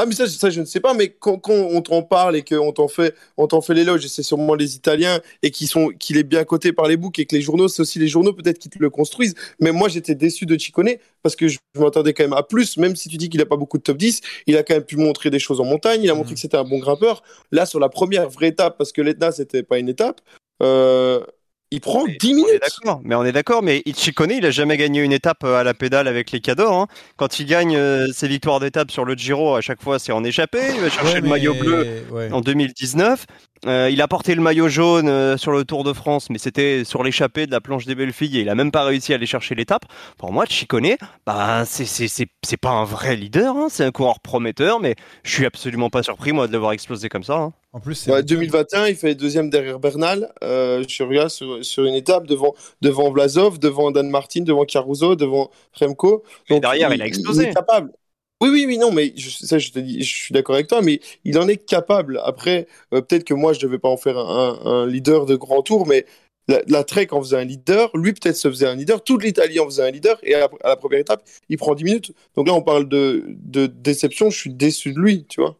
Ah, 0.00 0.06
mais 0.06 0.14
ça, 0.14 0.28
ça, 0.28 0.48
je 0.48 0.60
ne 0.60 0.64
sais 0.64 0.78
pas, 0.78 0.94
mais 0.94 1.08
quand, 1.08 1.38
quand 1.38 1.52
on 1.54 1.82
t'en 1.82 2.02
parle 2.04 2.36
et 2.36 2.42
qu'on 2.44 2.70
t'en 2.72 2.86
fait, 2.86 3.16
on 3.36 3.48
t'en 3.48 3.60
fait 3.60 3.74
l'éloge, 3.74 4.04
et 4.04 4.08
c'est 4.08 4.22
sûrement 4.22 4.54
les 4.54 4.76
Italiens, 4.76 5.18
et 5.42 5.50
qui 5.50 5.66
sont, 5.66 5.88
qu'il 5.88 6.16
est 6.18 6.22
bien 6.22 6.44
coté 6.44 6.72
par 6.72 6.86
les 6.86 6.96
boucs, 6.96 7.18
et 7.18 7.26
que 7.26 7.34
les 7.34 7.42
journaux, 7.42 7.66
c'est 7.66 7.82
aussi 7.82 7.98
les 7.98 8.06
journaux 8.06 8.32
peut-être 8.32 8.60
qui 8.60 8.70
te 8.70 8.78
le 8.78 8.90
construisent. 8.90 9.34
Mais 9.58 9.72
moi, 9.72 9.88
j'étais 9.88 10.14
déçu 10.14 10.46
de 10.46 10.56
Ciccone, 10.56 10.90
parce 11.24 11.34
que 11.34 11.48
je, 11.48 11.58
je 11.74 11.80
m'attendais 11.80 12.12
quand 12.14 12.22
même 12.22 12.32
à 12.32 12.44
plus, 12.44 12.76
même 12.76 12.94
si 12.94 13.08
tu 13.08 13.16
dis 13.16 13.28
qu'il 13.28 13.40
n'a 13.40 13.46
pas 13.46 13.56
beaucoup 13.56 13.76
de 13.78 13.82
top 13.82 13.96
10, 13.96 14.20
il 14.46 14.56
a 14.56 14.62
quand 14.62 14.74
même 14.74 14.84
pu 14.84 14.96
montrer 14.98 15.30
des 15.30 15.40
choses 15.40 15.60
en 15.60 15.64
montagne, 15.64 16.00
il 16.04 16.10
a 16.10 16.14
montré 16.14 16.30
Mhm. 16.30 16.34
que 16.36 16.40
c'était 16.42 16.56
un 16.58 16.64
bon 16.64 16.78
grimpeur. 16.78 17.24
Là, 17.50 17.66
sur 17.66 17.80
la 17.80 17.88
première 17.88 18.28
vraie 18.30 18.48
étape, 18.48 18.78
parce 18.78 18.92
que 18.92 19.02
l'Etna, 19.02 19.32
c'était 19.32 19.64
pas 19.64 19.78
une 19.80 19.88
étape, 19.88 20.20
euh, 20.62 21.24
il 21.70 21.80
prend 21.80 22.04
Mais 22.06 22.16
10 22.18 22.26
On 22.28 22.30
est 22.30 22.34
minutes. 22.34 22.60
d'accord, 22.62 23.00
mais 23.04 23.14
on 23.14 23.24
est 23.24 23.32
d'accord, 23.32 23.62
mais 23.62 23.82
Ciccone, 23.94 24.30
il 24.30 24.46
a 24.46 24.50
jamais 24.50 24.76
gagné 24.76 25.00
une 25.02 25.12
étape 25.12 25.44
euh, 25.44 25.56
à 25.60 25.64
la 25.64 25.74
pédale 25.74 26.08
avec 26.08 26.30
les 26.30 26.40
cadors. 26.40 26.72
hein. 26.74 26.86
Quand 27.16 27.38
il 27.40 27.46
gagne 27.46 27.76
euh, 27.76 28.06
ses 28.12 28.28
victoires 28.28 28.60
d'étape 28.60 28.90
sur 28.90 29.04
le 29.04 29.14
Giro, 29.14 29.54
à 29.54 29.60
chaque 29.60 29.82
fois, 29.82 29.98
c'est 29.98 30.12
en 30.12 30.24
échappé. 30.24 30.58
Il 30.74 30.80
va 30.80 30.90
chercher 30.90 31.14
Ouais, 31.14 31.20
le 31.20 31.28
maillot 31.28 31.54
bleu 31.54 32.04
ouais. 32.10 32.30
en 32.32 32.40
2019. 32.40 33.26
Euh, 33.66 33.90
il 33.90 34.00
a 34.00 34.08
porté 34.08 34.34
le 34.34 34.40
maillot 34.42 34.68
jaune 34.68 35.08
euh, 35.08 35.36
sur 35.36 35.50
le 35.52 35.64
Tour 35.64 35.82
de 35.84 35.92
France, 35.92 36.30
mais 36.30 36.38
c'était 36.38 36.84
sur 36.84 37.02
l'échappée 37.02 37.46
de 37.46 37.50
la 37.50 37.60
planche 37.60 37.86
des 37.86 37.94
belles 37.94 38.12
filles 38.12 38.38
et 38.38 38.40
il 38.42 38.48
a 38.48 38.54
même 38.54 38.70
pas 38.70 38.84
réussi 38.84 39.12
à 39.12 39.16
aller 39.16 39.26
chercher 39.26 39.54
l'étape. 39.54 39.82
Pour 40.16 40.32
moi, 40.32 40.44
Ciccone, 40.48 40.96
bah, 41.26 41.64
c'est 41.66 41.84
c'est- 41.84 42.08
c'est- 42.08 42.28
c'est 42.44 42.56
pas 42.56 42.70
un 42.70 42.84
vrai 42.84 43.16
leader, 43.16 43.56
hein. 43.56 43.66
c'est 43.70 43.84
un 43.84 43.90
coureur 43.90 44.20
prometteur, 44.20 44.80
mais 44.80 44.94
je 45.24 45.32
suis 45.32 45.46
absolument 45.46 45.90
pas 45.90 46.02
surpris, 46.02 46.32
moi, 46.32 46.46
de 46.46 46.52
l'avoir 46.52 46.72
explosé 46.72 47.08
comme 47.08 47.24
ça. 47.24 47.34
hein. 47.36 47.52
En 47.72 47.80
plus, 47.80 48.06
Ouais, 48.06 48.22
2021, 48.22 48.86
il 48.86 48.96
fait 48.96 49.14
deuxième 49.14 49.50
derrière 49.50 49.78
Bernal. 49.78 50.32
Euh, 50.42 50.82
je 50.88 51.02
regarde 51.02 51.28
sur, 51.28 51.62
sur 51.64 51.84
une 51.84 51.94
étape 51.94 52.26
devant, 52.26 52.54
devant 52.80 53.10
Vlasov, 53.10 53.58
devant 53.58 53.90
Dan 53.90 54.08
Martin, 54.08 54.40
devant 54.42 54.64
Caruso, 54.64 55.16
devant 55.16 55.50
Remco. 55.78 56.22
Mais 56.48 56.60
derrière, 56.60 56.92
il 56.94 57.02
a 57.02 57.06
explosé. 57.06 57.44
Il 57.44 57.48
est 57.50 57.54
capable. 57.54 57.92
Oui, 58.40 58.50
oui, 58.50 58.64
oui, 58.66 58.78
non, 58.78 58.92
mais 58.92 59.12
je, 59.16 59.30
ça, 59.30 59.58
je 59.58 59.70
te 59.70 59.80
dis, 59.80 60.02
je 60.02 60.14
suis 60.14 60.32
d'accord 60.32 60.54
avec 60.54 60.68
toi, 60.68 60.80
mais 60.80 61.00
il 61.24 61.38
en 61.38 61.48
est 61.48 61.56
capable. 61.56 62.20
Après, 62.24 62.68
euh, 62.94 63.00
peut-être 63.02 63.24
que 63.24 63.34
moi, 63.34 63.52
je 63.52 63.58
devais 63.60 63.78
pas 63.78 63.88
en 63.88 63.96
faire 63.96 64.16
un, 64.16 64.60
un 64.64 64.86
leader 64.86 65.26
de 65.26 65.34
grand 65.34 65.62
tour, 65.62 65.86
mais 65.88 66.06
la, 66.46 66.62
la 66.68 66.84
Trek 66.84 67.08
en 67.10 67.20
faisait 67.20 67.36
un 67.36 67.44
leader, 67.44 67.90
lui 67.94 68.12
peut-être 68.12 68.36
se 68.36 68.48
faisait 68.48 68.66
un 68.66 68.76
leader, 68.76 69.02
toute 69.02 69.24
l'Italie 69.24 69.58
en 69.58 69.66
faisait 69.66 69.82
un 69.82 69.90
leader, 69.90 70.18
et 70.22 70.34
à 70.34 70.40
la, 70.40 70.48
à 70.62 70.68
la 70.68 70.76
première 70.76 71.00
étape, 71.00 71.22
il 71.48 71.58
prend 71.58 71.74
10 71.74 71.84
minutes. 71.84 72.12
Donc 72.36 72.46
là, 72.46 72.54
on 72.54 72.62
parle 72.62 72.88
de, 72.88 73.24
de 73.28 73.66
déception, 73.66 74.30
je 74.30 74.38
suis 74.38 74.54
déçu 74.54 74.92
de 74.92 75.00
lui, 75.00 75.26
tu 75.28 75.40
vois. 75.40 75.56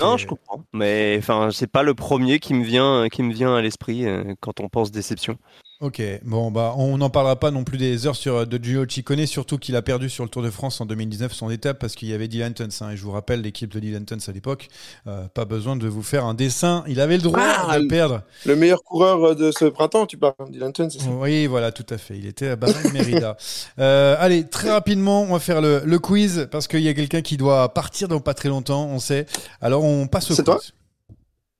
Non, 0.00 0.16
je 0.16 0.26
comprends. 0.26 0.62
Mais 0.72 1.16
enfin, 1.18 1.50
c'est 1.52 1.70
pas 1.70 1.82
le 1.82 1.94
premier 1.94 2.40
qui 2.40 2.52
me 2.52 2.64
vient, 2.64 3.08
qui 3.10 3.22
me 3.22 3.32
vient 3.32 3.54
à 3.54 3.62
l'esprit 3.62 4.06
euh, 4.06 4.34
quand 4.40 4.60
on 4.60 4.68
pense 4.68 4.90
déception. 4.90 5.38
Ok, 5.80 6.02
bon 6.24 6.50
bah 6.50 6.74
on 6.76 6.98
n'en 6.98 7.08
parlera 7.08 7.38
pas 7.38 7.52
non 7.52 7.62
plus 7.62 7.78
des 7.78 8.04
heures 8.08 8.16
sur 8.16 8.34
euh, 8.34 8.44
de 8.44 8.58
Gio 8.60 8.84
Ciccone, 8.88 9.24
surtout 9.26 9.58
qu'il 9.58 9.76
a 9.76 9.82
perdu 9.82 10.10
sur 10.10 10.24
le 10.24 10.28
Tour 10.28 10.42
de 10.42 10.50
France 10.50 10.80
en 10.80 10.86
2019 10.86 11.32
son 11.32 11.50
étape 11.50 11.78
parce 11.78 11.94
qu'il 11.94 12.08
y 12.08 12.12
avait 12.12 12.26
Dylan 12.26 12.52
Tuns. 12.52 12.66
hein, 12.80 12.90
et 12.90 12.96
je 12.96 13.02
vous 13.04 13.12
rappelle 13.12 13.42
l'équipe 13.42 13.72
de 13.72 13.78
Dylan 13.78 14.04
Tuns 14.04 14.18
à 14.26 14.32
l'époque, 14.32 14.66
euh, 15.06 15.28
pas 15.32 15.44
besoin 15.44 15.76
de 15.76 15.86
vous 15.86 16.02
faire 16.02 16.24
un 16.24 16.34
dessin, 16.34 16.82
il 16.88 17.00
avait 17.00 17.16
le 17.16 17.22
droit 17.22 17.38
Ah, 17.40 17.76
de 17.78 17.82
le- 17.82 17.88
perdre. 17.88 18.22
Le 18.44 18.56
meilleur 18.56 18.82
coureur 18.82 19.22
euh, 19.22 19.34
de 19.36 19.52
ce 19.52 19.66
printemps, 19.66 20.06
tu 20.06 20.16
parles, 20.18 20.34
Dylan 20.50 20.72
Tun, 20.72 20.90
c'est 20.90 20.98
ça? 20.98 21.10
Oui, 21.10 21.46
voilà, 21.46 21.70
tout 21.70 21.86
à 21.90 21.96
fait. 21.98 22.18
Il 22.18 22.26
était 22.26 22.48
à 22.48 22.56
Bahreïn 22.56 22.92
Mérida. 22.92 23.36
Euh, 23.78 24.16
allez, 24.18 24.48
très 24.48 24.70
rapidement, 24.72 25.22
on 25.22 25.32
va 25.34 25.38
faire 25.38 25.60
le, 25.60 25.82
le 25.84 25.98
quiz 26.00 26.48
parce 26.50 26.66
qu'il 26.66 26.80
y 26.80 26.88
a 26.88 26.94
quelqu'un 26.94 27.22
qui 27.22 27.36
doit 27.36 27.72
partir 27.72 28.08
dans 28.08 28.18
pas 28.18 28.34
très 28.34 28.48
longtemps, 28.48 28.86
on 28.88 28.98
sait. 28.98 29.26
Alors 29.60 29.84
on 29.84 30.08
passe 30.08 30.32
au 30.32 30.34
C'est 30.34 30.42
quiz. 30.44 30.72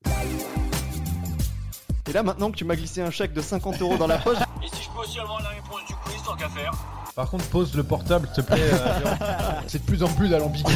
toi? 0.03 0.09
Et 2.09 2.13
là, 2.13 2.23
maintenant 2.23 2.49
que 2.51 2.55
tu 2.57 2.65
m'as 2.65 2.75
glissé 2.75 3.01
un 3.01 3.11
chèque 3.11 3.33
de 3.33 3.41
50 3.41 3.81
euros 3.81 3.97
dans 3.97 4.07
la 4.07 4.17
poche, 4.17 4.37
Et 4.63 4.67
si 4.75 4.83
je 4.83 4.89
peux 4.89 5.01
aussi 5.01 5.19
avoir 5.19 5.41
la 5.43 5.49
réponse 5.49 5.85
du 5.87 5.93
quiz, 5.93 6.15
tant 6.25 6.35
qu'à 6.35 6.49
faire 6.49 6.71
Par 7.15 7.29
contre, 7.29 7.45
pose 7.45 7.75
le 7.75 7.83
portable, 7.83 8.27
s'il 8.33 8.43
te 8.43 8.51
plaît. 8.51 8.59
euh, 8.59 9.05
c'est 9.67 9.79
de 9.79 9.85
plus 9.85 10.01
en 10.01 10.07
plus 10.07 10.33
alambiqué. 10.33 10.71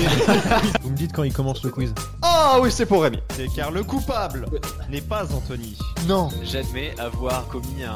Vous 0.84 0.92
me 0.92 0.96
dites 0.96 1.12
quand 1.12 1.24
il 1.24 1.34
commence 1.34 1.64
le 1.64 1.72
quiz. 1.72 1.92
Ah 2.22 2.60
oui, 2.62 2.72
c'est 2.72 2.86
pour 2.86 3.02
Rémi. 3.02 3.18
C'est 3.36 3.48
car 3.48 3.72
le 3.72 3.84
coupable 3.84 4.46
n'est 4.92 5.02
pas 5.02 5.24
Anthony. 5.34 5.76
Non. 6.08 6.30
J'admets 6.44 6.94
avoir 7.00 7.48
commis 7.48 7.84
un, 7.84 7.96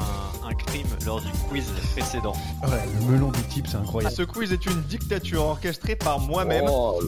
un 0.50 0.54
crime 0.56 0.88
lors 1.06 1.22
du 1.22 1.32
quiz 1.50 1.66
précédent. 1.94 2.34
Ouais, 2.64 2.82
le 3.00 3.06
melon 3.12 3.30
du 3.32 3.42
type, 3.44 3.68
c'est 3.68 3.78
incroyable. 3.78 4.16
Ce 4.16 4.24
quiz 4.24 4.52
est 4.52 4.66
une 4.66 4.82
dictature 4.84 5.46
orchestrée 5.46 5.96
par 5.96 6.20
moi-même. 6.20 6.66
Oh, 6.68 7.00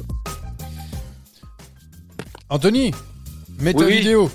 Anthony, 2.52 2.94
mets 3.60 3.74
ta 3.74 3.80
Oui. 3.86 3.98
vidéo. 3.98 4.30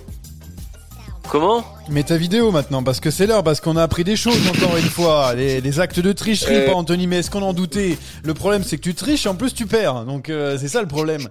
Comment 1.30 1.64
Mets 1.88 2.04
ta 2.04 2.16
vidéo 2.16 2.50
maintenant, 2.52 2.82
parce 2.82 3.00
que 3.00 3.10
c'est 3.10 3.26
l'heure, 3.26 3.42
parce 3.42 3.60
qu'on 3.60 3.76
a 3.76 3.82
appris 3.82 4.04
des 4.04 4.16
choses 4.16 4.38
encore 4.48 4.76
une 4.76 4.84
fois. 4.84 5.34
Les, 5.34 5.60
les 5.60 5.80
actes 5.80 5.98
de 6.00 6.12
tricherie, 6.12 6.54
Euh. 6.56 6.66
pas 6.66 6.74
Anthony, 6.74 7.06
mais 7.06 7.18
est-ce 7.18 7.30
qu'on 7.30 7.42
en 7.42 7.52
doutait? 7.52 7.98
Le 8.22 8.34
problème, 8.34 8.62
c'est 8.62 8.76
que 8.76 8.82
tu 8.82 8.94
triches 8.94 9.26
et 9.26 9.28
en 9.28 9.34
plus 9.34 9.52
tu 9.52 9.66
perds. 9.66 10.04
Donc 10.04 10.28
euh, 10.30 10.56
c'est 10.58 10.68
ça 10.68 10.80
le 10.80 10.86
problème. 10.88 11.28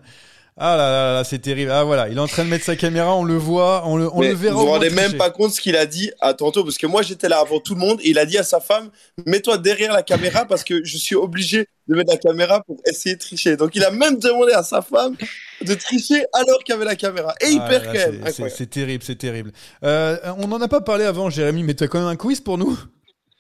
Ah 0.56 0.78
là 0.78 0.90
là 0.92 1.14
là, 1.16 1.24
c'est 1.24 1.40
terrible. 1.40 1.72
Ah 1.72 1.84
voilà, 1.84 2.10
il 2.10 2.18
est 2.18 2.20
en 2.20 2.28
train 2.28 2.44
de 2.46 2.50
mettre 2.50 2.64
sa 2.66 2.76
caméra, 2.76 3.16
on 3.16 3.24
le 3.24 3.36
voit, 3.38 3.84
on 3.88 3.98
le, 3.98 4.08
on 4.14 4.22
le 4.22 4.34
verra. 4.36 4.54
vous 4.54 4.62
vous 4.62 4.68
rendez 4.68 4.92
même 4.92 5.06
tricher. 5.06 5.18
pas 5.18 5.32
compte 5.32 5.52
ce 5.52 5.60
qu'il 5.60 5.76
a 5.76 5.88
dit 5.88 6.12
à 6.22 6.36
tantôt, 6.36 6.64
parce 6.64 6.78
que 6.78 6.86
moi 6.86 7.02
j'étais 7.02 7.28
là 7.28 7.40
avant 7.40 7.60
tout 7.60 7.74
le 7.74 7.80
monde, 7.80 8.00
et 8.04 8.10
il 8.12 8.20
a 8.20 8.26
dit 8.28 8.38
à 8.38 8.44
sa 8.44 8.60
femme, 8.60 8.92
mets-toi 9.26 9.58
derrière 9.58 9.92
la 9.92 10.04
caméra 10.04 10.46
parce 10.46 10.64
que 10.64 10.84
je 10.84 10.98
suis 10.98 11.16
obligé 11.16 11.68
de 11.88 11.96
mettre 11.96 12.12
la 12.12 12.18
caméra 12.20 12.62
pour 12.62 12.78
essayer 12.86 13.16
de 13.16 13.20
tricher. 13.20 13.58
Donc 13.58 13.76
il 13.76 13.84
a 13.84 13.90
même 13.90 14.20
demandé 14.20 14.54
à 14.54 14.62
sa 14.62 14.84
femme 14.84 15.16
de 15.66 15.74
tricher 15.74 16.24
alors 16.34 16.60
qu'il 16.64 16.74
y 16.74 16.76
avait 16.76 16.86
la 16.86 16.96
caméra. 16.96 17.34
Et 17.42 17.48
il 17.50 17.60
Ah 17.60 17.68
perd 17.68 17.86
là, 17.86 17.92
quand 17.94 18.00
c'est- 18.32 18.40
même. 18.44 18.52
c'est- 18.56 18.70
terrible, 18.70 19.04
c'est 19.04 19.16
terrible. 19.18 19.52
Euh, 19.84 20.18
on 20.38 20.48
n'en 20.48 20.62
a 20.62 20.68
pas 20.68 20.82
parlé 20.82 21.06
avant, 21.06 21.32
Jérémy, 21.32 21.64
mais 21.64 21.74
t'as 21.74 21.88
quand 21.88 21.98
même 22.00 22.08
un 22.08 22.16
quiz 22.16 22.42
pour 22.42 22.60
nous? 22.60 22.78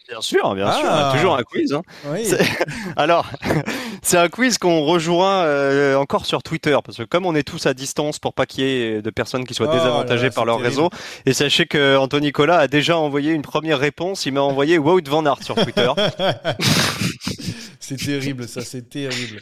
Bien 0.09 0.19
sûr, 0.21 0.53
bien 0.55 0.67
Ah. 0.67 0.73
sûr. 0.73 0.85
on 0.85 0.93
a 0.95 1.11
Toujours 1.13 1.35
un 1.37 1.43
quiz. 1.43 1.73
hein. 1.73 1.81
Oui. 2.07 2.29
Alors, 2.97 3.25
c'est 4.01 4.17
un 4.17 4.27
quiz 4.27 4.57
qu'on 4.57 4.81
rejoint 4.83 5.43
euh, 5.43 5.95
encore 5.95 6.25
sur 6.25 6.43
Twitter, 6.43 6.77
parce 6.83 6.97
que 6.97 7.03
comme 7.03 7.25
on 7.25 7.33
est 7.35 7.43
tous 7.43 7.65
à 7.67 7.73
distance 7.73 8.19
pour 8.19 8.33
pas 8.33 8.45
qu'il 8.45 8.63
y 8.65 8.67
ait 8.67 9.01
de 9.01 9.09
personnes 9.09 9.45
qui 9.45 9.53
soient 9.53 9.67
Oh 9.69 9.73
désavantagées 9.73 10.25
là, 10.27 10.31
par 10.31 10.45
leur 10.45 10.57
terrible. 10.57 10.69
réseau, 10.75 10.89
et 11.25 11.33
sachez 11.33 11.65
que 11.67 11.95
Anthony 11.97 12.27
Nicolas 12.27 12.57
a 12.59 12.67
déjà 12.67 12.97
envoyé 12.97 13.31
une 13.31 13.41
première 13.43 13.79
réponse, 13.79 14.25
il 14.25 14.33
m'a 14.33 14.41
envoyé 14.41 14.77
Wout 14.77 15.01
Van 15.07 15.25
Aert 15.25 15.41
sur 15.41 15.55
Twitter. 15.55 15.89
c'est 17.79 17.97
terrible, 17.97 18.47
ça, 18.47 18.61
c'est 18.61 18.89
terrible. 18.89 19.41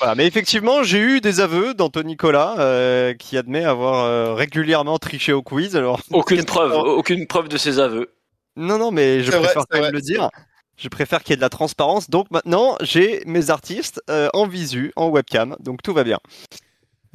Voilà, 0.00 0.14
mais 0.16 0.26
effectivement, 0.26 0.82
j'ai 0.82 0.98
eu 0.98 1.20
des 1.20 1.40
aveux 1.40 1.72
d'Anthony 1.72 2.08
Nicolas 2.10 2.56
euh, 2.58 3.14
qui 3.14 3.38
admet 3.38 3.64
avoir 3.64 4.04
euh, 4.04 4.34
régulièrement 4.34 4.98
triché 4.98 5.32
au 5.32 5.42
quiz. 5.42 5.76
Alors, 5.76 6.00
Aucune 6.10 6.44
preuve, 6.44 6.72
aucune 6.72 7.26
preuve 7.26 7.48
de 7.48 7.56
ses 7.56 7.78
aveux. 7.78 8.10
Non, 8.56 8.78
non, 8.78 8.90
mais 8.90 9.22
je 9.22 9.30
vrai, 9.30 9.40
préfère 9.42 9.62
quand 9.68 9.76
même 9.78 9.82
vrai, 9.84 9.92
le 9.92 10.00
dire. 10.00 10.30
Je 10.76 10.88
préfère 10.88 11.22
qu'il 11.22 11.30
y 11.30 11.34
ait 11.34 11.36
de 11.36 11.40
la 11.42 11.48
transparence. 11.50 12.10
Donc 12.10 12.30
maintenant, 12.30 12.76
j'ai 12.80 13.22
mes 13.26 13.50
artistes 13.50 14.02
euh, 14.10 14.28
en 14.34 14.46
visu, 14.46 14.92
en 14.96 15.08
webcam. 15.08 15.56
Donc 15.60 15.82
tout 15.82 15.92
va 15.94 16.04
bien. 16.04 16.18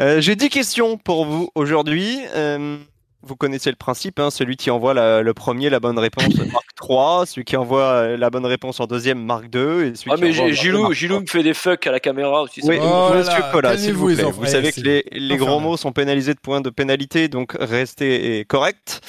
Euh, 0.01 0.21
j'ai 0.21 0.35
10 0.35 0.49
questions 0.49 0.97
pour 0.97 1.25
vous 1.25 1.49
aujourd'hui. 1.55 2.17
Euh, 2.35 2.77
vous 3.21 3.35
connaissez 3.35 3.69
le 3.69 3.75
principe, 3.75 4.17
hein, 4.19 4.31
celui 4.31 4.55
qui 4.55 4.71
envoie 4.71 4.93
la- 4.93 5.21
le 5.21 5.33
premier 5.33 5.69
la 5.69 5.81
bonne 5.81 5.99
réponse 5.99 6.33
marque 6.53 6.73
3, 6.77 7.25
celui 7.25 7.43
qui 7.43 7.57
envoie 7.57 8.15
la 8.15 8.29
bonne 8.29 8.45
réponse 8.45 8.79
en 8.79 8.85
deuxième 8.85 9.21
marque 9.21 9.49
2, 9.49 9.83
et 9.87 9.95
celui 9.95 10.11
Ah 10.11 10.15
qui 10.15 10.21
mais 10.21 10.39
envoie 10.39 10.51
Gilou, 10.53 10.93
Gilou 10.93 11.19
me 11.19 11.25
fait 11.25 11.43
des 11.43 11.53
fucks 11.53 11.85
à 11.85 11.91
la 11.91 11.99
caméra 11.99 12.43
aussi. 12.43 12.61
Oui. 12.63 12.77
Oh 12.81 13.09
monsieur 13.13 13.39
là, 13.41 13.49
Collat, 13.51 13.77
s'il 13.77 13.93
vous 13.93 14.05
plaît. 14.15 14.23
Vous 14.23 14.45
savez 14.45 14.71
que 14.71 14.79
les, 14.79 15.03
les 15.11 15.35
gros 15.35 15.59
mots 15.59 15.75
sont 15.75 15.91
pénalisés 15.91 16.33
de 16.33 16.39
points 16.39 16.61
de 16.61 16.69
pénalité, 16.69 17.27
donc 17.27 17.57
restez 17.59 18.45
corrects. 18.47 19.01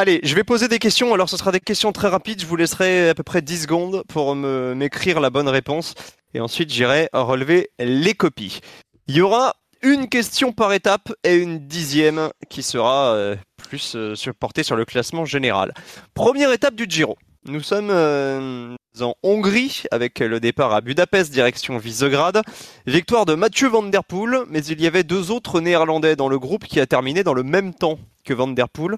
Allez, 0.00 0.20
je 0.22 0.34
vais 0.34 0.44
poser 0.44 0.66
des 0.66 0.78
questions. 0.78 1.12
Alors, 1.12 1.28
ce 1.28 1.36
sera 1.36 1.52
des 1.52 1.60
questions 1.60 1.92
très 1.92 2.08
rapides. 2.08 2.40
Je 2.40 2.46
vous 2.46 2.56
laisserai 2.56 3.10
à 3.10 3.14
peu 3.14 3.22
près 3.22 3.42
10 3.42 3.64
secondes 3.64 4.02
pour 4.08 4.34
m'écrire 4.34 5.20
la 5.20 5.28
bonne 5.28 5.46
réponse. 5.46 5.92
Et 6.32 6.40
ensuite, 6.40 6.70
j'irai 6.72 7.10
relever 7.12 7.68
les 7.78 8.14
copies. 8.14 8.60
Il 9.08 9.16
y 9.16 9.20
aura 9.20 9.56
une 9.82 10.08
question 10.08 10.52
par 10.52 10.72
étape 10.72 11.12
et 11.22 11.34
une 11.36 11.58
dixième 11.66 12.30
qui 12.48 12.62
sera 12.62 13.12
euh, 13.12 13.36
plus 13.58 13.94
euh, 13.94 14.14
sur- 14.14 14.34
portée 14.34 14.62
sur 14.62 14.74
le 14.74 14.86
classement 14.86 15.26
général. 15.26 15.74
Première 16.14 16.50
étape 16.50 16.76
du 16.76 16.86
Giro. 16.88 17.18
Nous 17.46 17.60
sommes 17.60 17.90
euh, 17.90 18.74
en 19.02 19.14
Hongrie 19.22 19.82
avec 19.90 20.20
le 20.20 20.40
départ 20.40 20.72
à 20.72 20.80
Budapest 20.80 21.30
direction 21.30 21.76
Visegrad. 21.76 22.40
Victoire 22.86 23.26
de 23.26 23.34
Mathieu 23.34 23.68
Van 23.68 23.82
Der 23.82 24.04
Poel, 24.04 24.44
mais 24.48 24.64
il 24.64 24.80
y 24.80 24.86
avait 24.86 25.04
deux 25.04 25.30
autres 25.30 25.60
Néerlandais 25.60 26.16
dans 26.16 26.30
le 26.30 26.38
groupe 26.38 26.64
qui 26.64 26.80
a 26.80 26.86
terminé 26.86 27.22
dans 27.22 27.34
le 27.34 27.42
même 27.42 27.74
temps 27.74 27.98
que 28.24 28.32
Van 28.32 28.48
Der 28.48 28.70
Poel. 28.70 28.96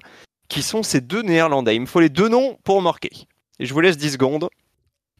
Qui 0.53 0.61
sont 0.61 0.83
ces 0.83 1.01
deux 1.01 1.23
Néerlandais 1.23 1.75
Il 1.75 1.81
me 1.81 1.87
faut 1.87 1.99
les 1.99 2.09
deux 2.09 2.29
noms 2.29 2.59
pour 2.63 2.79
marquer. 2.83 3.09
Et 3.57 3.65
je 3.65 3.73
vous 3.73 3.79
laisse 3.79 3.97
10 3.97 4.11
secondes. 4.11 4.49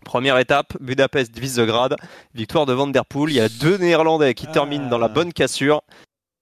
Première 0.05 0.37
étape, 0.37 0.77
Budapest 0.79 1.35
Visegrad, 1.39 1.95
victoire 2.35 2.67
de 2.67 2.73
Van 2.73 2.85
Der 2.85 3.03
Poel. 3.03 3.31
Il 3.31 3.37
y 3.37 3.39
a 3.39 3.49
deux 3.49 3.77
Néerlandais 3.77 4.35
qui 4.35 4.45
terminent 4.45 4.87
dans 4.89 4.99
la 4.99 5.07
bonne 5.07 5.33
cassure. 5.33 5.81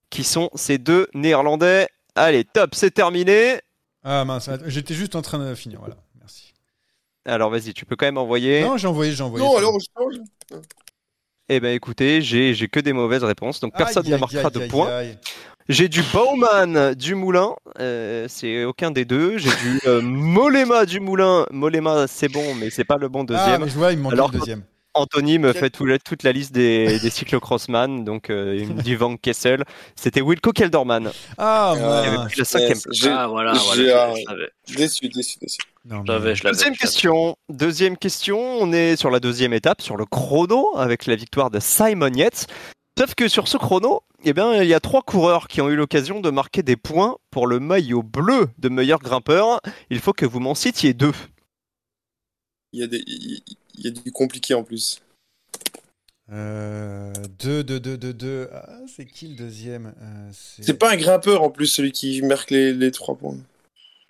Qui 0.09 0.25
sont 0.25 0.49
ces 0.55 0.77
deux 0.77 1.07
Néerlandais 1.13 1.87
Allez, 2.15 2.43
top, 2.43 2.75
c'est 2.75 2.91
terminé. 2.91 3.61
Ah 4.03 4.25
mince, 4.25 4.49
j'étais 4.65 4.93
juste 4.93 5.15
en 5.15 5.21
train 5.21 5.39
de 5.39 5.55
finir, 5.55 5.79
voilà. 5.79 5.95
Merci. 6.19 6.53
Alors 7.23 7.49
vas-y, 7.49 7.73
tu 7.73 7.85
peux 7.85 7.95
quand 7.95 8.07
même 8.07 8.17
envoyer. 8.17 8.59
Non, 8.59 8.75
j'ai 8.75 8.89
envoyé, 8.89 9.13
j'ai 9.13 9.23
envoyé. 9.23 9.45
Non, 9.45 9.55
alors 9.55 9.79
je 9.79 9.85
change. 9.97 10.15
Eh 11.47 11.59
ben 11.61 11.73
écoutez, 11.73 12.21
j'ai 12.21 12.53
j'ai 12.53 12.67
que 12.67 12.81
des 12.81 12.93
mauvaises 12.93 13.23
réponses, 13.23 13.61
donc 13.61 13.73
personne 13.77 14.05
Aïe, 14.05 14.11
ne 14.11 14.17
marquera 14.17 14.47
aïe, 14.47 14.53
de 14.53 14.59
aïe, 14.61 14.67
points. 14.67 15.03
J'ai 15.69 15.87
du 15.87 16.01
Bauman 16.13 16.93
du 16.95 17.15
Moulin, 17.15 17.53
euh, 17.79 18.25
c'est 18.29 18.65
aucun 18.65 18.91
des 18.91 19.05
deux. 19.05 19.37
J'ai 19.37 19.49
du 19.49 19.79
euh, 19.87 20.01
Molema 20.01 20.85
du 20.85 20.99
Moulin. 20.99 21.45
Molema, 21.51 22.07
c'est 22.07 22.27
bon, 22.29 22.55
mais 22.55 22.69
c'est 22.69 22.83
pas 22.83 22.97
le 22.97 23.07
bon 23.09 23.21
Ah, 23.21 23.25
deuxième. 23.25 23.61
mais 23.63 23.69
je 23.69 23.75
vois, 23.77 23.91
il 23.93 23.99
me 23.99 24.11
Alors 24.11 24.31
le 24.31 24.39
deuxième. 24.39 24.63
Anthony 24.93 25.39
me 25.39 25.53
fait 25.53 25.69
tout 25.69 25.85
la- 25.85 25.99
toute 25.99 26.23
la 26.23 26.33
liste 26.33 26.51
des, 26.51 26.99
des 26.99 27.09
cyclocrossman, 27.09 28.03
donc 28.03 28.29
euh, 28.29 28.57
il 28.59 28.73
me 28.73 28.81
dit 28.81 28.95
Van 28.95 29.15
Kessel. 29.15 29.63
C'était 29.95 30.19
Wilco 30.19 30.51
Kelderman. 30.51 31.11
Ah, 31.37 31.73
Il 31.77 31.81
avait 31.81 32.17
mince. 32.17 32.25
pris 32.31 32.39
la 32.39 32.45
cinquième 32.45 32.81
place. 32.81 32.85
J'ai- 32.97 33.09
Ah 33.09 33.27
voilà, 33.27 33.53
voilà. 33.53 34.13
je. 34.67 34.75
Déçu, 34.75 35.07
déçu, 35.07 35.37
déçu. 35.39 35.59
Non, 35.85 35.99
mais- 35.99 36.03
Je 36.07 36.11
l'avais, 36.11 36.35
je 36.35 36.43
l'avais, 36.43 36.53
Deuxième 36.57 36.75
question. 36.75 37.35
Deuxième 37.47 37.95
question. 37.95 38.37
On 38.59 38.73
est 38.73 38.97
sur 38.97 39.09
la 39.11 39.21
deuxième 39.21 39.53
étape, 39.53 39.81
sur 39.81 39.95
le 39.95 40.05
chrono, 40.05 40.71
avec 40.75 41.05
la 41.05 41.15
victoire 41.15 41.49
de 41.51 41.61
Simon 41.61 42.11
Yates. 42.13 42.47
Sauf 43.01 43.15
que 43.15 43.27
sur 43.27 43.47
ce 43.47 43.57
chrono, 43.57 44.03
eh 44.23 44.31
bien, 44.31 44.61
il 44.61 44.69
y 44.69 44.75
a 44.75 44.79
trois 44.79 45.01
coureurs 45.01 45.47
qui 45.47 45.59
ont 45.59 45.69
eu 45.69 45.75
l'occasion 45.75 46.19
de 46.19 46.29
marquer 46.29 46.61
des 46.61 46.75
points 46.75 47.17
pour 47.31 47.47
le 47.47 47.59
maillot 47.59 48.03
bleu 48.03 48.49
de 48.59 48.69
meilleur 48.69 48.99
grimpeur. 48.99 49.59
Il 49.89 49.97
faut 49.97 50.13
que 50.13 50.27
vous 50.27 50.39
m'en 50.39 50.53
citiez 50.53 50.93
deux. 50.93 51.15
Il 52.73 52.79
y, 52.79 52.83
a 52.83 52.87
des, 52.87 53.03
il 53.07 53.41
y 53.73 53.87
a 53.87 53.89
du 53.89 54.11
compliqué 54.11 54.53
en 54.53 54.63
plus. 54.63 55.01
Euh, 56.31 57.11
2, 57.39 57.63
2, 57.63 57.79
2, 57.79 57.97
2, 57.97 58.13
2. 58.13 58.49
Ah, 58.53 58.69
c'est 58.85 59.07
qui 59.07 59.29
le 59.29 59.35
deuxième 59.35 59.95
Euh, 59.99 60.29
C'est 60.31 60.77
pas 60.77 60.91
un 60.91 60.95
grimpeur 60.95 61.41
en 61.41 61.49
plus, 61.49 61.65
celui 61.65 61.93
qui 61.93 62.21
marque 62.21 62.51
les, 62.51 62.71
les 62.71 62.91
trois 62.91 63.15
points. 63.15 63.37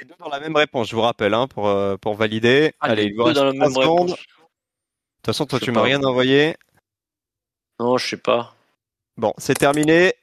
Les 0.01 0.05
deux 0.05 0.15
dans 0.19 0.27
la 0.27 0.41
même 0.41 0.57
réponse, 0.57 0.89
je 0.89 0.97
vous 0.97 1.01
rappelle, 1.01 1.33
hein, 1.33 1.47
pour, 1.47 1.69
euh, 1.69 1.95
pour 1.95 2.15
valider. 2.15 2.73
Ah, 2.81 2.87
Allez, 2.87 3.05
il 3.05 3.11
vous 3.15 3.19
deux 3.19 3.23
reste 3.23 3.37
dans 3.37 3.45
la 3.45 3.53
même 3.53 3.69
secondes. 3.69 4.07
De 4.07 4.11
réponse. 4.11 4.17
toute 4.17 5.27
façon, 5.27 5.45
toi, 5.45 5.61
tu 5.61 5.71
m'as 5.71 5.81
rien 5.81 6.03
envoyé. 6.03 6.57
Non, 7.79 7.97
je 7.97 8.05
sais 8.05 8.17
pas. 8.17 8.53
Bon, 9.18 9.34
c'est 9.38 9.53
terminé. 9.57 10.14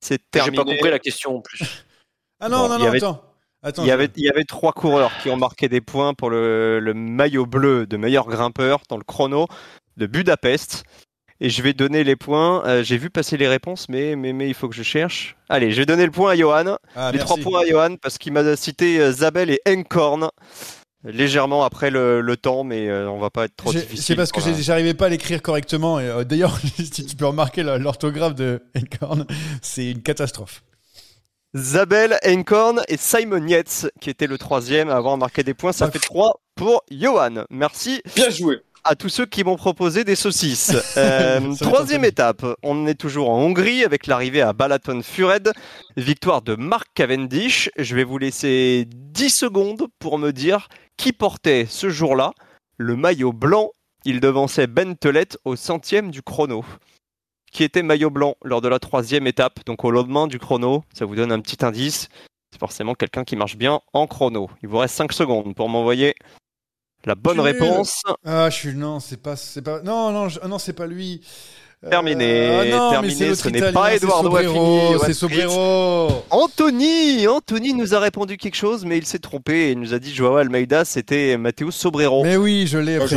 C'est 0.00 0.20
J'ai 0.34 0.40
terminé. 0.40 0.56
pas 0.56 0.64
compris 0.64 0.90
la 0.90 0.98
question 0.98 1.36
en 1.36 1.40
plus. 1.40 1.60
Ah 2.44 2.48
non, 2.48 2.62
Bon, 2.62 2.68
non, 2.70 2.78
non, 2.80 2.86
avait- 2.86 2.96
attends. 2.98 3.24
Attends, 3.62 3.84
Il 3.84 3.86
y, 3.86 3.92
avait, 3.92 4.08
il 4.16 4.24
y 4.24 4.28
avait 4.28 4.42
trois 4.42 4.72
coureurs 4.72 5.12
qui 5.22 5.30
ont 5.30 5.36
marqué 5.36 5.68
des 5.68 5.80
points 5.80 6.12
pour 6.12 6.28
le, 6.28 6.80
le 6.80 6.92
maillot 6.92 7.46
bleu 7.46 7.86
de 7.86 7.96
meilleur 7.96 8.26
grimpeur 8.26 8.80
dans 8.88 8.96
le 8.96 9.04
chrono 9.04 9.46
de 9.96 10.06
Budapest. 10.06 10.82
Et 11.38 11.48
je 11.50 11.62
vais 11.62 11.72
donner 11.72 12.02
les 12.02 12.16
points. 12.16 12.64
Euh, 12.66 12.82
J'ai 12.82 12.98
vu 12.98 13.10
passer 13.10 13.36
les 13.36 13.46
réponses, 13.46 13.88
mais, 13.88 14.16
mais, 14.16 14.32
mais 14.32 14.48
il 14.48 14.54
faut 14.54 14.68
que 14.68 14.74
je 14.74 14.82
cherche. 14.82 15.36
Allez, 15.48 15.70
je 15.70 15.76
vais 15.76 15.86
donner 15.86 16.04
le 16.04 16.10
point 16.10 16.32
à 16.32 16.36
Johan. 16.36 16.76
Ah, 16.96 17.12
les 17.12 17.18
merci. 17.18 17.32
trois 17.32 17.36
points 17.36 17.60
à 17.62 17.66
Johan 17.66 17.94
parce 18.02 18.18
qu'il 18.18 18.32
m'a 18.32 18.56
cité 18.56 18.98
euh, 19.00 19.12
Zabel 19.12 19.50
et 19.50 19.60
Enkorn. 19.68 20.28
Légèrement 21.04 21.64
après 21.64 21.90
le, 21.90 22.20
le 22.20 22.36
temps, 22.36 22.62
mais 22.62 22.88
euh, 22.88 23.10
on 23.10 23.18
va 23.18 23.28
pas 23.30 23.46
être 23.46 23.56
trop 23.56 23.72
difficile. 23.72 24.02
C'est 24.04 24.14
parce 24.16 24.30
que 24.30 24.38
la- 24.40 24.52
j'arrivais 24.60 24.94
pas 24.94 25.06
à 25.06 25.08
l'écrire 25.08 25.42
correctement. 25.42 25.98
Et 25.98 26.04
euh, 26.06 26.22
d'ailleurs, 26.24 26.56
si 26.76 27.04
tu 27.06 27.16
peux 27.16 27.26
remarquer 27.26 27.62
l'orthographe 27.64 28.34
de 28.36 28.60
Encorn, 28.76 29.26
c'est 29.62 29.90
une 29.90 30.02
catastrophe. 30.02 30.62
Zabel, 31.56 32.18
Enkorn 32.26 32.82
et 32.88 32.96
Simon 32.96 33.46
Yates, 33.46 33.90
qui 34.00 34.10
était 34.10 34.26
le 34.26 34.38
troisième 34.38 34.88
à 34.88 34.94
avoir 34.96 35.16
marqué 35.18 35.42
des 35.42 35.54
points. 35.54 35.72
Ça 35.72 35.90
fait 35.90 35.98
trois 35.98 36.40
pour 36.54 36.82
Johan. 36.90 37.44
Merci 37.50 38.00
Bien 38.14 38.30
joué. 38.30 38.60
À 38.84 38.96
tous 38.96 39.08
ceux 39.08 39.26
qui 39.26 39.44
m'ont 39.44 39.56
proposé 39.56 40.04
des 40.04 40.16
saucisses. 40.16 40.76
Euh, 40.98 41.54
troisième 41.54 42.04
étape, 42.04 42.44
on 42.62 42.86
est 42.86 42.94
toujours 42.94 43.30
en 43.30 43.38
Hongrie 43.38 43.82
avec 43.82 44.06
l'arrivée 44.06 44.42
à 44.42 44.52
Balaton 44.52 45.00
Fured. 45.02 45.52
Victoire 45.96 46.42
de 46.42 46.54
Mark 46.54 46.88
Cavendish. 46.94 47.70
Je 47.78 47.96
vais 47.96 48.04
vous 48.04 48.18
laisser 48.18 48.86
10 48.86 49.30
secondes 49.30 49.86
pour 49.98 50.18
me 50.18 50.32
dire 50.32 50.68
qui 50.96 51.12
portait 51.12 51.66
ce 51.68 51.88
jour-là 51.88 52.32
le 52.76 52.94
maillot 52.94 53.32
blanc. 53.32 53.70
Il 54.04 54.20
devançait 54.20 54.66
Ben 54.66 54.94
au 55.44 55.56
centième 55.56 56.10
du 56.10 56.22
chrono. 56.22 56.64
Qui 57.50 57.64
était 57.64 57.82
maillot 57.82 58.10
blanc 58.10 58.36
lors 58.44 58.60
de 58.60 58.68
la 58.68 58.78
troisième 58.78 59.26
étape, 59.26 59.64
donc 59.64 59.84
au 59.84 59.90
lendemain 59.90 60.26
du 60.26 60.38
chrono. 60.38 60.84
Ça 60.92 61.06
vous 61.06 61.16
donne 61.16 61.32
un 61.32 61.40
petit 61.40 61.64
indice. 61.64 62.08
C'est 62.52 62.60
forcément 62.60 62.94
quelqu'un 62.94 63.24
qui 63.24 63.36
marche 63.36 63.56
bien 63.56 63.80
en 63.94 64.06
chrono. 64.06 64.50
Il 64.62 64.68
vous 64.68 64.78
reste 64.78 64.94
5 64.94 65.12
secondes 65.12 65.54
pour 65.54 65.68
m'envoyer 65.68 66.14
la 67.06 67.14
bonne 67.14 67.40
réponse. 67.40 68.02
Ah, 68.24 68.48
je 68.50 68.56
suis 68.56 68.74
non, 68.74 69.00
c'est 69.00 69.20
pas, 69.20 69.36
c'est 69.36 69.62
pas, 69.62 69.80
non, 69.82 70.10
non, 70.12 70.28
je- 70.28 70.40
non, 70.46 70.58
c'est 70.58 70.72
pas 70.72 70.86
lui. 70.86 71.20
Euh, 71.84 71.90
Terminé, 71.90 72.48
ah 72.60 72.64
non, 72.76 72.90
terminé, 72.90 73.34
ce 73.34 73.48
n'est 73.48 73.72
pas 73.72 73.98
Sobrero, 73.98 74.78
Affini, 74.78 75.00
c'est 75.04 75.14
Sobrero. 75.14 76.24
Anthony, 76.30 77.26
Anthony 77.26 77.74
nous 77.74 77.92
a 77.94 77.98
répondu 77.98 78.36
quelque 78.36 78.54
chose, 78.54 78.84
mais 78.84 78.98
il 78.98 79.04
s'est 79.06 79.18
trompé 79.18 79.52
et 79.52 79.70
il 79.72 79.80
nous 79.80 79.92
a 79.92 79.98
dit 79.98 80.14
Joao 80.14 80.36
Almeida, 80.36 80.84
c'était 80.84 81.36
Matteo 81.36 81.72
Sobrero. 81.72 82.22
Mais 82.22 82.36
oui, 82.36 82.68
je 82.68 82.78
l'ai 82.78 82.98
Ah, 82.98 83.06
Je 83.06 83.16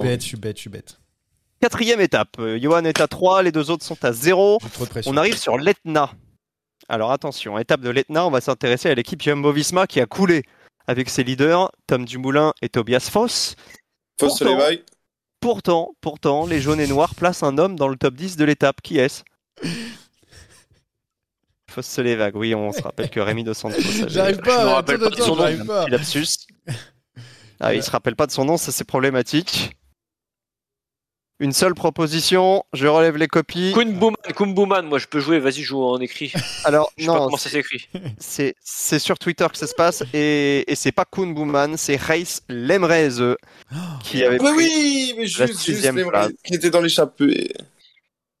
bête, 0.00 0.20
je 0.22 0.26
suis 0.26 0.36
bête, 0.36 0.56
je 0.56 0.60
suis 0.60 0.70
bête. 0.70 1.00
Quatrième 1.60 2.00
étape, 2.00 2.36
Johan 2.60 2.84
est 2.84 3.00
à 3.00 3.08
3, 3.08 3.42
les 3.42 3.50
deux 3.50 3.70
autres 3.72 3.84
sont 3.84 4.02
à 4.04 4.12
0. 4.12 4.58
J'ai 4.62 4.70
trop 4.70 4.84
de 4.84 4.88
pression. 4.90 5.10
On 5.12 5.16
arrive 5.16 5.36
sur 5.36 5.58
l'Etna. 5.58 6.10
Alors 6.88 7.10
attention, 7.12 7.58
étape 7.58 7.80
de 7.80 7.90
l'Etna, 7.90 8.24
on 8.24 8.30
va 8.30 8.40
s'intéresser 8.40 8.88
à 8.88 8.94
l'équipe 8.94 9.20
Jumbo-Visma 9.20 9.86
qui 9.86 10.00
a 10.00 10.06
coulé 10.06 10.44
avec 10.90 11.08
ses 11.08 11.22
leaders, 11.22 11.70
Tom 11.86 12.04
Dumoulin 12.04 12.52
et 12.62 12.68
Tobias 12.68 13.08
Foss. 13.12 13.54
Se 14.20 14.26
Pourtant- 14.26 14.44
l'éveiller. 14.58 14.84
Pourtant, 15.38 15.92
pourtant, 16.00 16.46
les 16.46 16.60
jaunes 16.60 16.80
et 16.80 16.86
noirs 16.88 17.14
placent 17.14 17.44
un 17.44 17.56
homme 17.58 17.76
dans 17.76 17.86
le 17.88 17.96
top 17.96 18.14
10 18.14 18.36
de 18.36 18.44
l'étape. 18.44 18.82
Qui 18.82 18.98
est-ce? 18.98 19.22
Foss 21.70 21.86
se 21.86 22.00
l'évague. 22.00 22.34
Oui, 22.34 22.54
on 22.54 22.72
se 22.72 22.82
rappelle 22.82 23.08
que 23.08 23.20
Rémi 23.20 23.44
Dos 23.44 23.54
Santos 23.54 23.76
J'arrive 24.08 24.34
Je 24.36 24.40
me 24.40 24.44
pas, 24.44 24.74
rappelle 24.74 24.96
attends, 24.96 25.10
pas 25.10 25.16
de 25.16 25.22
son 25.22 25.36
nom, 25.36 25.64
pas. 25.66 25.86
Lapsus. 25.88 26.26
Ah, 27.60 27.72
il 27.74 27.82
se 27.82 27.90
rappelle 27.90 28.16
pas 28.16 28.26
de 28.26 28.32
son 28.32 28.44
nom, 28.44 28.56
ça 28.56 28.72
c'est 28.72 28.84
problématique. 28.84 29.76
Une 31.42 31.52
seule 31.52 31.74
proposition, 31.74 32.64
je 32.74 32.86
relève 32.86 33.16
les 33.16 33.26
copies. 33.26 33.72
Kumbuman, 33.72 34.14
Kumbuman, 34.36 34.82
moi 34.86 34.98
je 34.98 35.06
peux 35.06 35.20
jouer, 35.20 35.38
vas-y, 35.38 35.62
joue 35.62 35.82
en 35.82 35.98
écrit. 35.98 36.32
Alors, 36.64 36.92
Je 36.98 37.04
sais 37.04 37.10
pas 37.10 37.18
comment 37.18 37.36
ça 37.38 37.48
s'écrit. 37.48 37.88
c'est 38.18 38.54
c'est 38.62 38.98
sur 38.98 39.18
Twitter 39.18 39.46
que 39.50 39.56
ça 39.56 39.66
se 39.66 39.74
passe 39.74 40.02
et, 40.12 40.70
et 40.70 40.74
c'est 40.74 40.92
pas 40.92 41.06
Kun 41.06 41.28
Bouman, 41.28 41.76
c'est 41.78 41.96
Reis 41.96 42.40
Lemreze 42.48 43.24
qui 44.04 44.22
avait 44.22 44.38
Mais 44.38 44.44
pris- 44.52 44.56
oui, 44.56 45.14
mais 45.16 45.22
la 45.22 45.46
juste, 45.46 45.60
sixième 45.60 46.06
place. 46.06 46.30
qui 46.44 46.54
était 46.54 46.68
dans 46.70 46.82
l'échappée. 46.82 47.52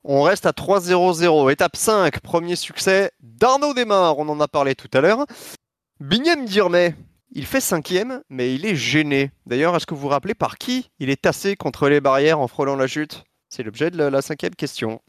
On 0.04 0.22
reste 0.22 0.44
à 0.46 0.50
3-0-0. 0.52 1.50
Étape 1.52 1.76
5, 1.76 2.20
premier 2.20 2.56
succès 2.56 3.10
d'Arnaud 3.20 3.72
Desmar, 3.74 4.18
on 4.18 4.28
en 4.28 4.40
a 4.40 4.48
parlé 4.48 4.74
tout 4.74 4.88
à 4.94 5.00
l'heure. 5.00 5.24
Bignam 6.00 6.44
Dirmay, 6.46 6.94
il 7.32 7.46
fait 7.46 7.60
cinquième, 7.60 8.22
mais 8.28 8.54
il 8.54 8.66
est 8.66 8.76
gêné. 8.76 9.30
D'ailleurs, 9.46 9.76
est-ce 9.76 9.86
que 9.86 9.94
vous 9.94 10.00
vous 10.00 10.08
rappelez 10.08 10.34
par 10.34 10.58
qui 10.58 10.90
il 10.98 11.10
est 11.10 11.22
tassé 11.22 11.56
contre 11.56 11.88
les 11.88 12.00
barrières 12.00 12.40
en 12.40 12.48
frôlant 12.48 12.76
la 12.76 12.86
chute? 12.86 13.24
C'est 13.48 13.62
l'objet 13.62 13.90
de 13.90 13.96
la, 13.96 14.10
la 14.10 14.22
cinquième 14.22 14.54
question. 14.54 15.00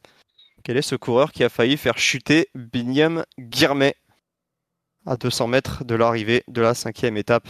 Quel 0.64 0.78
est 0.78 0.82
ce 0.84 0.96
coureur 0.96 1.32
qui 1.32 1.44
a 1.44 1.50
failli 1.50 1.78
faire 1.78 1.98
chuter 1.98 2.50
Bignam 2.54 3.26
Girmay 3.38 3.96
à 5.06 5.18
200 5.18 5.48
mètres 5.48 5.84
de 5.84 5.96
l'arrivée 5.96 6.44
de 6.48 6.62
la 6.62 6.74
cinquième 6.74 7.18
étape 7.18 7.48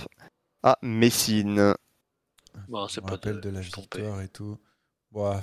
à 0.64 0.78
Messine? 0.82 1.76
Bon, 2.70 2.88
Je 2.88 2.94
c'est 2.94 3.02
pas 3.02 3.12
rappelle 3.12 3.42
de 3.42 3.50
la 3.50 3.62
victoire 3.62 4.22
et 4.22 4.30
tout. 4.30 4.58
Ah, 5.16 5.42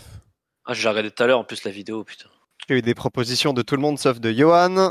j'ai 0.72 0.89
regardé 0.89 1.11
tout 1.11 1.22
à 1.22 1.26
l'heure 1.26 1.39
en 1.39 1.45
plus 1.45 1.64
la 1.64 1.70
vidéo, 1.70 2.05
putain. 2.05 2.29
J'ai 2.68 2.79
eu 2.79 2.83
des 2.83 2.95
propositions 2.95 3.53
de 3.53 3.62
tout 3.62 3.74
le 3.74 3.83
monde 3.83 3.99
sauf 3.99 4.20
de 4.20 4.33
Johan. 4.33 4.91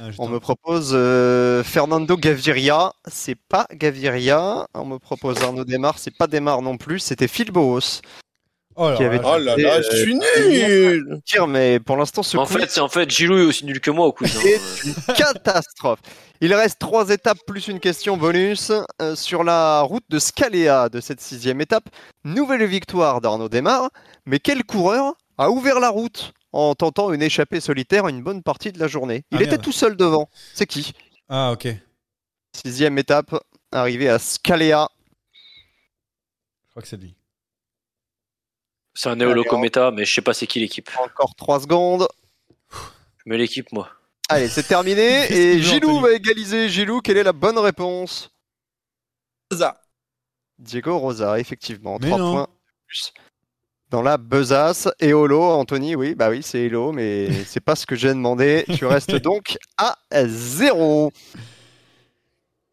Ah, 0.00 0.04
On 0.18 0.28
me 0.28 0.38
propose 0.40 0.92
euh, 0.94 1.62
Fernando 1.64 2.16
Gaviria, 2.16 2.92
c'est 3.10 3.34
pas 3.34 3.66
Gaviria. 3.72 4.66
On 4.74 4.84
me 4.84 4.98
propose 4.98 5.42
Arnaud 5.42 5.64
Desmar, 5.64 5.98
c'est 5.98 6.16
pas 6.16 6.26
Desmar 6.26 6.62
non 6.62 6.76
plus. 6.76 6.98
C'était 7.00 7.28
Phil 7.28 7.50
Boos. 7.50 8.00
Oh 8.74 8.88
là 8.88 8.96
qui 8.96 9.04
avait 9.04 9.18
là. 9.18 9.22
Oh 9.26 9.38
là 9.38 9.54
là, 9.56 9.82
je 9.82 9.96
suis 9.96 10.14
nul 10.14 11.20
Dire, 11.26 11.46
mais 11.46 11.78
pour 11.78 11.98
l'instant, 11.98 12.22
ce 12.22 12.38
En 12.38 12.46
quiz 12.46 12.56
fait, 12.56 12.70
c'est 12.70 12.80
en 12.80 12.88
fait 12.88 13.10
Gilou 13.10 13.36
est 13.38 13.44
aussi 13.44 13.66
nul 13.66 13.80
que 13.80 13.90
moi 13.90 14.06
au 14.06 14.12
quiz. 14.12 14.34
hein. 14.34 14.40
est 14.44 14.84
une 14.86 15.14
catastrophe. 15.14 15.98
Il 16.40 16.54
reste 16.54 16.78
trois 16.78 17.10
étapes 17.10 17.38
plus 17.46 17.68
une 17.68 17.80
question 17.80 18.16
bonus 18.16 18.72
euh, 19.02 19.14
sur 19.14 19.44
la 19.44 19.82
route 19.82 20.04
de 20.08 20.18
Scalea 20.18 20.88
de 20.90 21.00
cette 21.00 21.20
sixième 21.20 21.60
étape. 21.60 21.84
Nouvelle 22.24 22.64
victoire 22.64 23.20
d'Arnaud 23.20 23.50
Desmar, 23.50 23.90
mais 24.24 24.38
quel 24.38 24.64
coureur 24.64 25.12
a 25.36 25.50
ouvert 25.50 25.78
la 25.78 25.90
route? 25.90 26.32
En 26.52 26.74
tentant 26.74 27.12
une 27.12 27.22
échappée 27.22 27.60
solitaire 27.60 28.08
une 28.08 28.22
bonne 28.22 28.42
partie 28.42 28.72
de 28.72 28.78
la 28.78 28.88
journée 28.88 29.24
Il 29.30 29.38
Ah, 29.38 29.42
était 29.42 29.50
merde. 29.52 29.62
tout 29.62 29.72
seul 29.72 29.96
devant. 29.96 30.28
C'est 30.54 30.66
qui? 30.66 30.92
Ah, 31.28 31.52
ok. 31.52 31.66
Je 31.66 32.60
Sixième 32.66 32.98
étape, 32.98 33.34
arrivé 33.70 34.08
à 34.08 34.18
Scalea. 34.18 34.88
crois 36.70 36.82
que 36.82 36.88
c'est 36.88 36.96
lui. 36.98 37.16
C'est 38.94 39.08
un 39.08 39.16
néolocometa, 39.16 39.90
mais 39.90 40.04
je 40.04 40.12
sais 40.14 40.20
pas 40.20 40.34
c'est 40.34 40.46
qui 40.46 40.60
l'équipe. 40.60 40.90
Encore 41.02 41.34
trois 41.34 41.60
secondes. 41.60 42.06
Je 42.70 42.76
mets 43.30 43.38
l'équipe 43.38 43.72
moi. 43.72 43.88
Allez, 44.28 44.48
c'est 44.48 44.62
terminé. 44.64 45.32
Et 45.32 45.62
Gilou 45.62 46.00
va 46.00 46.12
égaliser. 46.12 46.68
Gilou, 46.68 47.00
quelle 47.00 47.16
est 47.16 47.22
la 47.22 47.32
bonne 47.32 47.58
réponse? 47.58 48.30
Ça. 49.50 49.80
Diego 50.58 50.98
Rosa, 50.98 51.38
effectivement. 51.40 51.98
Mais 52.00 52.08
Trois 52.08 52.18
non. 52.18 52.32
points 52.32 52.42
de 52.44 52.86
plus. 52.86 53.12
Dans 53.92 54.02
la 54.02 54.16
besace. 54.16 54.88
Et 55.00 55.12
Holo, 55.12 55.42
Anthony, 55.42 55.94
oui, 55.94 56.14
bah 56.14 56.30
oui, 56.30 56.40
c'est 56.42 56.64
Hello, 56.64 56.90
mais 56.92 57.28
c'est 57.46 57.60
pas 57.60 57.76
ce 57.76 57.86
que 57.86 57.94
j'ai 57.94 58.08
demandé. 58.08 58.64
Tu 58.74 58.86
restes 58.86 59.14
donc 59.16 59.56
à 59.78 59.94
zéro. 60.26 61.12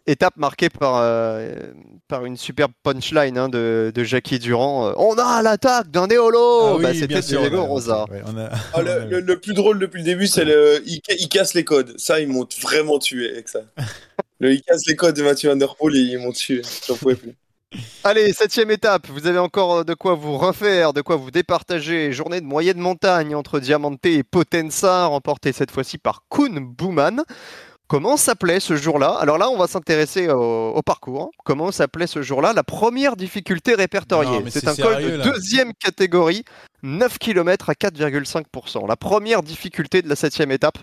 Étape 0.08 0.38
marquée 0.38 0.70
par, 0.70 0.96
euh, 1.04 1.54
par 2.08 2.26
une 2.26 2.36
superbe 2.36 2.72
punchline 2.82 3.38
hein, 3.38 3.48
de, 3.48 3.92
de 3.94 4.04
Jackie 4.04 4.40
Durand. 4.40 4.88
Euh, 4.88 4.94
On 4.98 5.14
a 5.20 5.44
l'attaque 5.44 5.92
d'un 5.92 6.08
Néolo 6.08 6.40
Ah 6.40 6.76
oui, 6.78 6.82
bah, 6.84 6.92
bien 6.94 7.22
C'était 7.22 7.22
Diego 7.38 7.64
Rosa. 7.64 8.06
ouais, 8.10 8.24
on 8.26 8.36
a- 8.38 8.50
Ah, 8.74 8.82
le, 8.82 9.06
le- 9.08 9.20
le 9.20 9.40
plus 9.40 9.54
drôle 9.54 9.78
depuis 9.78 10.00
le 10.00 10.06
début, 10.06 10.26
c'est 10.26 10.46
le. 10.46 10.82
Il, 10.88 11.02
ca- 11.08 11.16
il 11.20 11.30
casse 11.30 11.54
les 11.54 11.64
codes. 11.64 11.94
Ça, 12.00 12.20
ils 12.22 12.28
m'ont 12.28 12.48
vraiment 12.62 12.98
tué 12.98 13.30
avec 13.30 13.50
ça. 13.50 13.60
Le, 14.42 14.54
il 14.54 14.62
casse 14.62 14.86
les 14.88 14.96
codes 14.96 15.18
de 15.18 15.22
Mathieu 15.22 15.50
Van 15.50 15.58
Der 15.58 15.76
Poel 15.76 15.98
et 15.98 16.00
ils 16.00 16.18
m'ont 16.18 16.32
tué. 16.32 16.62
J'en 16.88 16.96
pouvais 16.96 17.16
plus. 17.16 17.36
Allez, 18.04 18.34
septième 18.34 18.72
étape, 18.72 19.08
vous 19.10 19.28
avez 19.28 19.38
encore 19.38 19.86
de 19.86 19.94
quoi 19.94 20.16
vous 20.16 20.38
refaire, 20.38 20.92
de 20.94 21.02
quoi 21.02 21.18
vous 21.18 21.30
départager. 21.30 22.12
Journée 22.12 22.42
de 22.42 22.46
moyenne 22.46 22.80
montagne 22.80 23.36
entre 23.36 23.60
Diamante 23.60 24.04
et 24.08 24.24
Potenza, 24.24 25.06
remportée 25.06 25.52
cette 25.52 25.70
fois-ci 25.70 26.00
par 26.00 26.24
Kuhn 26.30 26.60
Bouman. 26.60 27.24
Comment 27.88 28.18
s'appelait 28.18 28.60
ce 28.60 28.76
jour-là? 28.76 29.10
Alors 29.20 29.38
là, 29.38 29.50
on 29.50 29.58
va 29.58 29.68
s'intéresser 29.68 30.30
au, 30.30 30.70
au 30.70 30.82
parcours. 30.82 31.24
hein. 31.24 31.30
Comment 31.44 31.72
s'appelait 31.72 32.08
ce 32.08 32.22
jour-là 32.24 32.54
La 32.54 32.64
première 32.64 33.16
difficulté 33.16 33.76
répertoriée? 33.76 34.44
C'est 34.50 34.68
un 34.68 34.76
col 34.76 35.02
de 35.04 35.10
là. 35.18 35.24
deuxième 35.26 35.74
catégorie, 35.74 36.44
9 36.84 37.18
km 37.20 37.70
à 37.70 37.74
4,5%. 37.74 38.88
La 38.88 38.96
première 38.96 39.44
difficulté 39.44 40.02
de 40.02 40.10
la 40.10 40.16
septième 40.16 40.52
étape 40.52 40.78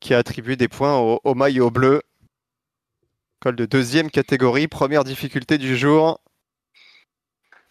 qui 0.00 0.14
a 0.14 0.18
attribué 0.18 0.56
des 0.56 0.68
points 0.68 0.96
au, 0.98 1.20
au 1.24 1.34
maillot 1.34 1.70
bleu. 1.70 2.02
Col 3.40 3.56
de 3.56 3.64
deuxième 3.64 4.10
catégorie, 4.10 4.68
première 4.68 5.04
difficulté 5.04 5.56
du 5.58 5.76
jour. 5.76 6.20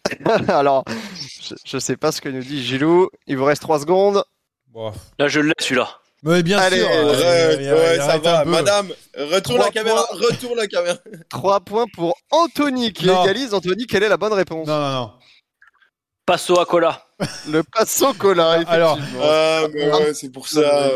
Alors, 0.48 0.84
je, 1.14 1.54
je 1.64 1.78
sais 1.78 1.96
pas 1.96 2.10
ce 2.10 2.20
que 2.20 2.28
nous 2.28 2.42
dit 2.42 2.62
Gilou. 2.64 3.08
Il 3.26 3.36
vous 3.36 3.44
reste 3.44 3.62
3 3.62 3.80
secondes. 3.80 4.24
Bon. 4.68 4.92
Là 5.18 5.28
je 5.28 5.40
l'ai 5.40 5.52
celui-là. 5.60 5.88
Mais 6.22 6.42
bien 6.42 6.58
Allez, 6.58 6.78
sûr. 6.80 6.86
ouais, 6.88 6.94
euh, 6.96 7.78
ouais, 7.78 7.96
ça 7.96 8.04
arrête 8.10 8.22
va. 8.22 8.44
Madame, 8.44 8.88
retourne 9.16 9.58
Trois 9.58 9.66
la 9.66 9.70
caméra. 9.70 10.04
points. 10.10 10.18
Retourne 10.28 10.56
la 10.58 10.66
caméra. 10.66 10.96
3 11.30 11.60
points 11.60 11.86
pour 11.94 12.14
Anthony 12.30 12.92
qui 12.92 13.06
Non. 13.06 13.22
égalise. 13.24 13.54
Anthony, 13.54 13.86
quelle 13.86 14.02
est 14.02 14.08
la 14.08 14.16
bonne 14.18 14.32
réponse 14.34 14.66
Non, 14.66 14.78
non, 14.80 14.90
non. 14.92 15.12
Passo 16.26 16.58
à 16.60 16.66
cola. 16.66 17.06
Le 17.48 17.62
passo 17.62 18.12
cola, 18.14 18.56
effectivement. 18.56 18.74
Alors, 18.74 18.98
Ah, 19.22 19.62
mais 19.72 19.90
ouais, 19.92 20.14
c'est 20.14 20.30
pour 20.30 20.46
ça. 20.48 20.90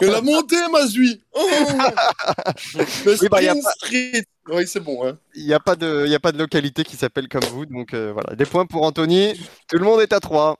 Que 0.00 0.06
la 0.06 0.20
montée, 0.22 0.56
Mazui. 0.72 1.20
Oh 1.32 1.46
Oui, 3.06 3.28
bah, 3.30 3.42
y 3.42 3.48
a 3.48 3.52
sprint 3.54 3.62
pas- 3.64 3.70
street. 3.72 4.24
Oui, 4.48 4.66
c'est 4.66 4.80
bon. 4.80 5.06
Hein. 5.06 5.18
Il 5.34 5.44
n'y 5.46 5.52
a, 5.52 5.60
pas 5.60 5.76
de- 5.76 6.06
y 6.06 6.14
a 6.14 6.20
pas 6.20 6.32
de 6.32 6.38
localité 6.38 6.82
qui 6.84 6.96
s'appelle 6.96 7.28
comme 7.28 7.44
vous, 7.44 7.66
donc 7.66 7.92
euh, 7.94 8.12
voilà. 8.12 8.34
Des 8.34 8.46
points 8.46 8.64
pour 8.66 8.82
Anthony. 8.84 9.34
Tout 9.68 9.76
le 9.78 9.84
monde 9.84 10.00
est 10.00 10.12
à 10.12 10.20
3. 10.20 10.58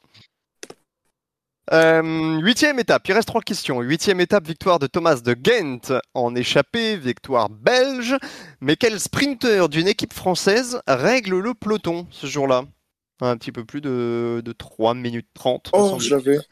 Euh, 1.73 2.39
huitième 2.41 2.79
étape, 2.79 3.07
il 3.09 3.13
reste 3.13 3.29
trois 3.29 3.43
questions. 3.43 3.81
Huitième 3.83 4.21
étape, 4.21 4.47
victoire 4.47 4.79
de 4.79 4.87
Thomas 4.87 5.17
de 5.17 5.35
Ghent 5.35 6.01
en 6.15 6.35
échappée, 6.35 6.97
victoire 6.97 7.51
belge. 7.51 8.17
Mais 8.63 8.77
quel 8.77 8.99
sprinter 8.99 9.69
d'une 9.69 9.87
équipe 9.89 10.15
française 10.15 10.81
règle 10.87 11.39
le 11.39 11.53
peloton 11.55 12.07
ce 12.11 12.27
jour-là? 12.27 12.65
Un 13.21 13.37
petit 13.37 13.53
peu 13.53 13.65
plus 13.65 13.81
de, 13.83 14.41
de 14.45 14.53
3 14.53 14.95
minutes 14.95 15.29
30. 15.35 15.71
me 15.75 15.79
Oh, 15.79 16.01
semble. 16.01 16.43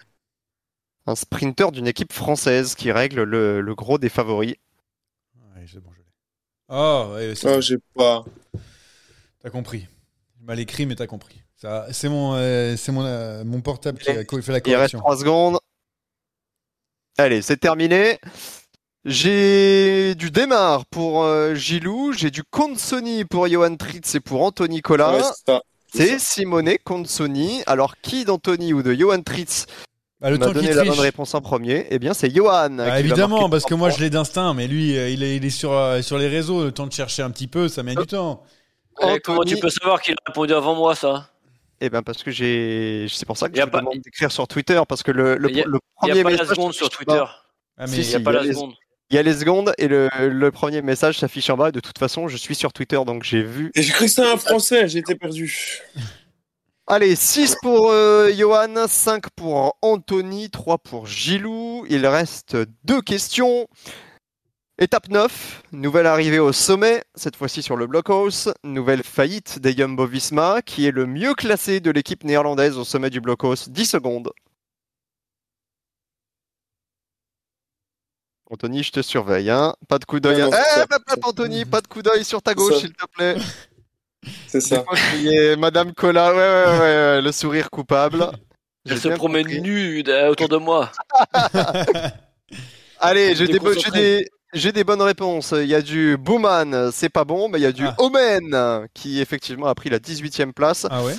Un 1.07 1.15
sprinter 1.15 1.71
d'une 1.73 1.87
équipe 1.87 2.13
française 2.13 2.75
qui 2.75 2.91
règle 2.91 3.23
le, 3.23 3.61
le 3.61 3.75
gros 3.75 3.99
des 3.99 4.09
favoris. 4.09 4.57
Ouais, 5.37 5.65
c'est 5.71 5.81
bon, 5.81 5.91
je 5.93 5.99
l'ai. 6.01 6.05
Oh, 6.69 7.13
ouais, 7.15 7.35
c'est 7.37 7.49
Oh, 7.49 7.55
bon. 7.55 7.61
j'ai 7.61 7.77
pas. 7.95 8.25
T'as 9.43 9.51
compris. 9.51 9.87
Mal 10.41 10.59
écrit, 10.61 10.87
mais 10.87 10.97
t'as 10.97 11.07
compris. 11.07 11.43
Ça, 11.57 11.87
c'est 11.93 12.09
mon, 12.09 12.35
euh, 12.35 12.77
c'est 12.77 12.93
mon, 12.93 13.05
euh, 13.05 13.45
mon 13.45 13.61
portable 13.61 13.99
qui 13.99 14.11
a 14.11 14.25
co- 14.25 14.43
fait 14.43 14.53
la 14.53 14.59
Il 14.59 14.63
reste 14.75 14.93
correction. 14.93 14.99
3 14.99 15.17
secondes. 15.19 15.59
Allez, 17.19 17.41
c'est 17.41 17.57
terminé. 17.57 18.19
J'ai 19.05 20.15
du 20.17 20.31
démarre 20.31 20.85
pour 20.87 21.23
euh, 21.23 21.55
Gilou, 21.55 22.13
j'ai 22.13 22.31
du 22.31 22.43
Consoni 22.43 23.25
pour 23.25 23.47
Johan 23.49 23.77
Tritz 23.77 24.17
et 24.17 24.21
pour 24.21 24.43
Anthony. 24.43 24.83
Ouais, 24.89 25.23
c'est 25.23 25.53
ça. 25.53 25.63
c'est 25.95 26.19
Simone 26.19 26.77
Consoni. 26.85 27.63
Alors, 27.67 27.97
qui 28.01 28.25
d'Anthony 28.25 28.73
ou 28.75 28.83
de 28.83 28.93
Johan 28.93 29.23
Tritz 29.23 29.67
Bah, 30.21 30.31
le 30.31 30.39
m'a 30.39 30.47
temps 30.47 30.53
donné 30.53 30.73
la 30.73 30.85
bonne 30.85 30.99
réponse 30.99 31.35
en 31.35 31.41
premier 31.43 31.87
Eh 31.91 31.99
bien, 31.99 32.15
c'est 32.15 32.35
Johan. 32.35 32.71
Bah, 32.71 32.99
évidemment, 33.01 33.51
parce 33.51 33.65
que 33.65 33.75
moi 33.75 33.89
points. 33.89 33.97
je 33.99 34.03
l'ai 34.03 34.11
d'instinct, 34.11 34.55
mais 34.55 34.67
lui, 34.67 34.97
euh, 34.97 35.11
il 35.11 35.23
est, 35.23 35.37
il 35.37 35.45
est 35.45 35.51
sur, 35.51 35.73
euh, 35.73 36.01
sur 36.01 36.17
les 36.17 36.29
réseaux. 36.29 36.65
Le 36.65 36.73
temps 36.73 36.87
de 36.87 36.93
chercher 36.93 37.23
un 37.23 37.31
petit 37.31 37.47
peu, 37.49 37.69
ça 37.69 37.83
met 37.83 37.95
du 37.95 38.07
temps. 38.07 38.43
Eh, 39.03 39.21
comment 39.21 39.45
tu 39.45 39.59
peux 39.59 39.69
savoir 39.69 40.01
qu'il 40.01 40.15
a 40.15 40.17
répondu 40.27 40.55
avant 40.55 40.75
moi 40.75 40.95
ça 40.95 41.29
Eh 41.83 41.91
ben 41.91 42.03
parce 42.03 42.23
que 42.23 42.31
j'ai, 42.31 43.07
c'est 43.11 43.27
pour 43.27 43.37
ça 43.37 43.51
que 43.51 43.57
Y 43.57 43.61
a 43.61 43.67
je 43.67 43.71
pas- 43.71 43.81
demande 43.81 43.99
d'écrire 44.03 44.33
sur 44.33 44.49
Twitter 44.49 44.81
parce 44.89 45.03
que 45.03 45.11
le, 45.11 45.33
a- 45.33 45.37
le 45.37 45.49
Il 45.51 45.55
n'y 45.57 45.63
premier 45.97 46.21
a 46.21 46.23
pas 46.23 46.31
la 46.31 46.37
message 46.39 46.49
seconde 46.49 46.73
sur 46.73 46.87
s'affiche 46.87 47.07
en 47.09 47.13
bas. 47.13 47.19
Twitter. 47.19 47.33
Ah, 47.77 47.87
Si, 47.87 47.93
Il 47.97 47.99
n'y 48.09 48.15
a 48.15 48.19
si, 48.19 48.25
pas 48.25 48.31
il 48.31 48.35
y 48.35 48.37
a 48.37 48.41
la 48.41 48.47
les- 48.47 48.53
seconde. 48.55 48.73
Il 49.11 49.15
y 49.17 49.19
a 49.19 49.23
les 49.23 49.35
secondes 49.35 49.73
et 49.77 49.87
le, 49.87 50.09
le 50.29 50.51
premier 50.51 50.81
message 50.81 51.19
s'affiche 51.19 51.51
en 51.51 51.59
bas. 51.59 51.71
De 51.73 51.79
toute 51.81 51.99
façon, 51.99 52.27
je 52.27 52.39
suis 52.39 52.55
sur 52.55 52.73
Twitter 52.73 52.99
donc 53.07 53.23
j'ai 53.23 53.43
vu 53.43 53.71
Et 53.75 53.83
j'ai 53.83 53.93
cru 53.93 54.07
que 54.07 54.11
c'était 54.11 54.27
un 54.27 54.39
français, 54.39 54.89
j'ai 54.89 55.01
été 55.01 55.15
perdu. 55.15 55.83
Allez, 56.89 57.17
6 57.17 57.57
pour 57.63 57.91
euh, 57.91 58.31
Johan, 58.33 58.87
5 58.87 59.31
pour 59.31 59.77
Anthony, 59.83 60.51
3 60.51 60.79
pour 60.79 61.07
Gilou. 61.09 61.85
Il 61.89 62.07
reste 62.07 62.57
deux 62.85 63.03
questions. 63.03 63.67
Étape 64.79 65.09
9, 65.09 65.65
nouvelle 65.73 66.07
arrivée 66.07 66.39
au 66.39 66.53
sommet, 66.53 67.03
cette 67.17 67.35
fois-ci 67.35 67.61
sur 67.61 67.75
le 67.75 67.89
Blockhouse. 67.89 68.55
Nouvelle 68.63 69.03
faillite 69.03 69.59
des 69.59 69.77
Jumbo 69.77 70.07
Visma, 70.07 70.63
qui 70.63 70.87
est 70.87 70.93
le 70.93 71.07
mieux 71.07 71.35
classé 71.35 71.81
de 71.81 71.91
l'équipe 71.91 72.23
néerlandaise 72.23 72.79
au 72.79 72.85
sommet 72.85 73.11
du 73.11 73.21
Blockhouse. 73.21 73.69
10 73.69 73.85
secondes. 73.87 74.31
Anthony, 78.49 78.85
je 78.85 78.93
te 78.93 79.03
surveille. 79.03 79.51
Hein. 79.51 79.75
Pas 79.89 79.99
de 79.99 80.05
coup 80.05 80.21
d'œil. 80.21 80.41
Hein. 80.41 80.51
Eh, 80.53 80.83
hop, 80.83 81.25
Anthony, 81.25 81.65
pas 81.65 81.81
de 81.81 81.89
coup 81.89 82.03
d'œil 82.03 82.25
sur 82.25 82.43
ta 82.43 82.55
gauche, 82.55 82.79
s'il 82.79 82.93
te 82.93 83.07
plaît. 83.07 83.37
C'est 84.47 84.61
ça. 84.61 84.85
Madame 85.59 85.93
Cola, 85.93 86.33
ouais, 86.33 86.39
ouais, 86.39 86.79
ouais, 86.79 86.79
ouais, 86.81 87.23
le 87.23 87.33
sourire 87.33 87.71
coupable. 87.71 88.31
Elle 88.89 88.99
se 88.99 89.09
promène 89.09 89.47
nue 89.63 90.05
euh, 90.07 90.31
autour 90.31 90.49
de 90.49 90.57
moi. 90.57 90.93
Allez, 93.01 93.35
j'ai 93.35 93.49
des, 93.49 94.29
j'ai 94.53 94.85
bonnes 94.85 95.03
réponses. 95.03 95.53
Il 95.57 95.67
y 95.67 95.75
a 95.75 95.83
du 95.83 96.17
Bowman, 96.17 96.91
c'est 96.93 97.09
pas 97.09 97.25
bon, 97.25 97.49
mais 97.49 97.59
il 97.59 97.63
y 97.63 97.67
a 97.67 97.73
du 97.73 97.85
Ah. 97.85 97.95
Omen, 97.99 98.87
qui 98.95 99.21
effectivement 99.21 99.67
a 99.67 99.75
pris 99.75 99.91
la 99.91 99.99
18e 99.99 100.53
place. 100.53 100.87
Ah 100.91 101.03
ouais 101.03 101.15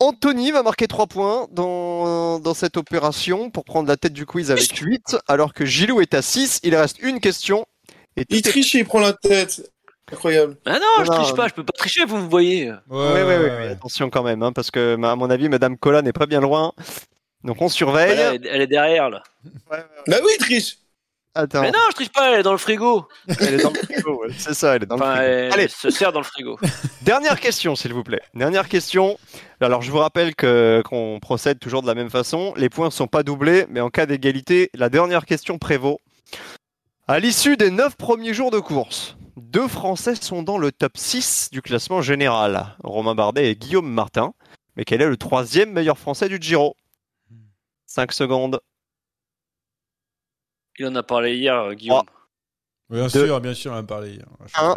Anthony 0.00 0.52
va 0.52 0.62
marquer 0.62 0.86
3 0.86 1.08
points 1.08 1.48
dans, 1.50 2.38
dans 2.38 2.54
cette 2.54 2.76
opération 2.76 3.50
pour 3.50 3.64
prendre 3.64 3.88
la 3.88 3.96
tête 3.96 4.12
du 4.12 4.26
quiz 4.26 4.52
avec 4.52 4.76
8, 4.76 5.16
alors 5.26 5.52
que 5.52 5.64
Gilou 5.64 6.00
est 6.00 6.14
à 6.14 6.22
6. 6.22 6.60
Il 6.62 6.76
reste 6.76 7.00
une 7.00 7.18
question. 7.18 7.66
Et 8.16 8.24
Il 8.28 8.42
triche 8.42 8.76
et 8.76 8.78
il 8.78 8.84
prend 8.84 9.00
la 9.00 9.12
tête. 9.12 9.68
Incroyable. 10.12 10.56
Ah 10.64 10.78
non, 10.78 11.04
je 11.04 11.10
Non, 11.10 11.16
triche 11.18 11.30
non. 11.30 11.36
pas, 11.36 11.48
je 11.48 11.54
peux 11.54 11.64
pas 11.64 11.72
tricher, 11.72 12.04
vous 12.04 12.16
me 12.18 12.28
voyez. 12.28 12.70
Ouais, 12.70 12.78
Ouais, 12.88 13.22
ouais, 13.22 13.38
ouais, 13.38 13.50
ouais, 13.56 13.68
attention 13.68 14.08
quand 14.10 14.22
même, 14.22 14.42
hein, 14.42 14.52
parce 14.52 14.70
que 14.70 14.94
à 15.02 15.16
mon 15.16 15.28
avis, 15.30 15.48
Madame 15.48 15.76
Cola 15.76 16.02
n'est 16.02 16.12
pas 16.12 16.26
bien 16.26 16.40
loin. 16.40 16.72
Donc 17.44 17.60
on 17.62 17.68
surveille. 17.68 18.14
Voilà, 18.16 18.34
elle, 18.50 18.62
est- 18.62 18.66
derrière 18.66 19.10
là. 19.10 19.22
Bah 19.70 20.16
oui, 20.24 20.32
triche. 20.40 20.76
Attends, 21.34 21.60
Mais 21.60 21.70
non, 21.70 21.78
je 21.90 21.94
triche 21.94 22.08
pas, 22.08 22.32
elle 22.32 22.40
est 22.40 22.42
dans 22.42 22.50
le 22.52 22.58
frigo. 22.58 23.06
elle 23.38 23.54
est 23.54 23.62
dans 23.62 23.70
le 23.70 23.76
frigo. 23.78 24.22
ouais. 24.22 24.28
C'est 24.36 24.54
ça, 24.54 24.74
elle 24.74 24.82
est 24.82 24.86
dans 24.86 24.96
Enfin, 24.96 25.14
le 25.14 25.20
frigo. 25.20 25.28
elle, 25.46 25.52
Allez, 25.52 25.68
se 25.68 25.90
sert 25.90 26.10
dans 26.12 26.18
le 26.18 26.24
frigo. 26.24 26.58
Dernière 27.02 27.38
question, 27.38 27.76
s'il 27.76 27.92
vous 27.92 28.02
plaît. 28.02 28.22
Dernière 28.34 28.68
question. 28.68 29.16
Alors, 29.60 29.82
je 29.82 29.90
vous 29.92 29.98
rappelle 29.98 30.34
que 30.34 30.82
qu'on 30.84 31.20
procède 31.20 31.60
toujours 31.60 31.82
de 31.82 31.86
la 31.86 31.94
même 31.94 32.10
façon. 32.10 32.54
Les 32.56 32.68
points 32.68 32.86
ne 32.86 32.92
sont 32.92 33.06
pas 33.06 33.22
doublés, 33.22 33.66
mais 33.68 33.80
en 33.80 33.90
cas 33.90 34.06
d'égalité, 34.06 34.68
la 34.74 34.88
dernière 34.88 35.26
question 35.26 35.58
prévaut. 35.58 36.00
À 37.06 37.20
l'issue 37.20 37.56
des 37.56 37.70
9 37.70 37.96
premiers 37.96 38.34
jours 38.34 38.50
de 38.50 38.58
course, 38.58 39.16
deux 39.38 39.68
Français 39.68 40.14
sont 40.14 40.42
dans 40.42 40.58
le 40.58 40.72
top 40.72 40.96
6 40.96 41.50
du 41.52 41.62
classement 41.62 42.02
général, 42.02 42.76
Romain 42.84 43.14
Bardet 43.14 43.50
et 43.50 43.56
Guillaume 43.56 43.90
Martin. 43.90 44.32
Mais 44.76 44.84
quel 44.84 45.02
est 45.02 45.08
le 45.08 45.16
troisième 45.16 45.72
meilleur 45.72 45.98
Français 45.98 46.28
du 46.28 46.38
Giro? 46.40 46.76
5 47.86 48.12
secondes. 48.12 48.60
Il 50.78 50.86
en 50.86 50.94
a 50.94 51.02
parlé 51.02 51.36
hier, 51.36 51.74
Guillaume. 51.74 52.02
Bien 52.90 53.06
Deux. 53.08 53.26
sûr, 53.26 53.40
bien 53.40 53.54
sûr, 53.54 53.72
on 53.72 53.74
en 53.74 53.78
a 53.78 53.82
parlé 53.82 54.12
hier. 54.14 54.26
Un. 54.56 54.76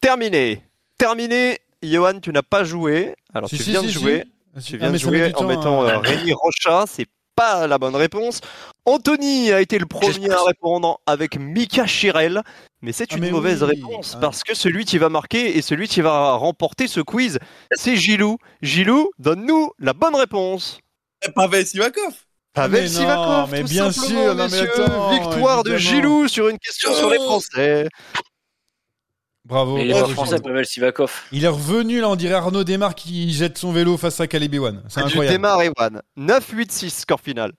Terminé. 0.00 0.62
Terminé. 0.98 1.58
Johan, 1.82 2.20
tu 2.20 2.30
n'as 2.32 2.42
pas 2.42 2.64
joué. 2.64 3.14
Alors 3.32 3.48
Si, 3.48 3.56
tu 3.56 3.64
viens 3.64 3.80
si, 3.80 3.86
de 3.86 3.92
si. 3.92 3.98
jouer. 3.98 4.24
Ah, 4.54 4.60
si. 4.60 4.70
Tu 4.72 4.76
Ah, 4.76 4.78
viens 4.80 4.92
de 4.92 4.98
jouer 4.98 5.26
en 5.26 5.38
temps, 5.38 5.46
mettant 5.46 5.82
hein. 5.84 5.88
euh, 5.88 5.98
Rémi 5.98 6.32
Rocha. 6.32 6.84
C'est 6.86 7.06
pas 7.34 7.66
la 7.66 7.78
bonne 7.78 7.96
réponse. 7.96 8.40
Anthony 8.84 9.52
a 9.52 9.60
été 9.60 9.78
le 9.78 9.86
premier 9.86 10.30
à 10.30 10.42
répondre 10.44 11.00
avec 11.06 11.38
Mika 11.38 11.86
Chirel. 11.86 12.42
Mais 12.86 12.92
c'est 12.92 13.08
Ah, 13.10 13.16
une 13.16 13.20
mais 13.22 13.30
mauvaise 13.32 13.64
oui. 13.64 13.70
réponse 13.74 14.12
Ah. 14.14 14.20
parce 14.20 14.44
que 14.44 14.54
celui 14.54 14.84
qui 14.84 14.96
va 14.98 15.08
marquer 15.08 15.58
et 15.58 15.60
celui 15.60 15.88
qui 15.88 16.02
va 16.02 16.34
remporter 16.34 16.86
ce 16.86 17.00
quiz, 17.00 17.40
c'est 17.72 17.96
Gilou. 17.96 18.38
Gilou, 18.62 19.10
donne-nous 19.18 19.72
la 19.80 19.92
bonne 19.92 20.14
réponse. 20.14 20.78
Pavel 21.34 21.66
Sivakov. 21.66 22.12
Pavel 22.52 22.84
Mais 22.84 22.88
non, 22.88 22.94
Sivakov, 22.94 23.50
mais 23.50 23.60
tout 23.62 23.68
bien 23.68 23.90
sûr, 23.90 24.34
non, 24.36 24.46
mais 24.48 24.60
attends, 24.60 25.10
Victoire 25.10 25.64
de. 25.64 25.76
Gilou 25.76 26.28
sur 26.28 26.48
une 26.48 26.58
question 26.60 26.94
sur 26.94 27.10
les 27.10 27.16
Français. 27.18 27.88
Bravo. 29.44 29.76
Mais 29.76 29.84
il 29.86 29.90
est 29.90 30.00
pas 30.00 30.06
français. 30.08 30.38
Pavel 30.40 30.64
Sivakov. 30.64 31.12
Il 31.32 31.44
est 31.44 31.48
revenu 31.48 32.00
là, 32.00 32.08
on 32.08 32.14
dirait 32.16 32.34
Arnaud 32.34 32.62
Desmar 32.62 32.94
qui 32.94 33.32
jette 33.32 33.58
son 33.58 33.72
vélo 33.72 33.96
face 33.96 34.20
à 34.20 34.28
Caleb 34.28 34.54
Ewan. 34.54 34.82
C'est 34.88 35.00
incroyable. 35.00 35.34
démarre 35.34 35.62
Ewan. 35.62 36.02
9-8-6 36.16 36.90
score 37.00 37.20
final. 37.20 37.52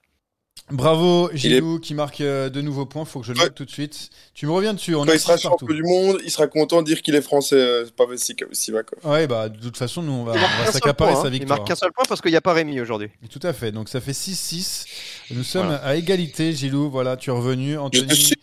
Bravo 0.70 1.30
Il 1.32 1.38
Gilou 1.38 1.78
qui 1.78 1.94
marque 1.94 2.20
euh, 2.20 2.50
de 2.50 2.60
nouveaux 2.60 2.84
points. 2.84 3.04
Faut 3.06 3.20
que 3.20 3.26
je 3.26 3.32
le 3.32 3.38
Ouais. 3.38 3.44
note 3.46 3.54
tout 3.54 3.64
de 3.64 3.70
suite. 3.70 4.10
Tu 4.34 4.46
me 4.46 4.52
reviens 4.52 4.74
dessus. 4.74 4.94
On 4.94 5.04
Quand 5.04 5.12
est 5.12 5.16
il 5.16 5.20
sera 5.20 5.36
champion 5.38 5.66
du 5.66 5.82
monde, 5.82 6.18
il 6.24 6.30
sera 6.30 6.46
content 6.46 6.82
de 6.82 6.86
dire 6.86 7.00
qu'il 7.00 7.14
est 7.14 7.22
français, 7.22 7.56
euh, 7.56 7.86
Pavel 7.96 8.18
Sivakov. 8.52 8.98
Ouais, 9.04 9.26
bah 9.26 9.48
de 9.48 9.58
toute 9.58 9.76
façon, 9.78 10.02
nous 10.02 10.12
on 10.12 10.24
va, 10.24 10.34
Il 10.34 10.40
va 10.40 10.46
qu'un 10.46 10.64
seul 10.64 10.72
s'accaparer 10.74 11.12
point, 11.12 11.22
sa 11.22 11.28
hein. 11.28 11.30
Il 11.32 11.38
victoire. 11.38 11.58
marque 11.58 11.68
qu'un 11.68 11.74
seul 11.76 11.92
point 11.92 12.04
parce 12.06 12.20
qu'il 12.20 12.30
n'y 12.30 12.36
a 12.36 12.40
pas 12.42 12.52
Rémi 12.52 12.80
aujourd'hui. 12.80 13.08
Tout 13.30 13.40
à 13.42 13.52
fait. 13.54 13.72
Donc 13.72 13.88
ça 13.88 14.00
fait 14.02 14.12
6-6. 14.12 14.84
Nous 15.30 15.42
sommes 15.42 15.66
Voilà. 15.68 15.82
à 15.84 15.96
égalité, 15.96 16.52
Gilou. 16.52 16.90
Voilà, 16.90 17.16
tu 17.16 17.30
es 17.30 17.32
revenu. 17.32 17.78
Anthony 17.78 18.14
suis. 18.14 18.34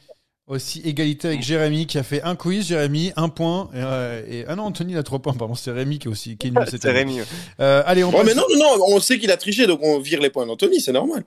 aussi 0.48 0.82
égalité 0.86 1.28
avec 1.30 1.42
Jérémy 1.44 1.86
qui 1.88 1.98
a 2.00 2.04
fait 2.04 2.22
un 2.24 2.36
quiz. 2.36 2.68
Jérémy, 2.68 3.12
un 3.16 3.30
point. 3.30 3.70
Et, 3.74 3.78
euh, 3.78 4.22
et- 4.30 4.46
ah 4.48 4.56
non, 4.56 4.64
Anthony 4.64 4.94
il 4.94 4.98
a 4.98 5.04
trois 5.04 5.20
points. 5.20 5.34
Pardon, 5.34 5.54
c'est 5.56 5.72
Rémi 5.72 6.00
qui 6.00 6.08
est 6.08 6.12
aussi 6.12 6.38
qui 6.38 6.48
est 6.48 6.52
nul 6.52 6.64
C'est. 6.70 6.90
Rémi. 6.90 7.20
ouais. 7.20 7.26
Euh, 7.60 7.84
allez, 7.86 8.04
on 8.04 8.10
Ouais, 8.10 8.18
passe. 8.18 8.26
mais 8.26 8.34
non, 8.36 8.44
non, 8.52 8.78
non, 8.78 8.86
on 8.96 9.00
sait 9.00 9.20
qu'il 9.20 9.30
a 9.32 9.38
triché, 9.38 9.68
donc 9.68 9.80
on 9.84 10.00
vire 10.00 10.22
les 10.22 10.30
points 10.30 10.46
d'Anthony, 10.48 10.82
c'est 10.82 10.92
normal. 10.92 11.24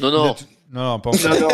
Non, 0.00 0.10
non. 0.10 0.36
Non, 0.70 0.82
non, 0.82 1.00
pas 1.00 1.10
encore. 1.10 1.48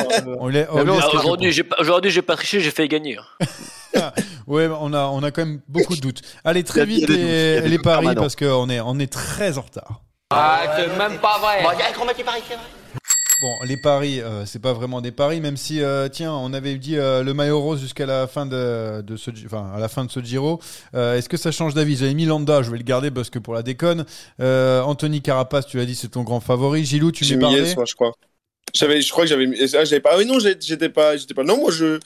Ah, 0.68 1.16
Aujourd'hui, 1.20 1.52
j'ai 1.52 1.62
pas, 1.62 1.76
aujourd'hui, 1.78 2.10
j'ai 2.10 2.22
pas 2.22 2.34
triché, 2.34 2.60
j'ai 2.60 2.70
fait 2.72 2.88
gagner. 2.88 3.18
Ouais, 4.48 4.68
on 4.68 4.92
a, 4.92 5.04
on 5.06 5.22
a 5.22 5.30
quand 5.30 5.46
même 5.46 5.60
beaucoup 5.68 5.94
de 5.94 6.00
doutes. 6.00 6.20
Allez, 6.44 6.64
très 6.64 6.84
vite 6.84 7.08
les, 7.08 7.60
les 7.60 7.78
paris 7.78 8.06
parce 8.16 8.34
qu'on 8.34 8.68
est, 8.68 8.80
on 8.80 8.98
est 8.98 9.12
très 9.12 9.56
en 9.56 9.62
retard. 9.62 10.00
Ah, 10.30 10.62
c'est 10.76 10.96
même 10.98 11.18
pas 11.20 11.38
vrai. 11.38 11.62
Bon, 13.44 13.58
les 13.62 13.76
paris, 13.76 14.22
euh, 14.22 14.46
c'est 14.46 14.58
pas 14.58 14.72
vraiment 14.72 15.02
des 15.02 15.12
paris, 15.12 15.42
même 15.42 15.58
si, 15.58 15.82
euh, 15.82 16.08
tiens, 16.08 16.32
on 16.32 16.54
avait 16.54 16.76
dit 16.76 16.96
euh, 16.96 17.22
le 17.22 17.34
maillot 17.34 17.60
rose 17.60 17.78
jusqu'à 17.78 18.06
la 18.06 18.26
fin 18.26 18.46
de, 18.46 19.02
de 19.02 19.16
ce, 19.18 19.30
enfin, 19.44 19.70
à 19.76 19.78
la 19.78 19.88
fin 19.88 20.06
de 20.06 20.10
ce 20.10 20.20
Giro. 20.20 20.60
Est-ce 20.94 21.28
que 21.28 21.36
ça 21.36 21.52
change 21.52 21.74
d'avis? 21.74 21.96
J'avais 21.96 22.14
mis 22.14 22.24
Landa, 22.24 22.62
je 22.62 22.70
vais 22.70 22.78
le 22.78 22.84
garder 22.84 23.10
parce 23.10 23.28
que 23.28 23.38
pour 23.38 23.52
la 23.52 23.62
déconne. 23.62 24.06
Anthony 24.40 25.20
Carapace, 25.20 25.66
tu 25.66 25.76
l'as 25.76 25.84
dit, 25.84 25.94
c'est 25.94 26.08
ton 26.08 26.22
grand 26.22 26.40
favori. 26.40 26.86
Gilou, 26.86 27.12
tu 27.12 27.26
yes, 27.26 27.76
moi, 27.76 27.84
je 27.84 27.94
crois. 27.94 28.12
J'avais, 28.74 29.00
je 29.00 29.10
crois 29.12 29.22
que 29.24 29.28
j'avais 29.30 29.46
mis. 29.46 29.56
Ah, 29.74 29.84
j'avais 29.84 30.00
pas. 30.00 30.10
Ah 30.14 30.18
oui, 30.18 30.26
non, 30.26 30.38
j'étais 30.40 30.88
pas, 30.88 31.16
j'étais 31.16 31.32
pas. 31.32 31.44
Non, 31.44 31.58
moi, 31.58 31.70
je, 31.70 32.00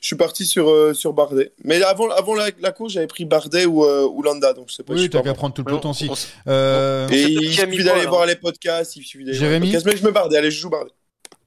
je 0.00 0.06
suis 0.06 0.16
parti 0.16 0.46
sur, 0.46 0.70
euh, 0.70 0.94
sur 0.94 1.12
Bardet. 1.12 1.52
Mais 1.64 1.82
avant, 1.82 2.08
avant 2.10 2.34
la, 2.34 2.48
la 2.60 2.72
course, 2.72 2.94
j'avais 2.94 3.06
pris 3.06 3.26
Bardet 3.26 3.66
ou, 3.66 3.84
euh, 3.84 4.08
ou 4.10 4.22
Landa, 4.22 4.54
donc 4.54 4.70
je 4.70 4.74
sais 4.74 4.82
pas. 4.82 4.94
Oui, 4.94 5.00
suis 5.00 5.10
t'as 5.10 5.20
qu'à 5.22 5.34
prendre 5.34 5.52
tout 5.54 5.60
le 5.62 5.66
On- 5.66 5.74
peloton 5.74 5.90
aussi. 5.90 6.06
on 6.08 6.14
s- 6.14 6.32
Euh, 6.46 7.06
Et 7.10 7.24
il 7.24 7.52
suffit 7.52 7.84
d'aller 7.84 8.06
voir 8.06 8.24
les 8.24 8.36
podcasts, 8.36 8.96
il 8.96 9.04
suffit 9.04 9.24
d'aller 9.24 9.36
Jérémy 9.36 9.66
podcasts. 9.66 9.86
Mais 9.86 9.96
je 9.98 10.04
me 10.04 10.12
Bardet, 10.12 10.38
allez, 10.38 10.50
je 10.50 10.58
joue 10.60 10.70
Bardet. 10.70 10.92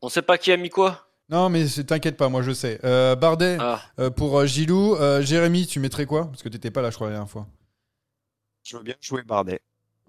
On 0.04 0.10
sait 0.10 0.22
pas 0.22 0.38
qui 0.38 0.52
a 0.52 0.58
mis 0.58 0.70
quoi 0.70 1.08
Non, 1.28 1.50
mais 1.50 1.66
t'inquiète 1.66 2.16
pas, 2.18 2.30
moi 2.30 2.44
je 2.44 2.52
sais. 2.52 2.80
Euh, 2.84 3.16
Bardet 3.16 3.58
Ah. 3.60 3.82
euh, 4.00 4.12
pour 4.12 4.38
euh, 4.40 4.46
Gilou. 4.46 4.96
Euh, 4.98 5.24
Jérémy, 5.24 5.66
tu 5.66 5.80
mettrais 5.80 6.06
quoi? 6.06 6.28
Parce 6.28 6.44
que 6.44 6.50
t'étais 6.50 6.70
pas 6.70 6.84
là, 6.84 6.92
je 6.92 6.96
crois, 6.96 7.08
la 7.08 7.14
dernière 7.14 7.32
fois. 7.32 7.48
Je 8.64 8.78
veux 8.78 8.84
bien 8.84 8.96
jouer 9.02 9.24
Bardet. 9.24 9.60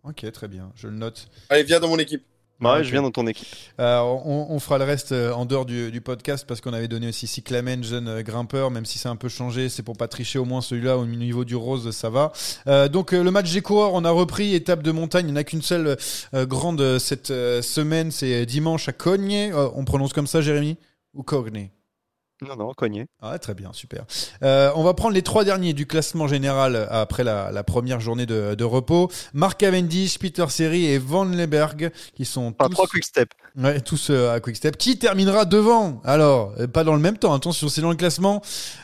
Ok, 0.04 0.30
très 0.30 0.46
bien, 0.48 0.70
je 0.76 0.88
le 0.88 0.94
note. 0.94 1.28
Allez, 1.48 1.62
viens 1.64 1.80
dans 1.80 1.88
mon 1.88 1.98
équipe. 1.98 2.22
Ouais, 2.60 2.78
ok. 2.78 2.82
je 2.82 2.90
viens 2.90 3.02
dans 3.02 3.10
ton 3.12 3.26
équipe. 3.28 3.46
Euh, 3.78 4.00
on, 4.00 4.48
on 4.50 4.58
fera 4.58 4.78
le 4.78 4.84
reste 4.84 5.12
euh, 5.12 5.32
en 5.32 5.46
dehors 5.46 5.64
du, 5.64 5.92
du 5.92 6.00
podcast 6.00 6.44
parce 6.46 6.60
qu'on 6.60 6.72
avait 6.72 6.88
donné 6.88 7.08
aussi 7.08 7.28
Cyclamen, 7.28 7.84
jeune 7.84 8.08
euh, 8.08 8.22
grimpeur, 8.22 8.72
même 8.72 8.84
si 8.84 8.98
c'est 8.98 9.08
un 9.08 9.14
peu 9.16 9.28
changé, 9.28 9.68
c'est 9.68 9.84
pour 9.84 9.96
pas 9.96 10.08
tricher 10.08 10.40
au 10.40 10.44
moins 10.44 10.60
celui-là 10.60 10.98
au 10.98 11.06
niveau 11.06 11.44
du 11.44 11.54
rose, 11.54 11.90
ça 11.92 12.10
va. 12.10 12.32
Euh, 12.66 12.88
donc 12.88 13.12
le 13.12 13.30
match 13.30 13.52
des 13.52 13.62
coureurs, 13.62 13.94
on 13.94 14.04
a 14.04 14.10
repris 14.10 14.54
étape 14.54 14.82
de 14.82 14.90
montagne, 14.90 15.26
il 15.26 15.32
n'y 15.32 15.38
en 15.38 15.40
a 15.40 15.44
qu'une 15.44 15.62
seule 15.62 15.96
euh, 16.34 16.46
grande 16.46 16.98
cette 16.98 17.28
semaine, 17.28 18.10
c'est 18.10 18.44
dimanche 18.44 18.88
à 18.88 18.92
Cogne. 18.92 19.52
On 19.74 19.84
prononce 19.84 20.12
comme 20.12 20.26
ça, 20.26 20.40
Jérémy? 20.40 20.76
Ou 21.14 21.22
Cogne? 21.22 21.70
Non, 22.40 22.54
non, 22.54 22.72
cogné. 22.72 23.06
ah, 23.20 23.36
très 23.40 23.54
bien, 23.54 23.72
super. 23.72 24.04
Euh, 24.44 24.70
on 24.76 24.84
va 24.84 24.94
prendre 24.94 25.12
les 25.14 25.22
trois 25.22 25.42
derniers 25.44 25.72
du 25.72 25.86
classement 25.86 26.28
général 26.28 26.76
euh, 26.76 26.86
après 26.88 27.24
la, 27.24 27.50
la 27.50 27.64
première 27.64 27.98
journée 28.00 28.26
de, 28.26 28.54
de 28.54 28.64
repos. 28.64 29.10
Mark 29.34 29.58
Cavendish, 29.58 30.20
Peter 30.20 30.46
Seri 30.48 30.86
et 30.86 30.98
Van 30.98 31.24
Leberg, 31.24 31.90
qui 32.14 32.24
sont 32.24 32.54
Enfin, 32.58 32.68
tous, 32.68 32.74
trois 32.74 32.86
quick 32.86 33.04
step. 33.04 33.30
ouais, 33.56 33.80
tous 33.80 34.10
euh, 34.10 34.32
à 34.32 34.38
Quick 34.38 34.54
Step. 34.56 34.76
Qui 34.76 34.98
terminera 34.98 35.46
devant? 35.46 36.00
Alors, 36.04 36.52
euh, 36.60 36.68
pas 36.68 36.84
dans 36.84 36.94
le 36.94 37.00
même 37.00 37.18
temps, 37.18 37.34
attention, 37.34 37.68
c'est 37.68 37.80
dans 37.80 37.90
le 37.90 37.96
classement. 37.96 38.40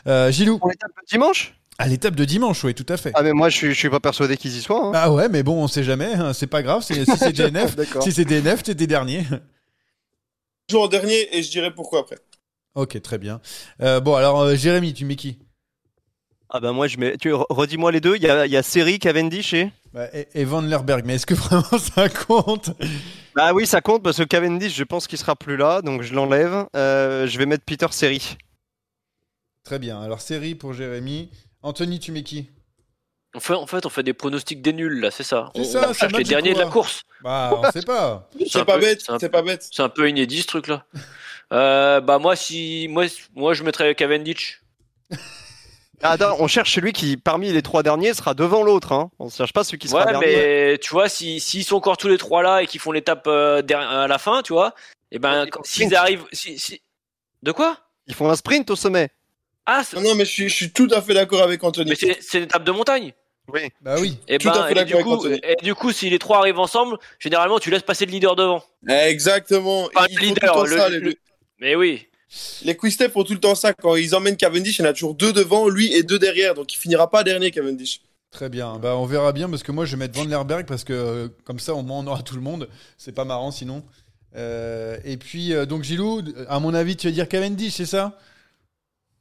Euh, 0.07 0.31
Gilou, 0.31 0.59
Pour 0.59 0.69
l'étape 0.69 0.91
de 0.91 1.07
dimanche? 1.09 1.55
À 1.77 1.87
l'étape 1.87 2.15
de 2.15 2.25
dimanche, 2.25 2.63
oui, 2.65 2.73
tout 2.73 2.85
à 2.89 2.97
fait. 2.97 3.11
Ah, 3.15 3.23
mais 3.23 3.31
moi, 3.33 3.47
je 3.49 3.55
suis, 3.57 3.69
je 3.73 3.77
suis 3.77 3.89
pas 3.89 3.99
persuadé 4.01 4.35
qu'ils 4.37 4.55
y 4.57 4.61
soient. 4.61 4.87
hein. 4.87 4.91
Ah 4.93 5.11
ouais, 5.11 5.27
mais 5.29 5.43
bon, 5.43 5.61
on 5.63 5.67
sait 5.67 5.83
jamais, 5.83 6.13
hein, 6.13 6.33
c'est 6.33 6.47
pas 6.47 6.61
grave, 6.61 6.83
si 6.83 6.93
c'est 7.05 7.31
DNF, 7.33 7.75
si 8.01 8.11
c'est 8.11 8.25
DNF, 8.25 8.63
t'es 8.63 8.75
dernier. 8.75 9.25
Je 10.67 10.75
joue 10.75 10.81
en 10.81 10.87
dernier 10.87 11.35
et 11.37 11.43
je 11.43 11.51
dirai 11.51 11.73
pourquoi 11.73 11.99
après. 11.99 12.17
Ok, 12.75 13.01
très 13.01 13.17
bien. 13.17 13.41
Euh, 13.81 13.99
bon, 13.99 14.15
alors, 14.15 14.41
euh, 14.41 14.55
Jérémy, 14.55 14.93
tu 14.93 15.05
mets 15.05 15.15
qui? 15.15 15.39
Ah, 16.49 16.59
bah, 16.59 16.71
moi, 16.71 16.87
je 16.87 16.97
mets. 16.97 17.17
Tu 17.17 17.31
re- 17.31 17.45
redis-moi 17.49 17.91
les 17.91 17.99
deux. 18.01 18.15
Il 18.15 18.21
y 18.23 18.29
a, 18.29 18.45
y 18.45 18.55
a 18.55 18.63
Seri, 18.63 18.99
Cavendish 18.99 19.53
et. 19.53 19.71
Bah, 19.93 20.07
et, 20.13 20.27
et 20.35 20.43
Van 20.45 20.61
Lerberg, 20.61 21.03
mais 21.05 21.15
est-ce 21.15 21.25
que 21.25 21.33
vraiment 21.35 21.63
ça 21.79 22.07
compte? 22.09 22.69
Bah 23.35 23.53
oui, 23.53 23.65
ça 23.65 23.81
compte 23.81 24.03
parce 24.03 24.17
que 24.17 24.23
Cavendish, 24.23 24.73
je 24.75 24.83
pense 24.83 25.07
qu'il 25.07 25.17
sera 25.17 25.35
plus 25.35 25.57
là, 25.57 25.81
donc 25.81 26.01
je 26.03 26.13
l'enlève. 26.13 26.67
Euh, 26.75 27.27
je 27.27 27.37
vais 27.37 27.45
mettre 27.45 27.63
Peter 27.65 27.87
Seri. 27.91 28.37
Très 29.63 29.79
bien. 29.79 29.99
Alors, 30.01 30.21
série 30.21 30.55
pour 30.55 30.73
Jérémy. 30.73 31.31
Anthony, 31.63 31.99
tu 31.99 32.11
mets 32.11 32.23
qui? 32.23 32.49
En 33.33 33.39
fait, 33.41 33.53
en 33.55 33.67
fait, 33.67 33.85
on 33.85 33.89
fait 33.89 34.03
des 34.03 34.13
pronostics 34.13 34.61
des 34.61 34.71
nuls, 34.71 34.99
là, 35.01 35.11
c'est 35.11 35.23
ça. 35.23 35.51
C'est 35.55 35.61
On, 35.61 35.63
ça, 35.65 35.85
on 35.89 35.93
c'est 35.93 35.99
cherche 36.01 36.13
les 36.13 36.23
derniers 36.23 36.53
de 36.53 36.59
la 36.59 36.67
course. 36.67 37.01
Bah, 37.21 37.51
on 37.61 37.69
sait 37.71 37.81
pas. 37.81 38.29
C'est 38.47 38.63
pas 38.63 38.75
peu- 38.75 38.81
bête, 38.81 39.03
c'est 39.19 39.29
pas 39.29 39.41
bête. 39.41 39.67
C'est 39.71 39.81
un 39.81 39.89
peu 39.89 40.07
inédit 40.07 40.41
ce 40.41 40.47
truc 40.47 40.67
là. 40.67 40.85
Euh, 41.55 42.01
bah 42.01 42.19
moi 42.19 42.35
si 42.35 42.87
moi 42.89 43.05
moi 43.33 43.53
je 43.53 43.63
mettrais 43.63 43.95
Cavendish. 43.95 44.61
Ah, 46.03 46.11
attends, 46.11 46.35
on 46.39 46.47
cherche 46.47 46.73
celui 46.75 46.91
qui, 46.91 47.15
parmi 47.15 47.51
les 47.53 47.61
trois 47.61 47.81
derniers, 47.81 48.13
sera 48.13 48.33
devant 48.33 48.63
l'autre. 48.63 48.91
Hein. 48.91 49.09
On 49.17 49.25
ne 49.25 49.31
cherche 49.31 49.53
pas 49.53 49.63
celui 49.63 49.79
qui 49.79 49.87
sera 49.87 50.03
Ouais 50.05 50.11
dernier. 50.11 50.27
mais 50.27 50.77
tu 50.77 50.89
vois 50.91 51.07
si 51.07 51.39
s'ils 51.39 51.63
sont 51.63 51.77
encore 51.77 51.95
tous 51.95 52.09
les 52.09 52.17
trois 52.17 52.43
là 52.43 52.61
et 52.61 52.67
qu'ils 52.67 52.81
font 52.81 52.91
l'étape 52.91 53.23
euh, 53.27 53.61
derrière- 53.61 53.89
à 53.89 54.07
la 54.07 54.17
fin 54.17 54.41
tu 54.43 54.51
vois 54.51 54.75
et 55.11 55.19
ben 55.19 55.47
quand- 55.49 55.61
ils 55.63 55.67
s'ils 55.69 55.95
arrivent 55.95 56.25
si, 56.33 56.59
si- 56.59 56.81
de 57.41 57.51
quoi? 57.53 57.77
Ils 58.07 58.13
font 58.13 58.29
un 58.29 58.35
sprint 58.35 58.69
au 58.69 58.75
sommet. 58.75 59.09
Ah 59.65 59.83
c'est- 59.85 59.95
Non, 59.95 60.01
non, 60.03 60.15
mais 60.15 60.25
je 60.25 60.31
suis, 60.31 60.49
je 60.49 60.53
suis 60.53 60.71
tout 60.73 60.89
à 60.91 61.01
fait 61.01 61.13
d'accord 61.13 61.41
avec 61.41 61.63
Anthony. 61.63 61.89
mais 61.91 61.95
c'est 61.95 62.17
c'est 62.21 62.39
une 62.39 62.43
étape 62.43 62.65
de 62.65 62.71
montagne. 62.71 63.13
Oui. 63.47 63.61
Bah 63.81 63.95
oui. 63.99 64.19
Et 64.27 64.37
Tout 64.37 64.49
à 64.49 64.67
ben 64.69 64.75
fait 64.75 64.81
et 64.81 64.85
du 64.85 64.95
coup 65.03 65.25
et 65.27 65.55
du 65.63 65.73
coup 65.75 65.91
si 65.93 66.09
les 66.09 66.19
trois 66.19 66.39
arrivent 66.39 66.59
ensemble 66.59 66.97
généralement 67.19 67.57
tu 67.57 67.69
laisses 67.71 67.83
passer 67.83 68.05
le 68.05 68.11
leader 68.11 68.35
devant. 68.35 68.61
Exactement. 68.87 69.87
Ils 70.09 70.13
le 70.13 70.19
tout 70.19 70.23
leader 70.25 70.65
le 70.65 70.99
le- 70.99 71.15
Mais 71.59 71.75
oui. 71.75 72.07
Les 72.63 72.75
quick-step 72.75 73.11
font 73.13 73.23
tout 73.23 73.33
le 73.33 73.39
temps 73.39 73.55
ça. 73.55 73.73
Quand 73.73 73.95
ils 73.95 74.13
emmènent 74.15 74.35
Cavendish, 74.35 74.79
il 74.79 74.81
y 74.81 74.85
en 74.85 74.89
a 74.89 74.93
toujours 74.93 75.15
deux 75.15 75.31
devant, 75.31 75.69
lui 75.69 75.93
et 75.93 76.03
deux 76.03 76.19
derrière. 76.19 76.53
Donc 76.53 76.73
il 76.73 76.77
finira 76.77 77.09
pas 77.09 77.23
dernier, 77.23 77.51
Cavendish. 77.51 78.01
Très 78.31 78.49
bien. 78.49 78.77
Bah, 78.79 78.97
on 78.97 79.05
verra 79.05 79.31
bien 79.31 79.49
parce 79.49 79.63
que 79.63 79.71
moi, 79.71 79.85
je 79.85 79.91
vais 79.91 79.97
mettre 79.97 80.17
Van 80.19 80.25
Lerberg 80.25 80.65
parce 80.65 80.83
que 80.83 80.93
euh, 80.93 81.27
comme 81.45 81.59
ça, 81.59 81.73
au 81.73 81.81
moins, 81.83 81.99
on 81.99 82.07
aura 82.07 82.21
tout 82.23 82.35
le 82.35 82.41
monde. 82.41 82.67
C'est 82.97 83.13
pas 83.13 83.23
marrant 83.25 83.51
sinon. 83.51 83.83
Euh, 84.35 84.97
et 85.05 85.15
puis, 85.15 85.53
euh, 85.53 85.65
donc, 85.65 85.83
Gilou, 85.83 86.21
à 86.49 86.59
mon 86.59 86.73
avis, 86.73 86.97
tu 86.97 87.07
vas 87.07 87.13
dire 87.13 87.29
Cavendish, 87.29 87.73
c'est 87.75 87.85
ça? 87.85 88.19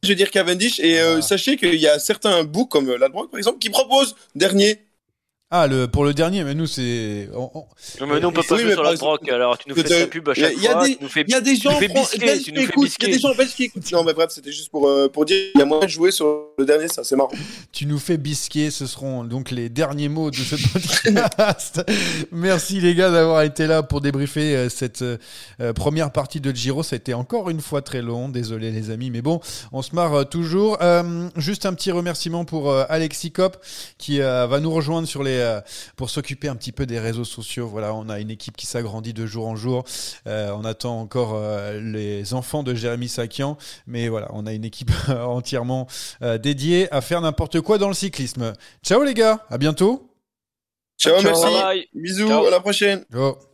Je 0.02 0.08
vais 0.08 0.16
dire 0.16 0.30
Cavendish. 0.32 0.80
Et 0.80 0.98
euh, 0.98 1.18
Ah. 1.18 1.22
sachez 1.22 1.56
qu'il 1.56 1.76
y 1.76 1.86
a 1.86 1.98
certains 2.00 2.42
books, 2.42 2.70
comme 2.70 2.88
euh, 2.88 2.98
Ladbrokes 2.98 3.30
par 3.30 3.38
exemple, 3.38 3.58
qui 3.60 3.70
proposent 3.70 4.16
dernier. 4.34 4.80
Ah, 5.50 5.66
le, 5.68 5.86
pour 5.86 6.04
le 6.04 6.14
dernier, 6.14 6.42
mais 6.42 6.54
nous, 6.54 6.66
c'est. 6.66 7.28
on- 7.34 7.50
on- 7.54 7.66
Non, 8.00 8.06
mais 8.12 8.18
nous, 8.18 8.28
on 8.28 8.32
peut 8.32 8.42
pas 8.42 8.56
jouer 8.56 8.72
sur 8.72 8.82
la 8.82 8.94
broc, 8.94 9.28
alors 9.28 9.56
tu 9.56 9.68
nous 9.68 9.74
fais 9.76 9.84
ta 9.84 10.06
pub 10.08 10.28
à 10.30 10.34
chaque 10.34 10.52
il 10.56 10.62
y 10.62 10.66
a 10.66 10.72
fois. 10.72 10.86
des- 10.88 10.96
tu 10.96 11.02
nous 11.04 11.08
fais, 11.08 11.20
Il 11.28 11.30
y 11.30 11.34
a 11.34 11.40
des 11.40 11.54
gens 11.54 11.78
belges 11.78 11.90
qui 11.92 11.94
écoutent, 11.94 12.10
il 12.16 12.24
y 12.26 12.28
a 12.30 12.34
bisquer. 12.74 13.06
des 13.08 13.18
gens 13.20 13.34
belges 13.36 13.54
qui 13.54 13.64
écoutent. 13.64 13.92
Non, 13.92 14.02
mais 14.02 14.14
bref, 14.14 14.30
c'était 14.30 14.50
juste 14.50 14.70
pour, 14.70 14.88
euh, 14.88 15.08
pour 15.08 15.24
dire 15.26 15.36
il 15.54 15.58
y 15.58 15.62
a 15.62 15.64
moyen 15.64 15.84
de 15.84 15.90
jouer 15.90 16.10
sur 16.10 16.46
le 16.58 16.64
dernier, 16.64 16.88
ça, 16.88 17.04
c'est 17.04 17.14
marrant. 17.14 17.30
Tu 17.72 17.86
nous 17.86 17.98
fais 18.00 18.16
bisquer, 18.16 18.70
ce 18.72 18.86
seront 18.86 19.22
donc 19.22 19.52
les 19.52 19.68
derniers 19.68 20.08
mots 20.08 20.30
de 20.30 20.36
ce 20.36 20.56
podcast. 20.72 21.82
Merci 22.32 22.80
les 22.80 22.94
gars 22.96 23.10
d'avoir 23.10 23.42
été 23.42 23.66
là 23.68 23.82
pour 23.84 24.00
débriefer 24.00 24.56
euh, 24.56 24.68
cette 24.68 25.02
euh, 25.02 25.72
première 25.74 26.10
partie 26.10 26.40
de 26.40 26.50
Giro. 26.52 26.82
Ça 26.82 26.94
a 26.94 26.96
été 26.96 27.14
encore 27.14 27.48
une 27.50 27.60
fois 27.60 27.82
très 27.82 28.02
long, 28.02 28.28
désolé 28.28 28.72
les 28.72 28.90
amis, 28.90 29.10
mais 29.10 29.22
bon, 29.22 29.40
on 29.72 29.82
se 29.82 29.94
marre 29.94 30.28
toujours. 30.28 30.78
Juste 31.36 31.66
un 31.66 31.74
petit 31.74 31.92
remerciement 31.92 32.44
pour 32.44 32.72
Alexis 32.72 33.30
Cop 33.30 33.58
qui 33.98 34.18
va 34.18 34.58
nous 34.60 34.72
rejoindre 34.72 35.06
sur 35.06 35.22
les 35.22 35.33
euh, 35.40 35.60
pour 35.96 36.10
s'occuper 36.10 36.48
un 36.48 36.56
petit 36.56 36.72
peu 36.72 36.86
des 36.86 36.98
réseaux 36.98 37.24
sociaux. 37.24 37.66
Voilà, 37.68 37.94
on 37.94 38.08
a 38.08 38.20
une 38.20 38.30
équipe 38.30 38.56
qui 38.56 38.66
s'agrandit 38.66 39.12
de 39.12 39.26
jour 39.26 39.46
en 39.46 39.56
jour. 39.56 39.84
Euh, 40.26 40.50
on 40.56 40.64
attend 40.64 41.00
encore 41.00 41.34
euh, 41.34 41.80
les 41.80 42.34
enfants 42.34 42.62
de 42.62 42.74
Jérémy 42.74 43.08
Sakian, 43.08 43.56
mais 43.86 44.08
voilà, 44.08 44.28
on 44.32 44.46
a 44.46 44.52
une 44.52 44.64
équipe 44.64 44.90
entièrement 45.08 45.86
euh, 46.22 46.38
dédiée 46.38 46.92
à 46.92 47.00
faire 47.00 47.20
n'importe 47.20 47.60
quoi 47.60 47.78
dans 47.78 47.88
le 47.88 47.94
cyclisme. 47.94 48.52
Ciao 48.82 49.02
les 49.02 49.14
gars, 49.14 49.44
à 49.50 49.58
bientôt. 49.58 50.10
Ciao, 50.98 51.20
Ciao, 51.20 51.24
merci. 51.24 51.44
bye 51.44 51.62
bye. 51.62 51.88
Bisous, 51.94 52.28
Ciao. 52.28 52.46
à 52.46 52.50
la 52.50 52.60
prochaine. 52.60 53.04
Ciao. 53.12 53.53